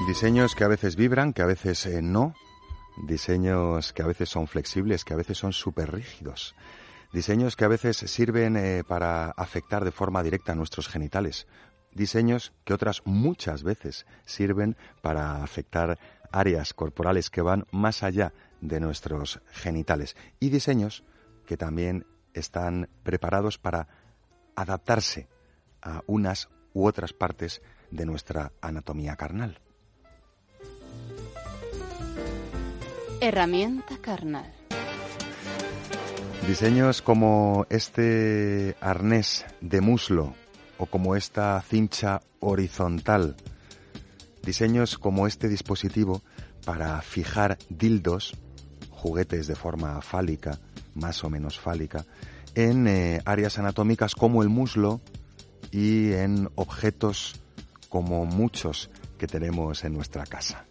Diseños 0.00 0.54
que 0.54 0.64
a 0.64 0.68
veces 0.68 0.96
vibran, 0.96 1.32
que 1.32 1.40
a 1.40 1.46
veces 1.46 1.86
eh, 1.86 2.02
no. 2.02 2.34
Diseños 3.06 3.92
que 3.92 4.02
a 4.02 4.06
veces 4.06 4.28
son 4.28 4.48
flexibles, 4.48 5.04
que 5.04 5.14
a 5.14 5.16
veces 5.16 5.38
son 5.38 5.52
súper 5.52 5.92
rígidos. 5.92 6.54
Diseños 7.12 7.54
que 7.56 7.64
a 7.64 7.68
veces 7.68 7.96
sirven 7.96 8.56
eh, 8.56 8.82
para 8.86 9.30
afectar 9.30 9.84
de 9.84 9.92
forma 9.92 10.22
directa 10.22 10.52
a 10.52 10.56
nuestros 10.56 10.88
genitales. 10.88 11.46
Diseños 11.92 12.52
que 12.64 12.74
otras 12.74 13.02
muchas 13.04 13.62
veces 13.62 14.04
sirven 14.26 14.76
para 15.00 15.42
afectar 15.42 15.98
áreas 16.32 16.74
corporales 16.74 17.30
que 17.30 17.40
van 17.40 17.64
más 17.70 18.02
allá 18.02 18.34
de 18.60 18.80
nuestros 18.80 19.40
genitales. 19.52 20.16
Y 20.40 20.50
diseños 20.50 21.04
que 21.46 21.56
también 21.56 22.04
están 22.34 22.90
preparados 23.04 23.58
para 23.58 23.86
adaptarse 24.56 25.28
a 25.80 26.02
unas 26.06 26.50
u 26.74 26.84
otras 26.86 27.12
partes 27.12 27.62
de 27.92 28.04
nuestra 28.04 28.52
anatomía 28.60 29.16
carnal. 29.16 29.60
Herramienta 33.26 33.96
carnal. 34.02 34.52
Diseños 36.46 37.00
como 37.00 37.66
este 37.70 38.76
arnés 38.82 39.46
de 39.62 39.80
muslo 39.80 40.34
o 40.76 40.84
como 40.84 41.16
esta 41.16 41.58
cincha 41.62 42.20
horizontal. 42.40 43.36
Diseños 44.42 44.98
como 44.98 45.26
este 45.26 45.48
dispositivo 45.48 46.20
para 46.66 47.00
fijar 47.00 47.56
dildos 47.70 48.36
juguetes 48.90 49.46
de 49.46 49.54
forma 49.54 50.02
fálica, 50.02 50.60
más 50.94 51.24
o 51.24 51.30
menos 51.30 51.58
fálica, 51.58 52.04
en 52.54 52.86
eh, 52.86 53.22
áreas 53.24 53.58
anatómicas 53.58 54.14
como 54.14 54.42
el 54.42 54.50
muslo 54.50 55.00
y 55.72 56.12
en 56.12 56.50
objetos 56.56 57.40
como 57.88 58.26
muchos 58.26 58.90
que 59.16 59.26
tenemos 59.26 59.82
en 59.84 59.94
nuestra 59.94 60.26
casa. 60.26 60.66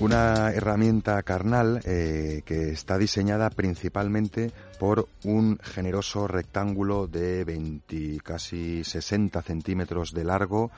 Una 0.00 0.50
herramienta 0.50 1.22
carnal 1.22 1.82
eh, 1.84 2.40
que 2.46 2.70
está 2.70 2.96
diseñada 2.96 3.50
principalmente 3.50 4.50
por 4.78 5.10
un 5.24 5.58
generoso 5.62 6.26
rectángulo 6.26 7.06
de 7.06 7.44
20, 7.44 8.18
casi 8.24 8.82
60 8.82 9.42
centímetros 9.42 10.12
de 10.12 10.24
largo 10.24 10.70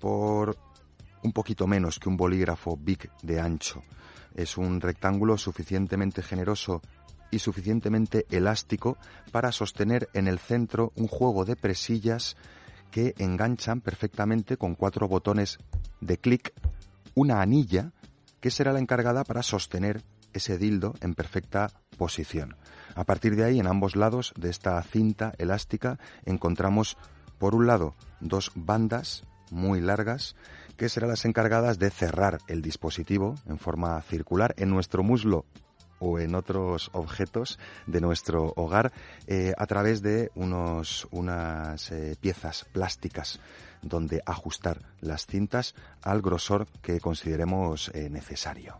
por 0.00 0.56
un 1.22 1.32
poquito 1.32 1.66
menos 1.66 1.98
que 1.98 2.08
un 2.08 2.16
bolígrafo 2.16 2.78
Bic 2.78 3.10
de 3.22 3.40
ancho. 3.40 3.82
Es 4.34 4.56
un 4.56 4.80
rectángulo 4.80 5.36
suficientemente 5.36 6.22
generoso 6.22 6.80
y 7.30 7.40
suficientemente 7.40 8.24
elástico 8.30 8.96
para 9.32 9.52
sostener 9.52 10.08
en 10.14 10.28
el 10.28 10.38
centro 10.38 10.92
un 10.96 11.08
juego 11.08 11.44
de 11.44 11.56
presillas 11.56 12.38
que 12.90 13.14
enganchan 13.18 13.82
perfectamente 13.82 14.56
con 14.56 14.76
cuatro 14.76 15.08
botones 15.08 15.58
de 16.00 16.16
clic 16.16 16.54
una 17.14 17.42
anilla 17.42 17.92
que 18.42 18.50
será 18.50 18.72
la 18.72 18.80
encargada 18.80 19.24
para 19.24 19.42
sostener 19.42 20.02
ese 20.34 20.58
dildo 20.58 20.94
en 21.00 21.14
perfecta 21.14 21.70
posición. 21.96 22.56
A 22.94 23.04
partir 23.04 23.36
de 23.36 23.44
ahí, 23.44 23.60
en 23.60 23.68
ambos 23.68 23.96
lados 23.96 24.34
de 24.36 24.50
esta 24.50 24.82
cinta 24.82 25.32
elástica, 25.38 25.98
encontramos, 26.26 26.98
por 27.38 27.54
un 27.54 27.66
lado, 27.66 27.94
dos 28.20 28.50
bandas 28.54 29.24
muy 29.50 29.80
largas 29.80 30.34
que 30.76 30.88
serán 30.88 31.10
las 31.10 31.24
encargadas 31.24 31.78
de 31.78 31.90
cerrar 31.90 32.38
el 32.48 32.62
dispositivo 32.62 33.36
en 33.46 33.58
forma 33.58 34.00
circular 34.02 34.54
en 34.58 34.70
nuestro 34.70 35.04
muslo 35.04 35.46
o 36.02 36.18
en 36.18 36.34
otros 36.34 36.90
objetos 36.92 37.58
de 37.86 38.00
nuestro 38.00 38.52
hogar 38.56 38.92
eh, 39.28 39.52
a 39.56 39.66
través 39.66 40.02
de 40.02 40.32
unos, 40.34 41.06
unas 41.12 41.92
eh, 41.92 42.16
piezas 42.20 42.66
plásticas 42.72 43.38
donde 43.82 44.20
ajustar 44.26 44.82
las 45.00 45.26
cintas 45.26 45.74
al 46.02 46.20
grosor 46.20 46.66
que 46.82 47.00
consideremos 47.00 47.90
eh, 47.94 48.10
necesario. 48.10 48.78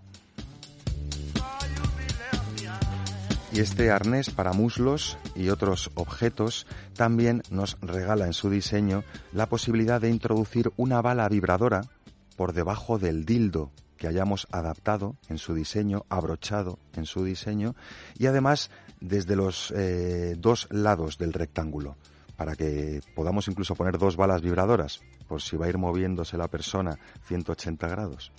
Y 3.53 3.61
este 3.61 3.91
arnés 3.91 4.31
para 4.31 4.53
muslos 4.53 5.19
y 5.37 5.51
otros 5.51 5.91
objetos 5.95 6.67
también 6.97 7.43
nos 7.51 7.77
regala 7.83 8.27
en 8.27 8.33
su 8.33 8.49
diseño 8.49 9.05
la 9.33 9.47
posibilidad 9.47 10.01
de 10.01 10.09
introducir 10.09 10.73
una 10.77 11.03
bala 11.03 11.29
vibradora 11.29 11.83
por 12.37 12.55
debajo 12.55 12.99
del 12.99 13.27
dildo 13.27 13.71
que 14.03 14.09
hayamos 14.09 14.49
adaptado 14.51 15.15
en 15.29 15.39
su 15.39 15.55
diseño, 15.55 16.07
abrochado 16.09 16.81
en 16.97 17.07
su 17.07 17.23
diseño 17.23 17.77
y 18.19 18.27
además 18.27 18.69
desde 19.01 19.37
los 19.37 19.73
eh, 19.77 20.35
dos 20.37 20.67
lados 20.73 21.19
del 21.19 21.33
rectángulo 21.33 21.95
para 22.37 22.57
que 22.57 23.01
podamos 23.15 23.47
incluso 23.47 23.77
poner 23.77 23.99
dos 23.99 24.17
balas 24.17 24.43
vibradoras 24.43 25.03
por 25.29 25.41
si 25.41 25.57
va 25.57 25.67
a 25.67 25.69
ir 25.69 25.79
moviéndose 25.79 26.37
la 26.37 26.49
persona 26.49 26.99
180 27.29 27.87
grados. 27.87 28.33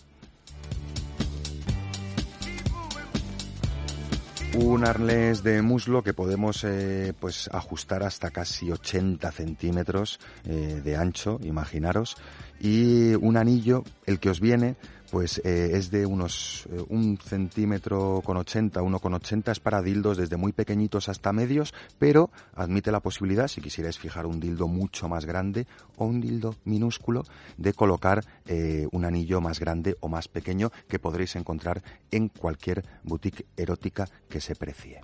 un 4.56 4.86
arnés 4.86 5.42
de 5.42 5.64
muslo 5.64 6.04
que 6.04 6.14
podemos 6.14 6.64
eh, 6.64 7.14
pues 7.20 7.50
ajustar 7.52 8.04
hasta 8.04 8.30
casi 8.30 8.70
80 8.70 9.32
centímetros 9.32 10.20
eh, 10.46 10.82
de 10.84 10.96
ancho, 10.96 11.40
imaginaros, 11.42 12.18
y 12.60 13.16
un 13.16 13.38
anillo, 13.38 13.84
el 14.06 14.20
que 14.20 14.30
os 14.30 14.40
viene, 14.40 14.76
pues 15.14 15.40
eh, 15.46 15.74
es 15.74 15.92
de 15.92 16.08
unos 16.08 16.68
eh, 16.72 16.84
un 16.90 17.20
centímetro 17.20 18.24
con 18.26 18.36
80, 18.36 18.82
uno 18.82 18.98
con 18.98 19.14
80, 19.14 19.52
es 19.52 19.60
para 19.60 19.84
dildos 19.84 20.18
desde 20.18 20.38
muy 20.38 20.54
pequeñitos 20.54 21.08
hasta 21.08 21.32
medios, 21.32 21.72
pero 22.00 22.32
admite 22.56 22.92
la 22.92 23.00
posibilidad, 23.00 23.48
si 23.48 23.62
quisierais 23.62 24.00
fijar 24.00 24.26
un 24.26 24.40
dildo 24.40 24.68
mucho 24.68 25.08
más 25.08 25.28
grande 25.28 25.68
o 25.98 26.06
un 26.06 26.20
dildo 26.20 26.56
minúsculo, 26.66 27.26
de 27.58 27.74
colocar 27.74 28.26
eh, 28.48 28.88
un 28.92 29.06
anillo 29.06 29.40
más 29.40 29.60
grande 29.60 29.96
o 30.00 30.08
más 30.08 30.28
pequeño 30.28 30.72
que 30.88 30.98
podréis 30.98 31.36
encontrar 31.36 31.84
en 32.10 32.30
cualquier 32.30 32.84
boutique 33.04 33.46
erótica 33.56 34.10
que 34.28 34.42
se 34.42 34.56
precie. 34.56 35.00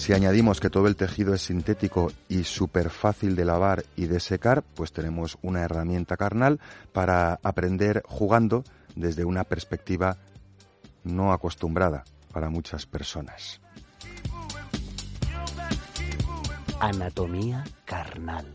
Si 0.00 0.14
añadimos 0.14 0.60
que 0.60 0.70
todo 0.70 0.86
el 0.86 0.96
tejido 0.96 1.34
es 1.34 1.42
sintético 1.42 2.10
y 2.26 2.44
súper 2.44 2.88
fácil 2.88 3.36
de 3.36 3.44
lavar 3.44 3.84
y 3.96 4.06
de 4.06 4.18
secar, 4.18 4.62
pues 4.62 4.94
tenemos 4.94 5.36
una 5.42 5.60
herramienta 5.60 6.16
carnal 6.16 6.58
para 6.94 7.38
aprender 7.42 8.02
jugando 8.06 8.64
desde 8.96 9.26
una 9.26 9.44
perspectiva 9.44 10.16
no 11.04 11.34
acostumbrada 11.34 12.04
para 12.32 12.48
muchas 12.48 12.86
personas. 12.86 13.60
Anatomía 16.80 17.62
carnal. 17.84 18.46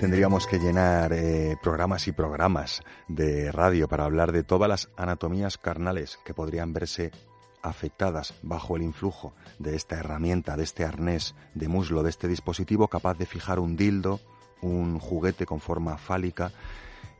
Tendríamos 0.00 0.48
que 0.48 0.58
llenar 0.58 1.12
eh, 1.12 1.56
programas 1.62 2.08
y 2.08 2.12
programas 2.12 2.82
de 3.06 3.52
radio 3.52 3.86
para 3.86 4.04
hablar 4.04 4.32
de 4.32 4.42
todas 4.42 4.68
las 4.68 4.88
anatomías 4.96 5.58
carnales 5.58 6.18
que 6.24 6.34
podrían 6.34 6.72
verse 6.72 7.12
afectadas 7.62 8.34
bajo 8.42 8.76
el 8.76 8.82
influjo 8.82 9.34
de 9.58 9.76
esta 9.76 9.96
herramienta, 9.96 10.56
de 10.56 10.64
este 10.64 10.84
arnés 10.84 11.34
de 11.54 11.68
muslo, 11.68 12.02
de 12.02 12.10
este 12.10 12.28
dispositivo 12.28 12.88
capaz 12.88 13.16
de 13.18 13.26
fijar 13.26 13.58
un 13.58 13.76
dildo, 13.76 14.20
un 14.60 14.98
juguete 14.98 15.46
con 15.46 15.60
forma 15.60 15.96
fálica 15.98 16.52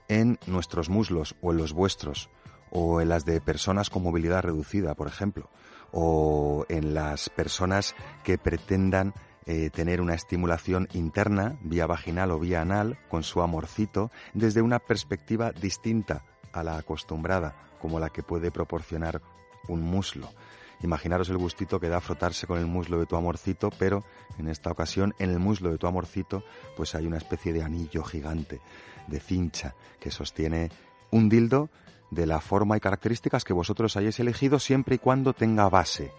en 0.08 0.38
nuestros 0.46 0.88
muslos 0.88 1.34
o 1.40 1.52
en 1.52 1.58
los 1.58 1.72
vuestros, 1.72 2.28
o 2.70 3.00
en 3.00 3.08
las 3.08 3.24
de 3.24 3.40
personas 3.40 3.90
con 3.90 4.02
movilidad 4.02 4.42
reducida, 4.42 4.94
por 4.94 5.06
ejemplo, 5.06 5.48
o 5.92 6.64
en 6.68 6.94
las 6.94 7.28
personas 7.28 7.94
que 8.24 8.38
pretendan 8.38 9.14
eh, 9.44 9.70
tener 9.70 10.00
una 10.00 10.14
estimulación 10.14 10.88
interna, 10.92 11.58
vía 11.62 11.86
vaginal 11.86 12.30
o 12.30 12.38
vía 12.38 12.62
anal, 12.62 12.98
con 13.08 13.22
su 13.22 13.42
amorcito, 13.42 14.10
desde 14.34 14.62
una 14.62 14.78
perspectiva 14.78 15.52
distinta 15.52 16.24
a 16.52 16.62
la 16.62 16.78
acostumbrada, 16.78 17.56
como 17.80 18.00
la 18.00 18.10
que 18.10 18.22
puede 18.22 18.50
proporcionar 18.50 19.20
un 19.68 19.82
muslo. 19.82 20.30
Imaginaros 20.82 21.28
el 21.28 21.38
gustito 21.38 21.78
que 21.78 21.88
da 21.88 22.00
frotarse 22.00 22.46
con 22.46 22.58
el 22.58 22.66
muslo 22.66 22.98
de 22.98 23.06
tu 23.06 23.16
amorcito, 23.16 23.70
pero 23.78 24.04
en 24.38 24.48
esta 24.48 24.70
ocasión 24.70 25.14
en 25.18 25.30
el 25.30 25.38
muslo 25.38 25.70
de 25.70 25.78
tu 25.78 25.86
amorcito 25.86 26.42
pues 26.76 26.94
hay 26.94 27.06
una 27.06 27.18
especie 27.18 27.52
de 27.52 27.62
anillo 27.62 28.02
gigante 28.02 28.60
de 29.06 29.20
cincha 29.20 29.74
que 30.00 30.10
sostiene 30.10 30.70
un 31.10 31.28
dildo 31.28 31.70
de 32.10 32.26
la 32.26 32.40
forma 32.40 32.76
y 32.76 32.80
características 32.80 33.44
que 33.44 33.52
vosotros 33.52 33.96
hayáis 33.96 34.18
elegido 34.20 34.58
siempre 34.58 34.96
y 34.96 34.98
cuando 34.98 35.32
tenga 35.32 35.68
base. 35.68 36.12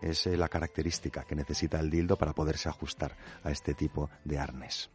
Es 0.00 0.26
eh, 0.26 0.36
la 0.36 0.48
característica 0.48 1.24
que 1.24 1.34
necesita 1.34 1.80
el 1.80 1.90
dildo 1.90 2.16
para 2.16 2.32
poderse 2.32 2.68
ajustar 2.68 3.16
a 3.42 3.50
este 3.50 3.74
tipo 3.74 4.08
de 4.24 4.38
arnés. 4.38 4.90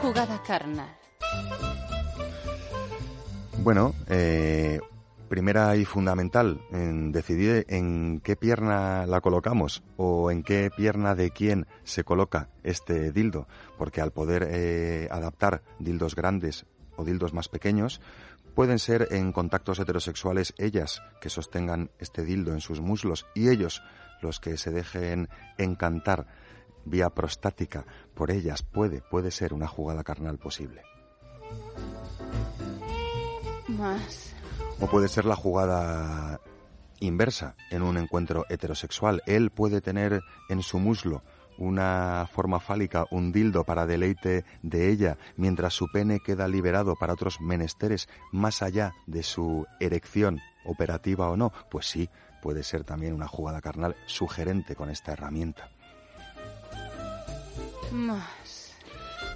Jugada 0.00 0.42
carnal. 0.42 0.98
Bueno, 3.62 3.94
eh, 4.08 4.80
primera 5.28 5.76
y 5.76 5.84
fundamental, 5.84 6.60
en 6.72 7.12
decidir 7.12 7.64
en 7.68 8.18
qué 8.18 8.34
pierna 8.34 9.06
la 9.06 9.20
colocamos 9.20 9.84
o 9.96 10.32
en 10.32 10.42
qué 10.42 10.68
pierna 10.76 11.14
de 11.14 11.30
quién 11.30 11.68
se 11.84 12.02
coloca 12.02 12.48
este 12.64 13.12
dildo, 13.12 13.46
porque 13.78 14.00
al 14.00 14.10
poder 14.10 14.48
eh, 14.50 15.06
adaptar 15.12 15.62
dildos 15.78 16.16
grandes 16.16 16.66
o 16.96 17.04
dildos 17.04 17.34
más 17.34 17.48
pequeños, 17.48 18.00
pueden 18.56 18.80
ser 18.80 19.06
en 19.12 19.30
contactos 19.30 19.78
heterosexuales 19.78 20.54
ellas 20.58 21.00
que 21.20 21.30
sostengan 21.30 21.92
este 22.00 22.24
dildo 22.24 22.54
en 22.54 22.60
sus 22.60 22.80
muslos 22.80 23.26
y 23.32 23.48
ellos 23.48 23.80
los 24.22 24.40
que 24.40 24.56
se 24.56 24.72
dejen 24.72 25.28
encantar 25.56 26.26
vía 26.84 27.10
prostática 27.10 27.86
por 28.14 28.32
ellas 28.32 28.64
puede 28.64 29.02
puede 29.02 29.30
ser 29.30 29.54
una 29.54 29.68
jugada 29.68 30.02
carnal 30.02 30.36
posible. 30.36 30.82
Más. 33.78 34.34
O 34.80 34.86
puede 34.86 35.08
ser 35.08 35.24
la 35.24 35.36
jugada 35.36 36.40
inversa 37.00 37.54
en 37.70 37.82
un 37.82 37.96
encuentro 37.96 38.44
heterosexual. 38.48 39.22
Él 39.26 39.50
puede 39.50 39.80
tener 39.80 40.22
en 40.48 40.62
su 40.62 40.78
muslo 40.78 41.22
una 41.58 42.26
forma 42.32 42.60
fálica, 42.60 43.04
un 43.10 43.32
dildo 43.32 43.64
para 43.64 43.86
deleite 43.86 44.44
de 44.62 44.90
ella, 44.90 45.18
mientras 45.36 45.74
su 45.74 45.86
pene 45.92 46.20
queda 46.20 46.48
liberado 46.48 46.96
para 46.96 47.12
otros 47.12 47.40
menesteres 47.40 48.08
más 48.32 48.62
allá 48.62 48.92
de 49.06 49.22
su 49.22 49.66
erección, 49.80 50.40
operativa 50.64 51.28
o 51.30 51.36
no. 51.36 51.52
Pues 51.70 51.86
sí, 51.86 52.08
puede 52.40 52.62
ser 52.62 52.84
también 52.84 53.14
una 53.14 53.28
jugada 53.28 53.60
carnal 53.60 53.96
sugerente 54.06 54.74
con 54.74 54.90
esta 54.90 55.12
herramienta. 55.12 55.70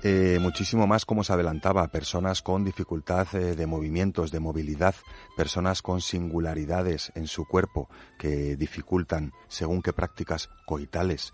Eh, 0.03 0.39
muchísimo 0.41 0.87
más 0.87 1.05
como 1.05 1.25
se 1.25 1.33
adelantaba, 1.33 1.89
personas 1.89 2.43
con 2.43 2.65
dificultad 2.65 3.27
eh, 3.35 3.57
de 3.57 3.67
movimientos, 3.67 4.31
de 4.31 4.41
movilidad, 4.41 4.95
personas 5.37 5.83
con 5.83 6.01
singularidades 6.01 7.11
en 7.15 7.27
su 7.27 7.45
cuerpo 7.47 7.89
que 8.19 8.57
dificultan 8.57 9.33
según 9.49 9.83
qué 9.83 9.93
prácticas 9.93 10.49
coitales, 10.67 11.33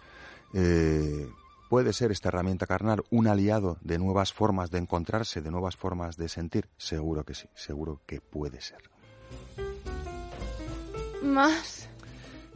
Eh, 0.54 1.28
¿Puede 1.70 1.94
ser 1.94 2.12
esta 2.12 2.28
herramienta 2.28 2.66
carnal 2.66 3.02
un 3.08 3.26
aliado 3.26 3.78
de 3.80 3.98
nuevas 3.98 4.34
formas 4.34 4.70
de 4.70 4.76
encontrarse, 4.76 5.40
de 5.40 5.50
nuevas 5.50 5.74
formas 5.74 6.18
de 6.18 6.28
sentir? 6.28 6.68
Seguro 6.76 7.24
que 7.24 7.32
sí, 7.32 7.48
seguro 7.54 8.02
que 8.04 8.20
puede 8.20 8.60
ser. 8.60 8.90
Más. 11.22 11.88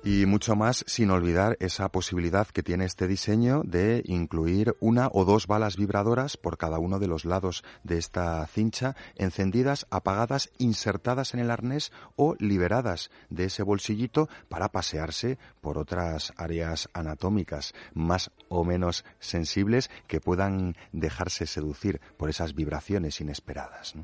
Y 0.07 0.25
mucho 0.25 0.55
más 0.55 0.85
sin 0.87 1.11
olvidar 1.11 1.57
esa 1.59 1.89
posibilidad 1.89 2.47
que 2.47 2.63
tiene 2.63 2.85
este 2.85 3.09
diseño 3.09 3.63
de 3.65 4.05
incluir 4.07 4.77
una 4.79 5.09
o 5.13 5.25
dos 5.25 5.49
balas 5.49 5.77
vibradoras 5.77 6.37
por 6.37 6.59
cada 6.59 6.79
uno 6.79 7.01
de 7.01 7.09
los 7.09 7.25
lados 7.25 7.65
de 7.83 7.99
esta 7.99 8.47
cincha, 8.47 8.95
encendidas, 9.17 9.85
apagadas, 9.91 10.51
insertadas 10.59 11.35
en 11.35 11.41
el 11.41 11.51
arnés 11.51 11.91
o 12.15 12.37
liberadas 12.39 13.11
de 13.31 13.47
ese 13.47 13.65
bolsillito 13.65 14.29
para 14.49 14.69
pasearse 14.69 15.39
por 15.61 15.77
otras 15.77 16.33
áreas 16.37 16.89
anatómicas 16.93 17.75
más 17.93 18.31
o 18.49 18.63
menos 18.63 19.05
sensibles 19.19 19.91
que 20.07 20.21
puedan 20.21 20.77
dejarse 20.93 21.49
seducir 21.49 22.01
por 22.17 22.31
esas 22.31 22.55
vibraciones 22.55 23.21
inesperadas. 23.21 23.95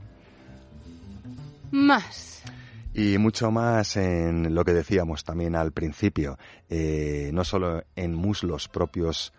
Más. 1.71 2.43
Y 2.95 3.17
mucho 3.17 3.51
más 3.51 3.97
en 3.97 4.55
lo 4.55 4.65
que 4.65 4.75
decíamos 4.75 5.25
también 5.25 5.57
al 5.57 5.73
principio, 5.73 6.39
eh, 6.69 7.31
no 7.33 7.43
solo 7.43 7.85
en 7.97 8.15
muslos 8.15 8.69
propios 8.69 9.33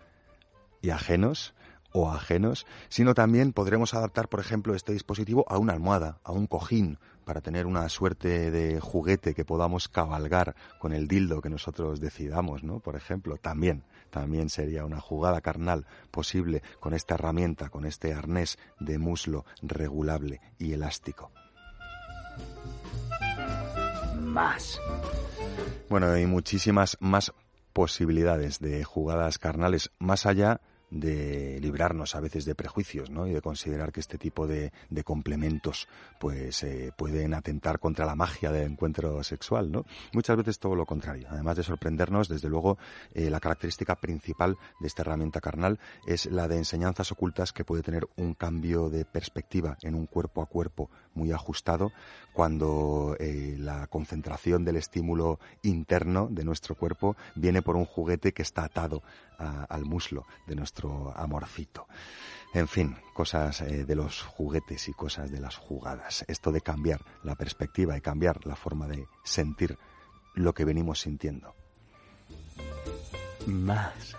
y 0.82 0.90
ajenos 0.90 1.54
o 1.92 2.10
ajenos, 2.10 2.66
sino 2.88 3.14
también 3.14 3.52
podremos 3.52 3.94
adaptar, 3.94 4.28
por 4.28 4.40
ejemplo, 4.40 4.74
este 4.74 4.92
dispositivo 4.92 5.44
a 5.48 5.58
una 5.58 5.72
almohada, 5.72 6.18
a 6.24 6.32
un 6.32 6.48
cojín, 6.48 6.98
para 7.24 7.40
tener 7.40 7.66
una 7.66 7.88
suerte 7.88 8.50
de 8.50 8.80
juguete 8.80 9.34
que 9.34 9.44
podamos 9.44 9.88
cabalgar 9.88 10.56
con 10.80 10.92
el 10.92 11.06
dildo 11.06 11.40
que 11.40 11.48
nosotros 11.48 12.00
decidamos, 12.00 12.64
¿no? 12.64 12.80
Por 12.80 12.96
ejemplo, 12.96 13.36
también, 13.36 13.84
también 14.10 14.50
sería 14.50 14.84
una 14.84 15.00
jugada 15.00 15.40
carnal 15.40 15.86
posible 16.10 16.62
con 16.80 16.92
esta 16.92 17.14
herramienta, 17.14 17.70
con 17.70 17.86
este 17.86 18.12
arnés 18.12 18.58
de 18.80 18.98
muslo 18.98 19.44
regulable 19.62 20.40
y 20.58 20.72
elástico. 20.72 21.30
Más. 24.34 24.80
Bueno, 25.88 26.10
hay 26.10 26.26
muchísimas 26.26 26.96
más 26.98 27.32
posibilidades 27.72 28.58
de 28.58 28.82
jugadas 28.82 29.38
carnales 29.38 29.92
más 30.00 30.26
allá 30.26 30.60
de 30.94 31.58
librarnos 31.60 32.14
a 32.14 32.20
veces 32.20 32.44
de 32.44 32.54
prejuicios 32.54 33.10
¿no? 33.10 33.26
y 33.26 33.32
de 33.32 33.42
considerar 33.42 33.92
que 33.92 34.00
este 34.00 34.16
tipo 34.16 34.46
de, 34.46 34.72
de 34.88 35.04
complementos 35.04 35.88
pues 36.20 36.62
eh, 36.62 36.92
pueden 36.96 37.34
atentar 37.34 37.80
contra 37.80 38.06
la 38.06 38.14
magia 38.14 38.52
del 38.52 38.70
encuentro 38.70 39.22
sexual 39.24 39.72
¿no? 39.72 39.84
muchas 40.12 40.36
veces 40.36 40.60
todo 40.60 40.76
lo 40.76 40.86
contrario 40.86 41.26
además 41.30 41.56
de 41.56 41.64
sorprendernos 41.64 42.28
desde 42.28 42.48
luego 42.48 42.78
eh, 43.12 43.28
la 43.28 43.40
característica 43.40 43.96
principal 43.96 44.56
de 44.80 44.86
esta 44.86 45.02
herramienta 45.02 45.40
carnal 45.40 45.80
es 46.06 46.26
la 46.26 46.46
de 46.46 46.58
enseñanzas 46.58 47.10
ocultas 47.10 47.52
que 47.52 47.64
puede 47.64 47.82
tener 47.82 48.06
un 48.16 48.34
cambio 48.34 48.88
de 48.88 49.04
perspectiva 49.04 49.76
en 49.82 49.96
un 49.96 50.06
cuerpo 50.06 50.42
a 50.42 50.46
cuerpo 50.46 50.90
muy 51.14 51.32
ajustado 51.32 51.92
cuando 52.32 53.16
eh, 53.18 53.56
la 53.58 53.86
concentración 53.88 54.64
del 54.64 54.76
estímulo 54.76 55.38
interno 55.62 56.28
de 56.30 56.44
nuestro 56.44 56.76
cuerpo 56.76 57.16
viene 57.34 57.62
por 57.62 57.76
un 57.76 57.84
juguete 57.84 58.32
que 58.32 58.42
está 58.42 58.64
atado 58.64 59.02
al 59.38 59.84
muslo 59.84 60.26
de 60.46 60.54
nuestro 60.54 61.12
amorcito. 61.16 61.86
En 62.52 62.68
fin, 62.68 62.96
cosas 63.12 63.62
eh, 63.62 63.84
de 63.84 63.94
los 63.96 64.22
juguetes 64.22 64.88
y 64.88 64.92
cosas 64.92 65.30
de 65.30 65.40
las 65.40 65.56
jugadas. 65.56 66.24
Esto 66.28 66.52
de 66.52 66.60
cambiar 66.60 67.00
la 67.24 67.34
perspectiva 67.34 67.96
y 67.96 68.00
cambiar 68.00 68.46
la 68.46 68.54
forma 68.54 68.86
de 68.86 69.06
sentir 69.24 69.76
lo 70.34 70.54
que 70.54 70.64
venimos 70.64 71.00
sintiendo. 71.00 71.54
Más. 73.46 74.16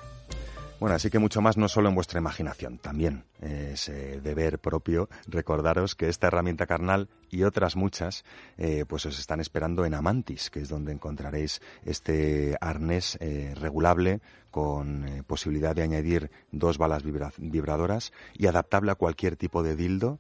Bueno, 0.78 0.96
así 0.98 1.10
que 1.10 1.20
mucho 1.20 1.42
más 1.42 1.56
no 1.58 1.70
solo 1.70 1.88
en 1.90 1.96
vuestra 1.96 2.20
imaginación, 2.20 2.78
también 2.80 3.24
es 3.42 3.88
eh, 3.88 4.20
deber 4.22 4.60
propio 4.60 5.10
recordaros 5.26 5.96
que 5.96 6.10
esta 6.10 6.28
herramienta 6.28 6.68
carnal 6.68 7.08
y 7.32 7.44
otras 7.44 7.76
muchas 7.78 8.26
eh, 8.58 8.84
pues 8.88 9.06
os 9.06 9.18
están 9.18 9.40
esperando 9.40 9.86
en 9.86 9.94
Amantis, 9.94 10.50
que 10.50 10.60
es 10.60 10.68
donde 10.70 10.92
encontraréis 10.92 11.62
este 11.86 12.58
arnés 12.60 13.18
eh, 13.22 13.54
regulable 13.60 14.20
con 14.52 15.24
posibilidad 15.28 15.74
de 15.76 15.84
añadir 15.84 16.30
dos 16.52 16.78
balas 16.78 17.04
vibra- 17.04 17.32
vibradoras 17.38 18.12
y 18.34 18.48
adaptable 18.48 18.92
a 18.92 18.96
cualquier 18.96 19.38
tipo 19.38 19.64
de 19.64 19.76
dildo 19.78 20.20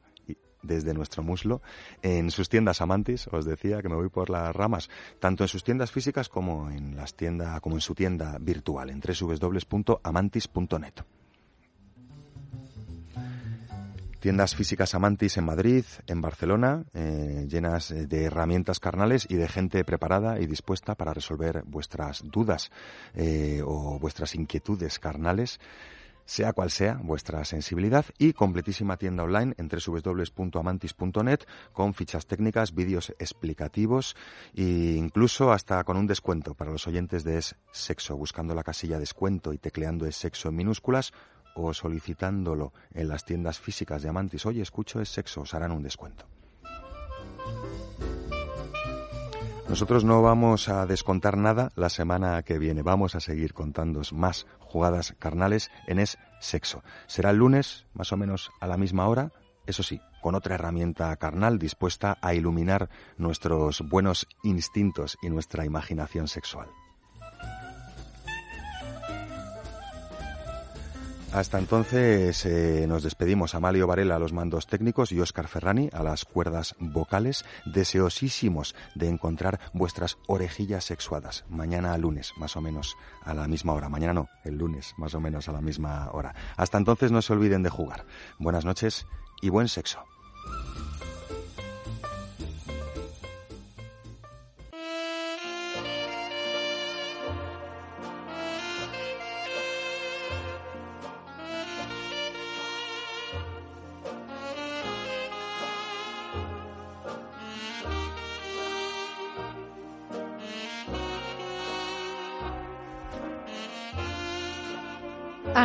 desde 0.66 0.94
nuestro 0.94 1.24
muslo 1.24 1.62
en 2.02 2.32
sus 2.32 2.50
tiendas 2.50 2.82
Amantis, 2.82 3.28
os 3.32 3.46
decía 3.46 3.82
que 3.82 3.90
me 3.90 3.96
voy 3.96 4.10
por 4.10 4.30
las 4.30 4.56
ramas, 4.56 4.90
tanto 5.20 5.44
en 5.44 5.48
sus 5.48 5.64
tiendas 5.64 5.92
físicas 5.92 6.30
como 6.30 6.70
en 6.70 6.96
las 6.96 7.16
tiendas 7.16 7.60
como 7.62 7.76
en 7.76 7.82
su 7.82 7.96
tienda 7.96 8.38
virtual 8.40 8.90
en 8.90 9.02
www.amantis.net. 9.02 10.94
Tiendas 14.26 14.56
físicas 14.56 14.96
Amantis 14.96 15.38
en 15.38 15.46
Madrid, 15.46 15.86
en 16.08 16.20
Barcelona, 16.20 16.84
eh, 16.96 17.46
llenas 17.48 17.90
de 17.90 18.24
herramientas 18.24 18.80
carnales 18.80 19.28
y 19.30 19.36
de 19.36 19.48
gente 19.48 19.84
preparada 19.84 20.40
y 20.40 20.48
dispuesta 20.48 20.96
para 20.96 21.14
resolver 21.14 21.62
vuestras 21.68 22.24
dudas 22.24 22.72
eh, 23.14 23.62
o 23.64 24.00
vuestras 24.00 24.34
inquietudes 24.34 24.98
carnales 24.98 25.60
sea 26.26 26.54
cual 26.54 26.72
sea 26.72 27.00
vuestra 27.02 27.46
sensibilidad 27.46 28.06
y 28.18 28.34
completísima 28.34 28.98
tienda 28.98 29.24
online 29.24 29.54
en 29.58 29.70
www.amantis.net 29.70 31.40
con 31.72 31.94
fichas 31.94 32.26
técnicas, 32.26 32.74
vídeos 32.74 33.14
explicativos 33.20 34.16
e 34.54 34.96
incluso 34.98 35.52
hasta 35.52 35.84
con 35.84 35.98
un 35.98 36.08
descuento 36.08 36.56
para 36.56 36.72
los 36.72 36.88
oyentes 36.88 37.24
de 37.24 37.38
Es 37.38 37.56
Sexo, 37.72 38.18
buscando 38.18 38.56
la 38.56 38.64
casilla 38.64 39.00
descuento 39.00 39.54
y 39.54 39.58
tecleando 39.58 40.06
Es 40.06 40.16
Sexo 40.16 40.50
en 40.50 40.56
minúsculas 40.56 41.14
o 41.56 41.74
solicitándolo 41.74 42.74
en 42.94 43.08
las 43.08 43.24
tiendas 43.24 43.60
físicas 43.60 44.02
de 44.02 44.10
Amantis. 44.10 44.46
Oye, 44.46 44.62
escucho 44.62 45.00
Es 45.00 45.10
Sexo, 45.10 45.42
os 45.42 45.54
harán 45.54 45.72
un 45.72 45.84
descuento. 45.84 46.26
Nosotros 49.76 50.06
no 50.06 50.22
vamos 50.22 50.70
a 50.70 50.86
descontar 50.86 51.36
nada 51.36 51.70
la 51.76 51.90
semana 51.90 52.42
que 52.44 52.58
viene. 52.58 52.82
Vamos 52.82 53.14
a 53.14 53.20
seguir 53.20 53.54
contándoos 53.54 54.14
más 54.14 54.48
jugadas 54.62 55.14
carnales 55.20 55.70
en 55.86 56.00
Es 56.00 56.18
Sexo. 56.40 56.82
Será 57.08 57.32
el 57.32 57.40
lunes, 57.40 57.86
más 57.94 58.14
o 58.14 58.16
menos 58.16 58.52
a 58.62 58.68
la 58.68 58.78
misma 58.78 59.06
hora, 59.10 59.34
eso 59.66 59.84
sí, 59.84 60.00
con 60.22 60.34
otra 60.34 60.56
herramienta 60.56 61.14
carnal 61.18 61.60
dispuesta 61.60 62.18
a 62.22 62.34
iluminar 62.34 62.90
nuestros 63.18 63.82
buenos 63.82 64.28
instintos 64.44 65.18
y 65.22 65.30
nuestra 65.30 65.66
imaginación 65.66 66.30
sexual. 66.30 66.70
Hasta 71.34 71.60
entonces 71.60 72.46
eh, 72.46 72.86
nos 72.88 73.04
despedimos. 73.04 73.56
Amalio 73.56 73.88
Varela 73.88 74.16
a 74.16 74.20
los 74.20 74.32
mandos 74.32 74.68
técnicos 74.68 75.12
y 75.12 75.20
Óscar 75.20 75.48
Ferrani 75.48 75.90
a 75.92 76.02
las 76.02 76.24
cuerdas 76.24 76.76
vocales, 76.80 77.44
deseosísimos 77.66 78.74
de 78.96 79.10
encontrar 79.10 79.60
vuestras 79.74 80.18
orejillas 80.28 80.86
sexuadas. 80.86 81.44
Mañana 81.50 81.98
lunes, 81.98 82.32
más 82.38 82.56
o 82.56 82.62
menos 82.62 82.96
a 83.24 83.34
la 83.34 83.48
misma 83.48 83.74
hora. 83.74 83.90
Mañana 83.90 84.14
no, 84.14 84.30
el 84.46 84.58
lunes, 84.58 84.94
más 84.98 85.14
o 85.14 85.20
menos 85.20 85.50
a 85.50 85.52
la 85.52 85.62
misma 85.62 86.10
hora. 86.14 86.34
Hasta 86.56 86.78
entonces 86.78 87.12
no 87.12 87.22
se 87.22 87.34
olviden 87.34 87.64
de 87.64 87.70
jugar. 87.70 88.06
Buenas 88.40 88.64
noches 88.64 89.06
y 89.42 89.50
buen 89.50 89.68
sexo. 89.68 90.06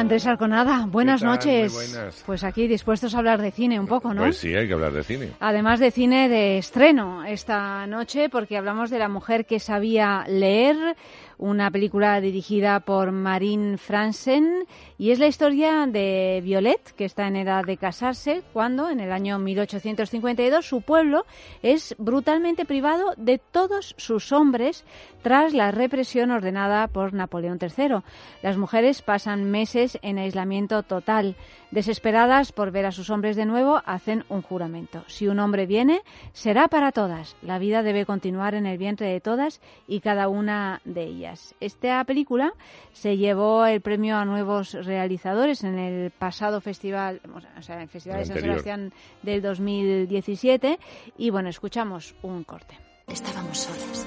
Andrés 0.01 0.27
Arconada, 0.27 0.87
buenas 0.87 1.23
noches. 1.23 1.75
Buenas. 1.75 2.23
Pues 2.25 2.43
aquí 2.43 2.67
dispuestos 2.67 3.15
a 3.15 3.19
hablar 3.19 3.43
de 3.43 3.51
cine 3.51 3.79
un 3.79 3.87
poco, 3.87 4.15
¿no? 4.15 4.23
Pues 4.23 4.39
sí, 4.39 4.55
hay 4.55 4.67
que 4.67 4.73
hablar 4.73 4.93
de 4.93 5.05
cine. 5.05 5.33
Además 5.41 5.79
de 5.79 5.91
cine 5.91 6.31
de 6.31 6.57
estreno 6.57 7.23
esta 7.27 7.87
noche, 7.87 8.31
porque 8.31 8.57
hablamos 8.57 8.89
de 8.89 8.99
la 8.99 9.11
mujer 9.11 9.45
que 9.45 9.61
sabía 9.61 10.25
leer, 10.27 10.97
una 11.37 11.71
película 11.71 12.21
dirigida 12.21 12.81
por 12.81 13.13
Marine 13.13 13.79
Fransen, 13.79 14.67
y 14.99 15.11
es 15.11 15.19
la 15.19 15.27
historia 15.27 15.87
de 15.87 16.41
Violet, 16.45 16.93
que 16.97 17.07
está 17.07 17.27
en 17.27 17.37
edad 17.37 17.65
de 17.65 17.79
casarse, 17.79 18.43
cuando 18.53 18.91
en 18.91 19.01
el 19.01 19.11
año 19.11 19.39
1852 19.39 20.67
su 20.67 20.83
pueblo 20.83 21.25
es 21.63 21.95
brutalmente 21.99 22.67
privado 22.67 23.15
de 23.17 23.39
todos 23.39 23.95
sus 23.97 24.33
hombres 24.33 24.85
tras 25.23 25.55
la 25.55 25.71
represión 25.71 26.31
ordenada 26.31 26.89
por 26.89 27.15
Napoleón 27.15 27.59
III. 27.61 28.03
Las 28.43 28.59
mujeres 28.59 29.01
pasan 29.01 29.51
meses 29.51 29.90
en 30.03 30.19
aislamiento 30.19 30.83
total. 30.83 31.37
Desesperadas 31.71 32.53
por 32.53 32.71
ver 32.71 32.87
a 32.87 32.93
sus 32.93 33.11
hombres 33.11 33.37
de 33.37 33.47
nuevo, 33.47 33.83
hacen 33.85 34.25
un 34.29 34.43
juramento. 34.43 35.05
Si 35.07 35.29
un 35.29 35.39
hombre 35.39 35.67
viene, 35.67 36.03
será 36.33 36.69
para 36.69 36.93
todas. 36.93 37.37
La 37.43 37.59
vida 37.59 37.83
debe 37.83 38.07
continuar 38.07 38.55
en 38.55 38.67
el 38.67 38.79
vientre 38.79 39.07
de 39.07 39.21
todas 39.21 39.61
y 39.87 40.01
cada 40.01 40.29
una 40.29 40.81
de 40.85 41.05
ellas. 41.05 41.55
Esta 41.61 42.03
película 42.05 42.53
se 42.93 43.17
llevó 43.17 43.67
el 43.67 43.81
premio 43.81 44.17
a 44.17 44.25
nuevos 44.25 44.73
realizadores 44.73 45.65
en 45.65 45.79
el 45.79 46.11
pasado 46.11 46.61
festival, 46.61 47.21
o 47.59 47.63
sea, 47.63 47.77
en 47.77 47.83
el 47.83 47.89
Festival 47.89 48.21
El 48.21 48.29
de 48.29 48.35
San. 48.35 48.43
Sebastián 48.43 48.93
del 49.23 49.43
2017. 49.43 50.79
Y 51.19 51.31
bueno, 51.31 51.49
escuchamos 51.49 52.15
un 52.23 52.45
corte. 52.45 52.79
Estábamos 53.07 53.59
solas. 53.59 54.07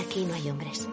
Aquí 0.00 0.24
no 0.24 0.34
hay 0.34 0.50
hombres. 0.50 0.88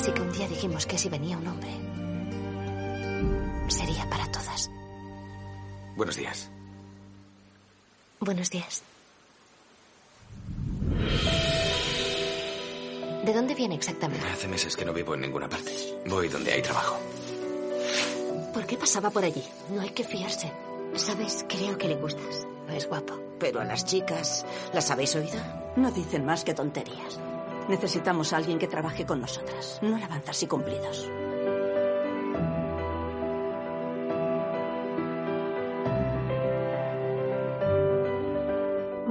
Así 0.00 0.12
que 0.12 0.22
un 0.22 0.30
día 0.30 0.46
dijimos 0.46 0.86
que 0.86 0.96
si 0.96 1.08
venía 1.08 1.36
un 1.36 1.46
hombre, 1.48 1.70
sería 3.68 4.08
para 4.08 4.30
todas. 4.30 4.70
Buenos 5.96 6.14
días. 6.14 6.48
Buenos 8.20 8.48
días. 8.48 8.84
¿De 13.24 13.32
dónde 13.32 13.56
viene 13.56 13.74
exactamente? 13.74 14.24
Hace 14.24 14.46
meses 14.46 14.76
que 14.76 14.84
no 14.84 14.92
vivo 14.92 15.14
en 15.14 15.22
ninguna 15.22 15.48
parte. 15.48 15.72
Voy 16.06 16.28
donde 16.28 16.52
hay 16.52 16.62
trabajo. 16.62 16.96
¿Por 18.54 18.66
qué 18.66 18.76
pasaba 18.76 19.10
por 19.10 19.24
allí? 19.24 19.42
No 19.70 19.80
hay 19.80 19.90
que 19.90 20.04
fiarse. 20.04 20.52
Sabes, 20.94 21.44
creo 21.48 21.76
que 21.76 21.88
le 21.88 21.96
gustas. 21.96 22.46
Es 22.70 22.86
guapo. 22.88 23.20
Pero 23.40 23.60
a 23.60 23.64
las 23.64 23.84
chicas, 23.84 24.46
¿las 24.72 24.92
habéis 24.92 25.16
oído? 25.16 25.40
No 25.74 25.90
dicen 25.90 26.24
más 26.24 26.44
que 26.44 26.54
tonterías. 26.54 27.18
Necesitamos 27.68 28.32
a 28.32 28.38
alguien 28.38 28.58
que 28.58 28.66
trabaje 28.66 29.04
con 29.04 29.20
nosotras, 29.20 29.78
no 29.82 29.96
alabanzas 29.96 30.42
y 30.42 30.46
cumplidos. 30.46 31.10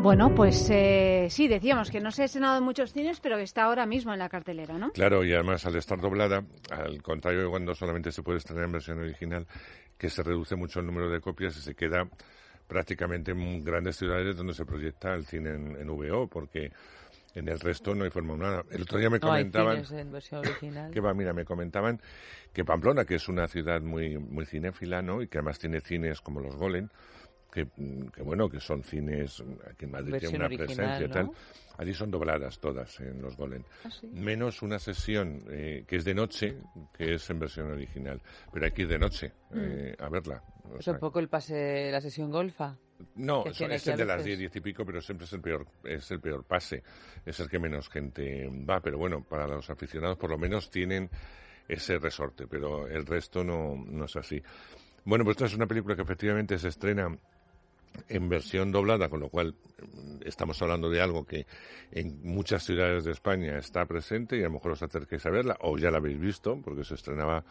Bueno, 0.08 0.34
pues 0.34 0.70
eh, 0.70 1.28
sí, 1.30 1.48
decíamos 1.48 1.92
que 1.92 2.00
no 2.00 2.12
se 2.12 2.22
ha 2.22 2.26
estrenado 2.26 2.58
en 2.58 2.64
muchos 2.64 2.94
cines, 2.94 3.20
pero 3.20 3.36
que 3.36 3.44
está 3.44 3.64
ahora 3.64 3.86
mismo 3.86 4.14
en 4.14 4.20
la 4.20 4.30
cartelera, 4.30 4.78
¿no? 4.78 4.92
Claro, 4.92 5.24
y 5.26 5.34
además 5.34 5.66
al 5.66 5.76
estar 5.76 6.00
doblada, 6.00 6.46
al 6.72 7.02
contrario 7.04 7.42
de 7.42 7.50
cuando 7.50 7.76
solamente 7.76 8.12
se 8.12 8.24
puede 8.24 8.38
estrenar 8.38 8.66
en 8.66 8.72
versión 8.72 9.00
original, 9.00 9.46
que 9.98 10.10
se 10.10 10.24
reduce 10.24 10.56
mucho 10.56 10.80
el 10.80 10.86
número 10.86 11.10
de 11.10 11.20
copias 11.20 11.58
y 11.58 11.62
se 11.62 11.76
queda 11.76 12.08
prácticamente 12.68 13.32
en 13.32 13.64
grandes 13.64 13.98
ciudades 13.98 14.38
donde 14.38 14.54
se 14.54 14.66
proyecta 14.66 15.14
el 15.14 15.26
cine 15.26 15.56
en, 15.56 15.76
en 15.76 15.88
VO, 15.88 16.28
porque 16.28 16.72
en 17.36 17.48
el 17.48 17.60
resto 17.60 17.94
no 17.94 18.04
hay 18.04 18.10
forma 18.10 18.34
humana. 18.34 18.64
El 18.72 18.82
otro 18.84 18.98
día 18.98 19.10
me 19.10 19.20
No 19.20 19.28
comentaban... 19.28 19.84
original. 20.32 20.92
Que 20.92 21.00
va, 21.02 21.14
mira, 21.14 21.34
me 21.34 21.46
comentaban 21.46 22.02
que 22.54 22.66
Pamplona, 22.66 23.06
que 23.06 23.16
es 23.16 23.28
una 23.30 23.48
ciudad 23.48 23.82
muy, 23.82 24.18
muy 24.18 24.46
cinéfila, 24.46 25.02
¿no? 25.02 25.22
Y 25.22 25.28
que 25.28 25.38
además 25.38 25.60
tiene 25.60 25.80
cines 25.82 26.22
como 26.22 26.40
los 26.40 26.56
Golem, 26.56 26.90
que, 27.52 27.66
mm, 27.66 28.08
que 28.10 28.24
bueno, 28.24 28.50
que 28.50 28.60
son 28.60 28.84
cines, 28.84 29.44
aquí 29.70 29.86
en 29.86 29.92
Madrid 29.92 30.16
tiene 30.20 30.36
una 30.38 30.46
original, 30.46 30.76
presencia 30.76 31.06
y 31.06 31.10
tal. 31.10 31.26
¿no? 31.28 31.34
Allí 31.78 31.94
son 31.94 32.10
dobladas 32.10 32.60
todas 32.60 33.00
en 33.00 33.22
los 33.22 33.38
Golem. 33.38 33.64
Ah, 33.84 33.90
sí. 33.92 34.08
Menos 34.08 34.64
una 34.64 34.80
sesión 34.80 35.44
eh, 35.50 35.84
que 35.88 35.98
es 35.98 36.06
de 36.06 36.16
noche, 36.16 36.58
que 36.98 37.14
es 37.14 37.30
en 37.30 37.40
versión 37.40 37.72
original. 37.72 38.20
Pero 38.52 38.66
hay 38.66 38.72
que 38.72 38.82
ir 38.82 38.88
de 38.88 38.98
noche 38.98 39.32
eh, 39.54 39.96
a 40.00 40.10
verla. 40.10 40.42
O 40.72 40.78
Es 40.80 40.86
sea, 40.86 40.94
un 40.96 41.00
poco 41.00 41.20
el 41.20 41.30
pase, 41.30 41.92
la 41.92 42.02
sesión 42.02 42.32
golfa. 42.32 42.78
No, 43.16 43.46
es, 43.46 43.60
el 43.62 43.98
de 43.98 44.06
las 44.06 44.18
veces. 44.18 44.40
10, 44.40 44.40
10 44.40 44.56
y 44.56 44.62
pico, 44.62 44.86
pero 44.86 45.02
siempre 45.02 45.26
es 45.26 45.34
el 45.34 45.42
peor, 45.42 45.68
es 45.84 46.10
el 46.12 46.20
peor 46.20 46.44
pase. 46.44 46.84
Es 47.26 47.40
el 47.40 47.50
que 47.50 47.60
menos 47.60 47.90
gente 47.90 48.48
va, 48.48 48.80
pero 48.80 48.98
bueno, 48.98 49.24
para 49.24 49.48
los 49.48 49.70
aficionados 49.70 50.18
por 50.18 50.30
lo 50.30 50.38
menos 50.38 50.70
tienen 50.70 51.10
ese 51.68 52.00
resorte, 52.00 52.48
pero 52.48 52.88
el 52.88 53.06
resto 53.06 53.44
no, 53.44 53.76
no 53.76 54.06
es 54.06 54.16
así. 54.16 54.42
Bueno, 55.06 55.24
pues 55.24 55.36
esta 55.36 55.46
es 55.46 55.56
una 55.56 55.68
película 55.68 55.96
que 55.96 56.02
efectivamente 56.02 56.58
se 56.58 56.70
estrena 56.70 57.18
en 58.10 58.30
versión 58.30 58.72
doblada, 58.72 59.10
con 59.10 59.20
lo 59.20 59.30
cual 59.30 59.56
mm, 59.82 60.20
estamos 60.26 60.62
hablando 60.62 60.90
de 60.90 61.02
algo 61.02 61.26
que 61.26 61.46
en 61.92 62.22
muchas 62.24 62.64
ciudades 62.64 63.06
de 63.06 63.12
España 63.12 63.58
está 63.58 63.86
presente 63.86 64.38
y 64.38 64.42
a 64.42 64.46
lo 64.46 64.52
mejor 64.52 64.74
os 64.74 64.84
acerquéis 64.84 65.26
a 65.26 65.30
verla, 65.30 65.58
o 65.62 65.78
ya 65.78 65.92
la 65.92 65.98
habéis 65.98 66.20
visto, 66.20 66.60
porque 66.64 66.84
se 66.84 66.96
estrenaba 66.96 67.44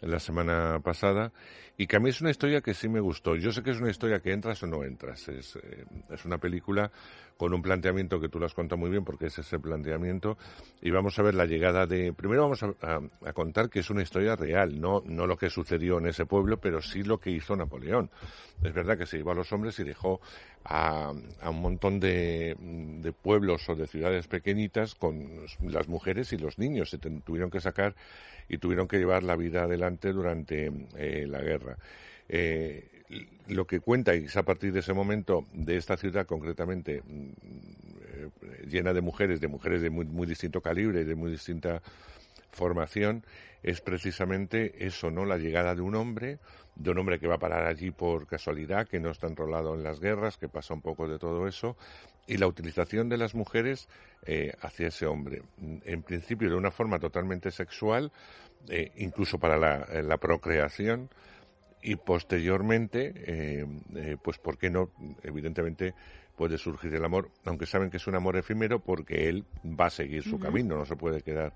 la 0.00 0.18
semana 0.18 0.80
pasada, 0.80 1.32
y 1.76 1.86
que 1.86 1.96
a 1.96 2.00
mí 2.00 2.10
es 2.10 2.20
una 2.20 2.30
historia 2.30 2.60
que 2.60 2.74
sí 2.74 2.88
me 2.88 3.00
gustó. 3.00 3.36
Yo 3.36 3.50
sé 3.52 3.62
que 3.62 3.70
es 3.70 3.80
una 3.80 3.90
historia 3.90 4.20
que 4.20 4.32
entras 4.32 4.62
o 4.62 4.66
no 4.66 4.84
entras. 4.84 5.28
Es, 5.28 5.56
eh, 5.56 5.84
es 6.10 6.24
una 6.24 6.38
película 6.38 6.90
con 7.36 7.52
un 7.52 7.62
planteamiento 7.62 8.20
que 8.20 8.28
tú 8.28 8.38
lo 8.38 8.46
has 8.46 8.54
muy 8.76 8.90
bien, 8.90 9.04
porque 9.04 9.26
es 9.26 9.38
ese 9.38 9.58
planteamiento, 9.58 10.38
y 10.80 10.90
vamos 10.90 11.18
a 11.18 11.22
ver 11.22 11.34
la 11.34 11.46
llegada 11.46 11.86
de... 11.86 12.12
Primero 12.12 12.42
vamos 12.42 12.62
a, 12.62 12.74
a- 12.82 13.00
a 13.28 13.32
contar 13.32 13.68
que 13.70 13.80
es 13.80 13.90
una 13.90 14.02
historia 14.02 14.36
real, 14.36 14.80
no, 14.80 15.02
no 15.04 15.26
lo 15.26 15.36
que 15.36 15.50
sucedió 15.50 15.98
en 15.98 16.06
ese 16.06 16.26
pueblo, 16.26 16.58
pero 16.58 16.80
sí 16.80 17.02
lo 17.02 17.18
que 17.18 17.30
hizo 17.30 17.56
Napoleón. 17.56 18.10
Es 18.62 18.72
verdad 18.72 18.96
que 18.96 19.06
se 19.06 19.16
llevó 19.16 19.32
a 19.32 19.34
los 19.34 19.52
hombres 19.52 19.78
y 19.80 19.84
dejó 19.84 20.20
a, 20.64 21.12
un 21.46 21.60
montón 21.60 22.00
de, 22.00 22.56
pueblos 23.22 23.68
o 23.68 23.76
de 23.76 23.86
ciudades 23.86 24.26
pequeñitas 24.26 24.94
con 24.94 25.28
las 25.60 25.88
mujeres 25.88 26.32
y 26.32 26.38
los 26.38 26.58
niños. 26.58 26.90
Se 26.90 26.98
tuvieron 26.98 27.50
que 27.50 27.60
sacar 27.60 27.94
y 28.48 28.58
tuvieron 28.58 28.88
que 28.88 28.98
llevar 28.98 29.22
la 29.22 29.36
vida 29.36 29.64
adelante 29.64 30.12
durante 30.12 30.72
eh, 30.96 31.26
la 31.28 31.40
guerra. 31.40 31.76
Eh, 32.28 32.88
lo 33.48 33.66
que 33.66 33.80
cuenta, 33.80 34.14
y 34.16 34.24
es 34.24 34.36
a 34.36 34.42
partir 34.42 34.72
de 34.72 34.80
ese 34.80 34.94
momento, 34.94 35.44
de 35.52 35.76
esta 35.76 35.96
ciudad 35.96 36.26
concretamente, 36.26 37.02
mm, 37.02 37.28
eh, 38.14 38.30
llena 38.66 38.94
de 38.94 39.02
mujeres, 39.02 39.40
de 39.40 39.48
mujeres 39.48 39.82
de 39.82 39.90
muy, 39.90 40.06
muy 40.06 40.26
distinto 40.26 40.60
calibre, 40.62 41.04
de 41.04 41.14
muy 41.14 41.30
distinta 41.30 41.82
formación, 42.54 43.24
es 43.62 43.80
precisamente 43.80 44.86
eso, 44.86 45.10
¿no? 45.10 45.24
La 45.24 45.38
llegada 45.38 45.74
de 45.74 45.80
un 45.80 45.94
hombre, 45.94 46.38
de 46.74 46.90
un 46.90 46.98
hombre 46.98 47.18
que 47.18 47.26
va 47.26 47.36
a 47.36 47.38
parar 47.38 47.66
allí 47.66 47.90
por 47.90 48.26
casualidad, 48.26 48.86
que 48.86 49.00
no 49.00 49.10
está 49.10 49.26
enrolado 49.26 49.74
en 49.74 49.82
las 49.82 50.00
guerras, 50.00 50.36
que 50.36 50.48
pasa 50.48 50.74
un 50.74 50.82
poco 50.82 51.08
de 51.08 51.18
todo 51.18 51.46
eso, 51.48 51.76
y 52.26 52.36
la 52.36 52.46
utilización 52.46 53.08
de 53.08 53.16
las 53.16 53.34
mujeres 53.34 53.88
eh, 54.26 54.52
hacia 54.60 54.88
ese 54.88 55.06
hombre. 55.06 55.42
En 55.84 56.02
principio 56.02 56.50
de 56.50 56.56
una 56.56 56.70
forma 56.70 56.98
totalmente 56.98 57.50
sexual, 57.50 58.12
eh, 58.68 58.92
incluso 58.96 59.38
para 59.38 59.56
la, 59.56 59.86
eh, 59.90 60.02
la 60.02 60.18
procreación, 60.18 61.08
y 61.86 61.96
posteriormente, 61.96 63.66
pues, 64.22 64.38
¿por 64.38 64.56
qué 64.56 64.70
no? 64.70 64.88
Evidentemente 65.22 65.92
puede 66.36 66.58
surgir 66.58 66.94
el 66.94 67.04
amor, 67.04 67.30
aunque 67.44 67.66
saben 67.66 67.90
que 67.90 67.98
es 67.98 68.06
un 68.06 68.14
amor 68.14 68.36
efímero 68.36 68.80
porque 68.80 69.28
él 69.28 69.44
va 69.64 69.86
a 69.86 69.90
seguir 69.90 70.22
su 70.22 70.38
camino, 70.38 70.76
no 70.76 70.84
se 70.84 70.96
puede 70.96 71.22
quedar 71.22 71.54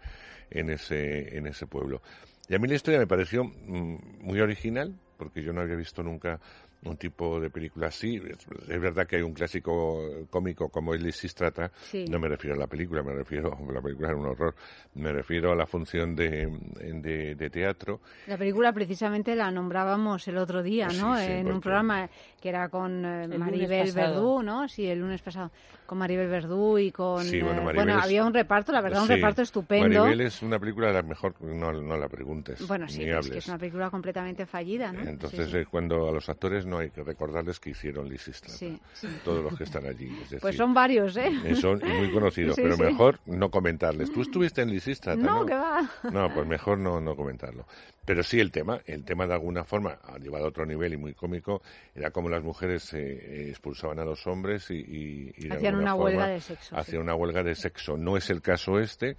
en 0.51 0.71
ese, 0.71 1.37
en 1.37 1.47
ese 1.47 1.67
pueblo. 1.67 2.01
Y 2.49 2.55
a 2.55 2.59
mí 2.59 2.69
la 2.69 2.75
historia 2.75 2.99
me 2.99 3.07
pareció 3.07 3.45
mm, 3.45 4.23
muy 4.23 4.41
original, 4.41 4.95
porque 5.17 5.43
yo 5.43 5.53
no 5.53 5.61
había 5.61 5.77
visto 5.77 6.03
nunca 6.03 6.41
un 6.85 6.97
tipo 6.97 7.41
de 7.41 7.51
película 7.51 7.89
así. 7.89 8.17
Es, 8.17 8.47
es 8.69 8.81
verdad 8.81 9.07
que 9.07 9.17
hay 9.17 9.23
un 9.23 9.33
clásico 9.35 10.01
cómico 10.31 10.69
como 10.69 10.95
El 10.95 11.03
Lisístrata, 11.03 11.71
Sí. 11.91 12.05
no 12.09 12.19
me 12.21 12.29
refiero 12.29 12.55
a 12.57 12.59
la 12.59 12.67
película, 12.67 13.03
me 13.03 13.13
refiero, 13.15 13.51
la 13.73 13.81
película 13.83 14.09
era 14.09 14.17
un 14.17 14.27
horror, 14.27 14.55
me 14.95 15.13
refiero 15.13 15.53
a 15.53 15.57
la 15.57 15.67
función 15.67 16.15
de, 16.15 16.47
de, 16.81 17.35
de 17.35 17.51
teatro 17.51 18.01
La 18.27 18.37
película 18.39 18.73
precisamente 18.73 19.35
la 19.35 19.51
nombrábamos 19.51 20.27
el 20.29 20.37
otro 20.39 20.63
día, 20.63 20.89
¿no? 20.89 21.17
Sí, 21.19 21.25
sí, 21.27 21.33
en 21.33 21.51
un 21.51 21.61
programa 21.61 22.09
que 22.41 22.49
era 22.49 22.69
con 22.69 23.05
eh, 23.05 23.29
Maribel. 23.39 23.93
Verdú, 23.93 24.43
¿no? 24.43 24.69
Sí, 24.69 24.87
el 24.87 25.01
lunes 25.01 25.21
pasado. 25.23 25.51
Con 25.89 25.97
Maribel 25.97 26.29
Verdú 26.29 26.77
y 26.77 26.93
con... 26.93 27.25
Sí, 27.25 27.41
bueno, 27.41 27.63
eh, 27.63 27.65
Maribel 27.65 27.89
es- 27.97 28.05
había 28.05 28.23
un 28.27 28.35
reparto, 28.35 28.73
la 28.73 28.83
verdad, 28.83 29.01
un 29.05 29.09
reparto 29.09 29.41
estupendo. 29.41 30.01
Maribel 30.01 30.21
es 30.21 30.43
una 30.43 30.59
película 30.59 30.89
de 30.89 30.93
la 30.93 31.03
mejor, 31.03 31.41
no, 31.41 31.73
no 31.73 31.97
la 31.97 32.09
preguntes. 32.11 32.69
Bueno, 32.69 32.87
sí, 32.89 33.05
es 33.05 33.15
hables. 33.15 33.31
que 33.33 33.39
es 33.39 33.49
una 33.49 33.57
película 33.57 33.89
completamente 33.89 34.45
fallida, 34.45 34.93
¿no? 34.93 35.01
Entonces, 35.09 35.49
Sí, 35.51 35.57
eh, 35.57 35.65
cuando 35.65 36.07
a 36.07 36.13
los 36.13 36.29
actores 36.29 36.67
no 36.67 36.77
hay 36.77 36.91
que 36.91 37.03
recordarles 37.03 37.59
que 37.59 37.71
hicieron 37.71 38.07
Lisistra. 38.07 38.51
Sí, 38.53 38.79
sí. 38.93 39.09
Todos 39.25 39.43
los 39.43 39.57
que 39.57 39.65
están 39.65 39.87
allí. 39.87 40.09
es 40.13 40.19
decir, 40.25 40.41
Pues 40.41 40.57
son 40.57 40.75
varios, 40.75 41.17
¿eh? 41.17 41.31
eh, 41.47 41.55
son 41.55 41.81
muy 41.99 42.13
conocidos, 42.13 42.57
pero 42.57 42.77
mejor 42.77 43.19
no 43.25 43.51
comentarles. 43.51 44.13
Tú 44.13 44.21
estuviste 44.21 44.61
en 44.61 44.69
Lisistra, 44.71 45.17
No, 45.17 45.47
que 45.47 45.55
va. 45.55 45.89
No, 46.13 46.31
pues 46.35 46.47
mejor 46.47 46.77
no, 46.77 47.01
no 47.01 47.17
comentarlo. 47.17 47.65
Pero 48.05 48.23
sí 48.23 48.41
el 48.41 48.51
tema, 48.51 48.81
el 48.87 49.05
tema 49.05 49.27
de 49.27 49.35
alguna 49.35 49.65
forma, 49.65 49.99
ah, 50.03 50.17
llevado 50.19 50.45
a 50.47 50.49
otro 50.49 50.65
nivel 50.67 50.93
y 50.95 50.97
muy 50.97 51.15
cómico, 51.15 51.63
era 51.95 52.11
como 52.11 52.29
las 52.31 52.43
mujeres 52.43 52.93
eh, 52.95 53.49
expulsaban 53.51 53.99
a 53.99 54.05
los 54.05 54.27
hombres 54.27 54.71
y, 54.71 54.75
y- 54.77 55.33
y 55.37 55.53
Hacían 55.53 55.78
una 55.79 55.95
huelga 55.95 56.21
forma 56.21 56.33
de 56.35 56.41
sexo, 56.41 56.77
Hacían 56.77 57.03
una 57.03 57.15
huelga 57.15 57.43
de 57.43 57.55
sexo. 57.55 57.97
No 57.97 58.17
es 58.17 58.31
el 58.31 58.43
caso 58.43 58.79
este, 58.79 59.17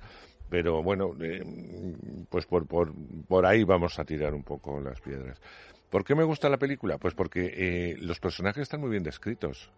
pero 0.49 0.83
bueno, 0.83 1.11
eh, 1.21 1.43
pues 2.29 2.45
por, 2.45 2.67
por, 2.67 2.93
por 3.27 3.45
ahí 3.45 3.63
vamos 3.63 3.99
a 3.99 4.05
tirar 4.05 4.33
un 4.33 4.43
poco 4.43 4.79
las 4.79 4.99
piedras. 5.01 5.39
¿Por 5.89 6.03
qué 6.03 6.15
me 6.15 6.23
gusta 6.23 6.49
la 6.49 6.57
película? 6.57 6.97
Pues 6.97 7.15
porque 7.15 7.53
eh, 7.55 7.95
los 7.99 8.19
personajes 8.19 8.63
están 8.63 8.81
muy 8.81 8.91
bien 8.91 9.03
descritos. 9.03 9.71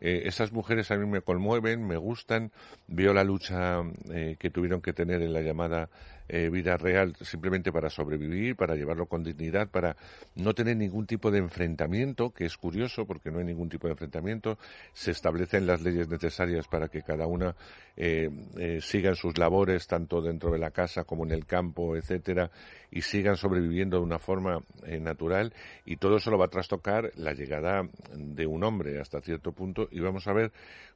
Eh, 0.00 0.22
esas 0.26 0.52
mujeres 0.52 0.90
a 0.90 0.96
mí 0.96 1.06
me 1.06 1.20
conmueven, 1.20 1.86
me 1.86 1.96
gustan. 1.96 2.52
Veo 2.86 3.12
la 3.12 3.24
lucha 3.24 3.82
eh, 4.10 4.36
que 4.38 4.50
tuvieron 4.50 4.80
que 4.80 4.92
tener 4.92 5.22
en 5.22 5.32
la 5.32 5.40
llamada 5.40 5.88
eh, 6.28 6.48
vida 6.50 6.76
real 6.76 7.16
simplemente 7.20 7.72
para 7.72 7.90
sobrevivir, 7.90 8.56
para 8.56 8.74
llevarlo 8.74 9.06
con 9.06 9.22
dignidad, 9.22 9.68
para 9.68 9.96
no 10.34 10.54
tener 10.54 10.76
ningún 10.76 11.06
tipo 11.06 11.30
de 11.30 11.38
enfrentamiento, 11.38 12.30
que 12.30 12.44
es 12.44 12.56
curioso 12.56 13.06
porque 13.06 13.30
no 13.30 13.38
hay 13.38 13.44
ningún 13.44 13.68
tipo 13.68 13.86
de 13.86 13.92
enfrentamiento. 13.92 14.58
Se 14.92 15.10
establecen 15.10 15.66
las 15.66 15.82
leyes 15.82 16.08
necesarias 16.08 16.68
para 16.68 16.88
que 16.88 17.02
cada 17.02 17.26
una 17.26 17.54
eh, 17.96 18.30
eh, 18.56 18.78
siga 18.80 19.10
en 19.10 19.16
sus 19.16 19.38
labores, 19.38 19.88
tanto 19.88 20.20
dentro 20.20 20.52
de 20.52 20.58
la 20.58 20.70
casa 20.70 21.02
como 21.02 21.24
en 21.24 21.32
el 21.32 21.46
campo, 21.46 21.96
etcétera, 21.96 22.50
y 22.92 23.02
sigan 23.02 23.36
sobreviviendo 23.36 23.96
de 23.96 24.04
una 24.04 24.20
forma 24.20 24.62
eh, 24.84 25.00
natural. 25.00 25.52
Y 25.84 25.96
todo 25.96 26.16
eso 26.16 26.30
lo 26.30 26.38
va 26.38 26.44
a 26.46 26.50
trastocar 26.50 27.10
la 27.16 27.32
llegada 27.32 27.88
de 28.14 28.46
un 28.46 28.62
hombre 28.62 29.00
hasta 29.00 29.20
cierto 29.20 29.50
punto. 29.50 29.88
Y 29.90 29.98
vamos 29.98 30.28
a 30.28 30.32
ver 30.32 30.52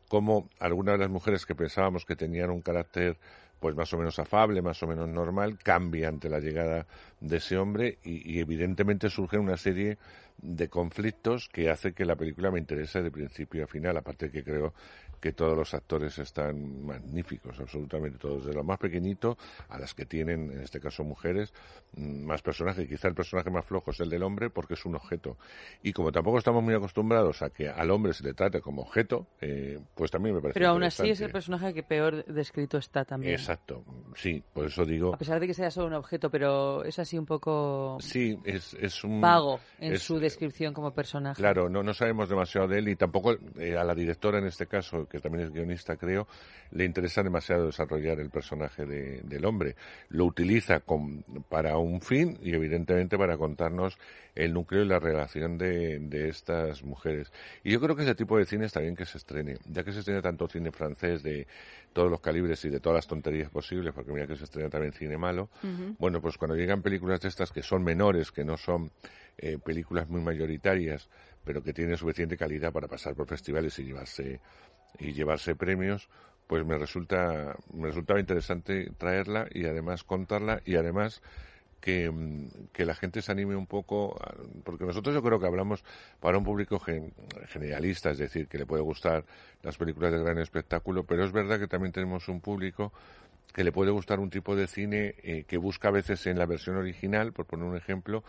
cómo 0.08 0.48
algunas 0.60 0.94
de 0.94 1.00
las 1.00 1.10
mujeres 1.10 1.44
que 1.44 1.54
pensábamos 1.54 2.04
que 2.04 2.14
tenían 2.14 2.50
un 2.50 2.60
carácter 2.60 3.16
pues 3.62 3.76
más 3.76 3.92
o 3.92 3.96
menos 3.96 4.18
afable, 4.18 4.60
más 4.60 4.82
o 4.82 4.88
menos 4.88 5.08
normal, 5.08 5.56
cambia 5.56 6.08
ante 6.08 6.28
la 6.28 6.40
llegada 6.40 6.84
de 7.20 7.36
ese 7.36 7.56
hombre 7.56 7.98
y, 8.02 8.40
evidentemente 8.40 9.08
surgen 9.08 9.38
una 9.38 9.56
serie 9.56 9.98
de 10.38 10.68
conflictos 10.68 11.48
que 11.48 11.70
hace 11.70 11.92
que 11.92 12.04
la 12.04 12.16
película 12.16 12.50
me 12.50 12.58
interese 12.58 13.02
de 13.02 13.12
principio 13.12 13.62
a 13.62 13.68
final, 13.68 13.96
aparte 13.96 14.32
que 14.32 14.42
creo 14.42 14.74
que 15.22 15.32
todos 15.32 15.56
los 15.56 15.72
actores 15.72 16.18
están 16.18 16.84
magníficos, 16.84 17.58
absolutamente 17.60 18.18
todos, 18.18 18.44
de 18.44 18.52
lo 18.52 18.64
más 18.64 18.78
pequeñito 18.78 19.38
a 19.68 19.78
las 19.78 19.94
que 19.94 20.04
tienen, 20.04 20.50
en 20.50 20.60
este 20.60 20.80
caso 20.80 21.04
mujeres, 21.04 21.54
mm, 21.92 22.24
más 22.24 22.42
personajes. 22.42 22.88
Quizá 22.88 23.06
el 23.06 23.14
personaje 23.14 23.48
más 23.48 23.64
flojo 23.64 23.92
es 23.92 24.00
el 24.00 24.10
del 24.10 24.24
hombre 24.24 24.50
porque 24.50 24.74
es 24.74 24.84
un 24.84 24.96
objeto. 24.96 25.38
Y 25.80 25.92
como 25.92 26.10
tampoco 26.10 26.38
estamos 26.38 26.60
muy 26.62 26.74
acostumbrados 26.74 27.40
a 27.42 27.50
que 27.50 27.68
al 27.68 27.90
hombre 27.92 28.12
se 28.14 28.24
le 28.24 28.34
trate 28.34 28.60
como 28.60 28.82
objeto, 28.82 29.28
eh, 29.40 29.78
pues 29.94 30.10
también 30.10 30.34
me 30.34 30.40
parece 30.42 30.58
Pero 30.58 30.70
aún 30.70 30.82
así 30.82 31.08
es 31.08 31.20
el 31.20 31.30
personaje 31.30 31.72
que 31.72 31.84
peor 31.84 32.24
descrito 32.24 32.78
está 32.78 33.04
también. 33.04 33.34
Exacto, 33.34 33.84
sí, 34.16 34.42
por 34.52 34.66
eso 34.66 34.84
digo. 34.84 35.14
A 35.14 35.18
pesar 35.18 35.38
de 35.38 35.46
que 35.46 35.54
sea 35.54 35.70
solo 35.70 35.86
un 35.86 35.94
objeto, 35.94 36.30
pero 36.30 36.82
es 36.82 36.98
así 36.98 37.16
un 37.16 37.26
poco 37.26 37.96
Sí, 38.00 38.36
es, 38.44 38.74
es 38.74 39.04
un. 39.04 39.20
vago 39.20 39.60
en 39.78 39.92
es- 39.92 40.02
su 40.02 40.18
descripción 40.18 40.74
como 40.74 40.92
personaje. 40.92 41.40
Claro, 41.40 41.68
no, 41.68 41.84
no 41.84 41.94
sabemos 41.94 42.28
demasiado 42.28 42.66
de 42.66 42.78
él 42.80 42.88
y 42.88 42.96
tampoco 42.96 43.36
eh, 43.58 43.76
a 43.76 43.84
la 43.84 43.94
directora 43.94 44.38
en 44.38 44.46
este 44.46 44.66
caso, 44.66 45.06
que 45.12 45.20
también 45.20 45.44
es 45.44 45.52
guionista 45.52 45.96
creo, 45.96 46.26
le 46.70 46.84
interesa 46.86 47.22
demasiado 47.22 47.66
desarrollar 47.66 48.18
el 48.18 48.30
personaje 48.30 48.86
de- 48.86 49.20
del 49.22 49.44
hombre. 49.44 49.76
Lo 50.08 50.24
utiliza 50.24 50.80
con- 50.80 51.22
para 51.50 51.76
un 51.76 52.00
fin 52.00 52.38
y 52.42 52.54
evidentemente 52.54 53.18
para 53.18 53.36
contarnos 53.36 53.98
el 54.34 54.54
núcleo 54.54 54.82
y 54.82 54.86
la 54.88 54.98
relación 54.98 55.58
de, 55.58 55.98
de 55.98 56.30
estas 56.30 56.82
mujeres. 56.82 57.30
Y 57.62 57.70
yo 57.72 57.80
creo 57.80 57.94
que 57.94 58.02
ese 58.04 58.14
tipo 58.14 58.38
de 58.38 58.46
cine 58.46 58.64
está 58.64 58.80
bien 58.80 58.96
que 58.96 59.04
se 59.04 59.18
estrene, 59.18 59.58
ya 59.66 59.84
que 59.84 59.92
se 59.92 59.98
estrena 59.98 60.22
tanto 60.22 60.48
cine 60.48 60.72
francés 60.72 61.22
de 61.22 61.46
todos 61.92 62.10
los 62.10 62.20
calibres 62.22 62.64
y 62.64 62.70
de 62.70 62.80
todas 62.80 62.96
las 62.96 63.06
tonterías 63.06 63.50
posibles, 63.50 63.92
porque 63.92 64.12
mira 64.12 64.26
que 64.26 64.36
se 64.36 64.44
estrena 64.44 64.70
también 64.70 64.94
cine 64.94 65.18
malo, 65.18 65.50
bueno, 65.98 66.22
pues 66.22 66.38
cuando 66.38 66.56
llegan 66.56 66.80
películas 66.80 67.20
de 67.20 67.28
estas 67.28 67.52
que 67.52 67.62
son 67.62 67.84
menores, 67.84 68.32
que 68.32 68.44
no 68.44 68.56
son 68.56 68.90
eh, 69.36 69.58
películas 69.62 70.08
muy 70.08 70.22
mayoritarias, 70.22 71.08
pero 71.44 71.62
que 71.62 71.72
tienen 71.74 71.96
suficiente 71.96 72.36
calidad 72.36 72.72
para 72.72 72.86
pasar 72.88 73.14
por 73.14 73.26
festivales 73.26 73.78
y 73.78 73.84
llevarse 73.84 74.40
y 74.98 75.12
llevarse 75.12 75.54
premios, 75.56 76.08
pues 76.46 76.64
me 76.64 76.78
resulta 76.78 77.56
me 77.72 77.88
resultaba 77.88 78.20
interesante 78.20 78.90
traerla 78.98 79.46
y 79.52 79.64
además 79.66 80.04
contarla 80.04 80.60
y 80.64 80.76
además 80.76 81.22
que, 81.80 82.10
mm, 82.10 82.48
que 82.72 82.84
la 82.84 82.94
gente 82.94 83.22
se 83.22 83.32
anime 83.32 83.56
un 83.56 83.66
poco, 83.66 84.18
porque 84.64 84.84
nosotros 84.84 85.14
yo 85.14 85.22
creo 85.22 85.40
que 85.40 85.46
hablamos 85.46 85.84
para 86.20 86.38
un 86.38 86.44
público 86.44 86.78
gen- 86.78 87.12
generalista, 87.48 88.10
es 88.10 88.18
decir, 88.18 88.48
que 88.48 88.58
le 88.58 88.66
puede 88.66 88.82
gustar 88.82 89.24
las 89.62 89.76
películas 89.78 90.12
de 90.12 90.18
gran 90.20 90.38
espectáculo, 90.38 91.04
pero 91.04 91.24
es 91.24 91.32
verdad 91.32 91.58
que 91.58 91.66
también 91.68 91.92
tenemos 91.92 92.28
un 92.28 92.40
público 92.40 92.92
que 93.52 93.64
le 93.64 93.72
puede 93.72 93.90
gustar 93.90 94.20
un 94.20 94.30
tipo 94.30 94.56
de 94.56 94.66
cine 94.66 95.14
eh, 95.22 95.44
que 95.46 95.58
busca 95.58 95.88
a 95.88 95.90
veces 95.90 96.26
en 96.26 96.38
la 96.38 96.46
versión 96.46 96.76
original, 96.76 97.32
por 97.32 97.46
poner 97.46 97.66
un 97.66 97.76
ejemplo, 97.76 98.24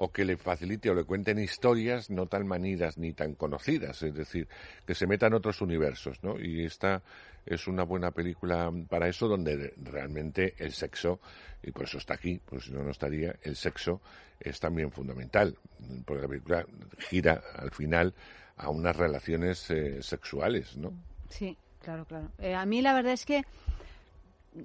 o 0.00 0.12
que 0.12 0.24
le 0.24 0.36
facilite 0.36 0.90
o 0.90 0.94
le 0.94 1.02
cuenten 1.02 1.40
historias 1.42 2.08
no 2.08 2.26
tan 2.26 2.46
manidas 2.46 2.98
ni 2.98 3.12
tan 3.12 3.34
conocidas, 3.34 4.00
es 4.04 4.14
decir, 4.14 4.46
que 4.86 4.94
se 4.94 5.08
metan 5.08 5.34
otros 5.34 5.60
universos, 5.60 6.22
¿no? 6.22 6.38
Y 6.38 6.64
esta 6.64 7.02
es 7.44 7.66
una 7.66 7.82
buena 7.82 8.12
película 8.12 8.72
para 8.88 9.08
eso, 9.08 9.26
donde 9.26 9.74
realmente 9.76 10.54
el 10.58 10.72
sexo, 10.72 11.18
y 11.64 11.72
por 11.72 11.84
eso 11.84 11.98
está 11.98 12.14
aquí, 12.14 12.40
pues 12.44 12.66
si 12.66 12.72
no, 12.72 12.84
no 12.84 12.92
estaría, 12.92 13.34
el 13.42 13.56
sexo 13.56 14.00
es 14.38 14.60
también 14.60 14.92
fundamental, 14.92 15.58
porque 16.04 16.22
la 16.22 16.28
película 16.28 16.66
gira 16.98 17.42
al 17.56 17.72
final 17.72 18.14
a 18.56 18.68
unas 18.70 18.94
relaciones 18.94 19.68
eh, 19.70 20.00
sexuales, 20.00 20.76
¿no? 20.76 20.92
Sí, 21.28 21.56
claro, 21.82 22.04
claro. 22.04 22.30
Eh, 22.38 22.54
a 22.54 22.64
mí 22.66 22.82
la 22.82 22.94
verdad 22.94 23.14
es 23.14 23.26
que 23.26 23.42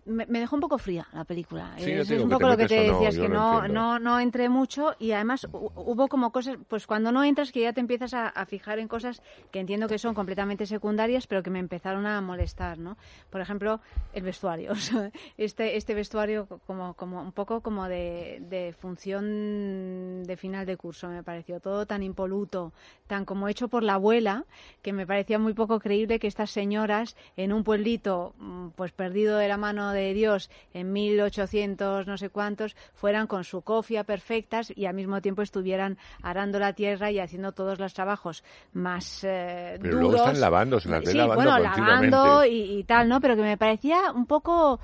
me, 0.05 0.25
me 0.25 0.39
dejó 0.39 0.55
un 0.55 0.61
poco 0.61 0.77
fría 0.77 1.07
la 1.13 1.23
película. 1.25 1.73
Sí, 1.77 1.91
es 1.91 2.07
digo 2.07 2.23
un 2.23 2.29
poco 2.29 2.47
lo 2.47 2.57
que 2.57 2.67
te 2.67 2.87
no, 2.87 2.93
decías, 2.93 3.15
yo 3.15 3.21
que 3.23 3.29
no, 3.29 3.67
no, 3.67 3.99
no 3.99 4.19
entré 4.19 4.49
mucho 4.49 4.95
y 4.99 5.11
además 5.11 5.47
hu- 5.51 5.71
hubo 5.75 6.07
como 6.07 6.31
cosas, 6.31 6.57
pues 6.67 6.87
cuando 6.87 7.11
no 7.11 7.23
entras 7.23 7.51
que 7.51 7.61
ya 7.61 7.73
te 7.73 7.79
empiezas 7.81 8.13
a, 8.13 8.27
a 8.27 8.45
fijar 8.45 8.79
en 8.79 8.87
cosas 8.87 9.21
que 9.51 9.59
entiendo 9.59 9.87
que 9.87 9.97
son 9.97 10.13
completamente 10.13 10.65
secundarias, 10.65 11.27
pero 11.27 11.43
que 11.43 11.49
me 11.49 11.59
empezaron 11.59 12.05
a 12.05 12.19
molestar, 12.21 12.77
¿no? 12.77 12.97
Por 13.29 13.41
ejemplo, 13.41 13.79
el 14.13 14.23
vestuario. 14.23 14.73
Este, 15.37 15.77
este 15.77 15.93
vestuario 15.93 16.47
como, 16.67 16.93
como 16.93 17.21
un 17.21 17.31
poco 17.31 17.61
como 17.61 17.87
de, 17.87 18.37
de 18.49 18.73
función 18.73 20.23
de 20.23 20.37
final 20.37 20.65
de 20.65 20.77
curso 20.77 21.07
me 21.09 21.23
pareció. 21.23 21.59
Todo 21.59 21.85
tan 21.85 22.03
impoluto, 22.03 22.71
tan 23.07 23.25
como 23.25 23.47
hecho 23.47 23.67
por 23.67 23.83
la 23.83 23.95
abuela, 23.95 24.45
que 24.81 24.93
me 24.93 25.05
parecía 25.07 25.39
muy 25.39 25.53
poco 25.53 25.79
creíble 25.79 26.19
que 26.19 26.27
estas 26.27 26.51
señoras 26.51 27.15
en 27.35 27.51
un 27.53 27.63
pueblito 27.63 28.33
mm, 28.37 28.69
pues 28.75 28.91
perdido 28.91 29.37
de 29.37 29.47
la 29.47 29.57
mano 29.57 29.82
de 29.91 30.13
Dios 30.13 30.49
en 30.73 30.91
1800 30.93 32.07
no 32.07 32.17
sé 32.17 32.29
cuántos 32.29 32.75
fueran 32.93 33.27
con 33.27 33.43
su 33.43 33.61
cofia 33.61 34.03
perfectas 34.03 34.71
y 34.75 34.85
al 34.85 34.93
mismo 34.93 35.21
tiempo 35.21 35.41
estuvieran 35.41 35.97
arando 36.21 36.59
la 36.59 36.73
tierra 36.73 37.11
y 37.11 37.19
haciendo 37.19 37.51
todos 37.51 37.79
los 37.79 37.93
trabajos 37.93 38.43
más 38.73 39.23
eh, 39.23 39.77
Pero 39.81 39.97
duros. 39.97 40.11
luego 40.11 40.27
están 40.27 40.41
lavando, 40.41 40.79
se 40.79 40.89
las 40.89 41.05
sí, 41.05 41.17
lavando 41.17 41.43
bueno, 41.43 41.59
lavando 41.59 42.45
y, 42.45 42.79
y 42.79 42.83
tal, 42.83 43.09
¿no? 43.09 43.19
Pero 43.19 43.35
que 43.35 43.41
me 43.41 43.57
parecía 43.57 44.11
un 44.11 44.25
poco 44.25 44.79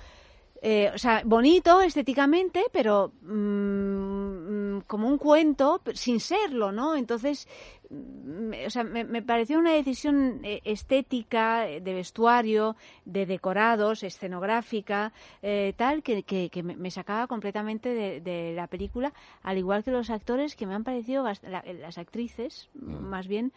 eh, 0.61 0.91
o 0.93 0.97
sea, 0.97 1.21
bonito 1.23 1.79
estéticamente, 1.81 2.65
pero 2.71 3.13
mm, 3.21 4.77
mm, 4.77 4.81
como 4.87 5.07
un 5.07 5.17
cuento 5.17 5.81
sin 5.93 6.19
serlo, 6.19 6.71
¿no? 6.71 6.95
Entonces, 6.95 7.47
o 7.91 8.69
sea, 8.69 8.83
me, 8.83 9.03
me 9.03 9.21
pareció 9.21 9.57
una 9.57 9.73
decisión 9.73 10.41
eh, 10.43 10.61
estética, 10.63 11.67
eh, 11.67 11.81
de 11.81 11.93
vestuario, 11.93 12.75
de 13.05 13.25
decorados, 13.25 14.03
escenográfica, 14.03 15.11
eh, 15.41 15.73
tal, 15.75 16.03
que, 16.03 16.21
que- 16.23 16.49
que 16.49 16.61
me, 16.63 16.91
sacaba 16.91 17.25
completamente 17.27 17.89
de, 17.89 18.21
de 18.21 18.53
la 18.55 18.67
película, 18.67 19.13
al 19.41 19.57
igual 19.57 19.83
que 19.83 19.91
los 19.91 20.09
actores 20.09 20.55
que 20.55 20.67
me 20.67 20.75
han 20.75 20.83
parecido, 20.83 21.23
las 21.23 21.97
actrices, 21.97 22.69
más 22.75 23.27
bien, 23.27 23.51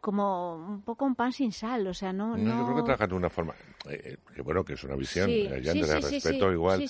como 0.00 0.56
un 0.56 0.82
poco 0.82 1.04
un 1.04 1.14
pan 1.14 1.32
sin 1.32 1.52
sal, 1.52 1.86
o 1.86 1.94
sea, 1.94 2.12
no... 2.12 2.36
No, 2.36 2.50
yo 2.58 2.64
creo 2.64 2.76
que 2.76 2.82
trabajan 2.82 3.08
de 3.10 3.14
una 3.16 3.30
forma, 3.30 3.54
eh, 3.88 4.16
que 4.34 4.42
bueno, 4.42 4.64
que 4.64 4.74
es 4.74 4.84
una 4.84 4.96
visión, 4.96 5.30
Sí, 5.30 5.46
eh, 5.50 5.60
ya 5.62 5.72
sí, 5.72 5.78
sí, 5.84 6.00
respeto 6.00 6.52
igual, 6.52 6.84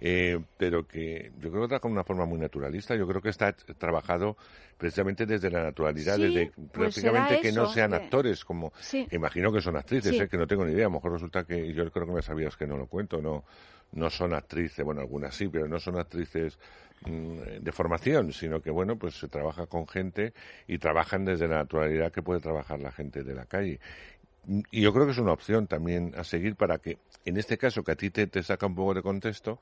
eh, 0.00 0.38
pero 0.56 0.86
que 0.86 1.32
yo 1.38 1.50
creo 1.50 1.62
que 1.62 1.68
trabajan 1.68 1.90
de 1.90 1.94
una 1.94 2.04
forma 2.04 2.24
muy 2.24 2.38
naturalista, 2.38 2.94
yo 2.96 3.06
creo 3.06 3.20
que 3.20 3.28
está 3.30 3.52
trabajado 3.52 4.36
precisamente 4.78 5.26
desde 5.26 5.50
la 5.50 5.62
naturalidad, 5.62 6.18
desde 6.18 6.46
pues 6.56 6.70
prácticamente 6.70 7.38
que 7.40 7.52
no 7.52 7.66
sean 7.66 7.90
que- 7.90 7.96
actores, 7.96 8.44
como 8.44 8.72
imagino 9.10 9.52
que 9.52 9.60
son 9.60 9.76
actrices, 9.76 10.18
eh, 10.18 10.28
que 10.28 10.36
no 10.38 10.46
tengo 10.46 10.64
ni 10.64 10.72
idea, 10.72 10.86
a 10.86 10.88
lo 10.88 10.94
mejor 10.94 11.12
resulta 11.12 11.44
que 11.44 11.72
yo 11.72 11.90
creo 11.90 12.06
que 12.06 12.12
me 12.12 12.22
sabías 12.22 12.56
que 12.56 12.66
no 12.66 12.76
lo 12.76 12.86
cuento, 12.86 13.20
no, 13.20 13.44
no 13.92 14.10
son 14.10 14.34
actrices, 14.34 14.84
bueno, 14.84 15.00
algunas 15.00 15.34
sí, 15.34 15.48
pero 15.48 15.68
no 15.68 15.78
son 15.80 15.98
actrices 15.98 16.58
de 17.04 17.72
formación, 17.72 18.32
sino 18.32 18.60
que, 18.60 18.70
bueno, 18.70 18.96
pues 18.96 19.18
se 19.18 19.28
trabaja 19.28 19.66
con 19.66 19.86
gente 19.86 20.34
y 20.66 20.78
trabajan 20.78 21.24
desde 21.24 21.48
la 21.48 21.56
naturalidad 21.56 22.12
que 22.12 22.22
puede 22.22 22.40
trabajar 22.40 22.80
la 22.80 22.92
gente 22.92 23.22
de 23.24 23.34
la 23.34 23.46
calle. 23.46 23.80
Y 24.70 24.82
yo 24.82 24.92
creo 24.92 25.06
que 25.06 25.12
es 25.12 25.18
una 25.18 25.32
opción 25.32 25.66
también 25.66 26.12
a 26.16 26.24
seguir 26.24 26.56
para 26.56 26.78
que, 26.78 26.98
en 27.24 27.36
este 27.36 27.58
caso, 27.58 27.82
que 27.82 27.92
a 27.92 27.96
ti 27.96 28.10
te, 28.10 28.26
te 28.26 28.42
saca 28.42 28.66
un 28.66 28.74
poco 28.74 28.94
de 28.94 29.02
contexto, 29.02 29.60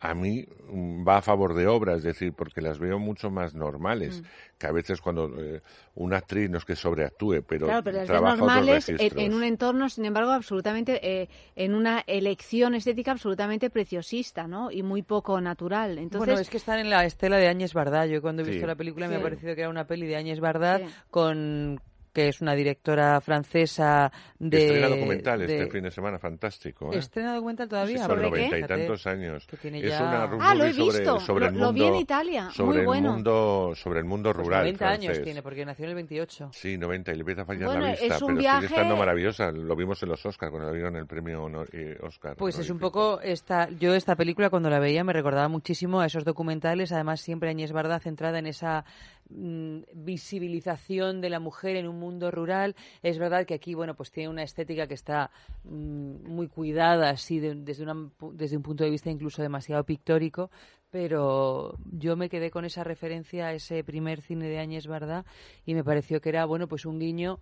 a 0.00 0.14
mí 0.14 0.46
mm, 0.70 1.06
va 1.06 1.16
a 1.18 1.22
favor 1.22 1.54
de 1.54 1.66
obra, 1.66 1.94
es 1.94 2.02
decir, 2.04 2.32
porque 2.32 2.60
las 2.60 2.78
veo 2.78 2.98
mucho 2.98 3.30
más 3.30 3.54
normales, 3.54 4.22
que 4.56 4.66
a 4.66 4.72
veces 4.72 5.00
cuando 5.00 5.28
eh, 5.42 5.60
una 5.96 6.18
actriz 6.18 6.48
no 6.48 6.58
es 6.58 6.64
que 6.64 6.76
sobreactúe, 6.76 7.42
pero, 7.46 7.66
Claro, 7.66 7.82
pero 7.82 7.98
las 7.98 8.06
trabaja 8.06 8.34
otros 8.34 8.46
normales 8.46 8.88
en, 8.88 8.98
registros. 8.98 9.24
en 9.24 9.34
un 9.34 9.42
entorno, 9.42 9.88
sin 9.88 10.04
embargo, 10.04 10.30
absolutamente, 10.30 11.00
eh, 11.02 11.28
en 11.56 11.74
una 11.74 12.04
elección 12.06 12.74
estética 12.76 13.10
absolutamente 13.10 13.70
preciosista, 13.70 14.46
¿no? 14.46 14.70
Y 14.70 14.82
muy 14.84 15.02
poco 15.02 15.40
natural. 15.40 15.98
Entonces, 15.98 16.26
bueno, 16.28 16.40
es 16.40 16.48
que 16.48 16.58
están 16.58 16.78
en 16.78 16.90
la 16.90 17.04
estela 17.04 17.36
de 17.38 17.48
Áñez 17.48 17.74
Bardá. 17.74 18.06
Yo 18.06 18.22
cuando 18.22 18.42
he 18.42 18.44
Sí. 18.44 18.52
visto 18.52 18.66
la 18.66 18.76
película 18.76 19.08
me 19.08 19.16
ha 19.16 19.22
parecido 19.22 19.54
que 19.56 19.62
era 19.62 19.70
una 19.70 19.86
peli 19.86 20.06
de 20.06 20.16
Áñez 20.16 20.38
Bardá 20.38 20.78
Sí. 20.78 20.84
con 21.10 21.80
que 22.18 22.26
es 22.28 22.40
una 22.40 22.56
directora 22.56 23.20
francesa 23.20 24.10
de... 24.40 24.58
Estrena 24.66 24.88
documental 24.88 25.38
de- 25.46 25.58
este 25.60 25.70
fin 25.70 25.84
de 25.84 25.90
semana, 25.92 26.18
fantástico. 26.18 26.92
¿eh? 26.92 26.98
¿Estrena 26.98 27.34
documental 27.34 27.68
todavía? 27.68 27.98
Sobre 28.04 28.24
¿Sobre 28.24 28.40
qué? 28.40 28.46
noventa 28.48 28.58
y 28.58 28.62
tantos 28.78 29.06
años. 29.06 29.46
que 29.46 29.56
tiene 29.56 29.78
Es 29.78 29.90
ya- 29.90 30.02
una 30.02 30.26
road 30.26 30.40
Ah, 30.42 30.54
lo 30.56 30.64
he 30.64 30.72
sobre, 30.72 30.98
visto. 30.98 31.20
sobre 31.20 31.46
el 31.46 31.54
Lo- 31.54 31.60
lo 31.66 31.72
vi 31.72 31.80
mundo, 31.82 31.94
en 31.94 32.00
Italia. 32.00 32.50
Sobre 32.50 32.68
Muy 32.70 32.78
el 32.80 32.86
bueno. 32.86 33.12
mundo, 33.12 33.72
sobre 33.76 34.00
el 34.00 34.04
mundo 34.04 34.32
Pues 34.32 34.44
rural 34.46 34.60
90 34.62 34.88
años 34.88 35.22
tiene, 35.22 35.42
porque 35.42 35.64
nació 35.64 35.84
en 35.84 35.88
el 35.90 35.94
28. 35.94 36.50
Sí, 36.52 36.76
90 36.76 37.12
y 37.12 37.14
le 37.14 37.20
empieza 37.20 37.42
a 37.42 37.44
fallar 37.44 37.66
Bueno, 37.66 37.80
la 37.84 37.90
vista, 37.92 38.06
es 38.16 38.22
un 38.22 38.26
pero 38.28 38.38
viaje- 38.40 38.60
sigue 38.66 38.74
estando 38.74 38.96
maravillosa. 38.96 39.52
Lo 39.52 39.76
vimos 39.76 40.02
en 40.02 40.08
los 40.08 40.26
Oscars 40.26 40.50
cuando 40.50 40.70
le 40.70 40.74
dieron 40.76 40.96
el 40.96 41.06
premio 41.06 41.44
honor- 41.44 41.68
eh, 41.72 41.96
Oscar. 42.02 42.34
Pues 42.36 42.58
es 42.58 42.68
un 42.70 42.80
poco 42.80 43.20
esta, 43.20 43.68
yo 43.78 43.94
esta 43.94 44.16
película 44.16 44.50
cuando 44.50 44.70
la 44.70 44.80
veía 44.80 45.04
me 45.04 45.12
recordaba 45.12 45.46
muchísimo 45.46 46.00
a 46.00 46.06
esos 46.06 46.24
documentales, 46.24 46.90
además 46.90 47.20
siempre 47.20 47.50
Añez 47.50 47.70
Barda 47.70 48.00
centrada 48.00 48.40
en 48.40 48.46
esa 48.48 48.84
mm, 49.30 49.80
visibilización 49.94 51.20
de 51.20 51.30
la 51.30 51.40
mujer 51.40 51.76
en 51.76 51.88
un 51.88 51.98
mundo 51.98 52.30
rural. 52.30 52.74
Es 53.02 53.18
verdad 53.18 53.46
que 53.46 53.54
aquí, 53.54 53.74
bueno, 53.74 53.94
pues 53.94 54.10
tiene 54.10 54.28
una 54.28 54.42
estética 54.42 54.86
que 54.86 54.94
está 54.94 55.30
mm, 55.64 56.28
muy 56.28 56.48
cuidada, 56.48 57.10
así 57.10 57.38
de- 57.38 57.54
desde, 57.54 57.82
una 57.84 58.10
desde 58.32 58.56
un 58.56 58.62
punto 58.62 58.84
de 58.84 58.90
vista 58.90 59.10
incluso 59.10 59.42
demasiado 59.42 59.84
pictórico, 59.84 60.50
pero 60.90 61.76
yo 61.92 62.16
me 62.16 62.28
quedé 62.28 62.50
con 62.50 62.64
esa 62.64 62.84
referencia 62.84 63.48
a 63.48 63.52
ese 63.52 63.84
primer 63.84 64.22
cine 64.22 64.48
de 64.48 64.58
Añez 64.58 64.86
Barda 64.86 65.24
y 65.66 65.74
me 65.74 65.84
pareció 65.84 66.20
que 66.20 66.30
era, 66.30 66.44
bueno, 66.46 66.66
pues 66.68 66.86
un 66.86 66.98
guiño 66.98 67.40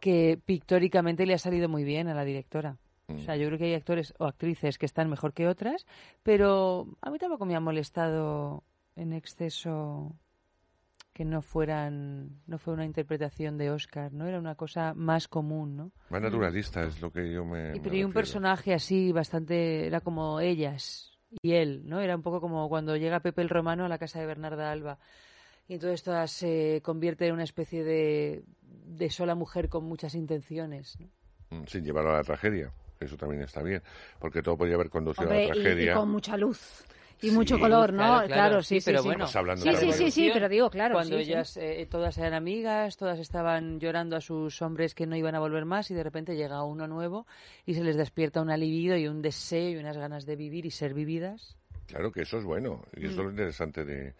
que 0.00 0.38
pictóricamente 0.44 1.26
le 1.26 1.34
ha 1.34 1.38
salido 1.38 1.68
muy 1.68 1.84
bien 1.84 2.08
a 2.08 2.14
la 2.14 2.24
directora. 2.24 2.76
O 3.08 3.18
sea, 3.18 3.36
yo 3.36 3.46
creo 3.46 3.58
que 3.58 3.66
hay 3.66 3.74
actores 3.74 4.14
o 4.18 4.24
actrices 4.24 4.78
que 4.78 4.86
están 4.86 5.08
mejor 5.08 5.32
que 5.32 5.46
otras, 5.46 5.86
pero 6.24 6.88
a 7.00 7.10
mí 7.10 7.18
tampoco 7.18 7.46
me 7.46 7.54
ha 7.54 7.60
molestado 7.60 8.64
en 8.96 9.12
exceso 9.12 10.12
que 11.16 11.24
no 11.24 11.40
fueran, 11.40 12.42
no 12.46 12.58
fue 12.58 12.74
una 12.74 12.84
interpretación 12.84 13.56
de 13.56 13.70
Oscar, 13.70 14.12
¿no? 14.12 14.26
Era 14.26 14.38
una 14.38 14.54
cosa 14.54 14.92
más 14.92 15.28
común, 15.28 15.74
¿no? 15.74 15.90
Más 16.10 16.20
naturalista 16.20 16.82
es 16.82 17.00
lo 17.00 17.10
que 17.10 17.32
yo 17.32 17.42
me. 17.42 17.70
Y 17.70 17.78
me 17.78 17.80
pero 17.80 17.96
y 17.96 18.04
un 18.04 18.12
personaje 18.12 18.74
así 18.74 19.12
bastante, 19.12 19.86
era 19.86 20.02
como 20.02 20.40
ellas 20.40 21.10
y 21.40 21.52
él, 21.54 21.84
¿no? 21.86 22.00
Era 22.02 22.16
un 22.16 22.22
poco 22.22 22.42
como 22.42 22.68
cuando 22.68 22.96
llega 22.98 23.20
Pepe 23.20 23.40
el 23.40 23.48
Romano 23.48 23.86
a 23.86 23.88
la 23.88 23.96
casa 23.96 24.20
de 24.20 24.26
Bernarda 24.26 24.70
Alba. 24.70 24.98
Y 25.68 25.72
entonces 25.74 26.02
toda 26.02 26.26
se 26.26 26.82
convierte 26.84 27.26
en 27.26 27.32
una 27.32 27.44
especie 27.44 27.82
de, 27.82 28.44
de 28.60 29.08
sola 29.08 29.34
mujer 29.34 29.70
con 29.70 29.84
muchas 29.84 30.14
intenciones. 30.14 30.98
¿no? 31.00 31.08
Mm, 31.60 31.64
Sin 31.66 31.82
llevarlo 31.82 32.10
a 32.10 32.16
la 32.18 32.24
tragedia. 32.24 32.70
Eso 33.00 33.16
también 33.16 33.40
está 33.40 33.62
bien. 33.62 33.82
Porque 34.18 34.42
todo 34.42 34.58
podría 34.58 34.74
haber 34.74 34.90
conducido 34.90 35.28
Hombre, 35.28 35.46
a 35.46 35.48
la 35.48 35.56
y- 35.56 35.62
tragedia. 35.62 35.92
y, 35.92 35.94
con 35.94 36.10
mucha 36.10 36.36
luz 36.36 36.84
y 37.22 37.30
Sí, 37.30 37.34
mucho 37.34 37.58
color, 37.58 37.92
¿no? 37.92 37.96
Claro, 37.98 38.26
claro, 38.26 38.62
sí, 38.62 38.80
sí, 38.80 38.84
pero 38.86 39.00
sí. 39.02 39.08
bueno. 39.08 39.24
Estamos 39.24 39.36
hablando 39.36 39.64
Sí, 39.64 39.70
de 39.70 39.76
sí, 39.78 39.86
la 39.86 39.92
sí, 39.92 40.10
sí, 40.10 40.30
pero 40.32 40.48
digo, 40.48 40.70
claro. 40.70 40.94
Cuando 40.94 41.16
ellas 41.16 41.56
eh, 41.56 41.86
todas 41.90 42.18
eran 42.18 42.34
amigas, 42.34 42.96
todas 42.96 43.18
estaban 43.18 43.80
llorando 43.80 44.16
a 44.16 44.20
sus 44.20 44.60
hombres 44.62 44.94
que 44.94 45.06
no 45.06 45.16
iban 45.16 45.34
a 45.34 45.40
volver 45.40 45.64
más 45.64 45.90
y 45.90 45.94
de 45.94 46.02
repente 46.02 46.36
llega 46.36 46.62
uno 46.64 46.86
nuevo 46.86 47.26
y 47.64 47.74
se 47.74 47.82
les 47.82 47.96
despierta 47.96 48.42
una 48.42 48.56
libido 48.56 48.96
y 48.96 49.08
un 49.08 49.22
deseo 49.22 49.70
y 49.70 49.76
unas 49.76 49.96
ganas 49.96 50.26
de 50.26 50.36
vivir 50.36 50.66
y 50.66 50.70
ser 50.70 50.92
vividas. 50.94 51.56
Claro 51.86 52.10
que 52.12 52.22
eso 52.22 52.38
es 52.38 52.44
bueno. 52.44 52.82
Y 52.96 53.06
eso 53.06 53.08
es 53.12 53.16
Mm. 53.16 53.20
lo 53.22 53.30
interesante 53.30 53.84
de, 53.84 54.14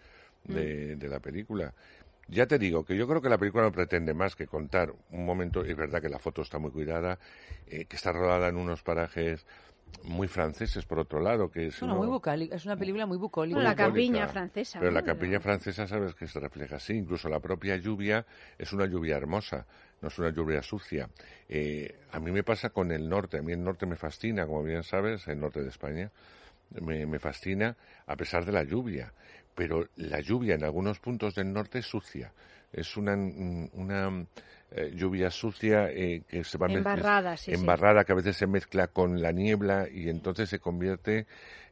de, 0.45 0.97
de 0.97 1.09
la 1.09 1.21
película. 1.21 1.75
Ya 2.29 2.47
te 2.47 2.59
digo 2.59 2.85
que 2.85 2.97
yo 2.97 3.07
creo 3.07 3.21
que 3.23 3.29
la 3.29 3.39
película 3.39 3.63
no 3.65 3.73
pretende 3.73 4.13
más 4.15 4.35
que 4.35 4.47
contar 4.47 4.93
un 5.11 5.25
momento. 5.25 5.65
Es 5.65 5.77
verdad 5.77 6.01
que 6.03 6.09
la 6.09 6.19
foto 6.19 6.43
está 6.43 6.59
muy 6.59 6.71
cuidada, 6.73 7.19
eh, 7.69 7.85
que 7.85 7.95
está 7.97 8.11
rodada 8.11 8.49
en 8.49 8.57
unos 8.57 8.83
parajes 8.83 9.47
muy 10.05 10.29
franceses, 10.29 10.85
por 10.85 10.99
otro 10.99 11.21
lado. 11.21 11.51
que 11.51 11.67
es 11.67 11.81
Bueno, 11.81 11.95
uno- 11.95 12.05
muy 12.05 12.13
bucólica, 12.15 12.57
es 12.57 12.65
una 12.65 12.77
película 12.77 13.07
muy 13.07 13.19
bucólica. 13.19 13.57
Bueno, 13.57 13.69
la 13.71 13.77
campiña 13.77 14.29
francesa. 14.29 14.79
Pero 14.81 14.91
la 14.93 15.03
campiña 15.03 15.41
francesa 15.41 15.87
sabes 15.87 16.15
que 16.15 16.27
se 16.27 16.39
refleja 16.41 16.77
así. 16.77 16.95
Incluso 16.95 17.29
la 17.29 17.41
propia 17.41 17.77
lluvia 17.77 18.25
es 18.59 18.73
una 18.73 18.87
lluvia 18.87 19.17
hermosa, 19.17 19.67
no 20.01 20.09
es 20.09 20.19
una 20.19 20.31
lluvia 20.31 20.63
sucia. 20.63 21.09
Eh, 21.49 21.95
a 22.13 22.21
mí 22.21 22.31
me 22.31 22.43
pasa 22.43 22.71
con 22.71 22.93
el 22.93 23.09
norte. 23.09 23.39
A 23.39 23.43
mí 23.43 23.53
el 23.53 23.63
norte 23.63 23.87
me 23.87 23.97
fascina, 23.97 24.47
como 24.47 24.63
bien 24.63 24.83
sabes, 24.83 25.27
el 25.29 25.41
norte 25.41 25.63
de 25.63 25.69
España. 25.69 26.11
Me, 26.81 27.07
me 27.07 27.19
fascina 27.19 27.77
a 28.07 28.17
pesar 28.17 28.45
de 28.45 28.53
la 28.53 28.65
lluvia. 28.65 29.13
Pero 29.55 29.89
la 29.97 30.21
lluvia 30.21 30.55
en 30.55 30.65
algunos 30.65 30.99
puntos 31.01 31.35
del 31.35 31.53
norte 31.53 31.79
es 31.79 31.87
sucia. 31.87 32.33
Es 32.73 32.97
una, 32.97 33.17
mm, 33.17 33.71
una 33.75 34.27
eh, 34.71 34.93
lluvia 34.95 35.31
sucia 35.31 35.91
eh, 35.91 36.23
que 36.29 36.43
se 36.45 36.59
va 36.59 36.67
Embarrada, 36.67 37.37
sí, 37.37 37.53
sí. 37.53 37.61
embarrada 37.61 38.05
que 38.05 38.13
a 38.13 38.17
veces 38.17 38.37
se 38.37 38.47
mezcla 38.47 38.89
con 38.89 39.23
la 39.23 39.33
niebla 39.33 39.89
y 39.89 40.09
entonces 40.09 40.49
se 40.49 40.59
convierte 40.59 41.27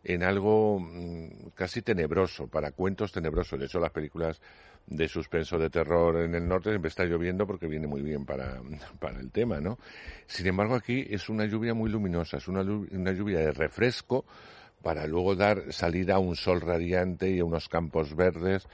en 0.04 0.22
algo 0.22 0.78
mm, 0.78 1.48
casi 1.54 1.82
tenebroso, 1.82 2.46
para 2.46 2.70
cuentos 2.70 3.10
tenebrosos. 3.12 3.58
De 3.58 3.66
hecho, 3.66 3.80
las 3.80 3.90
películas 3.90 4.40
de 4.86 5.08
suspenso 5.08 5.58
de 5.58 5.70
terror 5.70 6.20
en 6.20 6.34
el 6.34 6.46
norte 6.46 6.70
siempre 6.70 6.88
está 6.88 7.04
lloviendo 7.04 7.46
porque 7.46 7.66
viene 7.66 7.86
muy 7.86 8.02
bien 8.02 8.24
para, 8.24 8.60
para 9.00 9.18
el 9.18 9.30
tema, 9.30 9.60
¿no? 9.60 9.78
Sin 10.26 10.46
embargo, 10.46 10.74
aquí 10.74 11.06
es 11.10 11.28
una 11.28 11.46
lluvia 11.46 11.74
muy 11.74 11.90
luminosa, 11.90 12.36
es 12.36 12.48
una, 12.48 12.60
una 12.62 13.12
lluvia 13.12 13.40
de 13.40 13.52
refresco 13.52 14.24
para 14.82 15.06
luego 15.06 15.34
dar 15.34 15.72
salida 15.72 16.16
a 16.16 16.18
un 16.18 16.36
sol 16.36 16.60
radiante 16.60 17.30
y 17.30 17.40
a 17.40 17.44
unos 17.44 17.68
campos 17.68 18.14
verdes 18.14 18.68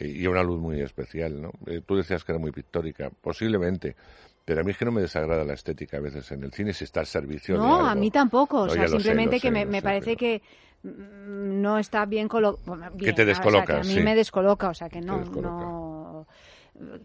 y 0.00 0.26
una 0.26 0.42
luz 0.42 0.60
muy 0.60 0.80
especial, 0.80 1.40
¿no? 1.40 1.50
Eh, 1.66 1.80
tú 1.84 1.96
decías 1.96 2.24
que 2.24 2.32
era 2.32 2.38
muy 2.38 2.52
pictórica, 2.52 3.10
posiblemente, 3.20 3.96
pero 4.44 4.60
a 4.60 4.64
mí 4.64 4.70
es 4.70 4.76
que 4.78 4.84
no 4.84 4.92
me 4.92 5.00
desagrada 5.00 5.44
la 5.44 5.54
estética 5.54 5.96
a 5.96 6.00
veces 6.00 6.30
en 6.32 6.44
el 6.44 6.52
cine 6.52 6.72
si 6.72 6.84
está 6.84 7.00
al 7.00 7.06
servicio 7.06 7.54
de 7.58 7.66
No, 7.66 7.76
algo. 7.76 7.88
a 7.88 7.94
mí 7.94 8.10
tampoco. 8.10 8.62
O 8.62 8.68
sea, 8.68 8.86
sé, 8.86 8.94
simplemente 8.94 9.36
que 9.36 9.48
sé, 9.48 9.50
me, 9.50 9.64
me 9.66 9.78
sé, 9.78 9.82
parece 9.84 10.16
que 10.16 10.42
mm, 10.82 11.60
no 11.60 11.78
está 11.78 12.04
bien 12.06 12.28
colocado. 12.28 12.96
Que 12.96 13.12
te 13.12 13.24
descoloca, 13.24 13.76
a 13.78 13.82
mí 13.84 13.94
sí. 13.94 14.00
me 14.00 14.14
descoloca, 14.14 14.68
o 14.68 14.74
sea, 14.74 14.88
que 14.88 15.00
no, 15.00 15.18
no. 15.24 16.26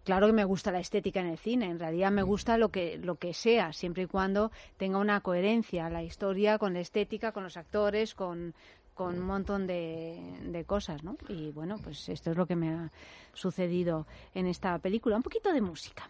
Claro 0.03 0.27
que 0.27 0.33
me 0.33 0.43
gusta 0.43 0.71
la 0.71 0.79
estética 0.81 1.21
en 1.21 1.27
el 1.27 1.37
cine. 1.37 1.67
En 1.69 1.79
realidad 1.79 2.11
Mm. 2.11 2.15
me 2.15 2.23
gusta 2.23 2.57
lo 2.57 2.69
que 2.69 2.97
lo 2.97 3.15
que 3.15 3.33
sea, 3.33 3.71
siempre 3.71 4.03
y 4.03 4.05
cuando 4.05 4.51
tenga 4.77 4.97
una 4.97 5.21
coherencia 5.21 5.89
la 5.89 6.03
historia 6.03 6.57
con 6.57 6.73
la 6.73 6.81
estética, 6.81 7.31
con 7.31 7.43
los 7.43 7.55
actores, 7.55 8.13
con 8.13 8.53
con 8.93 9.17
un 9.19 9.25
montón 9.25 9.67
de, 9.67 10.39
de 10.43 10.65
cosas, 10.65 11.03
¿no? 11.03 11.17
Y 11.29 11.51
bueno, 11.51 11.77
pues 11.83 12.09
esto 12.09 12.31
es 12.31 12.37
lo 12.37 12.45
que 12.45 12.55
me 12.55 12.69
ha 12.69 12.91
sucedido 13.33 14.05
en 14.33 14.47
esta 14.47 14.77
película. 14.79 15.15
Un 15.15 15.23
poquito 15.23 15.51
de 15.51 15.61
música. 15.61 16.09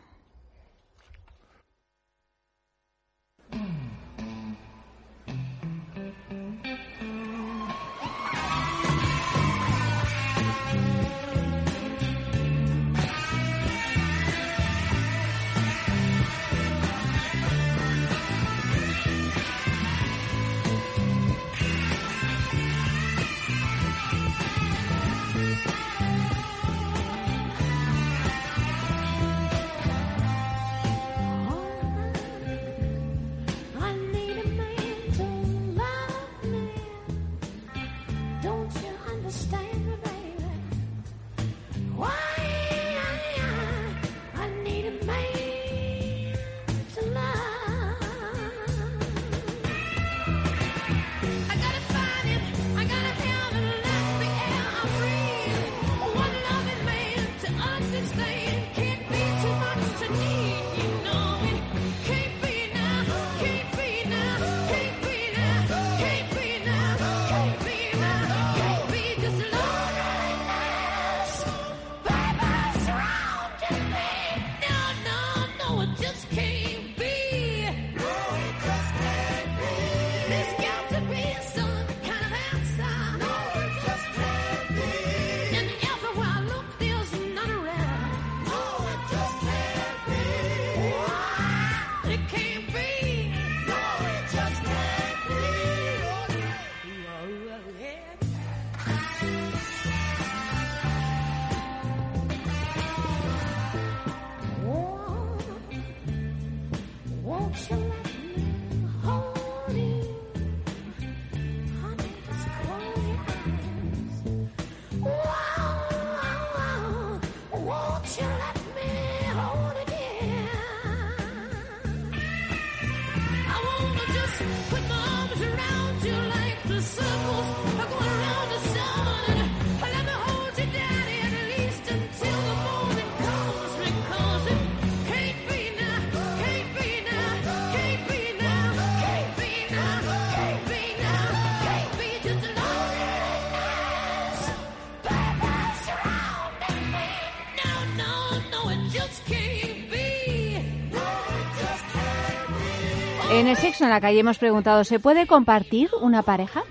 En 153.81 153.89
la 153.89 153.99
calle 153.99 154.19
hemos 154.19 154.37
preguntado, 154.37 154.83
¿se 154.83 154.99
puede 154.99 155.25
compartir 155.25 155.89
una 155.99 156.21
pareja? 156.21 156.61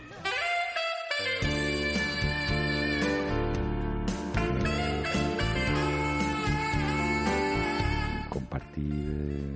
Compartir, 8.28 8.85
eh, 8.85 9.51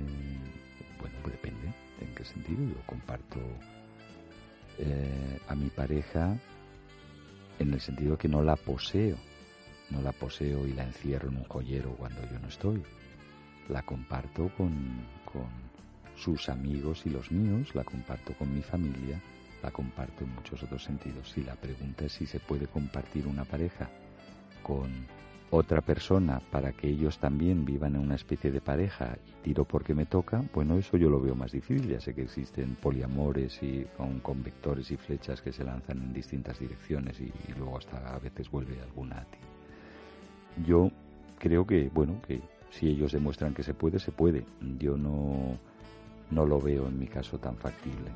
bueno, 0.99 1.15
pues 1.21 1.33
depende 1.33 1.73
en 2.01 2.13
qué 2.13 2.25
sentido. 2.25 2.61
Yo 2.61 2.85
comparto 2.85 3.39
eh, 4.77 5.39
a 5.47 5.55
mi 5.55 5.69
pareja 5.69 6.37
en 7.59 7.73
el 7.73 7.79
sentido 7.79 8.17
que 8.17 8.27
no 8.27 8.43
la 8.43 8.57
poseo, 8.57 9.15
no 9.91 10.01
la 10.01 10.11
poseo 10.11 10.67
y 10.67 10.73
la 10.73 10.83
encierro 10.83 11.29
en 11.29 11.37
un 11.37 11.45
joyero 11.45 11.91
cuando 11.91 12.21
yo 12.29 12.37
no 12.37 12.49
estoy. 12.49 12.83
La 13.69 13.81
comparto 13.81 14.51
con, 14.57 15.05
con 15.23 15.64
sus 16.15 16.49
amigos 16.49 17.05
y 17.05 17.09
los 17.09 17.31
míos, 17.31 17.73
la 17.75 17.83
comparto 17.83 18.33
con 18.33 18.53
mi 18.53 18.61
familia, 18.61 19.21
la 19.61 19.71
comparto 19.71 20.23
en 20.23 20.33
muchos 20.35 20.61
otros 20.63 20.83
sentidos. 20.83 21.31
Si 21.31 21.43
la 21.43 21.55
pregunta 21.55 22.05
es 22.05 22.13
si 22.13 22.25
se 22.25 22.39
puede 22.39 22.67
compartir 22.67 23.27
una 23.27 23.45
pareja 23.45 23.89
con 24.63 24.89
otra 25.51 25.81
persona 25.81 26.41
para 26.51 26.71
que 26.71 26.87
ellos 26.87 27.19
también 27.19 27.65
vivan 27.65 27.95
en 27.95 28.01
una 28.01 28.15
especie 28.15 28.51
de 28.51 28.61
pareja 28.61 29.17
y 29.27 29.43
tiro 29.43 29.63
porque 29.65 29.93
me 29.93 30.05
toca, 30.05 30.43
bueno, 30.53 30.77
eso 30.77 30.97
yo 30.97 31.09
lo 31.09 31.21
veo 31.21 31.35
más 31.35 31.51
difícil. 31.51 31.87
Ya 31.87 31.99
sé 31.99 32.13
que 32.13 32.23
existen 32.23 32.75
poliamores 32.75 33.61
y 33.61 33.85
con, 33.95 34.19
con 34.19 34.43
vectores 34.43 34.91
y 34.91 34.97
flechas 34.97 35.41
que 35.41 35.53
se 35.53 35.63
lanzan 35.63 36.01
en 36.01 36.13
distintas 36.13 36.59
direcciones 36.59 37.19
y, 37.19 37.25
y 37.25 37.53
luego 37.57 37.77
hasta 37.77 38.15
a 38.15 38.19
veces 38.19 38.49
vuelve 38.49 38.81
alguna 38.81 39.19
a 39.19 39.25
ti. 39.25 39.37
Yo 40.65 40.89
creo 41.37 41.65
que, 41.65 41.89
bueno, 41.93 42.21
que 42.27 42.41
si 42.71 42.87
ellos 42.87 43.11
demuestran 43.11 43.53
que 43.53 43.63
se 43.63 43.73
puede, 43.73 43.99
se 43.99 44.11
puede. 44.11 44.45
Yo 44.79 44.97
no, 44.97 45.57
no 46.31 46.45
lo 46.45 46.59
veo 46.59 46.87
en 46.87 46.99
mi 46.99 47.07
caso 47.07 47.37
tan 47.37 47.55
factible. 47.57 48.11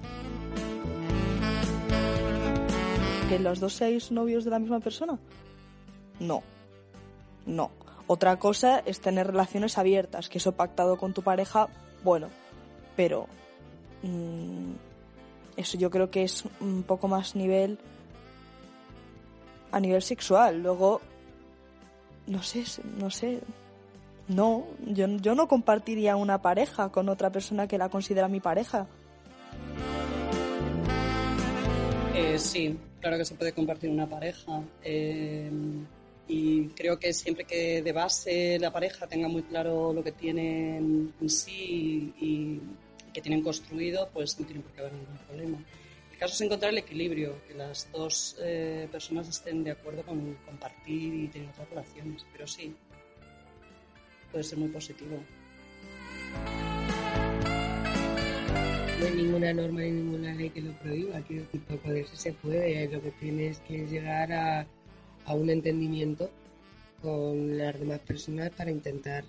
¿Que 3.29 3.39
los 3.39 3.59
dos 3.59 3.73
seáis 3.73 4.11
novios 4.11 4.43
de 4.43 4.51
la 4.51 4.59
misma 4.59 4.79
persona? 4.79 5.19
No. 6.19 6.43
No. 7.45 7.71
Otra 8.07 8.37
cosa 8.39 8.79
es 8.79 8.99
tener 9.01 9.27
relaciones 9.27 9.77
abiertas, 9.77 10.29
que 10.29 10.39
eso 10.39 10.53
pactado 10.53 10.97
con 10.97 11.13
tu 11.13 11.21
pareja, 11.21 11.67
bueno, 12.03 12.29
pero 12.95 13.27
mm, 14.01 14.71
eso 15.57 15.77
yo 15.77 15.91
creo 15.91 16.09
que 16.09 16.23
es 16.23 16.43
un 16.59 16.81
poco 16.83 17.07
más 17.07 17.35
nivel 17.35 17.77
a 19.71 19.79
nivel 19.79 20.01
sexual. 20.01 20.63
Luego, 20.63 21.01
no 22.27 22.41
sé, 22.41 22.63
no 22.97 23.09
sé. 23.09 23.41
No, 24.29 24.67
yo, 24.85 25.07
yo 25.17 25.35
no 25.35 25.47
compartiría 25.47 26.15
una 26.15 26.41
pareja 26.41 26.89
con 26.89 27.09
otra 27.09 27.31
persona 27.31 27.67
que 27.67 27.77
la 27.77 27.89
considera 27.89 28.27
mi 28.27 28.39
pareja. 28.39 28.87
Eh, 32.15 32.37
sí, 32.39 32.77
claro 33.01 33.17
que 33.17 33.25
se 33.25 33.35
puede 33.35 33.53
compartir 33.53 33.89
una 33.89 34.07
pareja. 34.07 34.61
eh, 34.83 35.51
y 36.29 36.67
creo 36.69 36.99
que 36.99 37.11
siempre 37.11 37.43
que 37.43 37.81
de 37.81 37.91
base 37.91 38.59
la 38.59 38.71
pareja 38.71 39.07
tenga 39.07 39.27
muy 39.27 39.41
claro 39.41 39.91
lo 39.91 40.03
que 40.03 40.11
tienen 40.11 41.11
en 41.19 41.29
sí 41.29 42.13
y, 42.21 42.59
que 43.11 43.21
tienen 43.21 43.41
construido, 43.41 44.07
pues 44.13 44.39
no 44.39 44.45
tiene 44.45 44.61
por 44.61 44.71
qué 44.73 44.81
haber 44.81 44.93
ningún 44.93 45.17
problema. 45.27 45.57
El 46.11 46.17
caso 46.19 46.35
es 46.35 46.41
encontrar 46.41 46.71
el 46.71 46.77
equilibrio, 46.77 47.41
que 47.47 47.55
las 47.55 47.91
dos 47.91 48.37
eh, 48.39 48.87
personas 48.91 49.27
estén 49.27 49.63
de 49.63 49.71
acuerdo 49.71 50.03
con 50.03 50.35
compartir 50.45 51.15
y 51.15 51.27
tener 51.29 51.49
otras 51.49 51.69
relaciones. 51.69 52.23
Pero 52.31 52.45
sí, 52.45 52.75
puede 54.31 54.43
ser 54.43 54.57
muy 54.57 54.69
positivo. 54.69 55.19
No 58.99 59.05
hay 59.05 59.13
ninguna 59.15 59.53
norma 59.53 59.81
ni 59.81 59.91
ninguna 59.91 60.35
ley 60.35 60.49
que 60.49 60.61
lo 60.61 60.73
prohíba. 60.73 61.21
Quiero 61.21 61.43
decir, 61.43 61.61
por 61.61 61.77
poder 61.79 62.05
sí 62.07 62.17
se 62.17 62.33
puede. 62.33 62.87
Lo 62.89 63.01
que 63.01 63.11
tienes 63.11 63.59
que 63.59 63.85
llegar 63.87 64.31
a, 64.33 64.67
a 65.25 65.33
un 65.33 65.49
entendimiento 65.49 66.29
con 67.01 67.57
las 67.57 67.79
demás 67.79 67.99
personas 67.99 68.49
para 68.51 68.71
intentar 68.71 69.23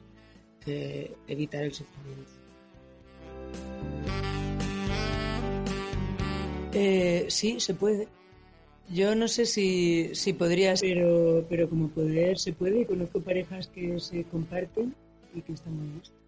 eh, 0.66 1.14
evitar 1.28 1.62
el 1.62 1.72
sufrimiento. 1.72 2.30
Eh, 6.72 7.26
sí, 7.28 7.60
se 7.60 7.74
puede. 7.74 8.08
Yo 8.92 9.14
no 9.14 9.28
sé 9.28 9.46
si, 9.46 10.14
si 10.14 10.32
podrías... 10.32 10.80
Pero, 10.80 11.46
pero 11.48 11.68
como 11.68 11.88
poder 11.88 12.38
se 12.38 12.52
puede. 12.52 12.80
y 12.80 12.84
Conozco 12.84 13.20
parejas 13.20 13.68
que 13.68 13.98
se 14.00 14.24
comparten 14.24 14.94
y 15.34 15.42
que 15.42 15.52
están 15.52 15.76
muy 15.76 15.86
bien. 15.86 16.19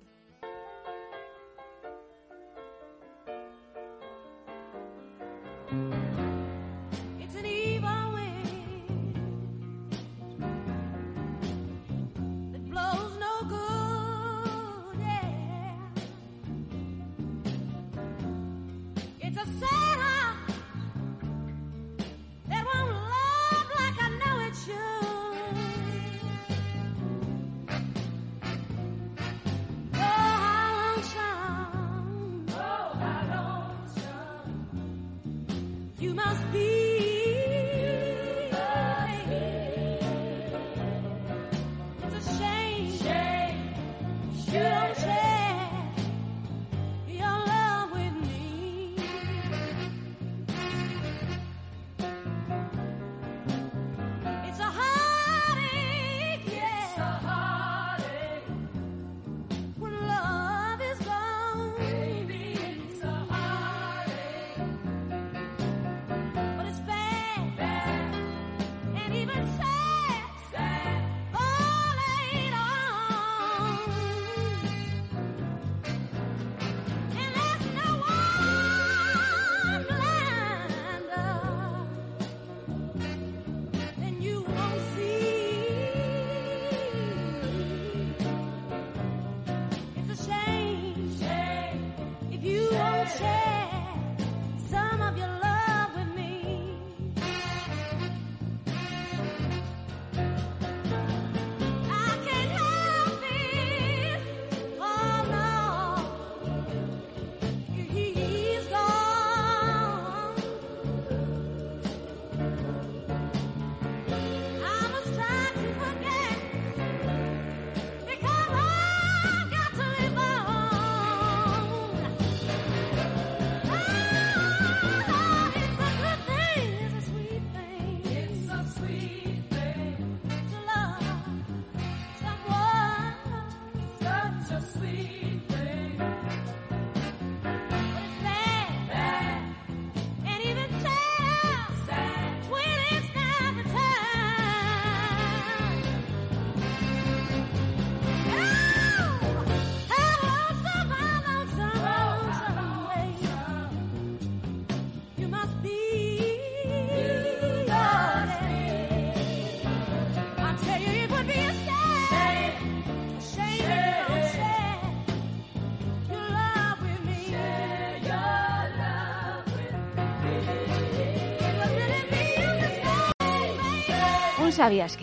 Sabías 174.63 174.97
qué. 174.97 175.02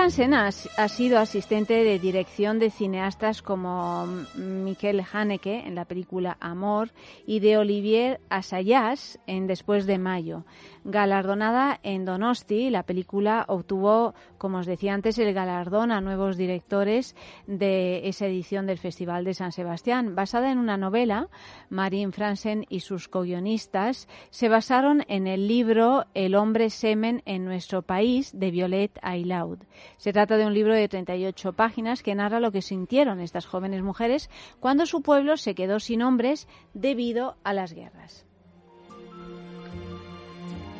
Marín 0.00 0.12
Fransen 0.12 0.32
ha, 0.32 0.88
sido 0.88 1.18
asistente 1.18 1.84
de 1.84 1.98
dirección 1.98 2.58
de 2.58 2.70
cineastas 2.70 3.42
como 3.42 4.06
Miquel 4.34 5.04
Haneke 5.12 5.66
en 5.66 5.74
la 5.74 5.84
película 5.84 6.38
Amor 6.40 6.90
y 7.26 7.40
de 7.40 7.58
Olivier 7.58 8.18
Assayas 8.30 9.18
en 9.26 9.46
Después 9.46 9.84
de 9.84 9.98
Mayo. 9.98 10.46
Galardonada 10.84 11.78
en 11.82 12.06
Donosti, 12.06 12.70
la 12.70 12.84
película 12.84 13.44
obtuvo, 13.46 14.14
como 14.38 14.60
os 14.60 14.66
decía 14.66 14.94
antes, 14.94 15.18
el 15.18 15.34
galardón 15.34 15.92
a 15.92 16.00
nuevos 16.00 16.38
directores 16.38 17.14
de 17.46 18.08
esa 18.08 18.24
edición 18.24 18.66
del 18.66 18.78
Festival 18.78 19.26
de 19.26 19.34
San 19.34 19.52
Sebastián. 19.52 20.14
Basada 20.14 20.50
en 20.50 20.56
una 20.56 20.78
novela, 20.78 21.28
Marín 21.68 22.12
Fransen 22.12 22.64
y 22.70 22.80
sus 22.80 23.08
co-guionistas 23.08 24.08
se 24.30 24.48
basaron 24.48 25.04
en 25.08 25.26
el 25.26 25.46
libro 25.46 26.06
El 26.14 26.36
hombre 26.36 26.70
semen 26.70 27.22
en 27.26 27.44
nuestro 27.44 27.82
país 27.82 28.30
de 28.32 28.50
Violet 28.50 28.98
Aylaud. 29.02 29.58
Se 30.00 30.14
trata 30.14 30.38
de 30.38 30.46
un 30.46 30.54
libro 30.54 30.74
de 30.74 30.88
38 30.88 31.52
páginas 31.52 32.02
que 32.02 32.14
narra 32.14 32.40
lo 32.40 32.52
que 32.52 32.62
sintieron 32.62 33.20
estas 33.20 33.44
jóvenes 33.44 33.82
mujeres 33.82 34.30
cuando 34.58 34.86
su 34.86 35.02
pueblo 35.02 35.36
se 35.36 35.54
quedó 35.54 35.78
sin 35.78 36.00
hombres 36.00 36.48
debido 36.72 37.36
a 37.44 37.52
las 37.52 37.74
guerras. 37.74 38.24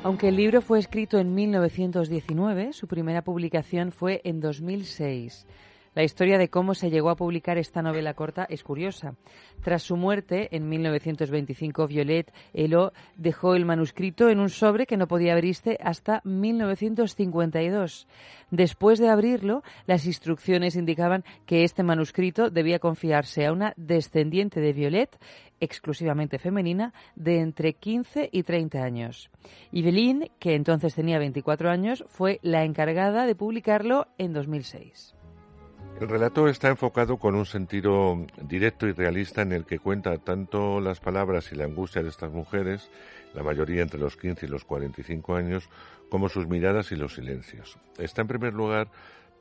Aunque 0.04 0.28
el 0.28 0.36
libro 0.36 0.62
fue 0.62 0.78
escrito 0.78 1.18
en 1.18 1.34
1919, 1.34 2.72
su 2.72 2.88
primera 2.88 3.22
publicación 3.22 3.92
fue 3.92 4.22
en 4.24 4.40
2006. 4.40 5.46
La 5.92 6.04
historia 6.04 6.38
de 6.38 6.50
cómo 6.50 6.74
se 6.74 6.88
llegó 6.88 7.10
a 7.10 7.16
publicar 7.16 7.58
esta 7.58 7.82
novela 7.82 8.14
corta 8.14 8.46
es 8.48 8.62
curiosa. 8.62 9.16
Tras 9.64 9.82
su 9.82 9.96
muerte, 9.96 10.48
en 10.52 10.68
1925, 10.68 11.88
Violet 11.88 12.32
Elo 12.54 12.92
dejó 13.16 13.56
el 13.56 13.64
manuscrito 13.64 14.28
en 14.28 14.38
un 14.38 14.50
sobre 14.50 14.86
que 14.86 14.96
no 14.96 15.08
podía 15.08 15.32
abrirse 15.32 15.78
hasta 15.82 16.20
1952. 16.22 18.06
Después 18.52 19.00
de 19.00 19.08
abrirlo, 19.08 19.64
las 19.86 20.06
instrucciones 20.06 20.76
indicaban 20.76 21.24
que 21.44 21.64
este 21.64 21.82
manuscrito 21.82 22.50
debía 22.50 22.78
confiarse 22.78 23.44
a 23.44 23.52
una 23.52 23.72
descendiente 23.76 24.60
de 24.60 24.72
Violet, 24.72 25.18
exclusivamente 25.58 26.38
femenina, 26.38 26.94
de 27.16 27.40
entre 27.40 27.72
15 27.72 28.28
y 28.30 28.44
30 28.44 28.80
años. 28.80 29.28
Evelyn, 29.72 30.30
que 30.38 30.54
entonces 30.54 30.94
tenía 30.94 31.18
24 31.18 31.68
años, 31.68 32.04
fue 32.06 32.38
la 32.42 32.62
encargada 32.62 33.26
de 33.26 33.34
publicarlo 33.34 34.06
en 34.18 34.32
2006. 34.32 35.16
El 35.98 36.08
relato 36.08 36.48
está 36.48 36.68
enfocado 36.68 37.18
con 37.18 37.34
un 37.34 37.44
sentido 37.44 38.26
directo 38.42 38.86
y 38.86 38.92
realista 38.92 39.42
en 39.42 39.52
el 39.52 39.64
que 39.64 39.78
cuenta 39.78 40.16
tanto 40.18 40.80
las 40.80 41.00
palabras 41.00 41.52
y 41.52 41.56
la 41.56 41.64
angustia 41.64 42.02
de 42.02 42.08
estas 42.08 42.32
mujeres, 42.32 42.90
la 43.34 43.42
mayoría 43.42 43.82
entre 43.82 44.00
los 44.00 44.16
15 44.16 44.46
y 44.46 44.48
los 44.48 44.64
45 44.64 45.34
años, 45.34 45.68
como 46.08 46.28
sus 46.28 46.46
miradas 46.46 46.90
y 46.92 46.96
los 46.96 47.14
silencios. 47.14 47.76
Está 47.98 48.22
en 48.22 48.28
primer 48.28 48.54
lugar 48.54 48.88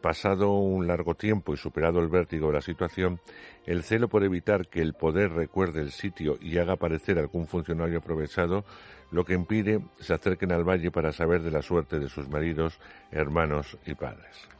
pasado 0.01 0.51
un 0.51 0.88
largo 0.88 1.15
tiempo 1.15 1.53
y 1.53 1.57
superado 1.57 1.99
el 1.99 2.07
vértigo 2.07 2.47
de 2.47 2.53
la 2.53 2.61
situación, 2.61 3.19
el 3.65 3.84
celo 3.84 4.07
por 4.07 4.23
evitar 4.23 4.67
que 4.67 4.81
el 4.81 4.93
poder 4.93 5.31
recuerde 5.31 5.81
el 5.81 5.91
sitio 5.91 6.38
y 6.41 6.57
haga 6.57 6.73
aparecer 6.73 7.19
algún 7.19 7.47
funcionario 7.47 7.99
aprovechado, 7.99 8.65
lo 9.11 9.26
que 9.26 9.34
impide 9.34 9.81
se 9.99 10.13
acerquen 10.13 10.51
al 10.51 10.67
valle 10.67 10.91
para 10.91 11.11
saber 11.11 11.41
de 11.41 11.51
la 11.51 11.61
suerte 11.61 11.99
de 11.99 12.09
sus 12.09 12.30
maridos, 12.30 12.80
hermanos 13.11 13.77
y 13.85 13.95
padres. 13.95 14.59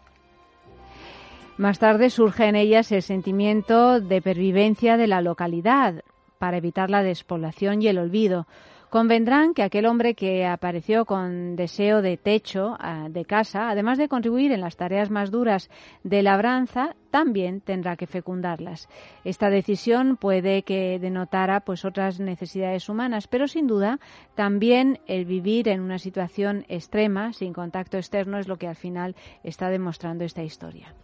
Más 1.60 1.78
tarde 1.78 2.10
surge 2.10 2.46
en 2.46 2.56
ellas 2.56 2.90
el 2.94 3.02
sentimiento 3.02 4.00
de 4.00 4.22
pervivencia 4.22 4.96
de 4.96 5.08
la 5.08 5.20
localidad 5.20 6.06
para 6.38 6.56
evitar 6.56 6.90
la 6.90 7.04
despoblación 7.04 7.82
y 7.82 7.88
el 7.88 7.98
olvido. 7.98 8.48
Convendrán 8.90 9.54
que 9.54 9.64
aquel 9.64 9.86
hombre 9.86 10.16
que 10.16 10.46
apareció 10.46 11.04
con 11.04 11.58
deseo 11.58 12.02
de 12.02 12.16
techo, 12.16 12.78
de 13.10 13.26
casa, 13.26 13.70
además 13.70 13.98
de 13.98 14.08
contribuir 14.08 14.54
en 14.54 14.62
las 14.62 14.78
tareas 14.78 15.10
más 15.10 15.32
duras 15.32 15.70
de 16.06 16.24
labranza, 16.24 16.96
también 17.12 17.60
tendrá 17.60 17.98
que 17.98 18.08
fecundarlas. 18.08 18.88
Esta 19.26 19.50
decisión 19.50 20.16
puede 20.16 20.64
que 20.64 20.98
denotara 20.98 21.60
pues 21.60 21.84
otras 21.84 22.22
necesidades 22.22 22.88
humanas, 22.88 23.28
pero 23.28 23.50
sin 23.50 23.68
duda 23.68 24.00
también 24.34 25.02
el 25.08 25.26
vivir 25.26 25.68
en 25.68 25.82
una 25.82 26.00
situación 26.00 26.64
extrema, 26.70 27.34
sin 27.34 27.52
contacto 27.52 27.98
externo, 27.98 28.38
es 28.40 28.48
lo 28.48 28.56
que 28.56 28.70
al 28.70 28.78
final 28.78 29.18
está 29.44 29.68
demostrando 29.70 30.24
esta 30.24 30.42
historia. 30.42 30.96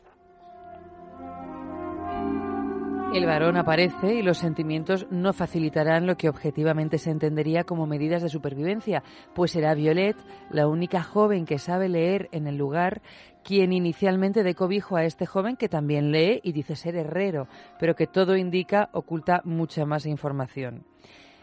El 3.16 3.28
varón 3.28 3.56
aparece 3.56 4.16
y 4.16 4.22
los 4.22 4.40
sentimientos 4.40 5.08
no 5.10 5.32
facilitarán 5.32 6.06
lo 6.06 6.18
que 6.18 6.28
objetivamente 6.28 6.98
se 6.98 7.12
entendería 7.12 7.64
como 7.64 7.88
medidas 7.88 8.22
de 8.22 8.28
supervivencia, 8.28 9.04
pues 9.34 9.52
será 9.52 9.74
Violet, 9.74 10.18
la 10.50 10.68
única 10.68 11.02
joven 11.02 11.46
que 11.46 11.58
sabe 11.58 11.88
leer 11.88 12.28
en 12.34 12.46
el 12.46 12.58
lugar, 12.58 13.02
quien 13.42 13.72
inicialmente 13.72 14.44
dé 14.44 14.54
cobijo 14.54 14.98
a 14.98 15.06
este 15.06 15.26
joven 15.26 15.56
que 15.56 15.70
también 15.70 16.12
lee 16.12 16.42
y 16.44 16.52
dice 16.52 16.76
ser 16.76 16.98
herrero, 16.98 17.48
pero 17.80 17.96
que 17.96 18.06
todo 18.06 18.36
indica 18.36 18.90
oculta 18.92 19.40
mucha 19.46 19.86
más 19.86 20.06
información. 20.06 20.86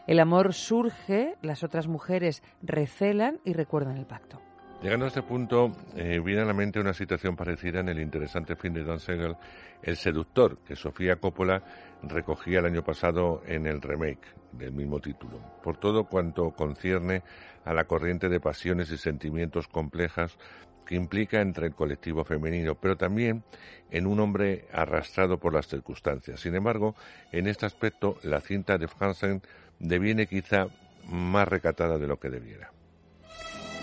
El 0.06 0.20
amor 0.20 0.52
surge, 0.52 1.36
las 1.40 1.64
otras 1.64 1.88
mujeres 1.88 2.42
recelan 2.60 3.40
y 3.46 3.54
recuerdan 3.54 3.96
el 3.96 4.04
pacto. 4.04 4.42
Llegando 4.82 5.04
a 5.04 5.08
este 5.08 5.22
punto, 5.22 5.70
eh, 5.94 6.18
viene 6.18 6.40
a 6.42 6.44
la 6.44 6.52
mente 6.52 6.80
una 6.80 6.92
situación 6.92 7.36
parecida 7.36 7.78
en 7.78 7.88
el 7.88 8.00
interesante 8.00 8.56
film 8.56 8.74
de 8.74 8.82
Don 8.82 8.98
Segel, 8.98 9.36
El 9.80 9.96
seductor, 9.96 10.58
que 10.66 10.74
Sofía 10.74 11.20
Coppola 11.20 11.62
recogía 12.02 12.58
el 12.58 12.66
año 12.66 12.82
pasado 12.82 13.42
en 13.46 13.68
el 13.68 13.80
remake 13.80 14.26
del 14.50 14.72
mismo 14.72 14.98
título, 14.98 15.38
por 15.62 15.76
todo 15.76 16.06
cuanto 16.06 16.50
concierne 16.50 17.22
a 17.64 17.72
la 17.74 17.84
corriente 17.84 18.28
de 18.28 18.40
pasiones 18.40 18.90
y 18.90 18.98
sentimientos 18.98 19.68
complejas 19.68 20.36
que 20.84 20.96
implica 20.96 21.40
entre 21.40 21.68
el 21.68 21.76
colectivo 21.76 22.24
femenino, 22.24 22.74
pero 22.74 22.96
también 22.96 23.44
en 23.92 24.08
un 24.08 24.18
hombre 24.18 24.66
arrastrado 24.72 25.38
por 25.38 25.54
las 25.54 25.68
circunstancias. 25.68 26.40
Sin 26.40 26.56
embargo, 26.56 26.96
en 27.30 27.46
este 27.46 27.66
aspecto, 27.66 28.18
la 28.24 28.40
cinta 28.40 28.78
de 28.78 28.88
Franzen 28.88 29.42
deviene 29.78 30.26
quizá 30.26 30.66
más 31.08 31.46
recatada 31.46 31.98
de 31.98 32.08
lo 32.08 32.18
que 32.18 32.30
debiera. 32.30 32.72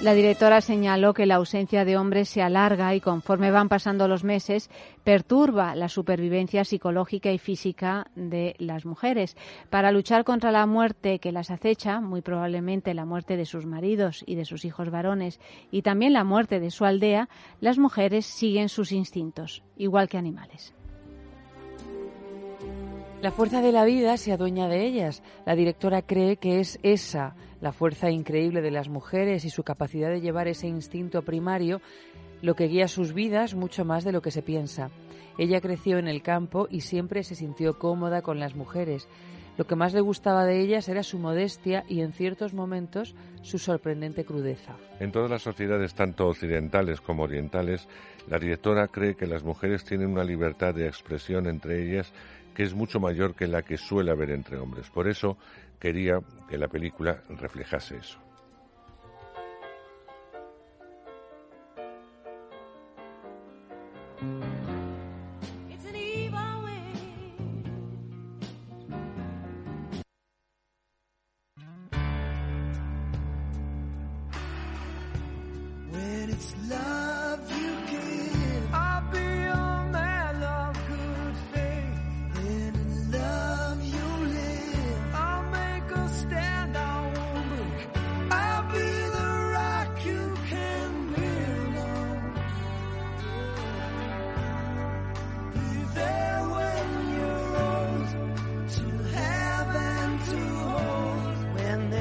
La 0.02 0.14
directora 0.14 0.62
señaló 0.62 1.14
que 1.14 1.26
la 1.26 1.36
ausencia 1.36 1.84
de 1.84 1.98
hombres 1.98 2.30
se 2.30 2.42
alarga 2.42 2.96
y 2.96 3.02
conforme 3.02 3.52
van 3.52 3.68
pasando 3.68 4.08
los 4.08 4.24
meses 4.24 4.70
perturba 5.04 5.76
la 5.76 5.90
supervivencia 5.90 6.64
psicológica 6.64 7.34
y 7.34 7.38
física 7.38 8.08
de 8.16 8.56
las 8.60 8.86
mujeres. 8.86 9.36
Para 9.70 9.92
luchar 9.92 10.24
contra 10.24 10.54
la 10.54 10.66
muerte 10.66 11.20
que 11.20 11.34
las 11.34 11.52
acecha, 11.52 12.00
muy 12.00 12.22
probablemente 12.22 12.94
la 12.94 13.04
muerte 13.04 13.36
de 13.36 13.46
sus 13.46 13.66
maridos 13.66 14.24
y 14.26 14.36
de 14.36 14.46
sus 14.46 14.64
hijos 14.64 14.90
varones 14.90 15.42
y 15.70 15.82
también 15.82 16.14
la 16.14 16.24
muerte 16.24 16.62
de 16.62 16.72
su 16.72 16.86
aldea, 16.86 17.28
las 17.60 17.78
mujeres 17.78 18.26
siguen 18.26 18.70
sus 18.70 18.94
instintos, 18.94 19.64
igual 19.76 20.08
que 20.08 20.18
animales. 20.18 20.74
La 23.22 23.32
fuerza 23.32 23.62
de 23.62 23.74
la 23.74 23.84
vida 23.84 24.16
se 24.16 24.32
adueña 24.32 24.70
de 24.70 24.86
ellas. 24.86 25.22
La 25.46 25.54
directora 25.54 26.02
cree 26.02 26.38
que 26.38 26.62
es 26.62 26.80
esa, 26.84 27.36
la 27.60 27.74
fuerza 27.74 28.10
increíble 28.10 28.62
de 28.62 28.72
las 28.72 28.88
mujeres 28.88 29.44
y 29.44 29.50
su 29.50 29.64
capacidad 29.64 30.10
de 30.10 30.22
llevar 30.22 30.48
ese 30.48 30.68
instinto 30.68 31.22
primario, 31.22 31.82
lo 32.41 32.56
que 32.56 32.70
guía 32.70 32.88
sus 32.88 33.12
vidas 33.12 33.56
mucho 33.56 33.84
más 33.84 34.06
de 34.06 34.14
lo 34.14 34.22
que 34.22 34.32
se 34.32 34.41
piensa. 34.41 34.90
Ella 35.38 35.60
creció 35.60 35.98
en 35.98 36.08
el 36.08 36.22
campo 36.22 36.70
y 36.72 36.80
siempre 36.80 37.24
se 37.24 37.36
sintió 37.36 37.78
cómoda 37.78 38.22
con 38.22 38.40
las 38.40 38.56
mujeres. 38.56 39.10
Lo 39.58 39.68
que 39.68 39.76
más 39.76 39.94
le 39.94 40.00
gustaba 40.00 40.46
de 40.46 40.62
ellas 40.62 40.88
era 40.88 41.04
su 41.04 41.20
modestia 41.20 41.84
y 41.90 42.00
en 42.00 42.14
ciertos 42.14 42.54
momentos 42.54 43.14
su 43.41 43.60
sorprendente 43.60 44.24
crudeza. 44.24 44.78
En 45.02 45.12
todas 45.12 45.30
las 45.30 45.41
sociedades, 45.41 45.94
tanto 45.94 46.28
occidentales 46.28 47.02
como 47.02 47.24
orientales, 47.24 47.86
la 48.30 48.40
directora 48.40 48.88
cree 48.88 49.16
que 49.16 49.28
las 49.28 49.44
mujeres 49.44 49.84
tienen 49.84 50.12
una 50.12 50.24
libertad 50.24 50.74
de 50.74 50.88
expresión 50.88 51.46
entre 51.48 51.84
ellas 51.84 52.14
que 52.60 52.65
es 52.65 52.73
mucho 52.73 52.99
mayor 52.99 53.36
que 53.36 53.48
la 53.48 53.61
que 53.61 53.77
suele 53.77 54.11
haber 54.11 54.31
entre 54.31 54.57
hombres. 54.57 54.90
Por 54.90 55.07
eso 55.07 55.38
quería 55.80 56.19
que 56.49 56.57
la 56.57 56.68
película 56.68 57.23
reflejase 57.30 57.95
eso. 57.95 58.19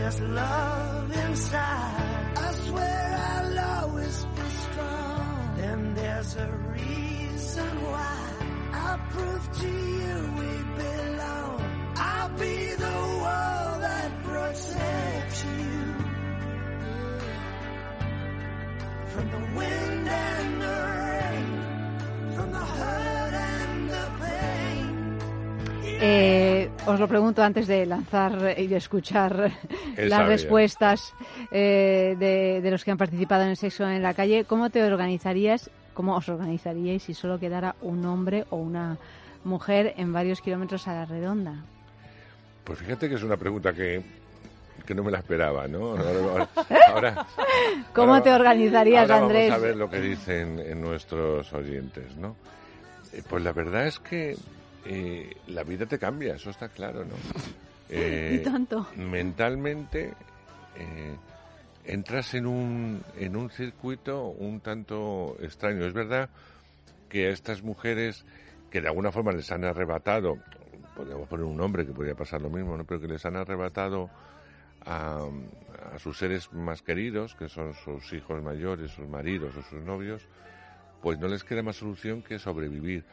There's 0.08 0.20
love 0.22 1.16
inside. 1.28 2.32
I 2.38 2.52
swear 2.66 3.16
I'll 3.28 3.58
always 3.82 4.24
be 4.24 4.48
strong. 4.64 5.58
And 5.60 5.96
there's 5.98 6.36
a 6.36 6.50
reason 6.72 7.68
why. 7.84 8.18
I 8.72 8.98
prove 9.10 9.52
to 9.60 9.68
you 9.68 10.14
we 10.38 10.52
belong. 10.80 11.92
I'll 11.96 12.30
be 12.38 12.74
the 12.84 12.98
wall 13.22 13.80
that 13.86 14.10
protects 14.24 15.44
you 15.44 15.76
from 19.12 19.30
the 19.30 19.44
wind 19.58 20.08
and 20.08 20.62
the 20.62 20.78
rain, 21.04 21.48
from 22.34 22.52
the 22.52 22.64
hurt 22.78 23.34
and 23.34 23.90
the 23.90 24.06
pain. 24.22 25.20
Yeah. 25.84 26.02
Eh. 26.02 26.37
Os 26.88 26.98
lo 27.00 27.06
pregunto 27.08 27.42
antes 27.42 27.66
de 27.66 27.84
lanzar 27.86 28.54
y 28.56 28.66
de 28.66 28.76
escuchar 28.76 29.52
Él 29.96 30.08
las 30.08 30.26
respuestas 30.26 31.12
eh, 31.50 32.16
de, 32.18 32.60
de 32.62 32.70
los 32.70 32.84
que 32.84 32.90
han 32.90 32.98
participado 32.98 33.42
en 33.42 33.50
el 33.50 33.56
sexo 33.56 33.88
en 33.88 34.02
la 34.02 34.14
calle. 34.14 34.44
¿Cómo 34.44 34.70
te 34.70 34.82
organizarías, 34.82 35.70
cómo 35.94 36.16
os 36.16 36.28
organizaríais 36.28 37.02
si 37.02 37.14
solo 37.14 37.38
quedara 37.38 37.74
un 37.82 38.04
hombre 38.06 38.44
o 38.50 38.56
una 38.56 38.96
mujer 39.44 39.94
en 39.96 40.12
varios 40.12 40.40
kilómetros 40.40 40.88
a 40.88 40.94
la 40.94 41.04
redonda? 41.04 41.54
Pues 42.64 42.78
fíjate 42.80 43.08
que 43.08 43.14
es 43.14 43.22
una 43.22 43.36
pregunta 43.36 43.72
que, 43.72 44.02
que 44.84 44.94
no 44.94 45.02
me 45.04 45.10
la 45.10 45.18
esperaba, 45.18 45.66
¿no? 45.68 45.92
Ahora, 45.96 46.48
ahora- 46.92 47.26
¿Cómo 47.94 48.12
ahora- 48.14 48.22
te 48.24 48.32
organizarías, 48.32 49.02
ahora 49.10 49.22
Andrés? 49.24 49.50
Vamos 49.50 49.62
a 49.64 49.66
ver 49.66 49.76
lo 49.76 49.88
que 49.90 50.00
dicen 50.00 50.58
en 50.58 50.80
nuestros 50.80 51.52
oyentes, 51.52 52.16
¿no? 52.16 52.36
Eh, 53.12 53.22
pues 53.28 53.42
la 53.42 53.52
verdad 53.52 53.86
es 53.86 53.98
que 53.98 54.36
eh, 54.84 55.36
la 55.48 55.62
vida 55.64 55.86
te 55.86 55.98
cambia, 55.98 56.34
eso 56.34 56.50
está 56.50 56.68
claro, 56.68 57.04
¿no? 57.04 57.14
Eh, 57.90 58.40
Y 58.40 58.44
tanto. 58.44 58.86
Mentalmente 58.96 60.12
eh, 60.76 61.16
entras 61.86 62.34
en 62.34 62.46
un, 62.46 63.02
en 63.16 63.34
un 63.34 63.48
circuito 63.48 64.26
un 64.26 64.60
tanto 64.60 65.38
extraño. 65.40 65.86
Es 65.86 65.94
verdad 65.94 66.28
que 67.08 67.28
a 67.28 67.30
estas 67.30 67.62
mujeres 67.62 68.26
que 68.70 68.82
de 68.82 68.88
alguna 68.88 69.10
forma 69.10 69.32
les 69.32 69.50
han 69.52 69.64
arrebatado, 69.64 70.36
podríamos 70.94 71.26
poner 71.28 71.46
un 71.46 71.56
nombre 71.56 71.86
que 71.86 71.92
podría 71.92 72.14
pasar 72.14 72.42
lo 72.42 72.50
mismo, 72.50 72.76
¿no? 72.76 72.84
pero 72.84 73.00
que 73.00 73.08
les 73.08 73.24
han 73.24 73.36
arrebatado 73.36 74.10
a, 74.84 75.26
a 75.94 75.98
sus 75.98 76.18
seres 76.18 76.52
más 76.52 76.82
queridos, 76.82 77.34
que 77.36 77.48
son 77.48 77.72
sus 77.72 78.12
hijos 78.12 78.42
mayores, 78.42 78.90
sus 78.90 79.08
maridos 79.08 79.56
o 79.56 79.62
sus 79.62 79.80
novios, 79.82 80.28
pues 81.00 81.18
no 81.18 81.26
les 81.28 81.42
queda 81.42 81.62
más 81.62 81.76
solución 81.76 82.20
que 82.20 82.38
sobrevivir. 82.38 83.04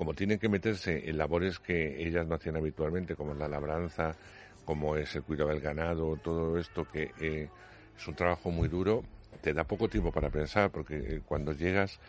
Como 0.00 0.14
tienen 0.14 0.38
que 0.38 0.48
meterse 0.48 1.10
en 1.10 1.18
labores 1.18 1.58
que 1.58 2.02
ellas 2.02 2.26
no 2.26 2.36
hacían 2.36 2.56
habitualmente, 2.56 3.14
como 3.14 3.34
es 3.34 3.38
la 3.38 3.48
labranza, 3.48 4.16
como 4.64 4.96
es 4.96 5.14
el 5.14 5.22
cuidado 5.24 5.50
del 5.50 5.60
ganado, 5.60 6.16
todo 6.16 6.56
esto 6.56 6.86
que 6.86 7.12
eh, 7.18 7.50
es 7.98 8.08
un 8.08 8.14
trabajo 8.14 8.50
muy 8.50 8.68
duro, 8.68 9.02
te 9.42 9.52
da 9.52 9.64
poco 9.64 9.90
tiempo 9.90 10.10
para 10.10 10.30
pensar, 10.30 10.70
porque 10.70 10.96
eh, 10.96 11.20
cuando 11.22 11.52
llegas 11.52 12.00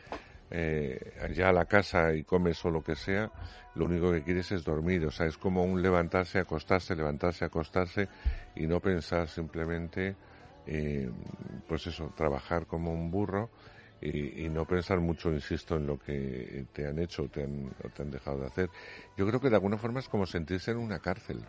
eh, 0.51 0.97
ya 1.35 1.49
a 1.49 1.51
la 1.51 1.65
casa 1.65 2.13
y 2.13 2.23
comes 2.23 2.63
o 2.63 2.72
lo 2.72 2.81
que 2.81 2.95
sea, 2.95 3.30
lo 3.76 3.84
único 3.84 4.09
que 4.13 4.23
quieres 4.23 4.53
es 4.53 4.63
dormir. 4.63 5.05
O 5.05 5.11
sea, 5.11 5.26
es 5.26 5.38
como 5.38 5.61
un 5.65 5.81
levantarse, 5.81 6.39
acostarse, 6.39 6.95
levantarse, 6.95 7.43
acostarse 7.43 8.07
y 8.55 8.68
no 8.68 8.80
pensar 8.80 9.27
simplemente, 9.27 10.15
eh, 10.65 11.09
pues 11.68 11.88
eso, 11.88 12.09
trabajar 12.15 12.68
como 12.68 12.93
un 12.93 13.11
burro 13.11 13.49
y, 14.02 14.45
y 14.45 14.49
no 14.49 14.65
pensar 14.65 14.99
mucho, 14.99 15.32
insisto, 15.32 15.76
en 15.76 15.86
lo 15.88 15.98
que 15.98 16.65
te 16.73 16.88
han 16.88 16.98
hecho 16.99 17.23
o 17.23 17.28
te 17.28 17.44
han, 17.44 17.69
o 17.84 17.90
te 17.90 18.02
han 18.02 18.11
dejado 18.11 18.40
de 18.40 18.48
hacer. 18.48 18.69
Yo 19.18 19.28
creo 19.28 19.40
que 19.40 19.49
de 19.49 19.56
alguna 19.56 19.78
forma 19.78 19.99
es 19.99 20.10
como 20.10 20.26
sentirse 20.26 20.72
en 20.72 20.78
una 20.78 20.99
cárcel. 20.99 21.44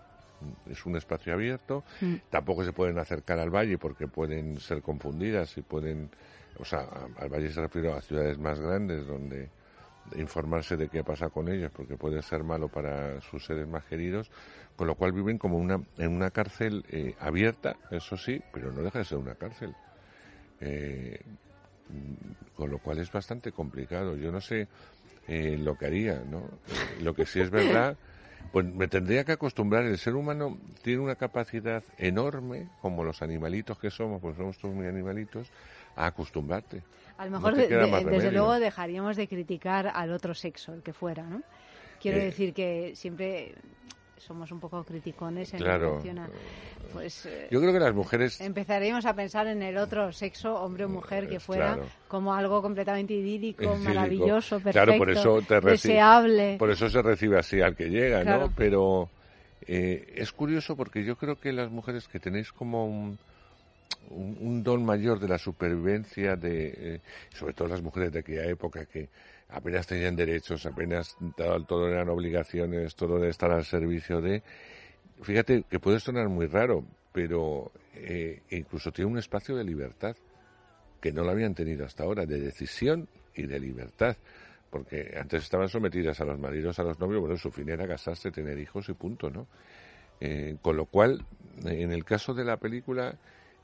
Es 0.69 0.85
un 0.87 0.97
espacio 0.97 1.33
abierto, 1.33 1.85
Mm. 2.01 2.15
tampoco 2.31 2.65
se 2.65 2.73
pueden 2.73 2.99
acercar 2.99 3.39
al 3.39 3.51
valle 3.51 3.79
porque 3.79 4.09
pueden 4.09 4.59
ser 4.59 4.83
confundidas 4.83 5.57
y 5.57 5.63
pueden, 5.63 6.11
o 6.59 6.65
sea, 6.65 6.89
al 7.17 7.29
valle 7.29 7.51
se 7.51 7.61
refiero 7.61 7.95
a 7.95 8.03
ciudades 8.03 8.39
más 8.39 8.59
grandes 8.61 9.07
donde 9.07 9.49
informarse 10.17 10.77
de 10.77 10.89
qué 10.89 11.05
pasa 11.05 11.29
con 11.31 11.49
ellos 11.49 11.71
porque 11.73 11.97
puede 11.97 12.21
ser 12.23 12.43
malo 12.43 12.67
para 12.69 13.21
sus 13.21 13.47
seres 13.47 13.69
más 13.69 13.85
queridos, 13.85 14.31
con 14.77 14.89
lo 14.89 14.97
cual 14.97 15.13
viven 15.13 15.39
como 15.39 15.59
una, 15.59 15.81
en 15.97 16.11
una 16.13 16.31
cárcel 16.31 16.85
eh, 16.91 17.15
abierta, 17.21 17.77
eso 17.91 18.17
sí, 18.17 18.43
pero 18.53 18.73
no 18.73 18.83
deja 18.83 18.99
de 18.99 19.05
ser 19.05 19.19
una 19.19 19.37
cárcel. 19.37 19.73
Eh, 20.61 21.21
con 22.55 22.71
lo 22.71 22.79
cual 22.79 22.99
es 22.99 23.11
bastante 23.11 23.53
complicado. 23.53 24.17
Yo 24.17 24.31
no 24.33 24.41
sé 24.41 24.69
eh, 25.29 25.57
lo 25.59 25.77
que 25.77 25.87
haría, 25.87 26.23
¿no? 26.31 26.39
Eh, 26.39 27.03
lo 27.03 27.15
que 27.15 27.27
sí 27.27 27.41
es 27.41 27.51
verdad, 27.51 27.97
pues 28.53 28.67
me 28.67 28.89
tendría 28.89 29.25
que 29.25 29.33
acostumbrar. 29.33 29.85
El 29.85 29.99
ser 29.99 30.15
humano 30.15 30.59
tiene 30.83 31.01
una 31.01 31.17
capacidad 31.17 31.83
enorme, 31.99 32.69
como 32.81 33.05
los 33.05 33.23
animalitos 33.23 33.79
que 33.79 33.91
somos, 33.91 34.21
pues 34.21 34.37
somos 34.37 34.59
todos 34.59 34.75
muy 34.75 34.87
animalitos, 34.87 35.49
a 35.97 36.07
acostumbrarte. 36.07 36.83
A 37.19 37.27
lo 37.27 37.33
mejor, 37.33 37.55
de- 37.55 37.69
desde 37.69 38.05
remedio. 38.05 38.31
luego, 38.33 38.59
dejaríamos 38.59 39.17
de 39.17 39.29
criticar 39.29 39.93
al 39.95 40.13
otro 40.13 40.35
sexo, 40.35 40.75
el 40.75 40.83
que 40.83 40.93
fuera, 40.93 41.23
¿no? 41.23 41.43
Quiero 42.01 42.19
Eh, 42.19 42.25
decir 42.25 42.53
que 42.53 42.95
siempre 42.97 43.55
somos 44.23 44.51
un 44.53 44.61
poco 44.61 44.83
criticones 44.85 45.53
en 45.55 45.61
Claro. 45.61 45.91
relación 45.91 46.19
a... 46.21 46.29
Pues, 46.93 47.27
eh, 47.27 47.49
Yo 47.51 47.61
creo 47.61 47.73
que 47.73 47.81
las 47.81 47.95
mujeres 47.95 48.41
Empezaríamos 48.41 49.07
a 49.07 49.15
pensar 49.15 49.47
en 49.47 49.63
el 49.63 49.77
otro 49.79 50.13
sexo, 50.13 50.55
hombre 50.55 50.85
o 50.85 50.89
mujer, 50.89 51.29
que 51.29 51.41
fuera 51.41 51.75
claro. 51.75 51.89
como 52.09 52.35
algo 52.35 52.61
completamente 52.63 53.15
idílico, 53.15 53.63
idílico. 53.65 53.79
maravilloso, 53.85 54.57
perfecto, 54.61 54.85
Claro, 54.85 54.99
por 54.99 55.11
eso 55.11 55.41
te 55.43 55.61
deseable. 55.61 56.57
Por 56.59 56.71
eso 56.71 56.89
se 56.89 57.03
recibe 57.03 57.39
así 57.39 57.61
al 57.61 57.75
que 57.77 57.89
llega, 57.89 58.23
Claro. 58.23 58.49
¿no? 58.49 58.53
Pero 58.57 59.09
eh, 59.67 60.13
es 60.17 60.33
curioso 60.33 60.77
porque 60.77 61.05
yo 61.05 61.17
creo 61.17 61.37
que 61.37 61.53
las 61.53 61.71
mujeres 61.71 62.09
que 62.09 62.21
tenéis 62.21 62.53
como 62.53 62.87
un, 62.87 63.19
un, 64.11 64.37
un 64.41 64.63
don 64.63 64.85
mayor 64.85 65.19
de 65.21 65.29
la 65.29 65.39
supervivencia, 65.39 66.37
de 66.37 66.73
eh, 66.77 67.01
sobre 67.35 67.55
todo 67.55 67.69
las 67.69 67.83
mujeres 67.83 68.13
de 68.13 68.19
aquella 68.21 68.45
época 68.47 68.85
que 68.87 69.09
apenas 69.53 69.87
tenían 69.87 70.17
derechos, 70.17 70.67
apenas 70.67 71.17
todo, 71.37 71.89
eran 71.89 72.09
obligaciones, 72.09 72.95
todo 72.95 73.19
de 73.19 73.29
estar 73.29 73.51
al 73.51 73.65
servicio 73.65 74.21
de... 74.21 74.43
Fíjate 75.23 75.65
que 75.69 75.79
puede 75.79 76.01
sonar 76.01 76.29
muy 76.29 76.47
raro, 76.47 76.85
pero 77.13 77.71
eh, 77.95 78.43
incluso 78.51 78.91
tiene 78.91 79.11
un 79.11 79.19
espacio 79.19 79.55
de 79.57 79.65
libertad 79.65 80.17
que 81.01 81.13
no 81.13 81.23
lo 81.23 81.31
habían 81.31 81.55
tenido 81.55 81.85
hasta 81.85 82.05
ahora, 82.05 82.27
de 82.27 82.41
decisión 82.41 83.09
y 83.35 83.47
de 83.47 83.61
libertad. 83.61 84.17
Porque 84.71 85.15
antes 85.21 85.43
estaban 85.43 85.69
sometidas 85.69 86.21
a 86.21 86.25
los 86.25 86.39
maridos, 86.39 86.79
a 86.79 86.85
los 86.85 86.99
novios, 86.99 87.21
bueno, 87.21 87.37
su 87.37 87.51
fin 87.51 87.69
era 87.69 87.87
casarse, 87.87 88.31
tener 88.31 88.59
hijos 88.59 88.89
y 88.89 88.95
punto, 88.95 89.31
¿no? 89.31 89.47
Eh, 90.21 90.57
con 90.63 90.77
lo 90.77 90.87
cual, 90.87 91.27
en 91.65 91.93
el 91.93 92.05
caso 92.05 92.33
de 92.33 92.45
la 92.45 92.57
película, 92.57 93.19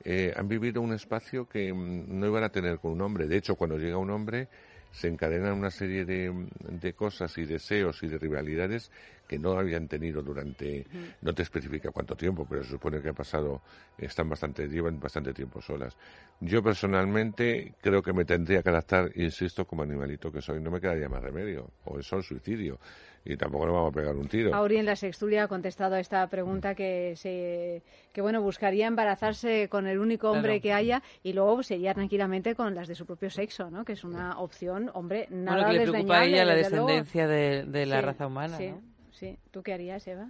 eh, 0.04 0.32
han 0.36 0.48
vivido 0.48 0.82
un 0.82 0.92
espacio 0.92 1.48
que 1.48 1.72
mm, 1.72 2.18
no 2.18 2.26
iban 2.26 2.44
a 2.44 2.50
tener 2.50 2.78
con 2.78 2.92
un 2.92 3.00
hombre. 3.00 3.26
De 3.26 3.36
hecho, 3.36 3.54
cuando 3.54 3.78
llega 3.78 3.96
un 3.96 4.10
hombre, 4.10 4.48
se 4.92 5.08
encadenan 5.08 5.54
una 5.54 5.70
serie 5.70 6.04
de, 6.04 6.32
de 6.60 6.92
cosas 6.92 7.36
y 7.38 7.44
deseos 7.44 8.02
y 8.02 8.08
de 8.08 8.18
rivalidades 8.18 8.90
que 9.28 9.38
no 9.38 9.52
habían 9.58 9.86
tenido 9.86 10.22
durante, 10.22 10.86
no 11.20 11.34
te 11.34 11.42
especifica 11.42 11.90
cuánto 11.92 12.16
tiempo, 12.16 12.46
pero 12.48 12.64
se 12.64 12.70
supone 12.70 13.00
que 13.00 13.10
ha 13.10 13.12
pasado, 13.12 13.60
están 13.98 14.28
bastante, 14.28 14.66
llevan 14.66 14.98
bastante 14.98 15.32
tiempo 15.34 15.60
solas. 15.60 15.96
Yo 16.40 16.62
personalmente 16.62 17.74
creo 17.80 18.02
que 18.02 18.12
me 18.12 18.24
tendría 18.24 18.62
que 18.62 18.70
adaptar, 18.70 19.10
insisto, 19.16 19.66
como 19.66 19.82
animalito 19.82 20.32
que 20.32 20.40
soy, 20.40 20.60
no 20.60 20.70
me 20.70 20.80
quedaría 20.80 21.08
más 21.08 21.22
remedio, 21.22 21.70
o 21.84 21.98
eso 21.98 22.16
el 22.16 22.22
suicidio, 22.22 22.78
y 23.24 23.36
tampoco 23.36 23.66
nos 23.66 23.74
vamos 23.74 23.92
a 23.92 23.94
pegar 23.94 24.16
un 24.16 24.26
tiro. 24.28 24.54
Auri 24.54 24.78
en 24.78 24.86
la 24.86 24.96
sextulia 24.96 25.44
ha 25.44 25.48
contestado 25.48 25.96
a 25.96 26.00
esta 26.00 26.26
pregunta 26.28 26.74
que 26.74 27.12
se 27.16 27.82
que 28.12 28.22
bueno 28.22 28.40
buscaría 28.40 28.86
embarazarse 28.86 29.68
con 29.68 29.86
el 29.86 29.98
único 29.98 30.30
hombre 30.30 30.60
Claro. 30.60 30.62
que 30.62 30.72
haya 30.72 31.02
y 31.22 31.34
luego 31.34 31.62
sería 31.62 31.92
tranquilamente 31.92 32.54
con 32.54 32.74
las 32.74 32.88
de 32.88 32.94
su 32.94 33.04
propio 33.04 33.28
sexo, 33.28 33.70
¿no? 33.70 33.84
Que 33.84 33.92
es 33.92 34.04
una 34.04 34.38
opción, 34.38 34.90
hombre, 34.94 35.26
nada 35.30 35.58
Bueno, 35.58 35.70
que 35.72 35.78
le 35.78 35.90
preocupa 35.90 36.16
a 36.16 36.20
desdeñable, 36.20 36.36
ella 36.36 36.44
la 36.46 36.54
descendencia 36.54 37.26
de, 37.26 37.64
de 37.66 37.86
la 37.86 37.96
Sí, 38.00 38.06
raza 38.06 38.26
humana, 38.26 38.56
sí, 38.56 38.68
¿no? 38.68 38.80
Sí, 39.18 39.38
¿tú 39.50 39.62
qué 39.62 39.72
harías, 39.74 40.06
Eva? 40.06 40.28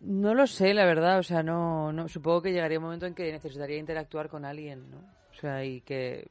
No 0.00 0.34
lo 0.34 0.46
sé, 0.46 0.72
la 0.74 0.84
verdad. 0.84 1.18
O 1.18 1.22
sea, 1.22 1.42
no, 1.42 1.92
no. 1.92 2.08
Supongo 2.08 2.42
que 2.42 2.52
llegaría 2.52 2.78
un 2.78 2.84
momento 2.84 3.06
en 3.06 3.14
que 3.14 3.30
necesitaría 3.32 3.78
interactuar 3.78 4.28
con 4.28 4.44
alguien, 4.44 4.90
¿no? 4.90 4.98
O 5.32 5.40
sea, 5.40 5.64
y 5.64 5.80
que. 5.82 6.28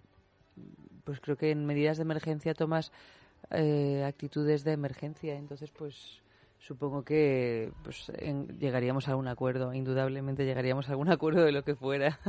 Pues 1.03 1.19
creo 1.21 1.37
que 1.37 1.51
en 1.51 1.65
medidas 1.65 1.97
de 1.97 2.03
emergencia 2.03 2.53
tomas 2.53 2.91
eh, 3.51 4.03
actitudes 4.05 4.63
de 4.63 4.71
emergencia. 4.73 5.35
Entonces, 5.35 5.71
pues. 5.71 6.21
Supongo 6.59 7.03
que 7.03 7.71
pues 7.83 8.11
en- 8.17 8.57
llegaríamos 8.59 9.07
a 9.07 9.15
un 9.15 9.27
acuerdo, 9.27 9.73
indudablemente 9.75 10.43
llegaríamos 10.43 10.87
a 10.89 10.93
algún 10.93 11.07
acuerdo 11.11 11.43
de 11.45 11.51
lo 11.51 11.63
que 11.63 11.75
fuera. 11.75 12.19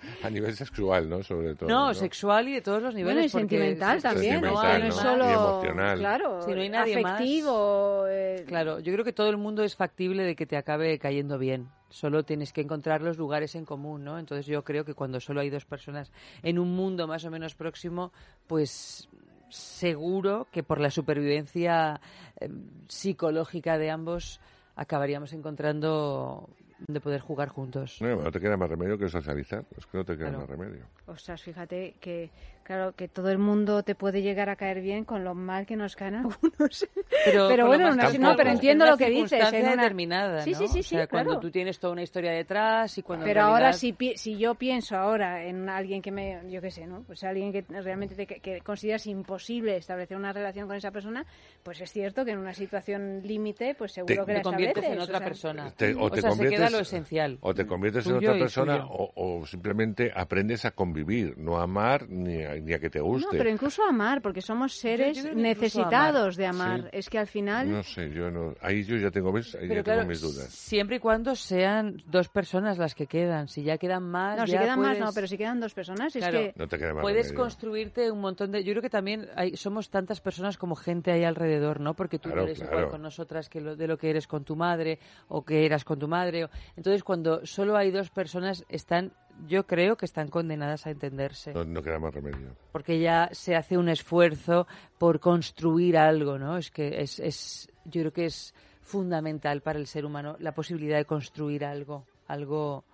A 0.22 0.30
nivel 0.30 0.54
sexual, 0.54 1.08
¿no? 1.08 1.22
Sobre 1.22 1.54
todo. 1.54 1.68
No, 1.68 1.88
¿no? 1.88 1.94
sexual 1.94 2.48
y 2.48 2.54
de 2.54 2.60
todos 2.62 2.82
los 2.82 2.94
niveles. 2.94 3.14
Bueno, 3.14 3.26
y 3.26 3.28
sentimental 3.28 4.02
también, 4.02 4.40
¿no? 4.40 4.60
Sentimental, 4.60 4.88
no 4.88 4.92
solo 4.92 5.28
Y 5.28 5.32
emocional. 5.32 5.98
claro, 5.98 6.42
Si 6.42 6.52
no 6.52 6.60
hay 6.60 6.68
nadie 6.68 7.00
más. 7.00 7.14
afectivo, 7.14 8.04
eh, 8.08 8.44
Claro, 8.46 8.78
yo 8.80 8.92
creo 8.92 9.04
que 9.04 9.12
todo 9.12 9.28
el 9.30 9.36
mundo 9.36 9.62
es 9.64 9.76
factible 9.76 10.22
de 10.24 10.36
que 10.36 10.46
te 10.46 10.56
acabe 10.56 10.98
cayendo 10.98 11.38
bien. 11.38 11.68
Solo 11.90 12.22
tienes 12.22 12.52
que 12.52 12.60
encontrar 12.60 13.00
los 13.02 13.16
lugares 13.16 13.54
en 13.54 13.64
común, 13.64 14.04
¿no? 14.04 14.18
Entonces 14.18 14.46
yo 14.46 14.62
creo 14.62 14.84
que 14.84 14.94
cuando 14.94 15.20
solo 15.20 15.40
hay 15.40 15.50
dos 15.50 15.64
personas 15.64 16.12
en 16.42 16.58
un 16.58 16.74
mundo 16.76 17.06
más 17.06 17.24
o 17.24 17.30
menos 17.30 17.54
próximo, 17.54 18.12
pues 18.46 19.08
seguro 19.48 20.46
que 20.52 20.62
por 20.62 20.80
la 20.80 20.90
supervivencia 20.90 22.00
eh, 22.40 22.48
psicológica 22.88 23.78
de 23.78 23.90
ambos 23.90 24.40
acabaríamos 24.76 25.32
encontrando 25.32 26.48
de 26.86 27.00
poder 27.00 27.20
jugar 27.20 27.48
juntos. 27.48 27.98
No, 28.00 28.16
no 28.16 28.30
te 28.30 28.40
queda 28.40 28.56
más 28.56 28.68
remedio 28.68 28.96
que 28.98 29.08
socializar, 29.08 29.64
es 29.76 29.86
que 29.86 29.98
no 29.98 30.04
te 30.04 30.16
queda 30.16 30.28
Claro. 30.28 30.40
más 30.46 30.48
remedio. 30.48 30.84
Ostras, 31.06 31.42
fíjate 31.42 31.96
que 32.00 32.30
Claro, 32.68 32.92
que 32.94 33.08
todo 33.08 33.30
el 33.30 33.38
mundo 33.38 33.82
te 33.82 33.94
puede 33.94 34.20
llegar 34.20 34.50
a 34.50 34.56
caer 34.56 34.82
bien 34.82 35.06
con 35.06 35.24
lo 35.24 35.34
mal 35.34 35.64
que 35.64 35.74
nos 35.74 35.96
caen 35.96 36.14
algunos. 36.16 36.86
Pero, 37.24 37.66
bueno, 37.66 37.94
no, 37.94 38.36
pero 38.36 38.50
en 38.50 38.56
entiendo 38.56 38.84
lo 38.84 38.98
que 38.98 39.08
dices. 39.08 39.40
en 39.54 39.62
una- 39.64 39.76
determinada, 39.76 40.42
Sí, 40.42 40.52
¿no? 40.52 40.58
sí, 40.58 40.68
sí, 40.68 40.80
O 40.80 40.82
sea, 40.82 41.00
sí, 41.04 41.08
cuando 41.08 41.30
claro. 41.30 41.40
tú 41.40 41.50
tienes 41.50 41.78
toda 41.78 41.94
una 41.94 42.02
historia 42.02 42.30
detrás 42.30 42.98
y 42.98 43.02
cuando 43.02 43.24
Pero 43.24 43.40
ahora 43.40 43.72
si, 43.72 43.96
si 44.16 44.36
yo 44.36 44.54
pienso 44.54 44.98
ahora 44.98 45.44
en 45.44 45.66
alguien 45.70 46.02
que 46.02 46.12
me, 46.12 46.42
yo 46.50 46.60
qué 46.60 46.70
sé, 46.70 46.86
¿no? 46.86 47.04
Pues 47.06 47.24
alguien 47.24 47.52
que 47.52 47.64
realmente 47.70 48.14
te- 48.14 48.26
que, 48.26 48.60
consideras 48.60 49.06
imposible 49.06 49.78
establecer 49.78 50.18
una 50.18 50.34
relación 50.34 50.66
con 50.68 50.76
esa 50.76 50.90
persona, 50.90 51.24
pues 51.62 51.80
es 51.80 51.90
cierto 51.90 52.26
que 52.26 52.32
en 52.32 52.38
una 52.38 52.52
situación 52.52 53.22
límite, 53.24 53.76
pues 53.76 53.92
seguro 53.92 54.26
que 54.26 54.32
la 54.34 54.38
te 54.40 54.42
conviertes 54.44 54.84
en 54.84 55.00
otra 55.00 55.16
o 55.16 55.20
sea. 55.20 55.26
persona. 55.26 55.70
Te- 55.74 55.94
o, 55.94 56.02
O 56.02 56.10
te 56.10 56.20
sea, 56.20 56.30
se 56.32 56.36
conviertes, 56.36 56.60
queda 56.60 56.70
lo 56.70 56.80
esencial. 56.80 57.38
O 57.40 57.54
te 57.54 57.66
conviertes 57.66 58.06
en 58.06 58.16
otra 58.16 58.32
persona 58.34 58.84
o, 58.90 59.10
o 59.14 59.46
simplemente 59.46 60.12
aprendes 60.14 60.66
a 60.66 60.72
convivir, 60.72 61.38
no 61.38 61.56
a 61.58 61.62
amar 61.62 62.06
ni 62.10 62.42
a, 62.42 62.57
ni 62.60 62.72
a 62.72 62.78
que 62.78 62.90
te 62.90 62.98
No, 62.98 63.04
guste. 63.06 63.36
pero 63.36 63.50
incluso 63.50 63.82
amar, 63.84 64.20
porque 64.22 64.40
somos 64.40 64.74
seres 64.74 65.22
yo 65.24 65.34
necesitados 65.34 66.16
amar. 66.18 66.36
de 66.36 66.46
amar. 66.46 66.80
Sí. 66.82 66.88
Es 66.92 67.08
que 67.10 67.18
al 67.18 67.26
final... 67.26 67.70
No 67.70 67.82
sé, 67.82 68.10
yo 68.10 68.30
no, 68.30 68.54
ahí 68.60 68.84
yo 68.84 68.96
ya 68.96 69.10
tengo, 69.10 69.32
Pero 69.32 69.44
ya 69.44 69.82
claro, 69.82 70.00
tengo 70.00 70.08
mis 70.10 70.20
dudas. 70.20 70.48
siempre 70.50 70.96
y 70.96 70.98
cuando 71.00 71.34
sean 71.34 71.96
dos 72.06 72.28
personas 72.28 72.78
las 72.78 72.94
que 72.94 73.06
quedan. 73.06 73.48
Si 73.48 73.62
ya 73.62 73.78
quedan 73.78 74.02
más, 74.04 74.38
No, 74.38 74.46
si 74.46 74.52
quedan 74.56 74.80
más 74.80 74.98
no, 74.98 75.10
pero 75.14 75.26
si 75.26 75.36
quedan 75.36 75.60
dos 75.60 75.74
personas, 75.74 76.14
es 76.14 76.22
Claro. 76.22 76.38
que... 76.38 76.52
No 76.56 76.68
te 76.68 76.78
queda 76.78 76.94
más 76.94 77.02
Puedes 77.02 77.32
construirte 77.32 78.10
un 78.10 78.20
montón 78.20 78.52
de... 78.52 78.64
Yo 78.64 78.72
creo 78.72 78.82
que 78.82 78.90
también 78.90 79.28
hay, 79.36 79.56
somos 79.56 79.90
tantas 79.90 80.20
personas 80.20 80.56
como 80.56 80.74
gente 80.76 81.10
ahí 81.12 81.24
alrededor, 81.24 81.80
¿no? 81.80 81.94
Porque 81.94 82.18
tú 82.18 82.28
Claro, 82.28 82.42
no 82.42 82.46
eres 82.48 82.58
claro. 82.58 82.76
igual 82.78 82.90
con 82.90 83.02
nosotras 83.02 83.48
que 83.48 83.60
lo, 83.60 83.76
de 83.76 83.86
lo 83.86 83.96
que 83.96 84.10
eres 84.10 84.26
con 84.26 84.44
tu 84.44 84.56
madre 84.56 84.98
o 85.28 85.44
que 85.44 85.64
eras 85.64 85.84
con 85.84 85.98
tu 85.98 86.08
madre. 86.08 86.48
Entonces, 86.76 87.02
cuando 87.04 87.44
solo 87.46 87.76
hay 87.76 87.90
dos 87.90 88.10
personas, 88.10 88.64
están, 88.68 89.12
yo 89.46 89.66
creo 89.66 89.96
que 89.96 90.06
están 90.06 90.28
condenadas 90.28 90.86
a 90.86 90.90
entenderse. 90.90 91.52
No, 91.52 91.64
no 91.64 91.82
queda 91.82 91.98
más 91.98 92.14
remedio. 92.14 92.56
Porque 92.72 93.00
ya 93.00 93.28
se 93.32 93.56
hace 93.56 93.78
un 93.78 93.88
esfuerzo 93.88 94.66
por 94.98 95.20
construir 95.20 95.96
algo, 95.96 96.38
¿no? 96.38 96.56
Es 96.56 96.70
que 96.70 97.00
es, 97.00 97.18
es 97.20 97.70
yo 97.84 98.02
creo 98.02 98.12
que 98.12 98.24
es 98.26 98.54
fundamental 98.80 99.60
para 99.60 99.78
el 99.78 99.86
ser 99.86 100.04
humano 100.04 100.36
la 100.40 100.52
posibilidad 100.52 100.96
de 100.96 101.04
construir 101.04 101.64
algo, 101.64 102.06
algo 102.26 102.84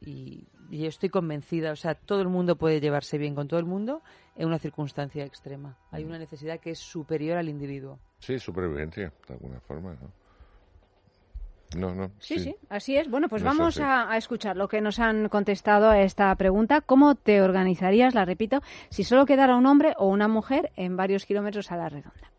y, 0.00 0.46
y 0.68 0.78
yo 0.78 0.88
estoy 0.88 1.08
convencida, 1.08 1.72
o 1.72 1.76
sea, 1.76 1.94
todo 1.94 2.20
el 2.20 2.28
mundo 2.28 2.56
puede 2.56 2.80
llevarse 2.80 3.18
bien 3.18 3.34
con 3.34 3.48
todo 3.48 3.58
el 3.58 3.66
mundo 3.66 4.02
en 4.34 4.46
una 4.46 4.58
circunstancia 4.58 5.24
extrema. 5.24 5.78
Hay 5.90 6.04
una 6.04 6.18
necesidad 6.18 6.60
que 6.60 6.70
es 6.70 6.78
superior 6.78 7.38
al 7.38 7.48
individuo. 7.48 7.98
Sí, 8.18 8.38
supervivencia, 8.38 9.12
de 9.26 9.34
alguna 9.34 9.60
forma, 9.60 9.94
¿no? 9.94 10.25
No, 11.74 11.94
no. 11.94 12.10
Sí, 12.20 12.38
sí, 12.38 12.54
así 12.68 12.96
es. 12.96 13.10
Bueno, 13.10 13.28
pues 13.28 13.42
No 13.42 13.50
vamos 13.50 13.80
a, 13.80 14.10
a 14.10 14.16
escuchar 14.16 14.56
lo 14.56 14.68
que 14.68 14.80
nos 14.80 14.98
han 14.98 15.28
contestado 15.28 15.88
a 15.90 16.00
esta 16.00 16.34
pregunta. 16.36 16.80
¿Cómo 16.80 17.14
te 17.16 17.42
organizarías, 17.42 18.14
la 18.14 18.24
repito, 18.24 18.62
si 18.88 19.04
solo 19.04 19.26
quedara 19.26 19.56
un 19.56 19.66
hombre 19.66 19.94
o 19.98 20.06
una 20.06 20.28
mujer 20.28 20.70
en 20.76 20.96
varios 20.96 21.26
kilómetros 21.26 21.72
a 21.72 21.76
la 21.76 21.88
redonda? 21.88 22.30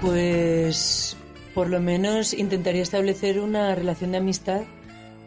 Pues 0.00 1.16
por 1.54 1.68
lo 1.68 1.80
menos 1.80 2.32
intentaría 2.32 2.82
establecer 2.82 3.40
una 3.40 3.74
relación 3.74 4.12
de 4.12 4.18
amistad 4.18 4.62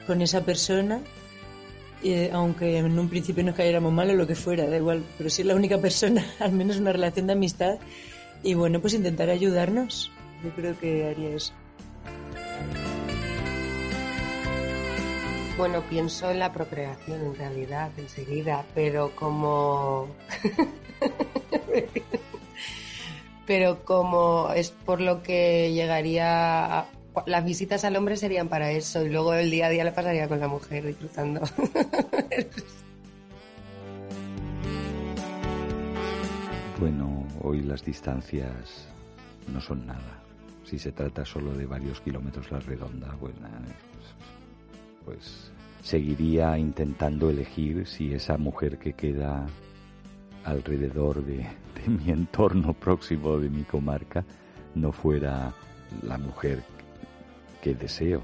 con 0.08 0.22
esa 0.22 0.46
persona, 0.46 1.02
eh, 2.04 2.30
aunque 2.34 2.78
en 2.78 2.98
un 2.98 3.10
principio 3.10 3.44
nos 3.44 3.56
cayéramos 3.56 3.92
mal 3.94 4.10
o 4.10 4.14
lo 4.16 4.28
que 4.28 4.36
fuera, 4.36 4.68
da 4.68 4.78
igual, 4.78 5.04
pero 5.18 5.30
si 5.30 5.42
es 5.42 5.48
la 5.48 5.56
única 5.56 5.78
persona, 5.80 6.26
al 6.40 6.52
menos 6.52 6.78
una 6.78 6.92
relación 6.94 7.28
de 7.28 7.34
amistad 7.34 7.76
y 8.44 8.54
bueno, 8.56 8.80
pues 8.80 8.94
intentar 8.94 9.30
ayudarnos. 9.30 10.12
Yo 10.44 10.50
creo 10.52 10.78
que 10.80 11.06
haría 11.08 11.36
eso. 11.36 11.54
Bueno, 15.58 15.84
pienso 15.90 16.32
en 16.32 16.40
la 16.40 16.52
procreación 16.52 17.22
en 17.24 17.36
realidad, 17.36 17.92
enseguida, 17.98 18.66
pero 18.74 19.12
como... 19.16 20.08
pero 23.46 23.84
como 23.86 24.50
es 24.56 24.72
por 24.72 25.02
lo 25.02 25.22
que 25.22 25.72
llegaría... 25.74 26.80
a- 26.80 26.86
Las 27.26 27.44
visitas 27.44 27.84
al 27.84 27.96
hombre 27.98 28.16
serían 28.16 28.48
para 28.48 28.72
eso 28.72 29.06
y 29.06 29.10
luego 29.10 29.34
el 29.34 29.52
día 29.52 29.68
a 29.68 29.70
día 29.70 29.84
le 29.84 29.92
pasaría 29.92 30.28
con 30.28 30.40
la 30.40 30.48
mujer 30.48 30.86
disfrutando. 30.86 31.42
Bueno, 36.80 37.28
hoy 37.44 37.62
las 37.62 37.86
distancias 37.86 38.88
no 39.54 39.62
son 39.62 39.86
nada. 39.86 40.24
Si 40.64 40.80
se 40.80 40.92
trata 40.92 41.24
solo 41.24 41.54
de 41.54 41.68
varios 41.68 42.02
kilómetros 42.02 42.50
la 42.50 42.60
redonda, 42.60 43.16
pues, 43.20 43.36
pues 45.06 45.52
seguiría 45.84 46.58
intentando 46.58 47.30
elegir 47.30 47.86
si 47.86 48.16
esa 48.16 48.36
mujer 48.36 48.80
que 48.80 48.94
queda 48.94 49.46
alrededor 50.44 51.24
de, 51.24 51.46
de 51.76 51.88
mi 51.88 52.10
entorno 52.10 52.74
próximo, 52.74 53.38
de 53.38 53.52
mi 53.52 53.62
comarca, 53.62 54.26
no 54.74 54.92
fuera 54.92 55.54
la 56.02 56.18
mujer 56.18 56.64
que 57.62 57.76
deseo, 57.76 58.22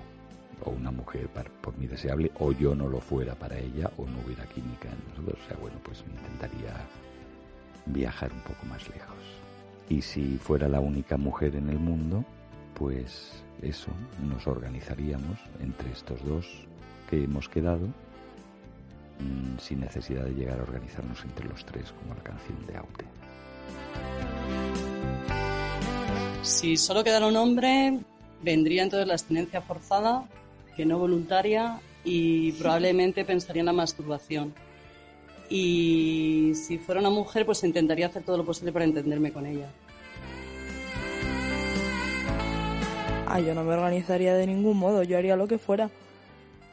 o 0.64 0.72
una 0.72 0.92
mujer 0.92 1.30
por 1.62 1.78
mí 1.78 1.88
deseable, 1.88 2.32
o 2.40 2.52
yo 2.52 2.76
no 2.76 2.88
lo 2.88 3.00
fuera 3.00 3.36
para 3.36 3.58
ella, 3.58 3.92
o 3.98 4.06
no 4.06 4.20
hubiera 4.26 4.46
química 4.46 4.90
en 4.90 5.10
nosotros. 5.10 5.40
O 5.46 5.48
sea, 5.48 5.58
bueno, 5.58 5.78
pues 5.84 6.04
intentaría 6.08 6.74
viajar 7.86 8.32
un 8.34 8.42
poco 8.42 8.66
más 8.66 8.88
lejos. 8.90 9.16
Y 9.90 10.02
si 10.02 10.38
fuera 10.38 10.68
la 10.68 10.80
única 10.80 11.18
mujer 11.18 11.56
en 11.56 11.70
el 11.70 11.80
mundo, 11.80 12.26
pues 12.74 13.44
eso, 13.62 13.92
nos 14.22 14.46
organizaríamos 14.48 15.40
entre 15.62 15.92
estos 15.92 16.24
dos 16.26 16.46
que 17.10 17.24
hemos 17.24 17.48
quedado, 17.48 17.88
mm, 19.20 19.60
sin 19.60 19.80
necesidad 19.80 20.26
de 20.26 20.34
llegar 20.34 20.60
a 20.60 20.64
organizarnos 20.64 21.24
entre 21.24 21.48
los 21.48 21.66
tres, 21.66 21.94
como 21.94 22.14
la 22.14 22.24
canción 22.24 22.66
de 22.68 22.78
Aute. 22.78 23.06
Si 26.42 26.78
solo 26.78 27.04
quedara 27.04 27.28
un 27.28 27.36
hombre, 27.36 28.00
vendría 28.42 28.84
entonces 28.84 29.08
la 29.08 29.14
abstinencia 29.14 29.62
forzada, 29.62 30.26
que 30.76 30.86
no 30.86 31.00
voluntaria, 31.00 31.80
y 32.04 32.54
probablemente 32.54 33.26
pensaría 33.26 33.62
en 33.62 33.66
la 33.68 33.74
masturbación. 33.74 34.54
Y 35.50 36.54
si 36.56 36.78
fuera 36.78 37.02
una 37.02 37.10
mujer, 37.10 37.46
pues 37.46 37.64
intentaría 37.64 38.08
hacer 38.08 38.24
todo 38.24 38.38
lo 38.38 38.46
posible 38.46 38.72
para 38.72 38.86
entenderme 38.86 39.32
con 39.32 39.46
ella. 39.46 39.70
Ah, 43.28 43.40
yo 43.42 43.54
no 43.54 43.64
me 43.64 43.74
organizaría 43.74 44.34
de 44.34 44.48
ningún 44.48 44.78
modo, 44.78 45.04
yo 45.04 45.18
haría 45.18 45.36
lo 45.36 45.48
que 45.48 45.58
fuera. 45.58 45.90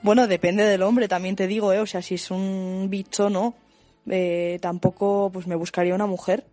Bueno, 0.03 0.27
depende 0.28 0.65
del 0.65 0.82
hombre, 0.82 1.09
también 1.09 1.35
te 1.35 1.47
digo, 1.47 1.73
¿eh? 1.73 1.81
O 1.81 1.86
sea, 1.86 2.03
si 2.03 2.15
es 2.15 2.31
un 2.31 2.86
bicho, 2.91 3.31
no. 3.31 3.55
Eh, 4.09 4.59
tampoco, 4.61 5.31
pues 5.32 5.47
me 5.47 5.57
buscaría 5.57 5.95
una 5.95 6.07
mujer. 6.07 6.45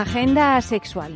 Agenda 0.00 0.58
sexual. 0.62 1.12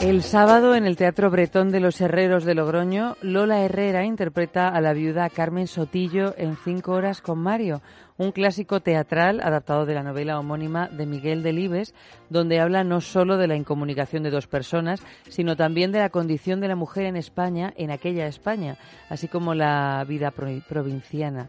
El 0.00 0.22
sábado 0.22 0.74
en 0.74 0.84
el 0.84 0.96
Teatro 0.96 1.30
Bretón 1.30 1.70
de 1.72 1.80
los 1.80 2.00
Herreros 2.00 2.44
de 2.44 2.54
Logroño, 2.54 3.16
Lola 3.22 3.62
Herrera 3.62 4.04
interpreta 4.04 4.68
a 4.68 4.80
la 4.80 4.92
viuda 4.92 5.30
Carmen 5.30 5.66
Sotillo 5.66 6.34
en 6.36 6.56
Cinco 6.56 6.92
horas 6.92 7.20
con 7.22 7.38
Mario, 7.38 7.80
un 8.18 8.30
clásico 8.30 8.80
teatral 8.80 9.40
adaptado 9.40 9.84
de 9.86 9.94
la 9.94 10.02
novela 10.02 10.38
homónima 10.38 10.88
de 10.88 11.06
Miguel 11.06 11.42
Delibes, 11.42 11.94
donde 12.28 12.60
habla 12.60 12.84
no 12.84 13.00
solo 13.00 13.36
de 13.38 13.48
la 13.48 13.56
incomunicación 13.56 14.22
de 14.22 14.30
dos 14.30 14.46
personas, 14.46 15.02
sino 15.28 15.56
también 15.56 15.92
de 15.92 15.98
la 16.00 16.10
condición 16.10 16.60
de 16.60 16.68
la 16.68 16.76
mujer 16.76 17.06
en 17.06 17.16
España, 17.16 17.72
en 17.76 17.90
aquella 17.90 18.26
España, 18.26 18.76
así 19.08 19.28
como 19.28 19.54
la 19.54 20.04
vida 20.06 20.30
pro- 20.30 20.62
provinciana. 20.68 21.48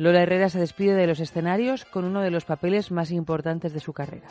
Lola 0.00 0.22
Herrera 0.22 0.48
se 0.48 0.58
despide 0.58 0.94
de 0.94 1.06
los 1.06 1.20
escenarios 1.20 1.84
con 1.84 2.06
uno 2.06 2.22
de 2.22 2.30
los 2.30 2.46
papeles 2.46 2.90
más 2.90 3.10
importantes 3.10 3.74
de 3.74 3.80
su 3.80 3.92
carrera. 3.92 4.28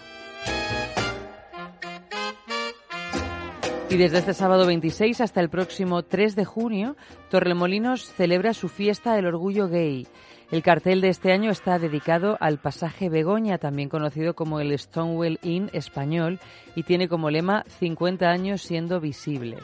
Y 3.87 3.97
desde 3.97 4.17
este 4.17 4.33
sábado 4.33 4.65
26 4.65 5.21
hasta 5.21 5.41
el 5.41 5.51
próximo 5.51 6.01
3 6.01 6.35
de 6.35 6.43
junio, 6.43 6.95
Torremolinos 7.29 8.11
celebra 8.11 8.55
su 8.55 8.67
fiesta 8.67 9.13
del 9.13 9.27
orgullo 9.27 9.67
gay. 9.67 10.07
El 10.49 10.63
cartel 10.63 11.01
de 11.01 11.09
este 11.09 11.31
año 11.31 11.51
está 11.51 11.77
dedicado 11.77 12.35
al 12.39 12.57
pasaje 12.57 13.07
Begoña, 13.07 13.59
también 13.59 13.89
conocido 13.89 14.33
como 14.33 14.59
el 14.59 14.75
Stonewall 14.75 15.37
Inn 15.43 15.69
español, 15.73 16.39
y 16.75 16.81
tiene 16.81 17.07
como 17.07 17.29
lema 17.29 17.63
50 17.77 18.27
años 18.27 18.63
siendo 18.63 18.99
visibles. 18.99 19.61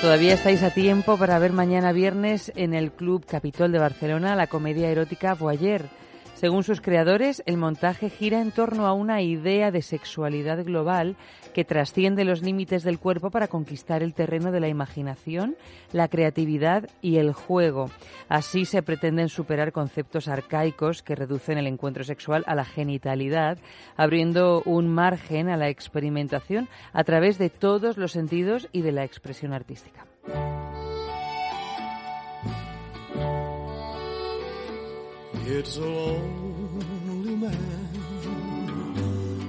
Todavía 0.00 0.32
estáis 0.32 0.62
a 0.62 0.70
tiempo 0.70 1.18
para 1.18 1.38
ver 1.38 1.52
mañana 1.52 1.92
viernes 1.92 2.50
en 2.56 2.72
el 2.72 2.90
Club 2.90 3.26
Capitol 3.26 3.70
de 3.70 3.78
Barcelona 3.78 4.34
la 4.34 4.46
comedia 4.46 4.88
erótica 4.88 5.34
Voyeur. 5.34 5.82
Según 6.40 6.64
sus 6.64 6.80
creadores, 6.80 7.42
el 7.44 7.58
montaje 7.58 8.08
gira 8.08 8.40
en 8.40 8.50
torno 8.50 8.86
a 8.86 8.94
una 8.94 9.20
idea 9.20 9.70
de 9.70 9.82
sexualidad 9.82 10.64
global 10.64 11.16
que 11.52 11.66
trasciende 11.66 12.24
los 12.24 12.40
límites 12.40 12.82
del 12.82 12.98
cuerpo 12.98 13.30
para 13.30 13.48
conquistar 13.48 14.02
el 14.02 14.14
terreno 14.14 14.50
de 14.50 14.60
la 14.60 14.68
imaginación, 14.68 15.54
la 15.92 16.08
creatividad 16.08 16.88
y 17.02 17.18
el 17.18 17.34
juego. 17.34 17.90
Así 18.30 18.64
se 18.64 18.82
pretenden 18.82 19.28
superar 19.28 19.70
conceptos 19.70 20.28
arcaicos 20.28 21.02
que 21.02 21.14
reducen 21.14 21.58
el 21.58 21.66
encuentro 21.66 22.04
sexual 22.04 22.42
a 22.46 22.54
la 22.54 22.64
genitalidad, 22.64 23.58
abriendo 23.98 24.62
un 24.64 24.88
margen 24.88 25.50
a 25.50 25.58
la 25.58 25.68
experimentación 25.68 26.70
a 26.94 27.04
través 27.04 27.36
de 27.36 27.50
todos 27.50 27.98
los 27.98 28.12
sentidos 28.12 28.66
y 28.72 28.80
de 28.80 28.92
la 28.92 29.04
expresión 29.04 29.52
artística. 29.52 30.06
It's 35.46 35.76
a 35.78 35.80
lonely 35.80 37.34
man 37.36 37.88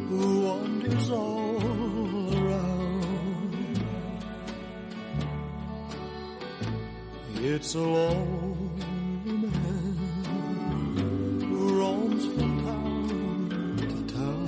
who 0.10 0.42
wanders 0.42 1.10
all 1.12 2.38
around. 2.38 3.84
It's 7.36 7.76
a 7.76 7.80
lonely 7.80 9.38
man 9.38 9.98
who 11.42 11.80
roams 11.80 12.26
from 12.26 12.64
town 12.66 13.78
to 13.78 14.00
town, 14.16 14.48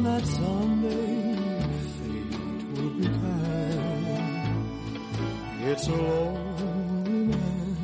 that 0.03 0.27
someday 0.27 1.37
fate 1.95 2.35
will 2.73 2.91
be 2.91 3.07
kind. 3.07 3.75
It's 5.71 5.87
a 5.89 5.91
lonely 5.93 7.27
man 7.33 7.77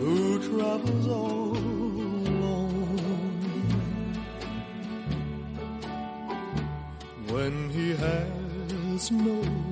who 0.00 0.38
travels 0.48 1.06
all 1.08 1.56
alone. 1.56 2.62
When 7.28 7.70
he 7.70 7.90
has 7.96 9.10
no 9.10 9.71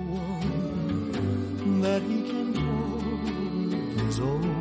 that 1.82 2.02
he 2.02 2.23
can 2.23 2.52
call 2.52 4.05
his 4.05 4.20
own. 4.20 4.60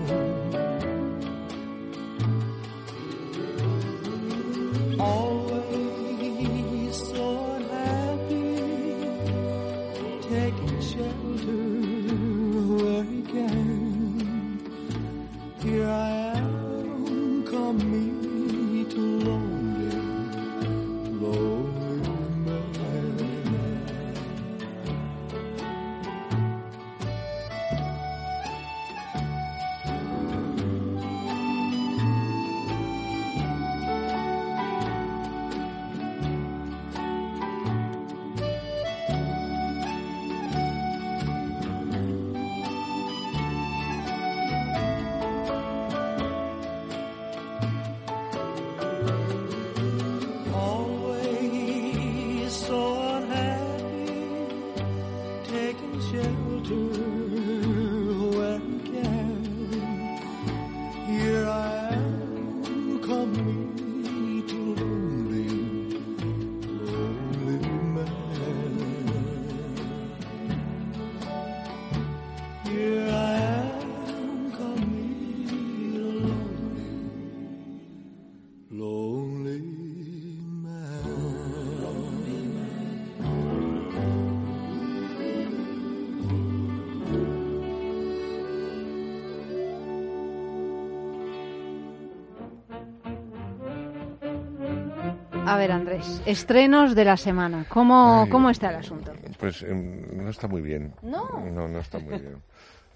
Ver, 95.59 95.71
Andrés, 95.71 96.21
estrenos 96.25 96.95
de 96.95 97.05
la 97.05 97.17
semana. 97.17 97.65
¿Cómo, 97.69 98.23
Ay. 98.23 98.29
cómo 98.29 98.49
está 98.49 98.69
el 98.69 98.77
asunto? 98.77 99.13
Pues 99.39 99.61
em, 99.63 100.17
no 100.23 100.29
está 100.29 100.47
muy 100.47 100.61
bien. 100.61 100.93
No. 101.01 101.29
No, 101.51 101.67
no 101.67 101.79
está 101.79 101.99
muy 101.99 102.17
bien. 102.19 102.41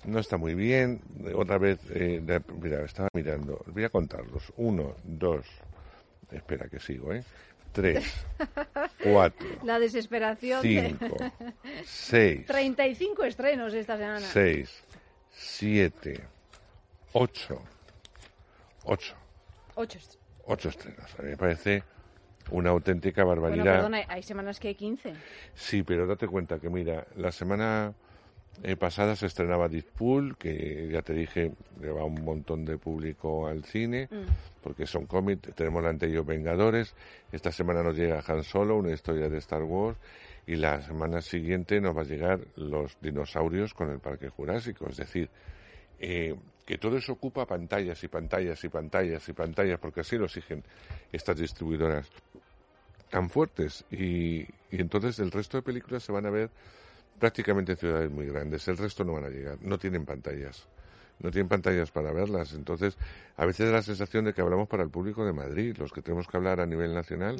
No 0.05 0.19
está 0.19 0.35
muy 0.35 0.53
bien. 0.53 0.99
Otra 1.33 1.57
vez, 1.57 1.79
eh, 1.91 2.21
mira, 2.61 2.83
estaba 2.83 3.07
mirando. 3.13 3.63
Voy 3.67 3.85
a 3.85 3.89
contarlos. 3.89 4.51
Uno, 4.57 4.95
dos. 5.05 5.45
Espera 6.29 6.67
que 6.67 6.77
sigo, 6.77 7.13
¿eh? 7.13 7.23
Tres, 7.71 8.03
cuatro, 9.01 9.47
La 9.63 9.79
desesperación. 9.79 10.61
cinco, 10.61 11.15
de... 11.17 11.31
seis, 11.85 12.45
35 12.45 13.23
estrenos 13.23 13.73
esta 13.73 13.95
semana. 13.97 14.19
seis, 14.19 14.83
siete, 15.31 16.19
ocho. 17.13 17.61
Ocho. 18.83 19.15
Ocho. 19.75 19.99
Ocho 20.47 20.67
estrenos. 20.69 21.15
A 21.17 21.21
mí 21.21 21.29
me 21.29 21.37
parece 21.37 21.81
una 22.53 22.69
auténtica 22.69 23.23
Bueno, 23.23 23.41
barbaridad. 23.41 23.75
perdona, 23.75 24.03
hay 24.07 24.23
semanas 24.23 24.59
que 24.59 24.69
hay 24.69 24.75
15. 24.75 25.13
Sí, 25.53 25.83
pero 25.83 26.07
date 26.07 26.27
cuenta 26.27 26.59
que, 26.59 26.69
mira, 26.69 27.05
la 27.17 27.31
semana 27.31 27.93
eh, 28.61 28.75
pasada 28.75 29.15
se 29.15 29.25
estrenaba 29.25 29.67
Deadpool, 29.67 30.37
que 30.37 30.87
ya 30.91 31.01
te 31.01 31.13
dije, 31.13 31.51
lleva 31.81 32.05
un 32.05 32.23
montón 32.23 32.63
de 32.63 32.77
público 32.77 33.47
al 33.47 33.63
cine, 33.65 34.07
porque 34.61 34.85
son 34.85 35.05
cómics. 35.07 35.53
Tenemos 35.55 35.83
la 35.83 35.89
anterior 35.89 36.25
Vengadores. 36.25 36.95
Esta 37.31 37.51
semana 37.51 37.81
nos 37.81 37.97
llega 37.97 38.23
Han 38.27 38.43
Solo, 38.43 38.77
una 38.77 38.91
historia 38.91 39.27
de 39.29 39.39
Star 39.39 39.63
Wars. 39.63 39.97
Y 40.45 40.55
la 40.57 40.81
semana 40.81 41.21
siguiente 41.21 41.79
nos 41.81 41.95
va 41.97 42.01
a 42.01 42.05
llegar 42.05 42.39
los 42.57 42.97
dinosaurios 43.01 43.73
con 43.73 43.89
el 43.89 43.99
Parque 43.99 44.29
Jurásico. 44.29 44.87
Es 44.89 44.97
decir, 44.97 45.29
eh, 45.99 46.35
que 46.65 46.77
todo 46.77 46.97
eso 46.97 47.13
ocupa 47.13 47.45
pantallas 47.45 48.03
y 48.03 48.07
pantallas 48.09 48.63
y 48.63 48.69
pantallas 48.69 49.27
y 49.27 49.33
pantallas, 49.33 49.79
porque 49.79 50.01
así 50.01 50.17
lo 50.17 50.25
exigen 50.25 50.63
estas 51.11 51.37
distribuidoras 51.37 52.09
tan 53.13 53.29
fuertes. 53.29 53.85
Y, 53.91 54.41
y 54.71 54.81
entonces 54.81 55.19
el 55.19 55.29
resto 55.29 55.57
de 55.57 55.61
películas 55.61 56.01
se 56.01 56.11
van 56.11 56.25
a 56.25 56.31
ver 56.31 56.49
prácticamente 57.19 57.73
en 57.73 57.77
ciudades 57.77 58.09
muy 58.09 58.25
grandes. 58.25 58.67
El 58.67 58.75
resto 58.75 59.03
no 59.03 59.13
van 59.13 59.25
a 59.25 59.29
llegar, 59.29 59.59
no 59.61 59.77
tienen 59.77 60.03
pantallas. 60.03 60.67
No 61.19 61.29
tienen 61.29 61.47
pantallas 61.47 61.91
para 61.91 62.11
verlas. 62.11 62.53
Entonces, 62.53 62.97
a 63.37 63.45
veces 63.45 63.67
da 63.67 63.73
la 63.73 63.81
sensación 63.83 64.25
de 64.25 64.33
que 64.33 64.41
hablamos 64.41 64.67
para 64.67 64.81
el 64.81 64.89
público 64.89 65.23
de 65.23 65.31
Madrid, 65.31 65.77
los 65.77 65.93
que 65.93 66.01
tenemos 66.01 66.27
que 66.27 66.37
hablar 66.37 66.59
a 66.59 66.65
nivel 66.65 66.91
nacional, 66.91 67.35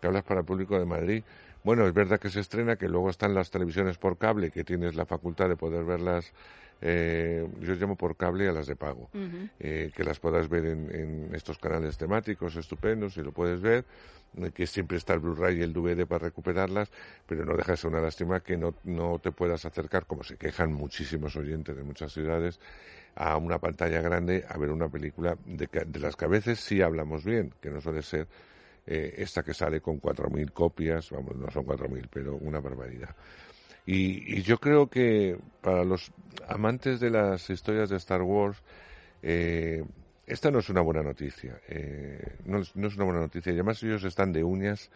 que 0.00 0.06
hablas 0.08 0.24
para 0.24 0.40
el 0.40 0.46
público 0.46 0.76
de 0.76 0.86
Madrid. 0.86 1.22
Bueno, 1.62 1.86
es 1.86 1.94
verdad 1.94 2.18
que 2.18 2.28
se 2.28 2.40
estrena, 2.40 2.74
que 2.74 2.88
luego 2.88 3.08
están 3.08 3.32
las 3.32 3.48
televisiones 3.52 3.98
por 3.98 4.18
cable, 4.18 4.50
que 4.50 4.64
tienes 4.64 4.96
la 4.96 5.06
facultad 5.06 5.48
de 5.48 5.54
poder 5.54 5.84
verlas, 5.84 6.32
eh, 6.82 7.48
yo 7.60 7.74
llamo 7.74 7.96
por 7.96 8.16
cable 8.16 8.48
a 8.48 8.52
las 8.52 8.66
de 8.66 8.76
pago, 8.76 9.08
eh, 9.60 9.90
que 9.94 10.04
las 10.04 10.18
puedas 10.18 10.48
ver 10.48 10.66
en, 10.66 10.94
en 10.94 11.34
estos 11.34 11.58
canales 11.58 11.96
temáticos 11.96 12.56
estupendos 12.56 13.16
y 13.16 13.22
lo 13.22 13.32
puedes 13.32 13.60
ver, 13.60 13.84
eh, 14.36 14.50
que 14.52 14.66
siempre 14.66 14.98
está 14.98 15.14
el 15.14 15.20
Blu-ray 15.20 15.58
y 15.58 15.62
el 15.62 15.72
DVD 15.72 16.06
para 16.06 16.26
recuperarlas, 16.26 16.90
pero 17.26 17.44
no 17.44 17.56
deja 17.56 17.72
de 17.72 17.76
ser 17.76 17.90
una 17.90 18.00
lástima 18.00 18.40
que 18.40 18.56
no, 18.56 18.74
no 18.84 19.18
te 19.18 19.32
puedas 19.32 19.64
acercar, 19.64 20.06
como 20.06 20.24
se 20.24 20.36
quejan 20.36 20.72
muchísimos 20.72 21.36
oyentes 21.36 21.76
de 21.76 21.84
muchas 21.84 22.12
ciudades, 22.12 22.58
a 23.14 23.36
una 23.36 23.58
pantalla 23.58 24.00
grande 24.00 24.44
a 24.48 24.58
ver 24.58 24.70
una 24.70 24.88
película 24.88 25.36
de, 25.44 25.68
de 25.86 26.00
las 26.00 26.16
que 26.16 26.24
a 26.24 26.28
veces 26.28 26.60
sí 26.60 26.82
hablamos 26.82 27.24
bien, 27.24 27.54
que 27.60 27.70
no 27.70 27.80
suele 27.80 28.02
ser 28.02 28.26
eh, 28.86 29.14
esta 29.18 29.42
que 29.42 29.54
sale 29.54 29.80
con 29.80 30.00
4.000 30.00 30.52
copias, 30.52 31.10
vamos, 31.10 31.36
no 31.36 31.50
son 31.50 31.64
4.000, 31.64 32.08
pero 32.12 32.34
una 32.36 32.58
barbaridad. 32.60 33.14
Y, 33.86 34.38
y 34.38 34.42
yo 34.42 34.58
creo 34.58 34.88
que 34.88 35.38
para 35.60 35.84
los 35.84 36.12
amantes 36.48 37.00
de 37.00 37.10
las 37.10 37.50
historias 37.50 37.90
de 37.90 37.96
Star 37.96 38.22
Wars, 38.22 38.62
eh, 39.22 39.84
esta 40.26 40.50
no 40.50 40.60
es 40.60 40.68
una 40.70 40.80
buena 40.82 41.02
noticia. 41.02 41.60
eh, 41.68 42.38
no, 42.46 42.60
es, 42.60 42.74
una 42.76 43.04
buena 43.04 43.20
noticia. 43.20 43.50
Y 43.52 43.56
además 43.56 43.82
ellos 43.82 44.04
están 44.04 44.32
de 44.32 44.44
uñas 44.44 44.90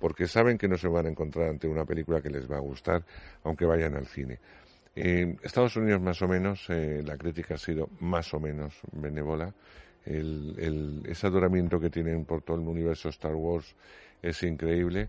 porque 0.00 0.28
saben 0.28 0.58
que 0.58 0.68
no 0.68 0.78
se 0.78 0.88
van 0.88 1.06
a 1.06 1.10
encontrar 1.10 1.48
ante 1.50 1.68
una 1.68 1.84
película 1.84 2.22
que 2.22 2.30
les 2.30 2.50
va 2.50 2.56
a 2.56 2.60
gustar, 2.60 3.04
aunque 3.44 3.64
vayan 3.66 3.96
al 3.96 4.06
cine. 4.06 4.38
En 4.96 5.38
Estados 5.42 5.76
Unidos, 5.76 6.00
más 6.00 6.22
o 6.22 6.28
menos, 6.28 6.66
eh, 6.70 7.02
la 7.04 7.16
crítica 7.16 7.54
ha 7.54 7.58
sido 7.58 7.88
más 8.00 8.32
o 8.34 8.40
menos 8.40 8.74
benévola. 8.92 9.52
El, 10.04 10.54
el- 10.58 11.02
ese 11.06 11.26
adoramiento 11.26 11.80
que 11.80 11.90
tienen 11.90 12.24
por 12.24 12.42
todo 12.42 12.58
el 12.58 12.66
universo 12.68 13.08
Star 13.08 13.34
Wars 13.34 13.74
es 14.22 14.42
increíble, 14.42 15.08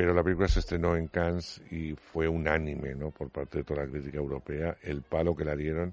pero 0.00 0.14
la 0.14 0.22
película 0.22 0.48
se 0.48 0.60
estrenó 0.60 0.96
en 0.96 1.08
Cannes 1.08 1.60
y 1.70 1.94
fue 1.94 2.26
unánime 2.26 2.94
¿no? 2.94 3.10
por 3.10 3.28
parte 3.28 3.58
de 3.58 3.64
toda 3.64 3.84
la 3.84 3.90
crítica 3.90 4.16
europea. 4.16 4.78
El 4.82 5.02
palo 5.02 5.36
que 5.36 5.44
la 5.44 5.54
dieron 5.54 5.92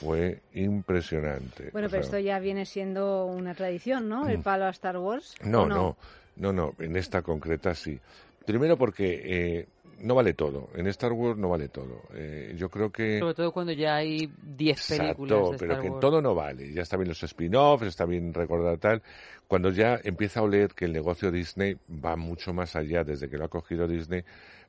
fue 0.00 0.40
impresionante. 0.52 1.70
Bueno, 1.70 1.86
O 1.86 1.90
pero 1.90 2.02
sea, 2.02 2.18
esto 2.18 2.18
ya 2.18 2.40
viene 2.40 2.66
siendo 2.66 3.24
una 3.26 3.54
tradición, 3.54 4.08
¿no? 4.08 4.26
El 4.28 4.38
Mm. 4.38 4.42
palo 4.42 4.64
a 4.64 4.70
Star 4.70 4.98
Wars. 4.98 5.36
no, 5.44 5.62
¿o 5.62 5.68
no, 5.68 5.96
no, 6.34 6.52
no, 6.52 6.74
en 6.80 6.96
esta 6.96 7.22
concreta 7.22 7.72
sí. 7.76 8.00
Primero 8.44 8.76
porque 8.76 9.20
eh, 9.24 9.68
no 10.00 10.14
vale 10.14 10.34
todo. 10.34 10.68
En 10.74 10.86
Star 10.88 11.12
Wars 11.12 11.38
no 11.38 11.48
vale 11.48 11.68
todo. 11.68 12.02
Eh, 12.14 12.54
yo 12.56 12.68
creo 12.68 12.90
que... 12.90 13.18
Sobre 13.18 13.34
todo 13.34 13.52
cuando 13.52 13.72
ya 13.72 13.96
hay 13.96 14.30
10 14.42 14.88
películas 14.88 14.90
Exacto, 14.90 15.52
de 15.52 15.58
pero 15.58 15.72
Star 15.72 15.82
que 15.82 15.88
en 15.88 16.00
todo 16.00 16.22
no 16.22 16.34
vale. 16.34 16.72
Ya 16.72 16.82
está 16.82 16.96
bien 16.96 17.08
los 17.08 17.22
spin-offs, 17.22 17.86
está 17.86 18.04
bien 18.04 18.34
recordar 18.34 18.78
tal. 18.78 19.02
Cuando 19.48 19.70
ya 19.70 19.98
empieza 20.02 20.40
a 20.40 20.42
oler 20.42 20.74
que 20.74 20.86
el 20.86 20.92
negocio 20.92 21.30
Disney 21.30 21.76
va 22.04 22.16
mucho 22.16 22.52
más 22.52 22.76
allá, 22.76 23.04
desde 23.04 23.28
que 23.28 23.38
lo 23.38 23.44
ha 23.44 23.48
cogido 23.48 23.86
Disney, 23.86 24.24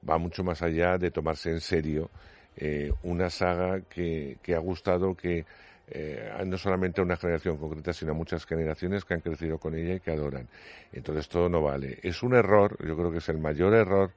va 0.08 0.18
mucho 0.18 0.44
más 0.44 0.62
allá 0.62 0.98
de 0.98 1.12
tomarse 1.12 1.50
en 1.50 1.62
serio 1.62 2.10
eh, 2.56 2.92
una 3.04 3.30
saga 3.30 3.82
que, 3.82 4.38
que 4.42 4.56
ha 4.56 4.60
gustado 4.60 5.16
que 5.16 5.46
eh, 5.90 6.32
no 6.46 6.58
solamente 6.58 7.00
a 7.02 7.04
una 7.04 7.16
generación 7.16 7.58
concreta, 7.58 7.94
sino 7.94 8.12
a 8.12 8.16
muchas 8.16 8.46
generaciones 8.46 9.06
que 9.06 9.14
han 9.14 9.22
crecido 9.22 9.58
con 9.58 9.76
ella 9.76 9.96
y 9.96 10.00
que 10.00 10.12
adoran. 10.12 10.48
Entonces 10.92 11.30
todo 11.30 11.50
no 11.50 11.62
vale. 11.62 12.00
Es 12.04 12.24
un 12.24 12.34
error, 12.34 12.78
yo 12.86 12.96
creo 12.98 13.12
que 13.12 13.20
es 13.20 13.30
el 13.30 13.38
mayor 13.38 13.74
error 13.74 14.12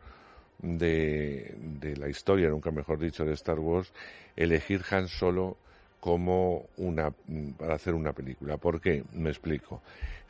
de, 0.62 1.54
la 1.96 2.08
historia, 2.08 2.48
nunca 2.48 2.70
mejor 2.70 2.98
dicho, 2.98 3.24
de 3.24 3.32
Star 3.34 3.58
Wars, 3.58 3.92
elegir 4.36 4.82
Han 4.90 5.08
Solo 5.08 5.56
como 6.00 6.66
una 6.78 7.12
para 7.58 7.74
hacer 7.74 7.94
una 7.94 8.12
película. 8.12 8.56
¿Por 8.56 8.80
qué? 8.80 9.04
Me 9.12 9.30
explico. 9.30 9.82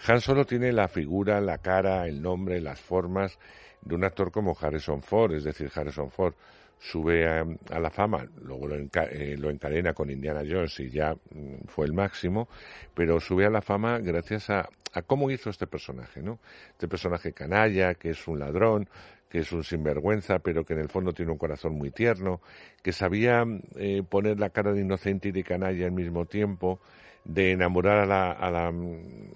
Han 0.06 0.20
Solo 0.20 0.44
tiene 0.44 0.72
la 0.72 0.88
figura, 0.88 1.40
la 1.40 1.58
cara, 1.58 2.06
el 2.06 2.20
nombre, 2.22 2.60
las 2.60 2.80
formas 2.80 3.38
de 3.82 3.94
un 3.94 4.04
actor 4.04 4.30
como 4.30 4.56
Harrison 4.60 5.02
Ford, 5.02 5.34
es 5.34 5.44
decir, 5.44 5.70
Harrison 5.74 6.10
Ford 6.10 6.34
sube 6.78 7.28
a, 7.28 7.44
a 7.70 7.78
la 7.78 7.90
fama, 7.90 8.26
luego 8.42 8.66
lo, 8.66 8.76
enca- 8.76 9.08
eh, 9.10 9.36
lo 9.38 9.50
encadena 9.50 9.92
con 9.92 10.10
Indiana 10.10 10.42
Jones 10.48 10.80
y 10.80 10.88
ya 10.90 11.14
mm, 11.14 11.66
fue 11.66 11.86
el 11.86 11.92
máximo, 11.92 12.48
pero 12.94 13.20
sube 13.20 13.44
a 13.44 13.50
la 13.50 13.60
fama 13.60 13.98
gracias 13.98 14.48
a, 14.48 14.66
a 14.94 15.02
cómo 15.02 15.30
hizo 15.30 15.50
este 15.50 15.66
personaje, 15.66 16.22
¿no? 16.22 16.38
Este 16.70 16.88
personaje 16.88 17.32
canalla, 17.32 17.94
que 17.94 18.10
es 18.10 18.26
un 18.26 18.38
ladrón, 18.38 18.88
que 19.30 19.38
es 19.38 19.52
un 19.52 19.64
sinvergüenza, 19.64 20.40
pero 20.40 20.64
que 20.64 20.74
en 20.74 20.80
el 20.80 20.88
fondo 20.88 21.12
tiene 21.12 21.32
un 21.32 21.38
corazón 21.38 21.74
muy 21.74 21.90
tierno, 21.90 22.40
que 22.82 22.92
sabía 22.92 23.44
eh, 23.76 24.02
poner 24.02 24.38
la 24.40 24.50
cara 24.50 24.72
de 24.72 24.80
inocente 24.80 25.28
y 25.28 25.32
de 25.32 25.44
canalla 25.44 25.86
al 25.86 25.92
mismo 25.92 26.26
tiempo, 26.26 26.80
de 27.24 27.52
enamorar 27.52 27.98
a 27.98 28.06
la, 28.06 28.32
a 28.32 28.50
la, 28.50 28.72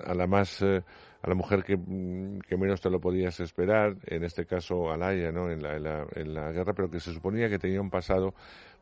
a 0.05 0.15
la 0.15 0.27
más 0.27 0.61
eh, 0.63 0.83
a 1.23 1.29
la 1.29 1.35
mujer 1.35 1.65
que, 1.65 1.77
mm, 1.77 2.41
que 2.41 2.57
menos 2.57 2.83
te 2.83 2.91
lo 2.91 3.01
podías 3.01 3.41
esperar, 3.41 3.97
en 4.07 4.25
este 4.25 4.45
caso 4.45 4.91
a 4.91 4.97
Laia, 4.99 5.33
¿no? 5.33 5.51
En 5.51 5.63
la, 5.63 5.77
en, 5.77 5.85
la, 5.85 6.07
en 6.15 6.35
la 6.35 6.53
guerra, 6.53 6.75
pero 6.75 6.91
que 6.91 7.01
se 7.01 7.15
suponía 7.15 7.49
que 7.49 7.59
tenía 7.59 7.81
un 7.81 7.89
pasado 7.89 8.35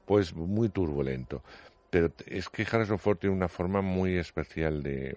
pues 0.06 0.34
muy 0.34 0.68
turbulento. 0.68 1.42
Pero 1.92 2.10
es 2.24 2.48
que 2.48 2.62
Harrison 2.62 2.98
Ford 2.98 3.18
tiene 3.18 3.36
una 3.36 3.48
forma 3.48 3.82
muy 3.82 4.16
especial 4.16 4.82
de, 4.82 5.14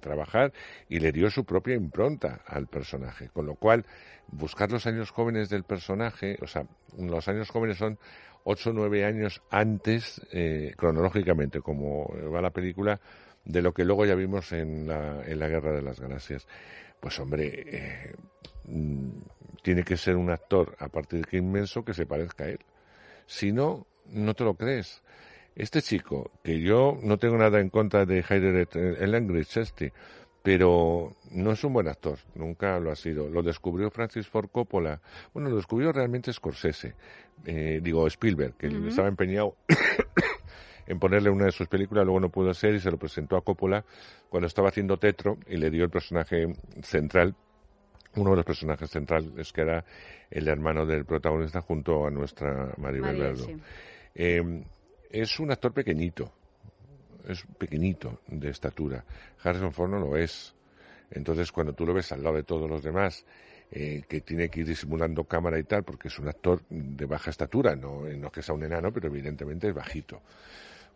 trabajar 0.00 0.54
y 0.88 0.98
le 1.00 1.12
dio 1.12 1.28
su 1.28 1.44
propia 1.44 1.74
impronta 1.74 2.40
al 2.46 2.66
personaje. 2.66 3.28
Con 3.28 3.44
lo 3.44 3.56
cual, 3.56 3.84
buscar 4.28 4.72
los 4.72 4.86
años 4.86 5.10
jóvenes 5.10 5.50
del 5.50 5.64
personaje, 5.64 6.38
o 6.40 6.46
sea, 6.46 6.64
los 6.98 7.28
años 7.28 7.50
jóvenes 7.50 7.76
son 7.76 7.98
ocho 8.42 8.70
o 8.70 8.72
nueve 8.72 9.04
años 9.04 9.42
antes, 9.50 10.22
eh, 10.32 10.72
cronológicamente, 10.78 11.60
como 11.60 12.10
va 12.32 12.40
la 12.40 12.54
película, 12.54 13.00
de 13.44 13.60
lo 13.60 13.74
que 13.74 13.84
luego 13.84 14.06
ya 14.06 14.14
vimos 14.14 14.50
en 14.52 14.88
la, 14.88 15.22
en 15.26 15.38
la 15.38 15.48
Guerra 15.48 15.72
de 15.72 15.82
las 15.82 16.00
Galaxias. 16.00 16.48
Pues 17.00 17.20
hombre, 17.20 17.66
eh, 17.66 18.14
mm, 18.64 19.10
tiene 19.60 19.82
que 19.84 19.98
ser 19.98 20.16
un 20.16 20.30
actor, 20.30 20.74
a 20.78 20.88
partir 20.88 21.20
de 21.20 21.26
que 21.26 21.36
inmenso, 21.36 21.84
que 21.84 21.92
se 21.92 22.06
parezca 22.06 22.44
a 22.44 22.48
él. 22.48 22.60
Si 23.26 23.52
no, 23.52 23.86
no 24.06 24.32
te 24.32 24.44
lo 24.44 24.54
crees. 24.54 25.02
Este 25.56 25.82
chico, 25.82 26.32
que 26.42 26.60
yo 26.60 26.98
no 27.02 27.18
tengo 27.18 27.36
nada 27.36 27.60
en 27.60 27.70
contra 27.70 28.04
de 28.06 28.24
Heider 28.28 28.68
Elengridge, 28.74 29.58
este, 29.58 29.92
pero 30.42 31.16
no 31.30 31.52
es 31.52 31.62
un 31.62 31.72
buen 31.72 31.86
actor, 31.86 32.18
nunca 32.34 32.78
lo 32.80 32.90
ha 32.90 32.96
sido. 32.96 33.30
Lo 33.30 33.42
descubrió 33.42 33.88
Francis 33.90 34.26
Ford 34.26 34.50
Coppola, 34.50 35.00
bueno, 35.32 35.48
lo 35.48 35.56
descubrió 35.56 35.92
realmente 35.92 36.32
Scorsese, 36.32 36.94
eh, 37.46 37.80
digo 37.82 38.06
Spielberg, 38.08 38.54
que 38.56 38.66
estaba 38.88 39.06
empeñado 39.06 39.56
en 40.86 40.98
ponerle 40.98 41.30
una 41.30 41.46
de 41.46 41.52
sus 41.52 41.68
películas, 41.68 42.04
luego 42.04 42.18
no 42.18 42.30
pudo 42.30 42.52
ser 42.52 42.74
y 42.74 42.80
se 42.80 42.90
lo 42.90 42.98
presentó 42.98 43.36
a 43.36 43.42
Coppola 43.42 43.84
cuando 44.28 44.48
estaba 44.48 44.68
haciendo 44.68 44.98
Tetro 44.98 45.38
y 45.46 45.56
le 45.56 45.70
dio 45.70 45.84
el 45.84 45.90
personaje 45.90 46.52
central, 46.82 47.34
uno 48.16 48.30
de 48.30 48.36
los 48.36 48.44
personajes 48.44 48.90
centrales 48.90 49.52
que 49.52 49.60
era 49.60 49.84
el 50.30 50.48
hermano 50.48 50.84
del 50.84 51.04
protagonista 51.04 51.60
junto 51.60 52.06
a 52.06 52.10
nuestra 52.10 52.74
Maribel 52.76 53.16
Maribel, 53.16 53.18
Verdú. 53.18 53.44
sí. 53.44 53.56
Eh, 54.16 54.64
es 55.22 55.38
un 55.38 55.52
actor 55.52 55.72
pequeñito, 55.72 56.32
es 57.28 57.44
pequeñito 57.56 58.20
de 58.26 58.50
estatura. 58.50 59.04
Harrison 59.42 59.72
Ford 59.72 59.90
no 59.90 60.00
lo 60.00 60.16
es. 60.16 60.54
Entonces, 61.10 61.52
cuando 61.52 61.72
tú 61.72 61.86
lo 61.86 61.94
ves 61.94 62.10
al 62.10 62.24
lado 62.24 62.34
de 62.34 62.42
todos 62.42 62.68
los 62.68 62.82
demás, 62.82 63.24
eh, 63.70 64.02
que 64.08 64.22
tiene 64.22 64.48
que 64.48 64.60
ir 64.60 64.66
disimulando 64.66 65.22
cámara 65.24 65.58
y 65.58 65.62
tal, 65.62 65.84
porque 65.84 66.08
es 66.08 66.18
un 66.18 66.28
actor 66.28 66.62
de 66.68 67.06
baja 67.06 67.30
estatura, 67.30 67.76
no, 67.76 68.00
no 68.00 68.26
es 68.26 68.32
que 68.32 68.42
sea 68.42 68.56
un 68.56 68.64
enano, 68.64 68.92
pero 68.92 69.06
evidentemente 69.06 69.68
es 69.68 69.74
bajito. 69.74 70.20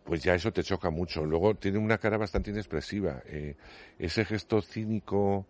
Pues 0.03 0.21
ya 0.21 0.35
eso 0.35 0.51
te 0.51 0.63
choca 0.63 0.89
mucho. 0.89 1.23
Luego 1.23 1.55
tiene 1.55 1.77
una 1.77 1.97
cara 1.97 2.17
bastante 2.17 2.51
inexpresiva. 2.51 3.21
eh, 3.25 3.55
ese 3.97 4.25
gesto 4.25 4.61
cínico 4.61 5.45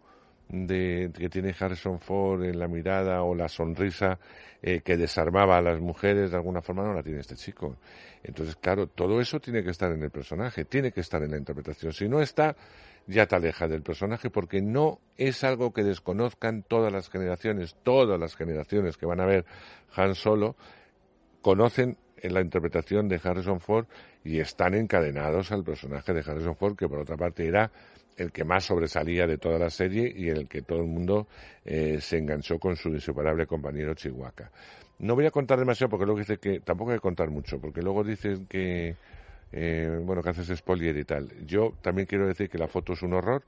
de, 0.50 1.12
que 1.16 1.30
tiene 1.30 1.56
Harrison 1.58 2.00
Ford 2.00 2.44
en 2.44 2.60
la 2.60 2.68
mirada 2.68 3.22
o 3.24 3.36
la 3.36 3.48
sonrisa 3.48 4.20
eh, 4.62 4.82
que 4.82 4.98
desarmaba 4.98 5.58
a 5.58 5.62
las 5.62 5.80
mujeres 5.80 6.32
de 6.32 6.38
alguna 6.38 6.62
forma 6.62 6.84
no 6.84 6.94
la 6.94 7.04
tiene 7.04 7.20
este 7.20 7.36
chico. 7.36 7.78
Entonces, 8.24 8.56
claro, 8.56 8.88
todo 8.88 9.22
eso 9.22 9.40
tiene 9.40 9.64
que 9.64 9.70
estar 9.70 9.92
en 9.92 10.02
el 10.04 10.10
personaje, 10.10 10.66
tiene 10.66 10.92
que 10.92 11.02
estar 11.02 11.24
en 11.24 11.32
la 11.32 11.38
interpretación. 11.38 11.94
Si 11.94 12.10
no 12.10 12.20
está, 12.20 12.56
ya 13.08 13.28
te 13.28 13.36
aleja 13.36 13.68
del 13.68 13.84
personaje 13.84 14.30
porque 14.30 14.62
no 14.62 15.00
es 15.18 15.44
algo 15.44 15.72
que 15.72 15.84
desconozcan 15.84 16.64
todas 16.64 16.92
las 16.92 17.10
generaciones, 17.10 17.76
todas 17.84 18.20
las 18.20 18.36
generaciones 18.36 18.98
que 18.98 19.06
van 19.06 19.22
a 19.22 19.26
ver 19.26 19.46
Han 19.96 20.16
Solo 20.16 20.56
conocen 21.42 21.98
en 22.18 22.34
la 22.34 22.42
interpretación 22.42 23.08
de 23.08 23.22
Harrison 23.24 23.62
Ford 23.62 23.86
y 24.24 24.40
están 24.40 24.74
encadenados 24.74 25.52
al 25.52 25.64
personaje 25.64 26.14
de 26.14 26.20
Harrison 26.20 26.56
Ford, 26.56 26.76
que 26.76 26.90
por 26.90 27.00
otra 27.00 27.16
parte 27.16 27.48
era 27.48 27.72
el 28.20 28.32
que 28.32 28.44
más 28.44 28.66
sobresalía 28.66 29.26
de 29.28 29.38
toda 29.38 29.58
la 29.60 29.70
serie 29.70 30.12
y 30.16 30.30
en 30.30 30.38
el 30.38 30.48
que 30.48 30.62
todo 30.62 30.80
el 30.80 30.88
mundo 30.88 31.28
eh, 31.66 32.00
se 32.02 32.18
enganchó 32.18 32.60
con 32.60 32.76
su 32.76 32.90
inseparable 32.90 33.46
compañero 33.46 33.94
Chihuahua. 33.94 34.52
No 35.00 35.16
voy 35.16 35.26
a 35.26 35.32
contar 35.32 35.60
demasiado 35.60 35.90
porque 35.90 36.06
luego 36.06 36.20
dice 36.20 36.38
que 36.38 36.60
tampoco 36.60 36.92
hay 36.92 36.98
que 36.98 37.02
contar 37.02 37.30
mucho, 37.30 37.60
porque 37.60 37.82
luego 37.82 38.04
dicen 38.04 38.46
que 38.48 38.96
eh, 39.52 40.00
bueno, 40.04 40.22
que 40.22 40.30
haces 40.30 40.58
spoiler 40.58 40.96
y 40.98 41.06
tal. 41.06 41.30
Yo 41.46 41.74
también 41.82 42.06
quiero 42.06 42.28
decir 42.28 42.50
que 42.50 42.58
la 42.58 42.68
foto 42.68 42.94
es 42.94 43.02
un 43.02 43.14
horror, 43.14 43.44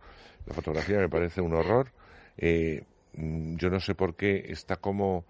la 0.45 0.53
fotografía 0.53 0.98
me 0.98 1.10
parece 1.10 1.41
un 1.41 1.53
horror. 1.53 1.91
Eh, 2.38 2.84
mm, 3.14 3.57
yo 3.57 3.69
no 3.69 3.80
sé 3.80 3.95
por 3.95 4.15
qué 4.15 4.45
está 4.49 4.77
como 4.77 5.26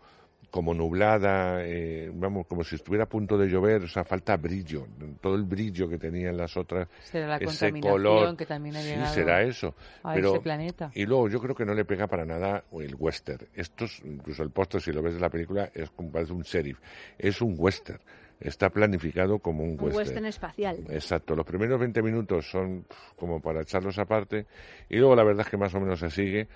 como 0.51 0.73
nublada, 0.73 1.65
eh, 1.65 2.11
vamos, 2.13 2.45
como 2.45 2.63
si 2.63 2.75
estuviera 2.75 3.05
a 3.05 3.09
punto 3.09 3.37
de 3.37 3.47
llover, 3.47 3.83
o 3.83 3.87
sea, 3.87 4.03
falta 4.03 4.35
brillo, 4.35 4.85
todo 5.21 5.35
el 5.35 5.43
brillo 5.43 5.87
que 5.89 5.97
tenían 5.97 6.35
las 6.37 6.57
otras, 6.57 6.89
Será 7.03 7.27
la 7.27 7.35
ese 7.37 7.45
contaminación 7.45 7.93
color, 7.93 8.37
que 8.37 8.45
también 8.45 8.75
ha 8.75 8.81
sí, 8.81 9.13
será 9.13 9.41
eso, 9.43 9.73
a 10.03 10.13
pero 10.13 10.31
ese 10.31 10.39
planeta. 10.41 10.91
y 10.93 11.05
luego 11.05 11.29
yo 11.29 11.39
creo 11.39 11.55
que 11.55 11.65
no 11.65 11.73
le 11.73 11.85
pega 11.85 12.07
para 12.07 12.25
nada 12.25 12.65
el 12.73 12.95
western. 12.99 13.47
Estos, 13.55 14.01
incluso 14.03 14.43
el 14.43 14.51
póster, 14.51 14.81
si 14.81 14.91
lo 14.91 15.01
ves 15.01 15.13
de 15.15 15.21
la 15.21 15.29
película, 15.29 15.71
es 15.73 15.89
como 15.89 16.11
parece 16.11 16.33
un 16.33 16.41
sheriff, 16.43 16.79
es 17.17 17.41
un 17.41 17.55
western. 17.57 17.99
Está 18.41 18.71
planificado 18.71 19.37
como 19.37 19.63
un 19.63 19.73
Un 19.73 19.75
western. 19.75 19.97
western 19.97 20.25
espacial. 20.25 20.77
Exacto, 20.89 21.35
los 21.35 21.45
primeros 21.45 21.79
20 21.79 22.01
minutos 22.01 22.49
son 22.49 22.85
como 23.15 23.39
para 23.39 23.61
echarlos 23.61 23.99
aparte 23.99 24.47
y 24.89 24.97
luego 24.97 25.15
la 25.15 25.23
verdad 25.23 25.45
es 25.45 25.49
que 25.51 25.57
más 25.57 25.75
o 25.75 25.79
menos 25.79 25.99
se 25.99 26.09
sigue 26.09 26.47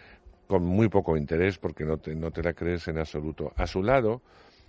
con 0.48 0.64
muy 0.64 0.90
poco 0.90 1.18
interés 1.18 1.58
porque 1.58 1.84
no 1.86 1.98
te, 1.98 2.16
no 2.16 2.32
te 2.32 2.44
la 2.44 2.54
crees 2.54 2.88
en 2.88 2.98
absoluto. 2.98 3.52
A 3.56 3.68
su 3.68 3.82
lado 3.84 4.22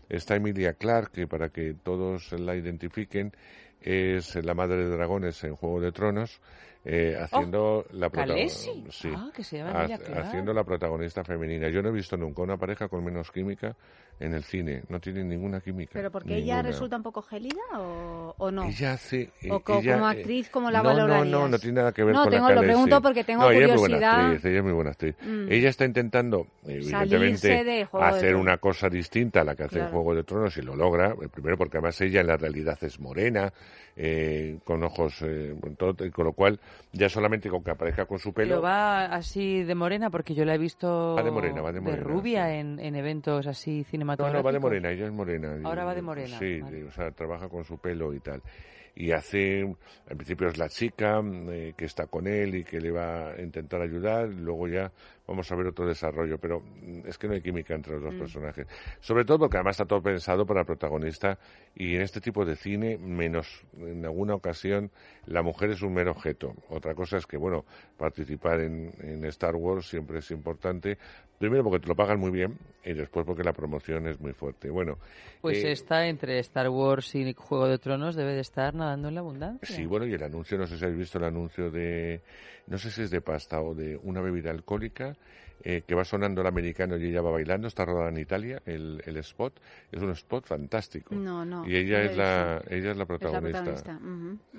está 0.08 0.36
Emilia 0.36 0.74
Clarke, 0.74 1.12
que 1.22 1.26
para 1.26 1.48
que 1.50 1.74
todos 1.74 2.32
la 2.32 2.54
identifiquen 2.56 3.32
es 3.80 4.34
la 4.36 4.54
madre 4.54 4.78
de 4.78 4.88
dragones 4.90 5.42
en 5.44 5.54
Juego 5.54 5.80
de 5.80 5.92
Tronos, 5.92 6.40
eh, 6.84 7.16
haciendo 7.20 7.84
la 7.92 8.10
Khaleesi. 8.10 8.84
sí, 8.90 9.08
Ah, 9.12 9.30
que 9.34 9.44
se 9.44 9.58
llama 9.58 9.70
ha- 9.70 9.78
Emilia 9.84 9.98
Clarke. 9.98 10.20
haciendo 10.26 10.52
la 10.54 10.64
protagonista 10.64 11.22
femenina. 11.24 11.68
Yo 11.68 11.82
no 11.82 11.88
he 11.90 11.92
visto 11.92 12.16
nunca 12.16 12.42
una 12.42 12.56
pareja 12.56 12.88
con 12.88 13.04
menos 13.04 13.30
química 13.30 13.76
en 14.18 14.32
el 14.34 14.42
cine, 14.44 14.82
no 14.88 14.98
tienen 15.00 15.28
ninguna 15.28 15.60
química. 15.60 15.90
¿Pero 15.94 16.10
porque 16.10 16.36
ella 16.36 16.54
ninguna. 16.56 16.70
resulta 16.72 16.96
un 16.96 17.02
poco 17.02 17.20
gélida 17.22 17.60
o, 17.78 18.34
o 18.38 18.50
no? 18.50 18.64
Ella 18.64 18.92
hace. 18.94 19.30
O 19.50 19.60
co- 19.60 19.78
ella, 19.80 19.94
como 19.94 20.10
eh, 20.10 20.16
actriz, 20.16 20.48
¿cómo 20.50 20.70
la 20.70 20.78
no, 20.82 20.84
No, 20.84 20.88
valorarías? 20.96 21.26
no, 21.28 21.48
no 21.48 21.58
tiene 21.58 21.76
nada 21.76 21.92
que 21.92 22.02
ver 22.02 22.14
No, 22.14 22.22
con 22.22 22.30
tengo- 22.32 22.48
la 22.48 22.54
lo 22.54 22.60
Khaleesi. 22.62 22.72
pregunto 22.74 23.02
porque 23.02 23.24
tengo 23.24 23.42
no, 23.42 23.50
ella 23.50 23.60
es 23.66 23.68
muy 23.72 23.78
curiosidad. 23.80 24.12
buena 24.12 24.26
actriz, 24.32 24.44
ella 24.50 24.58
es 24.58 24.64
muy 24.64 24.72
buena 24.72 24.90
actriz. 24.90 25.16
Mm. 25.22 25.52
Ella 25.52 25.68
está 25.68 25.84
intentando, 25.84 26.46
evidentemente, 26.66 27.64
de 27.64 27.84
Juego 27.84 28.06
de 28.06 28.10
hacer 28.12 28.28
Tronos. 28.30 28.42
una 28.42 28.56
cosa 28.58 28.88
distinta 28.88 29.40
a 29.40 29.44
la 29.44 29.54
que 29.54 29.64
hace 29.64 29.76
en 29.78 29.84
Claro. 29.86 29.92
Juego 29.96 30.14
de 30.14 30.24
Tronos 30.24 30.56
y 30.56 30.62
lo 30.62 30.76
logra. 30.76 31.10
eh, 31.20 31.28
Primero 31.30 31.58
porque 31.58 31.76
además 31.78 32.00
ella 32.00 32.20
en 32.22 32.26
la 32.28 32.36
realidad 32.36 32.78
es 32.82 32.98
morena, 32.98 33.52
eh, 33.98 34.58
con 34.64 34.82
ojos, 34.84 35.22
eh, 35.22 35.54
todo, 35.78 35.94
con 36.12 36.24
lo 36.26 36.32
cual 36.32 36.58
ya 36.92 37.08
solamente 37.08 37.48
con 37.48 37.62
que 37.64 37.70
aparezca 37.70 38.04
con 38.06 38.18
su 38.18 38.32
Pero 38.32 38.48
pelo. 38.48 38.62
va 38.62 39.06
así 39.06 39.62
de 39.62 39.74
morena 39.74 40.10
porque 40.10 40.34
yo 40.34 40.44
la 40.44 40.54
he 40.54 40.58
visto 40.58 41.14
Va 41.16 41.22
de 41.22 41.30
morena, 41.30 41.62
va 41.62 41.72
de 41.72 41.80
morena, 41.80 42.02
rubia 42.02 42.54
en, 42.54 42.78
en 42.78 42.94
eventos 42.94 43.46
así 43.46 43.84
No, 43.92 44.05
cinematográficos. 44.06 44.42
no, 44.42 44.46
va 44.46 44.52
de 44.52 44.58
morena, 44.60 44.90
ella 44.90 45.06
es 45.06 45.12
morena. 45.12 45.58
Ahora 45.64 45.84
va 45.84 45.94
de 45.94 46.02
morena, 46.02 46.38
Sí, 46.38 46.60
vale. 46.60 46.84
o 46.84 46.90
sea, 46.90 47.10
trabaja 47.10 47.48
con 47.48 47.64
su 47.64 47.78
pelo 47.78 48.12
y 48.14 48.20
tal. 48.20 48.42
Y 48.94 49.12
hace, 49.12 49.60
al 50.08 50.16
principio 50.16 50.48
es 50.48 50.56
la 50.56 50.68
chica 50.70 51.20
eh, 51.50 51.74
que 51.76 51.84
está 51.84 52.06
con 52.06 52.26
él 52.26 52.54
y 52.54 52.64
que 52.64 52.80
le 52.80 52.90
va 52.90 53.32
a 53.32 53.42
intentar 53.42 53.82
ayudar, 53.82 54.28
luego 54.28 54.68
ya 54.68 54.90
vamos 55.26 55.50
a 55.50 55.56
ver 55.56 55.66
otro 55.66 55.86
desarrollo, 55.86 56.38
pero 56.38 56.60
mm, 56.60 57.06
es 57.06 57.18
que 57.18 57.26
no 57.28 57.34
hay 57.34 57.40
química 57.40 57.74
entre 57.74 57.94
los 57.94 58.02
dos 58.04 58.14
Mm. 58.14 58.18
personajes. 58.18 58.66
Sobre 59.00 59.24
todo 59.24 59.38
porque 59.40 59.56
además 59.56 59.74
está 59.76 59.84
todo 59.86 60.02
pensado 60.02 60.46
para 60.46 60.60
el 60.60 60.66
protagonista 60.66 61.38
y 61.74 61.94
en 61.96 62.02
este 62.02 62.20
tipo 62.20 62.44
de 62.44 62.56
cine, 62.56 62.96
menos 62.98 63.64
en 63.78 64.04
alguna 64.04 64.34
ocasión, 64.34 64.90
la 65.26 65.42
mujer 65.42 65.70
es 65.70 65.82
un 65.82 65.94
mero 65.94 66.12
objeto. 66.12 66.54
Otra 66.68 66.94
cosa 66.94 67.16
es 67.18 67.26
que, 67.26 67.36
bueno, 67.36 67.64
participar 67.96 68.60
en, 68.60 68.92
en 69.00 69.24
Star 69.26 69.54
Wars 69.56 69.88
siempre 69.88 70.18
es 70.18 70.30
importante, 70.30 70.98
primero 71.38 71.64
porque 71.64 71.80
te 71.80 71.88
lo 71.88 71.94
pagan 71.96 72.18
muy 72.20 72.30
bien 72.30 72.56
y 72.84 72.92
después 72.94 73.26
porque 73.26 73.42
la 73.42 73.52
promoción 73.52 74.06
es 74.06 74.20
muy 74.20 74.32
fuerte. 74.32 74.70
Bueno, 74.70 74.98
Pues 75.40 75.62
eh, 75.64 75.72
está 75.72 76.06
entre 76.06 76.38
Star 76.38 76.68
Wars 76.68 77.14
y 77.14 77.32
Juego 77.34 77.66
de 77.68 77.78
Tronos, 77.78 78.14
debe 78.14 78.32
de 78.34 78.40
estar 78.40 78.74
nadando 78.74 79.08
en 79.08 79.14
la 79.14 79.20
abundancia. 79.20 79.76
Sí, 79.76 79.84
bueno, 79.86 80.06
y 80.06 80.14
el 80.14 80.22
anuncio, 80.22 80.56
no 80.56 80.66
sé 80.66 80.78
si 80.78 80.84
habéis 80.84 81.00
visto 81.00 81.18
el 81.18 81.24
anuncio 81.24 81.70
de, 81.70 82.20
no 82.68 82.78
sé 82.78 82.90
si 82.90 83.02
es 83.02 83.10
de 83.10 83.20
pasta 83.20 83.60
o 83.60 83.74
de 83.74 83.98
una 84.02 84.20
bebida 84.20 84.50
alcohólica, 84.50 85.15
eh, 85.64 85.82
que 85.86 85.94
va 85.94 86.04
sonando 86.04 86.42
el 86.42 86.46
americano 86.46 86.96
y 86.96 87.06
ella 87.06 87.22
va 87.22 87.30
bailando, 87.30 87.66
está 87.66 87.84
rodada 87.84 88.10
en 88.10 88.18
Italia, 88.18 88.62
el, 88.66 89.02
el 89.04 89.16
spot, 89.16 89.58
es 89.90 90.02
un 90.02 90.10
spot 90.10 90.46
fantástico. 90.46 91.14
No, 91.14 91.44
no. 91.44 91.66
Y 91.66 91.74
ella 91.76 92.02
es 92.02 92.16
la, 92.16 92.62
ella 92.68 92.76
es 92.78 92.84
la 92.84 92.90
Es 92.92 92.98
la 92.98 93.06
protagonista. 93.06 93.64
protagonista. 93.64 93.98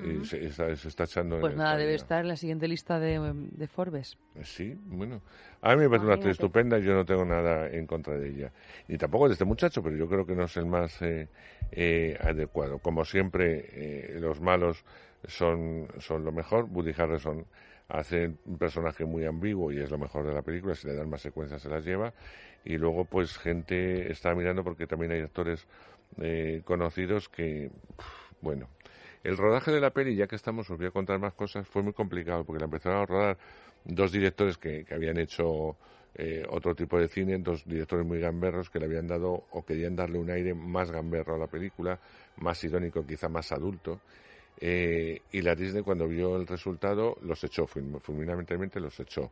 ujú, 0.04 0.22
Y 0.22 0.26
se, 0.26 0.46
está, 0.46 0.76
se 0.76 0.88
está 0.88 1.04
echando 1.06 1.40
Pues 1.40 1.56
nada, 1.56 1.78
debe 1.78 1.94
estar 1.94 2.22
en 2.22 2.28
la 2.28 2.36
siguiente 2.36 2.68
lista 2.68 3.00
de, 3.00 3.20
de 3.34 3.68
Forbes. 3.68 4.18
Sí, 4.44 4.76
bueno. 4.86 5.22
A 5.62 5.76
mí 5.76 5.82
me 5.82 5.88
parece 5.90 6.06
una 6.06 6.16
actriz 6.16 6.34
estupenda, 6.34 6.78
yo 6.80 6.94
no 6.94 7.06
tengo 7.06 7.26
nada 7.26 7.70
en 7.70 7.88
contra 7.88 8.16
de 8.18 8.30
ella. 8.30 8.52
Ni 8.88 8.98
tampoco 8.98 9.28
de 9.28 9.34
este 9.34 9.46
muchacho, 9.46 9.82
pero 9.82 9.96
yo 9.96 10.08
creo 10.08 10.26
que 10.26 10.36
no 10.36 10.44
es 10.46 10.58
el 10.58 10.66
más 10.66 11.02
eh, 11.02 11.30
eh, 11.72 12.18
adecuado. 12.22 12.80
Como 12.80 13.06
siempre, 13.06 13.66
eh, 13.72 14.18
los 14.20 14.42
malos 14.42 14.84
son, 15.26 15.88
son 16.00 16.24
lo 16.24 16.32
mejor. 16.32 16.66
Woody 16.66 16.94
Harrelson 16.98 17.46
hace 17.90 18.32
un 18.46 18.58
personaje 18.58 19.06
muy 19.06 19.26
ambiguo 19.26 19.72
y 19.72 19.80
es 19.80 19.90
lo 19.90 19.98
mejor 19.98 20.26
de 20.26 20.34
la 20.34 20.42
película. 20.42 20.76
Si 20.76 20.88
le 20.88 20.94
dan 20.94 21.10
más 21.10 21.22
secuencias, 21.22 21.62
se 21.62 21.70
las 21.70 21.86
lleva. 21.86 22.14
Y 22.66 22.78
luego, 22.78 23.06
pues, 23.06 23.38
gente 23.38 24.12
está 24.12 24.34
mirando 24.36 24.64
porque 24.64 24.88
también 24.88 25.12
hay 25.12 25.22
actores 25.22 25.68
eh, 26.22 26.62
conocidos 26.66 27.30
que, 27.30 27.72
bueno. 28.42 28.68
El 29.24 29.36
rodaje 29.36 29.72
de 29.72 29.82
la 29.82 29.90
peli, 29.90 30.16
ya 30.16 30.28
que 30.28 30.36
estamos, 30.36 30.70
os 30.70 30.78
voy 30.78 30.88
a 30.88 30.92
contar 30.92 31.20
más 31.20 31.34
cosas, 31.34 31.68
fue 31.68 31.82
muy 31.82 31.94
complicado 31.94 32.46
porque 32.46 32.60
la 32.60 32.66
empezaron 32.66 33.02
a 33.02 33.06
rodar 33.06 33.38
dos 33.84 34.12
directores 34.12 34.58
que, 34.58 34.86
que 34.86 34.94
habían 34.94 35.18
hecho 35.18 35.76
eh, 36.20 36.44
otro 36.50 36.74
tipo 36.74 37.00
de 37.00 37.08
cine, 37.08 37.38
dos 37.38 37.64
directores 37.64 38.04
muy 38.04 38.20
gamberros 38.20 38.72
que 38.72 38.80
le 38.80 38.86
habían 38.86 39.06
dado 39.08 39.46
o 39.52 39.64
querían 39.64 39.96
darle 39.96 40.18
un 40.18 40.32
aire 40.32 40.56
más 40.56 40.90
gamberro 40.90 41.36
a 41.36 41.38
la 41.38 41.46
película, 41.46 42.00
más 42.38 42.64
irónico, 42.64 43.06
quizá 43.06 43.30
más 43.30 43.52
adulto. 43.52 44.02
Eh, 44.60 45.22
y 45.32 45.42
la 45.42 45.54
Disney 45.56 45.84
cuando 45.84 46.08
vio 46.08 46.36
el 46.36 46.48
resultado 46.48 47.18
los 47.22 47.44
echó, 47.44 47.68
fulm- 47.68 48.00
fulminantemente 48.02 48.80
los 48.80 49.00
echó, 49.00 49.32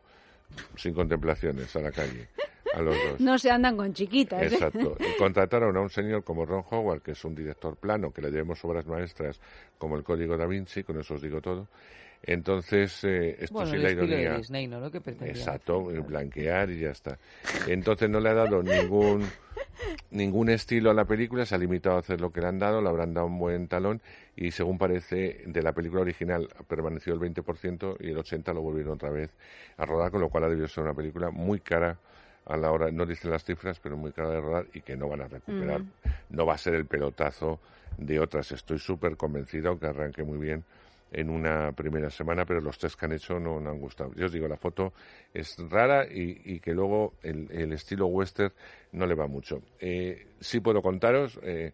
sin 0.76 0.93
contemplaciones, 0.93 1.76
a 1.76 1.80
la 1.81 1.91
calle, 1.91 2.27
a 2.73 2.81
los 2.81 2.95
dos. 2.95 3.19
No 3.19 3.38
se 3.39 3.49
andan 3.49 3.76
con 3.76 3.91
chiquitas. 3.93 4.41
¿eh? 4.43 4.45
Exacto. 4.53 4.95
Y 4.99 5.18
contrataron 5.18 5.76
a 5.77 5.81
un 5.81 5.89
señor 5.89 6.23
como 6.23 6.45
Ron 6.45 6.64
Howard, 6.69 7.02
que 7.02 7.11
es 7.11 7.26
un 7.26 7.34
director 7.34 7.76
plano, 7.76 8.11
que 8.11 8.22
le 8.22 8.30
debemos 8.30 8.64
obras 8.65 8.85
maestras 8.85 9.39
como 9.80 9.95
el 9.97 10.03
Código 10.03 10.38
da 10.38 10.45
Vinci, 10.45 10.84
con 10.84 10.99
eso 10.99 11.15
os 11.15 11.22
digo 11.22 11.41
todo. 11.41 11.68
Entonces, 12.27 13.03
eh, 13.03 13.35
esto 13.39 13.53
Bueno, 13.53 13.72
sí 13.72 13.77
la 13.77 13.89
estilo 13.89 14.07
de 14.07 14.22
ironía. 14.22 14.38
Disney, 14.38 14.68
¿no? 14.68 14.80
Lo 14.80 14.89
que 14.91 14.97
Exacto, 14.97 15.84
blanquear 15.84 16.69
y 16.72 16.80
ya 16.80 16.89
está. 16.89 17.18
Entonces 17.68 18.10
no 18.10 18.19
le 18.19 18.30
ha 18.30 18.34
dado 18.34 18.64
ningún 18.64 19.23
ningún 20.11 20.49
estilo 20.49 20.91
a 20.91 20.93
la 20.93 21.06
película, 21.06 21.45
se 21.45 21.56
ha 21.56 21.57
limitado 21.57 21.97
a 21.97 21.99
hacer 21.99 22.22
lo 22.22 22.31
que 22.31 22.41
le 22.41 22.47
han 22.47 22.57
dado, 22.60 22.81
le 22.81 22.88
habrán 22.89 23.14
dado 23.14 23.27
un 23.27 23.38
buen 23.38 23.68
talón 23.68 24.02
y 24.35 24.51
según 24.51 24.77
parece 24.77 25.43
de 25.45 25.61
la 25.61 25.71
película 25.73 26.01
original 26.01 26.47
permaneció 26.67 27.13
el 27.13 27.19
20% 27.19 27.97
y 27.99 28.09
el 28.09 28.17
80% 28.17 28.53
lo 28.53 28.61
volvieron 28.61 28.93
otra 28.93 29.09
vez 29.09 29.31
a 29.77 29.85
rodar, 29.85 30.11
con 30.11 30.21
lo 30.21 30.29
cual 30.29 30.45
ha 30.45 30.49
debido 30.49 30.67
ser 30.67 30.83
una 30.83 30.93
película 30.93 31.29
muy 31.31 31.59
cara 31.59 31.97
a 32.45 32.57
la 32.57 32.71
hora, 32.71 32.91
no 32.91 33.05
dicen 33.05 33.31
las 33.31 33.43
cifras, 33.43 33.79
pero 33.79 33.97
muy 33.97 34.11
cara 34.11 34.29
de 34.29 34.41
rodar 34.41 34.67
y 34.73 34.81
que 34.81 34.95
no 34.95 35.07
van 35.07 35.21
a 35.21 35.27
recuperar. 35.27 35.81
No 36.29 36.45
va 36.45 36.53
a 36.53 36.57
ser 36.57 36.75
el 36.75 36.85
pelotazo 36.85 37.59
de 37.97 38.19
otras. 38.19 38.51
Estoy 38.51 38.77
súper 38.77 39.17
convencido, 39.17 39.69
aunque 39.69 39.87
arranque 39.87 40.23
muy 40.23 40.37
bien 40.37 40.63
en 41.11 41.29
una 41.29 41.71
primera 41.71 42.09
semana, 42.09 42.45
pero 42.45 42.61
los 42.61 42.77
test 42.77 42.99
que 42.99 43.05
han 43.05 43.13
hecho 43.13 43.39
no, 43.39 43.59
no 43.59 43.69
han 43.69 43.79
gustado. 43.79 44.13
Yo 44.15 44.25
os 44.25 44.31
digo, 44.31 44.47
la 44.47 44.57
foto 44.57 44.93
es 45.33 45.55
rara 45.69 46.05
y, 46.05 46.41
y 46.43 46.59
que 46.59 46.73
luego 46.73 47.13
el, 47.23 47.49
el 47.51 47.71
estilo 47.71 48.07
western 48.07 48.51
no 48.91 49.05
le 49.05 49.15
va 49.15 49.25
mucho. 49.25 49.61
Eh, 49.79 50.27
sí 50.39 50.59
puedo 50.59 50.81
contaros 50.81 51.39
eh, 51.41 51.73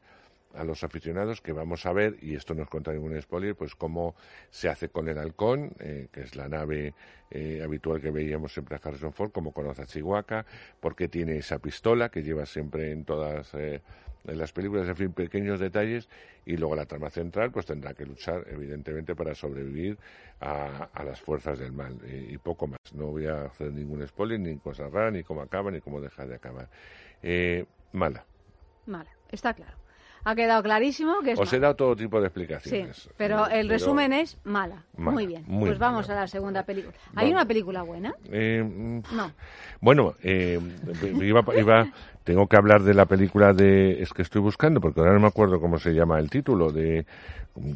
a 0.55 0.63
los 0.63 0.83
aficionados 0.83 1.41
que 1.41 1.53
vamos 1.53 1.85
a 1.85 1.93
ver, 1.93 2.17
y 2.21 2.35
esto 2.35 2.53
no 2.53 2.63
os 2.63 2.69
conta 2.69 2.91
ningún 2.91 3.19
spoiler, 3.21 3.55
pues 3.55 3.75
cómo 3.75 4.15
se 4.49 4.69
hace 4.69 4.89
con 4.89 5.07
el 5.07 5.17
halcón, 5.17 5.71
eh, 5.79 6.07
que 6.11 6.21
es 6.21 6.35
la 6.35 6.47
nave 6.47 6.93
eh, 7.29 7.61
habitual 7.63 8.01
que 8.01 8.11
veíamos 8.11 8.53
siempre 8.53 8.75
a 8.75 8.79
Harrison 8.83 9.13
Ford, 9.13 9.31
cómo 9.31 9.51
conoce 9.51 9.83
a 9.83 9.85
Chihuahua, 9.85 10.45
por 10.79 10.95
qué 10.95 11.07
tiene 11.07 11.37
esa 11.37 11.59
pistola 11.59 12.09
que 12.09 12.23
lleva 12.23 12.45
siempre 12.45 12.91
en 12.91 13.05
todas 13.05 13.53
eh, 13.53 13.81
en 14.25 14.37
las 14.37 14.51
películas, 14.51 14.87
en 14.87 14.95
fin, 14.95 15.13
pequeños 15.13 15.59
detalles, 15.59 16.07
y 16.45 16.55
luego 16.55 16.75
la 16.75 16.85
trama 16.85 17.09
central, 17.09 17.51
pues 17.51 17.65
tendrá 17.65 17.95
que 17.95 18.05
luchar, 18.05 18.45
evidentemente, 18.51 19.15
para 19.15 19.33
sobrevivir 19.33 19.97
a, 20.39 20.89
a 20.93 21.03
las 21.03 21.19
fuerzas 21.19 21.57
del 21.57 21.71
mal, 21.71 21.97
eh, 22.03 22.27
y 22.29 22.37
poco 22.37 22.67
más. 22.67 22.77
No 22.93 23.07
voy 23.07 23.25
a 23.25 23.45
hacer 23.45 23.73
ningún 23.73 24.07
spoiler, 24.07 24.39
ni 24.39 24.57
cosas 24.57 24.91
raras, 24.91 25.13
ni 25.13 25.23
cómo 25.23 25.41
acaba, 25.41 25.71
ni 25.71 25.81
cómo 25.81 25.99
deja 25.99 26.27
de 26.27 26.35
acabar. 26.35 26.69
Mala. 27.93 28.23
Vale, 28.85 29.09
está 29.31 29.53
claro. 29.53 29.80
Ha 30.23 30.35
quedado 30.35 30.61
clarísimo 30.63 31.21
que 31.21 31.31
es 31.31 31.39
Os 31.39 31.51
he 31.51 31.55
mala. 31.57 31.61
dado 31.67 31.75
todo 31.75 31.95
tipo 31.95 32.17
de 32.19 32.23
Sí, 32.23 32.27
explicaciones. 32.27 33.09
pero 33.17 33.45
el 33.47 33.67
Pero, 33.67 33.69
resumen 33.69 34.13
es 34.13 34.37
mala. 34.43 34.83
Mala, 34.95 35.11
muy 35.11 35.27
bien. 35.27 35.43
muy 35.47 35.67
pues 35.69 35.79
vamos 35.79 36.09
a 36.09 36.15
la 36.15 36.27
segunda 36.27 36.63
película. 36.63 36.93
¿Hay 37.15 37.31
una 37.31 37.45
película 37.45 37.81
buena? 37.83 38.13
eh, 38.31 38.63
No. 39.11 39.31
Bueno, 39.79 40.13
eh, 40.23 40.59
iba, 41.21 41.43
iba- 41.57 41.87
tengo 42.23 42.47
que 42.47 42.57
hablar 42.57 42.83
de 42.83 42.93
la 42.93 43.05
película 43.05 43.53
de... 43.53 44.01
Es 44.01 44.13
que 44.13 44.21
estoy 44.21 44.41
buscando, 44.41 44.79
porque 44.79 44.99
ahora 44.99 45.13
no 45.13 45.19
me 45.19 45.27
acuerdo 45.27 45.59
cómo 45.59 45.79
se 45.79 45.91
llama 45.93 46.19
el 46.19 46.29
título, 46.29 46.71
de... 46.71 47.05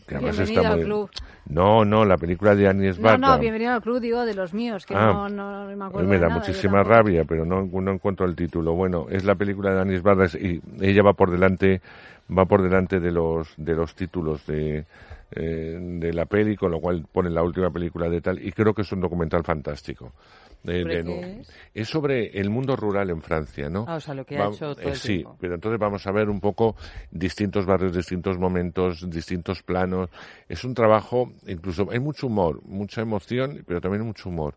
Que 0.08 0.16
además 0.16 0.38
Bienvenido 0.38 0.62
está 0.62 0.74
al 0.74 0.84
club. 0.84 1.10
No, 1.50 1.84
no, 1.84 2.06
la 2.06 2.18
película 2.18 2.56
de 2.56 2.68
Agnes 2.68 2.98
No, 2.98 3.04
Barda. 3.04 3.18
no, 3.28 3.40
bienvenido 3.40 3.74
al 3.74 3.82
club, 3.82 4.00
digo, 4.00 4.26
de 4.26 4.34
los 4.34 4.54
míos, 4.54 4.86
que 4.86 4.96
Ah, 4.96 5.08
no, 5.08 5.30
no, 5.30 5.66
no 5.70 5.76
me 5.76 5.86
acuerdo 5.86 6.08
me 6.08 6.16
de 6.16 6.22
da 6.22 6.28
nada, 6.30 6.40
muchísima 6.40 6.82
rabia, 6.82 7.26
pero 7.26 7.46
no, 7.46 7.66
no 7.66 7.92
encuentro 7.92 8.26
el 8.26 8.36
título. 8.38 8.74
Bueno, 8.74 9.08
es 9.10 9.26
la 9.26 9.36
película 9.36 9.74
de 9.74 9.82
Anis 9.82 10.02
Bardas 10.02 10.36
y 10.36 10.62
ella 10.80 11.04
va 11.04 11.12
por 11.12 11.30
delante, 11.30 11.82
va 12.36 12.46
por 12.46 12.62
delante 12.64 13.02
de 13.02 13.12
los 13.12 13.54
de 13.58 13.76
los 13.76 13.96
títulos 13.96 14.46
de 14.48 14.86
eh, 15.32 15.78
de 15.78 16.14
la 16.14 16.26
peli, 16.26 16.56
con 16.56 16.72
lo 16.72 16.80
cual 16.80 17.06
pone 17.12 17.30
la 17.30 17.44
última 17.44 17.70
película 17.70 18.08
de 18.08 18.22
tal 18.22 18.40
y 18.42 18.54
creo 18.54 18.74
que 18.74 18.84
es 18.84 18.92
un 18.94 19.02
documental 19.02 19.44
fantástico. 19.44 20.14
De- 20.64 20.82
¿Sobre 20.82 20.96
de 20.98 21.04
qué 21.04 21.10
nu- 21.10 21.40
es? 21.42 21.50
es 21.74 21.90
sobre 21.90 22.40
el 22.40 22.50
mundo 22.50 22.76
rural 22.76 23.10
en 23.10 23.22
Francia, 23.22 23.70
¿no? 23.70 23.86
Ah, 23.88 23.96
o 23.96 24.00
sea, 24.00 24.14
lo 24.16 24.26
que 24.26 24.38
ha 24.38 24.48
hecho 24.48 24.76
todo 24.76 24.90
eh, 24.90 24.94
el 24.94 25.00
Sí, 25.00 25.18
tiempo. 25.18 25.38
pero 25.40 25.56
entonces 25.56 25.80
vamos 25.80 26.08
a 26.08 26.12
ver 26.12 26.30
un 26.30 26.40
poco 26.40 26.76
distintos 27.12 27.66
barrios, 27.66 27.96
distintos 27.96 28.38
momentos, 28.40 29.10
distintos 29.10 29.62
planos. 29.62 30.10
Es 30.50 30.64
un 30.64 30.74
trabajo, 30.74 31.32
incluso 31.46 31.88
hay 31.92 32.00
mucho 32.00 32.28
humor, 32.28 32.62
mucha 32.64 33.02
emoción, 33.02 33.64
pero 33.68 33.80
también 33.82 34.04
mucho 34.04 34.30
humor. 34.30 34.56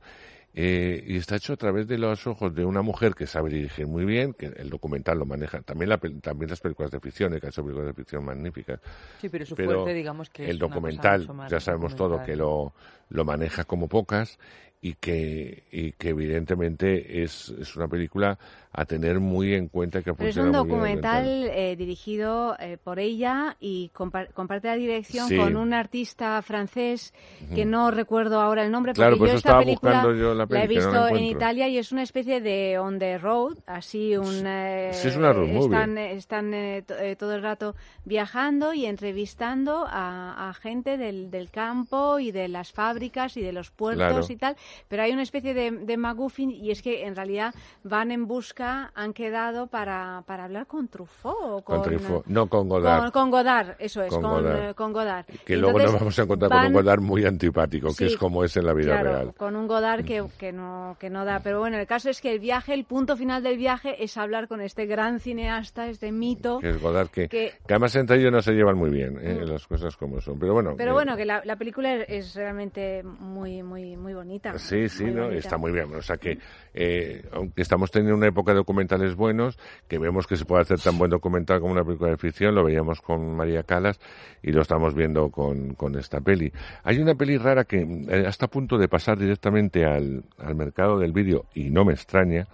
Eh, 0.54 1.04
y 1.06 1.16
está 1.18 1.36
hecho 1.36 1.52
a 1.52 1.56
través 1.56 1.86
de 1.86 1.98
los 1.98 2.26
ojos 2.26 2.54
de 2.54 2.64
una 2.64 2.80
mujer 2.82 3.14
que 3.14 3.26
sabe 3.26 3.50
dirigir 3.50 3.86
muy 3.86 4.04
bien, 4.04 4.32
que 4.32 4.46
el 4.46 4.70
documental 4.70 5.18
lo 5.18 5.26
maneja, 5.26 5.60
también, 5.60 5.90
la, 5.90 5.98
también 5.98 6.50
las 6.50 6.60
películas 6.60 6.90
de 6.90 6.98
ficción, 7.00 7.34
eh, 7.34 7.38
que 7.40 7.46
ha 7.46 7.50
hecho 7.50 7.62
películas 7.62 7.88
de 7.88 7.94
ficción 7.94 8.24
magníficas. 8.24 8.80
Sí, 9.20 9.28
pero 9.28 9.44
su 9.44 9.54
fuerte, 9.54 9.92
digamos 9.92 10.30
que 10.30 10.44
es 10.44 10.50
el 10.50 10.56
una 10.56 10.66
cosa 10.66 10.74
documental, 10.74 11.28
más 11.36 11.50
ya 11.52 11.60
sabemos 11.60 11.94
todo 11.94 12.22
que 12.24 12.34
lo, 12.34 12.72
lo 13.10 13.24
maneja 13.24 13.64
como 13.64 13.88
pocas 13.88 14.38
y 14.80 14.94
que, 14.94 15.64
y 15.72 15.92
que 15.92 16.10
evidentemente 16.10 17.22
es, 17.22 17.50
es 17.50 17.74
una 17.76 17.88
película 17.88 18.38
a 18.80 18.84
tener 18.84 19.18
muy 19.20 19.54
en 19.54 19.68
cuenta 19.68 20.02
que 20.02 20.12
Pero 20.14 20.28
es 20.30 20.36
un 20.36 20.52
documental 20.52 21.26
eh, 21.52 21.74
dirigido 21.76 22.56
eh, 22.60 22.78
por 22.82 22.98
ella 22.98 23.56
y 23.60 23.90
compar- 23.94 24.32
comparte 24.32 24.68
la 24.68 24.76
dirección 24.76 25.28
Sí. 25.28 25.36
con 25.36 25.56
un 25.56 25.74
artista 25.74 26.40
francés 26.42 27.12
que 27.54 27.62
Ujú. 27.62 27.70
no 27.70 27.90
recuerdo 27.90 28.40
ahora 28.40 28.64
el 28.64 28.70
nombre, 28.70 28.92
Claro, 28.92 29.12
porque 29.16 29.20
por 29.20 29.28
yo 29.30 29.36
esta 29.36 29.58
película 29.58 30.02
yo 30.16 30.34
la 30.34 30.44
he 30.44 30.46
peli, 30.46 30.74
que 30.76 30.80
no 30.80 30.92
la 30.92 31.02
visto 31.02 31.16
en. 31.16 31.24
Italia 31.24 31.68
y 31.68 31.78
es 31.78 31.92
una 31.92 32.02
especie 32.02 32.40
de 32.40 32.78
on 32.78 32.98
the 32.98 33.18
road, 33.18 33.56
así 33.66 34.16
un... 34.16 34.46
eh, 34.46 34.90
Sí, 34.92 35.08
es 35.08 35.16
una 35.16 35.32
road. 35.32 35.48
Están, 35.48 35.98
eh, 35.98 36.12
están 36.12 36.54
eh, 36.54 36.84
eh, 37.00 37.16
todo 37.18 37.34
el 37.34 37.42
rato 37.42 37.74
viajando 38.04 38.72
y 38.74 38.86
entrevistando 38.86 39.84
a, 39.88 40.48
a 40.48 40.54
gente 40.54 40.96
del, 40.96 41.30
del 41.30 41.50
campo 41.50 42.18
y 42.18 42.30
de 42.32 42.48
las 42.48 42.72
fábricas 42.72 43.36
y 43.36 43.42
de 43.42 43.52
los 43.52 43.70
puertos 43.70 43.98
Claro. 44.08 44.26
y 44.28 44.36
tal, 44.36 44.56
pero 44.88 45.02
hay 45.02 45.12
una 45.12 45.22
especie 45.22 45.52
de, 45.54 45.70
de 45.70 45.96
MacGuffin 45.96 46.50
y 46.50 46.70
es 46.70 46.82
que 46.82 47.06
en 47.06 47.16
realidad 47.16 47.54
van 47.82 48.10
en 48.10 48.26
busca, 48.26 48.67
han 48.94 49.12
quedado 49.12 49.66
para, 49.66 50.22
para 50.26 50.44
hablar 50.44 50.66
con 50.66 50.88
Truffaut 50.88 51.64
Con 51.64 51.80
con, 51.80 51.82
Truffaut. 51.82 52.26
No, 52.26 52.46
con 52.46 52.68
Godard. 52.68 53.02
Con, 53.02 53.10
con 53.10 53.30
Godard, 53.30 53.76
eso 53.78 54.02
es, 54.02 54.10
Con 54.10 54.22
con, 54.22 54.30
Godard. 54.42 54.70
eh, 54.70 54.72
Godard. 54.76 55.26
Que 55.44 55.56
luego 55.56 55.78
nos 55.78 55.92
vamos 55.92 56.18
a 56.18 56.22
encontrar 56.22 56.50
con 56.50 56.66
un 56.66 56.72
Godard 56.72 57.00
muy 57.00 57.24
antipático, 57.24 57.90
que 57.96 58.06
es 58.06 58.16
como 58.16 58.44
es 58.44 58.56
en 58.56 58.66
la 58.66 58.72
vida 58.74 58.92
claro, 59.00 59.10
real. 59.12 59.34
con 59.36 59.56
un 59.56 59.66
Godard 59.66 60.04
que, 60.04 60.24
que, 60.38 60.52
no, 60.52 60.96
que 60.98 61.10
no 61.10 61.24
da. 61.24 61.40
Pero 61.40 61.60
bueno, 61.60 61.78
el 61.78 61.86
caso 61.86 62.10
es 62.10 62.20
que 62.20 62.32
el 62.32 62.38
viaje, 62.40 62.74
el 62.74 62.84
punto 62.84 63.16
final 63.16 63.42
del 63.42 63.56
viaje 63.58 64.02
es 64.02 64.16
hablar 64.16 64.48
con 64.48 64.60
este 64.60 64.86
gran 64.86 65.20
cineasta, 65.20 65.88
este 65.88 66.12
mito. 66.12 66.58
Que 66.60 66.70
es 66.70 66.80
Godard, 66.80 67.08
que, 67.08 67.28
que- 67.28 67.52
que 67.66 67.74
además 67.74 67.94
entre 67.96 68.18
ellos 68.18 68.32
no 68.32 68.42
se 68.42 68.52
llevan 68.52 68.76
muy 68.76 68.90
bien, 68.90 69.18
eh, 69.20 69.44
las 69.46 69.66
cosas 69.66 69.96
como 69.96 70.20
son. 70.20 70.38
Pero 70.38 70.54
bueno, 70.54 70.74
Pero 70.76 70.90
eh, 70.90 70.94
bueno, 70.94 71.16
que 71.16 71.24
la, 71.24 71.42
la 71.44 71.56
película 71.56 71.94
es, 71.94 72.34
realmente 72.34 73.02
muy, 73.02 73.62
muy, 73.62 73.96
muy 73.96 74.14
bonita. 74.14 74.58
Sí, 74.58 74.88
sí, 74.88 75.04
¿no? 75.04 75.24
bonita. 75.24 75.38
está 75.38 75.56
muy 75.58 75.72
bien. 75.72 75.94
O 75.94 76.02
sea 76.02 76.16
que, 76.16 76.38
eh, 76.74 77.22
aunque 77.32 77.62
estamos 77.62 77.90
teniendo 77.90 78.16
una 78.16 78.28
época 78.28 78.47
documentales 78.54 79.14
buenos, 79.14 79.58
que 79.88 79.98
vemos 79.98 80.26
que 80.26 80.36
se 80.36 80.44
puede 80.44 80.62
hacer 80.62 80.78
tan 80.80 80.98
buen 80.98 81.10
documental 81.10 81.60
como 81.60 81.72
una 81.72 81.84
película 81.84 82.10
de 82.10 82.16
ficción, 82.16 82.54
lo 82.54 82.64
veíamos 82.64 83.00
con 83.00 83.36
María 83.36 83.62
Calas 83.62 84.00
y 84.42 84.52
lo 84.52 84.62
estamos 84.62 84.94
viendo 84.94 85.30
con, 85.30 85.74
con 85.74 85.96
esta 85.96 86.20
peli. 86.20 86.52
Hay 86.84 86.98
una 86.98 87.14
peli 87.14 87.36
rara 87.38 87.64
que 87.64 87.80
eh, 87.80 88.24
está 88.26 88.46
a 88.46 88.50
punto 88.50 88.78
de 88.78 88.88
pasar 88.88 89.18
directamente 89.18 89.84
al, 89.84 90.24
al 90.38 90.54
mercado 90.54 90.98
del 90.98 91.12
vídeo 91.12 91.46
y 91.54 91.70
no 91.70 91.84
me 91.84 91.92
extraña, 91.92 92.46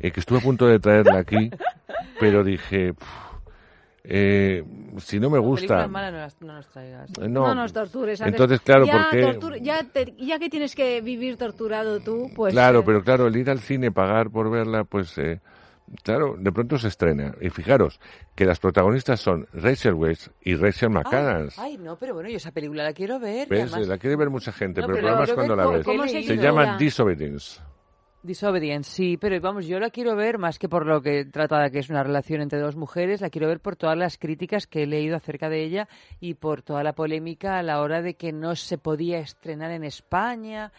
eh, 0.00 0.10
que 0.10 0.20
estuve 0.20 0.38
a 0.38 0.42
punto 0.42 0.66
de 0.66 0.78
traerla 0.78 1.18
aquí, 1.18 1.50
pero 2.20 2.44
dije, 2.44 2.94
"Puf, 2.94 3.08
eh, 4.10 4.64
si 4.98 5.20
no 5.20 5.28
me 5.28 5.38
gusta... 5.38 5.86
Malas 5.86 6.12
no, 6.12 6.18
las- 6.18 6.40
no 6.40 6.52
nos 6.54 6.68
traigas. 6.68 7.10
No, 7.18 7.28
No 7.28 7.54
nos 7.54 7.72
tortures. 7.74 8.20
Andrés. 8.22 8.40
Entonces, 8.40 8.60
claro, 8.62 8.86
ya, 8.86 9.08
porque... 9.10 9.24
tortur- 9.38 9.60
ya, 9.60 9.84
te- 9.84 10.14
ya 10.16 10.38
que 10.38 10.48
tienes 10.48 10.74
que 10.74 11.00
vivir 11.02 11.36
torturado 11.36 12.00
tú, 12.00 12.30
pues... 12.34 12.52
claro, 12.54 12.80
eh, 12.80 12.82
pero 12.86 13.02
claro, 13.04 13.26
el 13.26 13.36
ir 13.36 13.50
al 13.50 13.60
cine, 13.60 13.92
pagar 13.92 14.30
por 14.30 14.50
verla, 14.50 14.84
pues 14.84 15.16
eh, 15.18 15.40
claro, 16.02 16.36
de 16.38 16.50
pronto 16.52 16.78
se 16.78 16.88
estrena. 16.88 17.34
Y 17.40 17.50
fijaros 17.50 18.00
que 18.34 18.46
las 18.46 18.58
protagonistas 18.60 19.20
son 19.20 19.46
Rachel 19.52 19.92
Weisz 19.94 20.30
y 20.40 20.54
Rachel 20.54 20.88
McAdams. 20.88 21.58
Ay, 21.58 21.76
no, 21.76 21.96
pero 21.96 22.14
bueno, 22.14 22.30
yo 22.30 22.38
esa 22.38 22.50
película 22.52 22.84
la 22.84 22.94
quiero 22.94 23.20
ver. 23.20 23.46
además- 23.52 23.86
La 23.86 23.98
quiere 23.98 24.16
ver 24.16 24.30
mucha 24.30 24.52
gente, 24.52 24.80
No, 24.80 24.86
pero 24.86 24.98
el 24.98 25.04
pero 25.04 25.16
problema 25.16 25.26
la 25.26 25.30
es 25.30 25.34
cuando 25.34 25.56
la 25.56 25.66
ves. 25.66 25.84
¿cómo 25.84 26.08
se 26.08 26.36
llama 26.38 26.76
Disobedience. 26.78 27.60
Disobedience, 28.22 28.90
sí, 28.90 29.16
pero 29.16 29.40
vamos, 29.40 29.66
yo 29.66 29.78
la 29.78 29.90
quiero 29.90 30.16
ver 30.16 30.38
más 30.38 30.58
que 30.58 30.68
por 30.68 30.86
lo 30.86 31.00
que 31.00 31.24
trata 31.24 31.62
de 31.62 31.70
que 31.70 31.78
es 31.78 31.88
una 31.88 32.02
relación 32.02 32.40
entre 32.40 32.58
dos 32.58 32.74
mujeres, 32.74 33.20
la 33.20 33.30
quiero 33.30 33.46
ver 33.46 33.60
por 33.60 33.76
todas 33.76 33.96
las 33.96 34.18
críticas 34.18 34.66
que 34.66 34.82
he 34.82 34.86
leído 34.88 35.16
acerca 35.16 35.48
de 35.48 35.62
ella 35.62 35.88
y 36.18 36.34
por 36.34 36.62
toda 36.62 36.82
la 36.82 36.94
polémica 36.94 37.58
a 37.58 37.62
la 37.62 37.80
hora 37.80 38.02
de 38.02 38.14
que 38.14 38.32
no 38.32 38.56
se 38.56 38.76
podía 38.76 39.20
estrenar 39.20 39.70
en 39.70 39.84
España. 39.84 40.72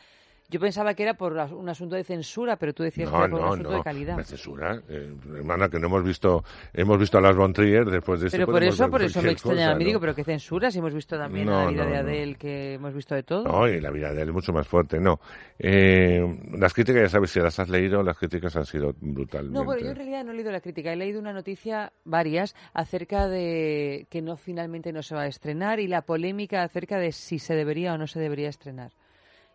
Yo 0.52 0.60
pensaba 0.60 0.96
que 0.96 1.04
era 1.04 1.14
por 1.14 1.34
un 1.34 1.70
asunto 1.70 1.96
de 1.96 2.04
censura, 2.04 2.56
pero 2.58 2.74
tú 2.74 2.82
decías 2.82 3.08
que 3.08 3.16
No, 3.16 3.24
era 3.24 3.30
por 3.30 3.40
un 3.40 3.46
no, 3.46 3.52
asunto 3.54 3.70
no. 3.70 3.78
de 3.78 3.84
calidad. 3.84 4.18
Me 4.18 4.24
censura. 4.24 4.82
Eh, 4.90 5.14
hermana, 5.36 5.70
que 5.70 5.78
no 5.80 5.86
hemos 5.88 6.04
visto, 6.04 6.44
hemos 6.74 6.98
visto 6.98 7.20
a 7.20 7.22
las 7.22 7.36
Von 7.36 7.54
Trier 7.54 7.86
después 7.86 8.20
de 8.20 8.28
esto. 8.28 8.38
Pero 8.38 8.52
por 8.52 8.64
eso, 8.64 8.90
por 8.90 9.04
eso 9.04 9.22
me 9.22 9.32
extraña 9.32 9.74
¿no? 9.74 9.78
digo, 9.78 10.00
pero 10.00 10.16
qué 10.16 10.24
censura, 10.24 10.72
si 10.72 10.80
hemos 10.80 10.94
visto 10.94 11.18
también 11.18 11.46
No, 11.46 11.66
la 11.66 11.70
vida 11.70 11.84
no, 11.84 11.90
de 11.92 11.96
no. 11.96 12.02
Adele, 12.02 12.36
que 12.36 12.74
hemos 12.74 12.94
visto 12.96 13.14
de 13.14 13.22
todo. 13.24 13.44
No, 13.44 13.68
y 13.68 13.80
la 13.80 13.92
vida 13.92 14.12
de 14.12 14.24
él 14.24 14.30
es 14.30 14.34
mucho 14.34 14.52
más 14.52 14.68
fuerte, 14.68 15.00
no. 15.00 15.20
Eh, 15.60 16.20
las 16.58 16.74
críticas, 16.74 17.04
ya 17.04 17.10
sabes, 17.10 17.30
si 17.30 17.40
las 17.40 17.60
has 17.60 17.70
leído, 17.70 18.02
las 18.02 18.18
críticas 18.18 18.56
han 18.56 18.66
sido 18.66 18.94
brutalmente. 19.00 19.58
No, 19.58 19.64
bueno, 19.66 19.82
yo 19.84 19.90
en 19.92 19.96
realidad 19.98 20.24
no 20.24 20.32
he 20.32 20.36
leído 20.36 20.52
la 20.52 20.62
crítica, 20.62 20.92
he 20.92 20.96
leído 20.96 21.20
una 21.20 21.32
noticia, 21.34 21.94
varias, 22.06 22.56
acerca 22.74 23.28
de 23.28 24.08
que 24.10 24.22
no 24.24 24.36
finalmente 24.36 24.92
no 24.94 25.04
se 25.04 25.14
va 25.14 25.22
a 25.24 25.28
estrenar 25.28 25.80
y 25.80 25.88
la 25.88 26.02
polémica 26.02 26.64
acerca 26.64 26.98
de 26.98 27.12
si 27.12 27.38
se 27.38 27.54
debería 27.54 27.94
o 27.94 27.98
no 28.00 28.08
se 28.08 28.20
debería 28.20 28.50
estrenar. 28.50 28.92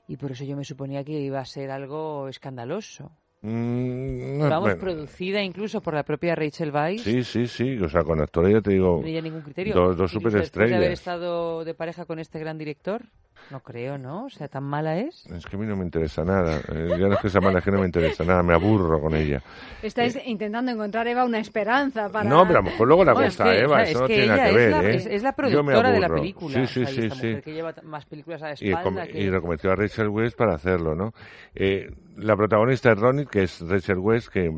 Y 0.07 0.17
por 0.17 0.33
eso 0.33 0.45
yo 0.45 0.57
me 0.57 0.65
suponía 0.65 1.03
que 1.05 1.13
iba 1.21 1.41
a 1.41 1.45
ser 1.45 1.71
algo 1.71 2.29
escandaloso. 2.29 3.11
Mm, 3.41 4.39
Vamos, 4.41 4.61
bueno. 4.61 4.79
producida 4.79 5.43
incluso 5.43 5.83
por 5.83 5.93
la 5.95 6.03
propia 6.03 6.35
Rachel 6.35 6.71
Weisz. 6.73 7.03
Sí, 7.03 7.23
sí, 7.25 7.47
sí. 7.47 7.79
O 7.79 7.89
sea, 7.91 8.03
con 8.03 8.21
actores 8.21 8.55
ya 8.55 8.61
te 8.63 8.71
digo. 8.73 8.97
No 8.97 9.03
tenía 9.03 9.21
ningún 9.21 9.43
criterio. 9.43 9.75
Dos, 9.75 9.97
dos 9.97 10.13
después 10.13 10.33
de 10.33 10.39
haber 10.39 10.47
superestrellas. 10.49 10.93
estado 10.99 11.65
de 11.65 11.75
pareja 11.75 12.07
con 12.07 12.19
este 12.19 12.39
gran 12.39 12.57
director, 12.57 13.03
no 13.51 13.61
creo, 13.61 13.99
¿no? 13.99 14.25
O 14.27 14.31
sea, 14.31 14.49
tan 14.49 14.65
mala 14.65 14.99
es. 14.99 15.27
Es 15.27 15.45
que 15.47 15.57
a 15.57 15.59
mí 15.59 15.67
no 15.67 15.77
me 15.77 15.85
interesa 15.85 16.25
nada. 16.25 16.59
Eh, 16.73 16.89
ya 16.99 17.09
no 17.09 17.15
es 17.15 17.21
que 17.21 17.29
sea 17.29 17.41
mala, 17.41 17.59
es 17.59 17.65
que 17.65 17.71
no 17.71 17.81
me 17.81 17.87
interesa 17.87 18.25
nada. 18.25 18.43
Me 18.43 18.55
aburro 18.55 19.01
con 19.01 19.15
ella. 19.15 19.43
Estáis 19.83 20.19
intentando 20.27 20.71
encontrar, 20.73 21.07
Eva, 21.09 21.25
una 21.25 21.39
esperanza 21.39 22.09
para... 22.11 22.29
No, 22.29 22.47
pero 22.47 22.59
a 22.61 22.63
lo 22.63 22.71
mejor 22.71 22.89
luego 22.89 23.05
la 23.05 23.13
Bueno, 23.13 23.29
gusta, 23.29 23.53
es 23.53 23.59
que- 23.59 23.65
Eva. 23.65 23.83
es 23.83 23.91
Eso 23.91 24.01
no 24.01 24.07
tiene 24.07 24.27
nada 24.27 24.47
que 24.49 24.55
ver, 24.55 24.69
es 24.69 24.71
la- 24.71 24.85
¿eh? 24.85 24.97
es- 24.97 25.07
es 25.07 25.23
la 25.23 25.33
productora 25.33 25.91
de 25.93 26.01
la 26.01 26.09
película, 26.09 26.55
Sí, 26.55 26.67
sí, 26.67 26.83
o 26.83 26.87
sea, 26.87 26.93
y 26.93 26.95
sí. 26.97 27.03
esta 27.07 27.15
sí. 27.21 27.27
mujer 27.27 27.43
que 27.43 27.53
lleva 27.53 27.75
más 27.85 28.05
películas 28.07 28.43
a 28.43 28.49
la 28.49 28.55
y, 28.59 28.69
espalda 28.71 28.83
com- 28.83 29.13
que- 29.13 29.23
y 29.23 29.69
a 29.69 29.75
Rachel 29.75 30.09
Weisz 30.09 30.35
para 30.35 30.55
hacerlo, 30.55 30.95
¿no? 30.95 31.13
Eh, 31.55 31.91
la 32.17 32.37
protagonista 32.37 32.93
es 32.93 32.99
Ronnie, 32.99 33.27
que 33.27 33.43
es 33.45 33.61
Rachel 33.61 33.99
Weisz, 33.99 34.29
que 34.31 34.47
eh, 34.47 34.53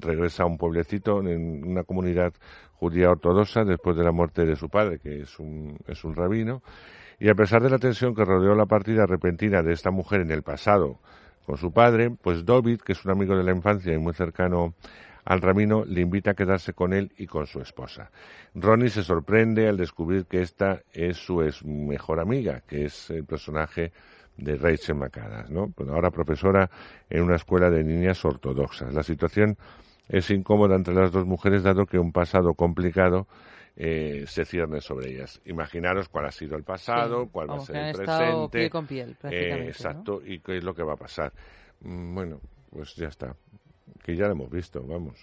regresa 0.00 0.42
a 0.42 0.46
un 0.46 0.56
pueblecito 0.58 1.20
en 1.20 1.64
una 1.66 1.82
comunidad 1.84 2.32
judía 2.74 3.10
ortodoxa 3.10 3.64
después 3.64 3.96
de 3.96 4.04
la 4.04 4.12
muerte 4.12 4.44
de 4.46 4.56
su 4.56 4.68
padre, 4.68 4.98
que 4.98 5.20
es 5.22 5.38
un, 5.38 5.76
es 5.86 6.02
un 6.04 6.14
rabino. 6.14 6.62
Y 7.20 7.28
a 7.28 7.34
pesar 7.34 7.62
de 7.62 7.68
la 7.68 7.78
tensión 7.78 8.14
que 8.14 8.24
rodeó 8.24 8.54
la 8.54 8.64
partida 8.64 9.04
repentina 9.04 9.62
de 9.62 9.74
esta 9.74 9.90
mujer 9.90 10.22
en 10.22 10.30
el 10.30 10.42
pasado 10.42 10.98
con 11.44 11.58
su 11.58 11.70
padre, 11.70 12.10
pues 12.10 12.46
David, 12.46 12.80
que 12.80 12.92
es 12.92 13.04
un 13.04 13.10
amigo 13.10 13.36
de 13.36 13.44
la 13.44 13.52
infancia 13.52 13.92
y 13.92 13.98
muy 13.98 14.14
cercano 14.14 14.72
al 15.26 15.42
rabino, 15.42 15.84
le 15.84 16.00
invita 16.00 16.30
a 16.30 16.34
quedarse 16.34 16.72
con 16.72 16.94
él 16.94 17.12
y 17.18 17.26
con 17.26 17.46
su 17.46 17.60
esposa. 17.60 18.10
Ronnie 18.54 18.88
se 18.88 19.02
sorprende 19.02 19.68
al 19.68 19.76
descubrir 19.76 20.24
que 20.24 20.40
esta 20.40 20.80
es 20.94 21.18
su 21.18 21.42
ex 21.42 21.62
mejor 21.62 22.20
amiga, 22.20 22.62
que 22.66 22.86
es 22.86 23.10
el 23.10 23.24
personaje 23.26 23.92
de 24.38 24.56
Rachel 24.56 24.94
McAdams, 24.94 25.50
¿no? 25.50 25.66
Bueno, 25.76 25.92
ahora 25.92 26.10
profesora 26.10 26.70
en 27.10 27.22
una 27.22 27.36
escuela 27.36 27.68
de 27.68 27.84
niñas 27.84 28.24
ortodoxas. 28.24 28.94
La 28.94 29.02
situación 29.02 29.58
es 30.08 30.30
incómoda 30.30 30.74
entre 30.74 30.94
las 30.94 31.12
dos 31.12 31.26
mujeres 31.26 31.64
dado 31.64 31.84
que 31.84 31.98
un 31.98 32.12
pasado 32.12 32.54
complicado 32.54 33.26
eh, 33.76 34.24
se 34.26 34.44
cierne 34.44 34.80
sobre 34.80 35.10
ellas. 35.10 35.40
Imaginaros 35.44 36.08
cuál 36.08 36.26
ha 36.26 36.32
sido 36.32 36.56
el 36.56 36.64
pasado, 36.64 37.24
Sí, 37.24 37.28
cuál 37.32 37.50
va 37.50 37.56
a 37.56 37.60
ser 37.60 37.76
el 37.76 37.92
presente. 37.96 38.58
piel 38.58 38.70
con 38.70 38.86
piel, 38.86 39.10
eh, 39.10 39.16
prácticamente, 39.20 39.64
¿no? 39.64 39.70
exacto, 39.70 40.22
y 40.24 40.38
qué 40.40 40.58
es 40.58 40.64
lo 40.64 40.74
que 40.74 40.82
va 40.82 40.94
a 40.94 40.96
pasar. 40.96 41.32
Mm, 41.80 42.14
Bueno, 42.14 42.40
pues 42.70 42.94
ya 42.96 43.08
está. 43.08 43.34
Que 44.02 44.16
ya 44.16 44.26
lo 44.26 44.32
hemos 44.32 44.50
visto, 44.50 44.82
vamos. 44.82 45.16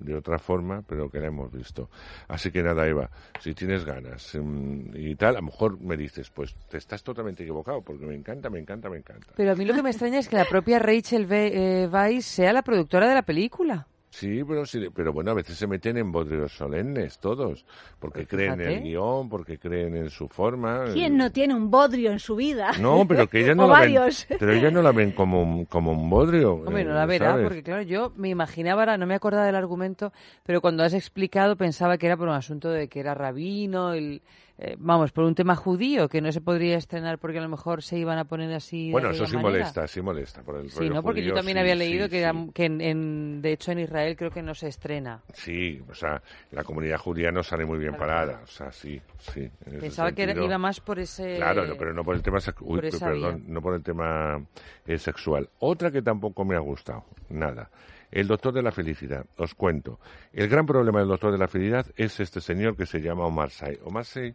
de 0.00 0.14
otra 0.14 0.38
forma, 0.38 0.82
pero 0.86 1.08
que 1.10 1.18
la 1.20 1.26
hemos 1.26 1.52
visto. 1.52 1.88
Así 2.28 2.50
que 2.50 2.62
nada, 2.62 2.86
Eva, 2.86 3.10
si 3.40 3.54
tienes 3.54 3.84
ganas 3.84 4.34
mm, 4.34 4.90
y 4.96 5.14
tal, 5.16 5.36
a 5.36 5.40
lo 5.40 5.46
mejor 5.46 5.80
me 5.80 5.96
dices, 5.96 6.30
pues 6.30 6.54
te 6.68 6.78
estás 6.78 7.02
totalmente 7.02 7.42
equivocado, 7.42 7.82
porque 7.82 8.04
me 8.06 8.14
encanta, 8.14 8.48
me 8.50 8.58
encanta, 8.58 8.88
me 8.90 8.98
encanta. 8.98 9.26
Pero 9.36 9.52
a 9.52 9.54
mí 9.54 9.64
lo 9.64 9.74
que 9.74 9.82
me 9.82 9.90
extraña 9.90 10.18
es 10.18 10.28
que 10.28 10.36
la 10.36 10.44
propia 10.46 10.78
Rachel 10.78 11.26
eh, 11.30 11.88
Weisz 11.90 12.24
sea 12.26 12.52
la 12.52 12.62
productora 12.62 13.08
de 13.08 13.14
la 13.14 13.22
película. 13.22 13.86
Sí, 14.10 14.42
pero, 14.44 14.64
sí, 14.64 14.88
pero 14.94 15.12
bueno, 15.12 15.32
a 15.32 15.34
veces 15.34 15.56
se 15.56 15.66
meten 15.66 15.98
en 15.98 16.10
bodrios 16.10 16.52
solemnes 16.52 17.18
todos, 17.18 17.64
porque 17.98 18.26
creen 18.26 18.60
en 18.60 18.68
el 18.68 18.82
guion, 18.82 19.28
porque 19.28 19.58
creen 19.58 19.94
en 19.96 20.10
su 20.10 20.28
forma. 20.28 20.86
¿Quién 20.92 21.16
no 21.16 21.30
tiene 21.30 21.54
un 21.54 21.70
bodrio 21.70 22.10
en 22.10 22.18
su 22.18 22.34
vida? 22.34 22.72
No, 22.80 23.06
pero 23.06 23.28
que 23.28 23.40
ella 23.40 23.54
no 23.54 23.68
la 23.68 23.80
ven, 23.80 24.00
pero 24.38 24.52
ella 24.52 24.70
no 24.70 24.82
la 24.82 24.92
ven 24.92 25.12
como 25.12 25.42
un, 25.42 25.64
como 25.66 25.92
un 25.92 26.08
bodrio. 26.08 26.54
Hombre, 26.54 26.84
no 26.84 26.92
eh, 26.92 26.94
la 26.94 27.06
verá, 27.06 27.38
porque 27.42 27.62
claro, 27.62 27.82
yo 27.82 28.12
me 28.16 28.30
imaginaba, 28.30 28.82
ahora 28.82 28.96
no 28.96 29.06
me 29.06 29.14
acordaba 29.14 29.44
del 29.44 29.56
argumento, 29.56 30.12
pero 30.42 30.60
cuando 30.60 30.84
has 30.84 30.94
explicado 30.94 31.56
pensaba 31.56 31.98
que 31.98 32.06
era 32.06 32.16
por 32.16 32.28
un 32.28 32.34
asunto 32.34 32.70
de 32.70 32.88
que 32.88 33.00
era 33.00 33.14
rabino, 33.14 33.92
el, 33.92 34.22
eh, 34.58 34.74
vamos, 34.78 35.12
por 35.12 35.24
un 35.24 35.34
tema 35.34 35.54
judío, 35.54 36.08
que 36.08 36.20
no 36.20 36.32
se 36.32 36.40
podría 36.40 36.76
estrenar 36.76 37.18
porque 37.18 37.38
a 37.38 37.42
lo 37.42 37.48
mejor 37.48 37.82
se 37.82 37.96
iban 37.98 38.18
a 38.18 38.24
poner 38.24 38.52
así. 38.52 38.86
de 38.86 38.92
Bueno, 38.92 39.10
eso 39.10 39.24
sí 39.26 39.36
manera. 39.36 39.50
molesta, 39.50 39.86
sí 39.86 40.02
molesta 40.02 40.42
por 40.42 40.56
el 40.56 40.68
Sí, 40.68 40.78
rollo 40.78 40.94
¿no? 40.94 41.02
Porque 41.02 41.20
judío, 41.20 41.34
yo 41.34 41.34
también 41.36 41.56
sí, 41.56 41.60
había 41.60 41.74
sí, 41.74 41.78
leído 41.78 42.08
que, 42.08 42.18
era- 42.20 42.32
sí. 42.32 42.50
que 42.54 42.64
en, 42.64 42.80
en- 42.80 43.42
de 43.42 43.52
hecho 43.52 43.72
en 43.72 43.78
Israel 43.80 44.16
creo 44.16 44.30
que 44.30 44.42
no 44.42 44.54
se 44.54 44.68
estrena. 44.68 45.20
Sí, 45.32 45.80
o 45.88 45.94
sea, 45.94 46.20
la 46.50 46.64
comunidad 46.64 46.98
judía 46.98 47.30
no 47.30 47.42
sale 47.42 47.64
muy 47.64 47.78
bien 47.78 47.94
parada, 47.96 48.40
o 48.42 48.46
sea, 48.46 48.72
sí, 48.72 49.00
sí. 49.18 49.48
Pensaba 49.78 50.12
que 50.12 50.22
era- 50.24 50.32
iba 50.44 50.58
más 50.58 50.80
por 50.80 50.98
ese... 50.98 51.36
Claro, 51.36 51.64
no, 51.66 51.76
pero 51.76 51.94
no 51.94 52.02
por 52.04 52.16
el 52.16 52.22
tema 52.22 52.38
uy, 52.60 52.80
por 52.80 53.00
perdón, 53.00 53.44
no 53.46 53.62
por 53.62 53.74
el 53.74 53.82
tema 53.82 54.40
eh, 54.86 54.98
sexual. 54.98 55.48
Otra 55.60 55.90
que 55.90 56.02
tampoco 56.02 56.44
me 56.44 56.56
ha 56.56 56.60
gustado, 56.60 57.04
nada. 57.28 57.70
El 58.10 58.26
Doctor 58.26 58.52
de 58.54 58.62
la 58.62 58.72
Felicidad, 58.72 59.26
os 59.36 59.54
cuento. 59.54 59.98
El 60.32 60.48
gran 60.48 60.64
problema 60.66 61.00
del 61.00 61.08
Doctor 61.08 61.32
de 61.32 61.38
la 61.38 61.48
Felicidad 61.48 61.86
es 61.96 62.20
este 62.20 62.40
señor 62.40 62.76
que 62.76 62.86
se 62.86 63.00
llama 63.00 63.26
Omar 63.26 63.50
Sy. 63.50 63.78
Omar 63.84 64.04
Sy 64.04 64.34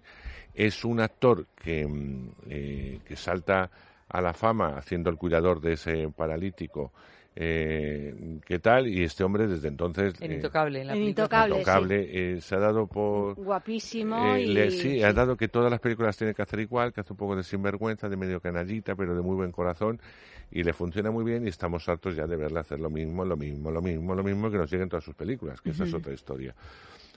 es 0.53 0.85
un 0.85 0.99
actor 0.99 1.47
que, 1.55 1.85
mm, 1.87 2.29
eh, 2.49 2.99
que 3.05 3.15
salta 3.15 3.69
a 4.09 4.21
la 4.21 4.33
fama 4.33 4.77
haciendo 4.77 5.09
el 5.09 5.17
cuidador 5.17 5.59
de 5.59 5.73
ese 5.73 6.07
paralítico. 6.15 6.91
Eh, 7.35 8.39
¿Qué 8.45 8.59
tal? 8.59 8.87
Y 8.87 9.01
este 9.03 9.23
hombre 9.23 9.47
desde 9.47 9.67
entonces... 9.67 10.13
En 10.21 10.31
eh, 10.31 10.35
Intocable, 10.35 10.81
en 10.81 10.87
la 10.87 10.93
En 10.93 10.99
película. 11.15 11.47
Intocable, 11.47 12.03
sí. 12.03 12.09
Eh, 12.13 12.41
se 12.41 12.55
ha 12.55 12.59
dado 12.59 12.85
por... 12.85 13.33
Guapísimo 13.35 14.35
Eh, 14.35 14.43
y... 14.43 14.53
le- 14.53 14.69
sí, 14.69 15.01
ha 15.01 15.13
dado 15.13 15.35
que 15.35 15.47
todas 15.47 15.71
las 15.71 15.79
películas 15.79 16.15
tiene 16.15 16.35
que 16.35 16.43
hacer 16.43 16.59
igual, 16.59 16.93
que 16.93 17.01
hace 17.01 17.11
un 17.13 17.17
poco 17.17 17.35
de 17.35 17.41
sinvergüenza, 17.41 18.07
de 18.07 18.17
medio 18.17 18.39
canallita, 18.39 18.95
pero 18.95 19.15
de 19.15 19.23
muy 19.23 19.35
buen 19.35 19.51
corazón, 19.51 19.99
y 20.53 20.64
le 20.64 20.72
funciona 20.72 21.09
muy 21.09 21.25
bien 21.25 21.45
y 21.45 21.49
estamos 21.49 21.90
hartos 21.90 22.15
ya 22.15 22.27
de 22.27 22.35
verle 22.35 22.59
hacer 22.59 22.80
lo 22.80 22.90
mismo, 22.90 23.25
lo 23.25 23.35
mismo, 23.35 23.72
lo 23.72 23.82
mismo, 23.82 24.14
lo 24.14 24.23
mismo 24.23 24.51
que 24.51 24.57
nos 24.57 24.72
lleguen 24.72 24.88
todas 24.88 25.03
sus 25.03 25.15
películas, 25.15 25.59
que 25.61 25.72
esa 25.72 25.83
es 25.83 25.93
otra 25.93 26.14
historia. 26.14 26.53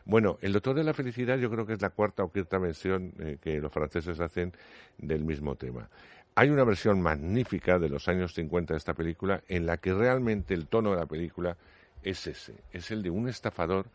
Bueno, 0.06 0.38
El 0.40 0.54
Doctor 0.54 0.74
de 0.74 0.84
la 0.84 0.94
Felicidad 0.94 1.36
yo 1.36 1.50
creo 1.50 1.66
que 1.66 1.74
es 1.74 1.82
la 1.82 1.90
cuarta 1.90 2.24
o 2.24 2.32
quinta 2.32 2.58
versión 2.58 3.12
eh, 3.18 3.36
que 3.38 3.60
los 3.60 3.70
franceses 3.70 4.18
hacen 4.20 4.52
del 4.96 5.22
mismo 5.22 5.54
tema. 5.54 5.86
Hay 6.34 6.48
una 6.48 6.64
versión 6.64 7.02
magnífica 7.02 7.78
de 7.78 7.90
los 7.90 8.08
años 8.08 8.32
50 8.32 8.72
de 8.72 8.78
esta 8.78 8.94
película 8.94 9.42
en 9.48 9.66
la 9.66 9.76
que 9.76 9.92
realmente 9.92 10.54
el 10.54 10.66
tono 10.66 10.92
de 10.92 10.96
la 10.96 11.06
película 11.06 11.58
es 12.02 12.26
ese, 12.26 12.54
es 12.72 12.90
el 12.90 13.02
de 13.02 13.10
un 13.10 13.28
estafador 13.28 13.86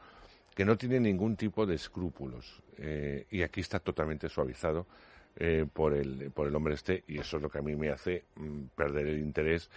que 0.54 0.66
no 0.66 0.78
tiene 0.78 1.00
ningún 1.00 1.36
tipo 1.36 1.66
de 1.66 1.76
escrúpulos 1.76 2.62
eh, 2.78 3.26
y 3.32 3.42
aquí 3.42 3.62
está 3.62 3.80
totalmente 3.80 4.30
suavizado 4.30 4.86
eh, 5.38 5.66
por 5.72 5.94
el 5.94 6.32
por 6.32 6.48
el 6.48 6.56
hombre 6.56 6.74
este 6.76 7.04
y 7.08 7.20
eso 7.20 7.38
es 7.38 7.44
lo 7.44 7.50
que 7.50 7.60
a 7.60 7.62
mí 7.62 7.76
me 7.76 7.90
hace 7.90 8.26
mm, 8.36 8.64
perder 8.76 9.08
el 9.08 9.20
interés 9.20 9.70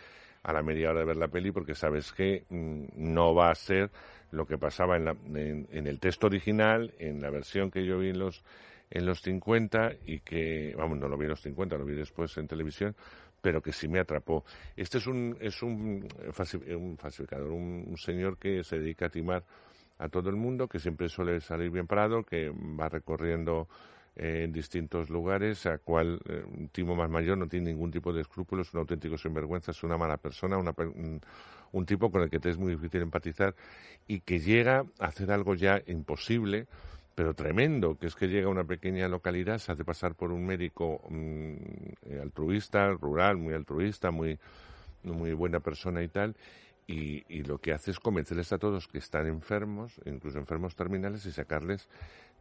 a 0.42 0.52
la 0.52 0.62
media 0.62 0.90
hora 0.90 1.00
de 1.00 1.06
ver 1.06 1.16
la 1.16 1.28
peli 1.28 1.52
porque 1.52 1.74
sabes 1.74 2.12
que 2.12 2.44
mm, 2.50 2.84
no 2.96 3.34
va 3.34 3.50
a 3.50 3.54
ser 3.54 3.90
lo 4.30 4.46
que 4.46 4.58
pasaba 4.58 4.96
en, 4.96 5.04
la- 5.04 5.16
en- 5.34 5.86
el 5.86 6.00
texto 6.00 6.26
original 6.26 6.92
en 6.98 7.20
la 7.22 7.30
versión 7.30 7.70
que 7.70 7.84
yo 7.86 7.98
vi 7.98 8.10
en 8.10 8.18
los 8.18 8.42
en 8.90 9.06
los 9.06 9.22
50 9.22 9.92
y 10.06 10.20
que 10.20 10.74
vamos 10.76 10.98
no 10.98 11.08
lo 11.08 11.16
vi 11.16 11.24
en 11.24 11.30
los 11.30 11.40
50 11.40 11.76
lo 11.78 11.84
vi 11.84 11.94
después 11.94 12.36
en 12.38 12.46
televisión 12.48 12.94
pero 13.40 13.60
que 13.60 13.72
sí 13.72 13.88
me 13.88 13.98
atrapó. 14.00 14.42
Este 14.74 14.96
es 14.98 15.06
un 15.06 15.36
es 15.40 15.62
un, 15.62 16.08
un 16.78 16.96
falsificador 16.98 17.50
un- 17.52 17.94
señor 17.98 18.38
que 18.38 18.64
se 18.64 18.78
dedica 18.78 19.06
a 19.06 19.10
timar 19.10 19.44
a 19.98 20.08
todo 20.08 20.30
el 20.30 20.36
mundo, 20.36 20.66
que 20.66 20.78
siempre 20.78 21.08
suele 21.10 21.40
salir 21.40 21.70
bien 21.70 21.86
parado, 21.86 22.24
que 22.24 22.48
va 22.50 22.88
recorriendo 22.88 23.68
en 24.16 24.52
distintos 24.52 25.10
lugares, 25.10 25.66
a 25.66 25.78
cual 25.78 26.20
eh, 26.28 26.44
un 26.46 26.68
timo 26.68 26.94
más 26.94 27.10
mayor 27.10 27.36
no 27.36 27.48
tiene 27.48 27.70
ningún 27.70 27.90
tipo 27.90 28.12
de 28.12 28.20
escrúpulos, 28.20 28.72
un 28.72 28.80
auténtico 28.80 29.18
sinvergüenza, 29.18 29.72
es 29.72 29.82
una 29.82 29.98
mala 29.98 30.18
persona, 30.18 30.56
una 30.56 30.72
un, 30.78 31.20
un 31.72 31.86
tipo 31.86 32.10
con 32.10 32.22
el 32.22 32.30
que 32.30 32.38
te 32.38 32.50
es 32.50 32.56
muy 32.56 32.72
difícil 32.76 33.02
empatizar 33.02 33.54
y 34.06 34.20
que 34.20 34.38
llega 34.38 34.84
a 35.00 35.06
hacer 35.06 35.32
algo 35.32 35.54
ya 35.54 35.82
imposible, 35.86 36.66
pero 37.16 37.34
tremendo, 37.34 37.96
que 37.98 38.06
es 38.06 38.14
que 38.14 38.28
llega 38.28 38.46
a 38.46 38.50
una 38.50 38.64
pequeña 38.64 39.08
localidad, 39.08 39.58
se 39.58 39.72
hace 39.72 39.84
pasar 39.84 40.14
por 40.14 40.30
un 40.30 40.46
médico 40.46 41.00
mm, 41.08 41.54
eh, 42.06 42.20
altruista, 42.22 42.90
rural, 42.90 43.36
muy 43.36 43.54
altruista, 43.54 44.12
muy, 44.12 44.38
muy 45.02 45.32
buena 45.32 45.58
persona 45.58 46.02
y 46.02 46.08
tal, 46.08 46.36
y, 46.86 47.24
y 47.28 47.42
lo 47.42 47.58
que 47.58 47.72
hace 47.72 47.90
es 47.90 47.98
convencerles 47.98 48.52
a 48.52 48.58
todos 48.58 48.86
que 48.86 48.98
están 48.98 49.26
enfermos, 49.26 50.00
incluso 50.04 50.38
enfermos 50.38 50.76
terminales, 50.76 51.26
y 51.26 51.32
sacarles 51.32 51.88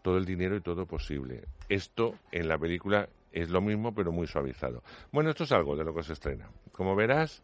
todo 0.03 0.17
el 0.17 0.25
dinero 0.25 0.55
y 0.55 0.61
todo 0.61 0.85
posible. 0.85 1.45
Esto 1.69 2.13
en 2.31 2.47
la 2.47 2.59
película 2.59 3.09
es 3.31 3.49
lo 3.49 3.61
mismo, 3.61 3.95
pero 3.95 4.11
muy 4.11 4.27
suavizado. 4.27 4.83
Bueno, 5.11 5.31
esto 5.31 5.45
es 5.45 5.51
algo 5.51 5.75
de 5.75 5.83
lo 5.83 5.95
que 5.95 6.03
se 6.03 6.13
estrena. 6.13 6.47
Como 6.71 6.95
verás, 6.95 7.41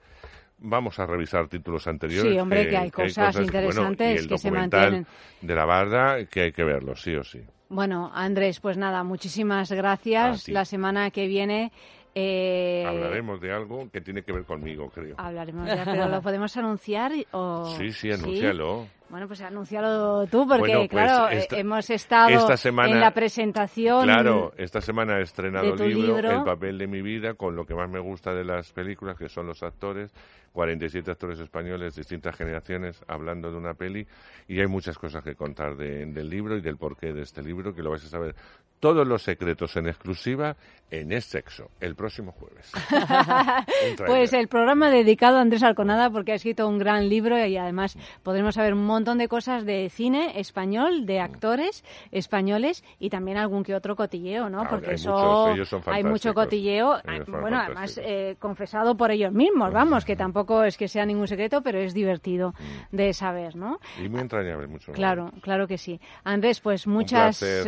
vamos 0.59 0.99
a 0.99 1.07
revisar 1.07 1.47
títulos 1.47 1.88
anteriores. 1.88 2.31
Sí, 2.31 2.38
hombre, 2.38 2.67
que 2.69 2.77
hay 2.77 2.91
cosas 2.91 3.39
interesantes 3.39 4.15
y 4.15 4.17
el 4.19 4.27
que 4.27 4.38
se 4.38 4.51
mantienen. 4.51 5.07
De 5.41 5.55
la 5.55 5.65
barda, 5.65 6.25
que 6.25 6.41
hay 6.41 6.51
que 6.51 6.63
verlo, 6.63 6.95
sí 6.95 7.15
o 7.15 7.23
sí. 7.23 7.41
Bueno, 7.69 8.11
Andrés, 8.13 8.59
pues 8.59 8.77
nada, 8.77 9.03
muchísimas 9.03 9.71
gracias. 9.71 10.49
La 10.49 10.65
semana 10.65 11.11
que 11.11 11.27
viene 11.27 11.71
eh, 12.15 12.83
Hablaremos 12.88 13.39
de 13.41 13.51
algo 13.53 13.89
que 13.91 14.01
tiene 14.01 14.23
que 14.23 14.31
ver 14.33 14.43
conmigo, 14.45 14.89
creo. 14.89 15.15
hablaremos 15.17 15.67
ya, 15.67 15.83
pero 15.85 16.07
lo 16.07 16.21
podemos 16.21 16.55
anunciar 16.57 17.11
o 17.31 17.65
Sí, 17.77 17.91
sí, 17.91 18.11
anúncialo. 18.11 18.88
Bueno, 19.09 19.27
pues 19.27 19.41
anúncialo 19.41 20.27
tú, 20.27 20.47
porque 20.47 20.59
Bueno, 20.59 20.79
pues 20.81 20.89
claro, 20.89 21.29
esta- 21.29 21.55
eh, 21.55 21.59
hemos 21.61 21.89
estado 21.89 22.29
esta 22.29 22.57
semana- 22.57 22.91
en 22.91 22.99
la 22.99 23.11
presentación. 23.11 24.03
Claro, 24.03 24.51
esta 24.57 24.81
semana 24.81 25.17
he 25.17 25.23
estrenado 25.23 25.65
de 25.71 25.77
tu 25.77 25.83
libro, 25.88 26.15
libro. 26.17 26.31
El 26.31 26.43
papel 26.43 26.77
de 26.77 26.85
mi 26.88 27.01
vida, 27.01 27.33
con 27.33 27.55
lo 27.55 27.65
que 27.65 27.73
más 27.73 27.89
me 27.89 27.99
gusta 27.99 28.33
de 28.35 28.43
las 28.43 28.71
películas, 28.71 29.17
que 29.17 29.27
son 29.27 29.47
los 29.47 29.63
actores, 29.63 30.11
47 30.53 31.11
actores 31.11 31.39
españoles, 31.39 31.95
distintas 31.95 32.35
generaciones, 32.35 33.01
hablando 33.07 33.51
de 33.51 33.57
una 33.57 33.73
peli, 33.73 34.05
y 34.47 34.59
hay 34.59 34.67
muchas 34.67 34.97
cosas 34.97 35.23
que 35.23 35.35
contar 35.35 35.75
de- 35.75 36.05
del 36.07 36.29
libro 36.29 36.57
y 36.57 36.61
del 36.61 36.77
porqué 36.77 37.13
de 37.13 37.21
este 37.21 37.41
libro, 37.41 37.73
que 37.73 37.81
lo 37.83 37.91
vais 37.91 38.03
a 38.05 38.09
saber 38.09 38.35
todos 38.79 39.05
los 39.05 39.21
secretos 39.23 39.75
en 39.75 39.87
exclusiva 39.87 40.55
en 40.89 41.11
Es 41.11 41.25
Sexo, 41.25 41.69
el 41.81 41.95
próximo 41.95 42.31
jueves. 42.31 42.71
Pues 44.05 44.33
el 44.33 44.47
programa 44.47 44.89
dedicado 44.89 45.37
a 45.37 45.41
Andrés 45.41 45.63
Alconada 45.63 46.09
porque 46.09 46.31
ha 46.31 46.35
escrito 46.35 46.67
un 46.67 46.77
gran 46.79 47.09
libro 47.09 47.37
y 47.45 47.57
además 47.57 47.97
podremos 48.23 48.55
saber 48.55 48.73
un 48.73 48.85
montón 48.85 49.17
de 49.17 49.27
cosas 49.27 49.65
de 49.65 49.89
cine 49.89 50.39
español, 50.39 51.05
de 51.05 51.19
actores 51.19 51.83
españoles 52.11 52.83
y 52.99 53.09
también 53.09 53.37
algún 53.37 53.63
que 53.63 53.75
otro 53.75 53.95
cotilleo, 53.95 54.49
¿no? 54.49 54.61
Ah, 54.61 54.67
porque 54.69 54.89
hay 54.89 54.95
eso 54.95 55.11
muchos, 55.11 55.55
ellos 55.55 55.69
son 55.69 55.81
hay 55.87 56.03
mucho 56.03 56.33
cotilleo, 56.33 56.99
bueno, 57.05 57.25
fantásticos. 57.25 57.53
además 57.53 57.99
eh, 58.03 58.35
confesado 58.39 58.95
por 58.95 59.11
ellos 59.11 59.31
mismos, 59.33 59.71
vamos, 59.73 60.05
que 60.05 60.15
tampoco 60.15 60.39
es 60.66 60.77
que 60.77 60.88
sea 60.88 61.06
ningún 61.06 61.27
secreto, 61.27 61.61
pero 61.61 61.80
es 61.80 61.93
divertido 61.93 62.53
Mm. 62.92 62.95
de 62.95 63.14
saber, 63.14 63.56
¿no? 63.56 63.80
Y 64.03 64.09
muy 64.09 64.22
entrañable, 64.22 64.68
mucho. 64.68 64.92
Claro, 64.92 65.32
claro 65.42 65.68
que 65.68 65.77
sí. 65.77 66.00
Andrés, 66.24 66.59
pues 66.61 66.88
muchas 66.88 67.42
gracias. 67.42 67.66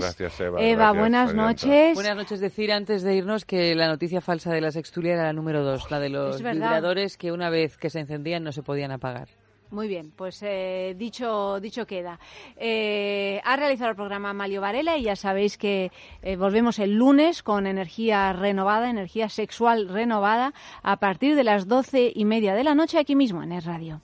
Gracias, 0.00 0.40
Eva. 0.40 0.60
Eva, 0.60 0.76
Gracias, 0.84 1.00
buenas 1.00 1.34
Marianta. 1.34 1.66
noches. 1.66 1.94
Buenas 1.94 2.16
noches. 2.16 2.40
Decir 2.40 2.72
antes 2.72 3.02
de 3.02 3.14
irnos 3.14 3.44
que 3.44 3.74
la 3.74 3.88
noticia 3.88 4.20
falsa 4.20 4.52
de 4.52 4.60
la 4.60 4.70
sextulia 4.70 5.14
era 5.14 5.24
la 5.24 5.32
número 5.32 5.62
dos, 5.64 5.90
la 5.90 6.00
de 6.00 6.08
los 6.10 6.42
vibradores 6.42 7.16
que 7.16 7.32
una 7.32 7.50
vez 7.50 7.76
que 7.76 7.90
se 7.90 8.00
encendían 8.00 8.44
no 8.44 8.52
se 8.52 8.62
podían 8.62 8.90
apagar. 8.92 9.28
Muy 9.74 9.88
bien, 9.88 10.12
pues 10.14 10.40
eh, 10.44 10.94
dicho, 10.96 11.58
dicho 11.58 11.84
queda. 11.84 12.20
Eh, 12.56 13.40
ha 13.44 13.56
realizado 13.56 13.90
el 13.90 13.96
programa 13.96 14.32
Malio 14.32 14.60
Varela 14.60 14.96
y 14.96 15.02
ya 15.02 15.16
sabéis 15.16 15.58
que 15.58 15.90
eh, 16.22 16.36
volvemos 16.36 16.78
el 16.78 16.94
lunes 16.94 17.42
con 17.42 17.66
energía 17.66 18.32
renovada, 18.32 18.88
energía 18.88 19.28
sexual 19.28 19.88
renovada, 19.88 20.54
a 20.84 20.98
partir 20.98 21.34
de 21.34 21.42
las 21.42 21.66
doce 21.66 22.12
y 22.14 22.24
media 22.24 22.54
de 22.54 22.62
la 22.62 22.76
noche 22.76 23.00
aquí 23.00 23.16
mismo 23.16 23.42
en 23.42 23.50
Es 23.50 23.64
Radio. 23.64 24.00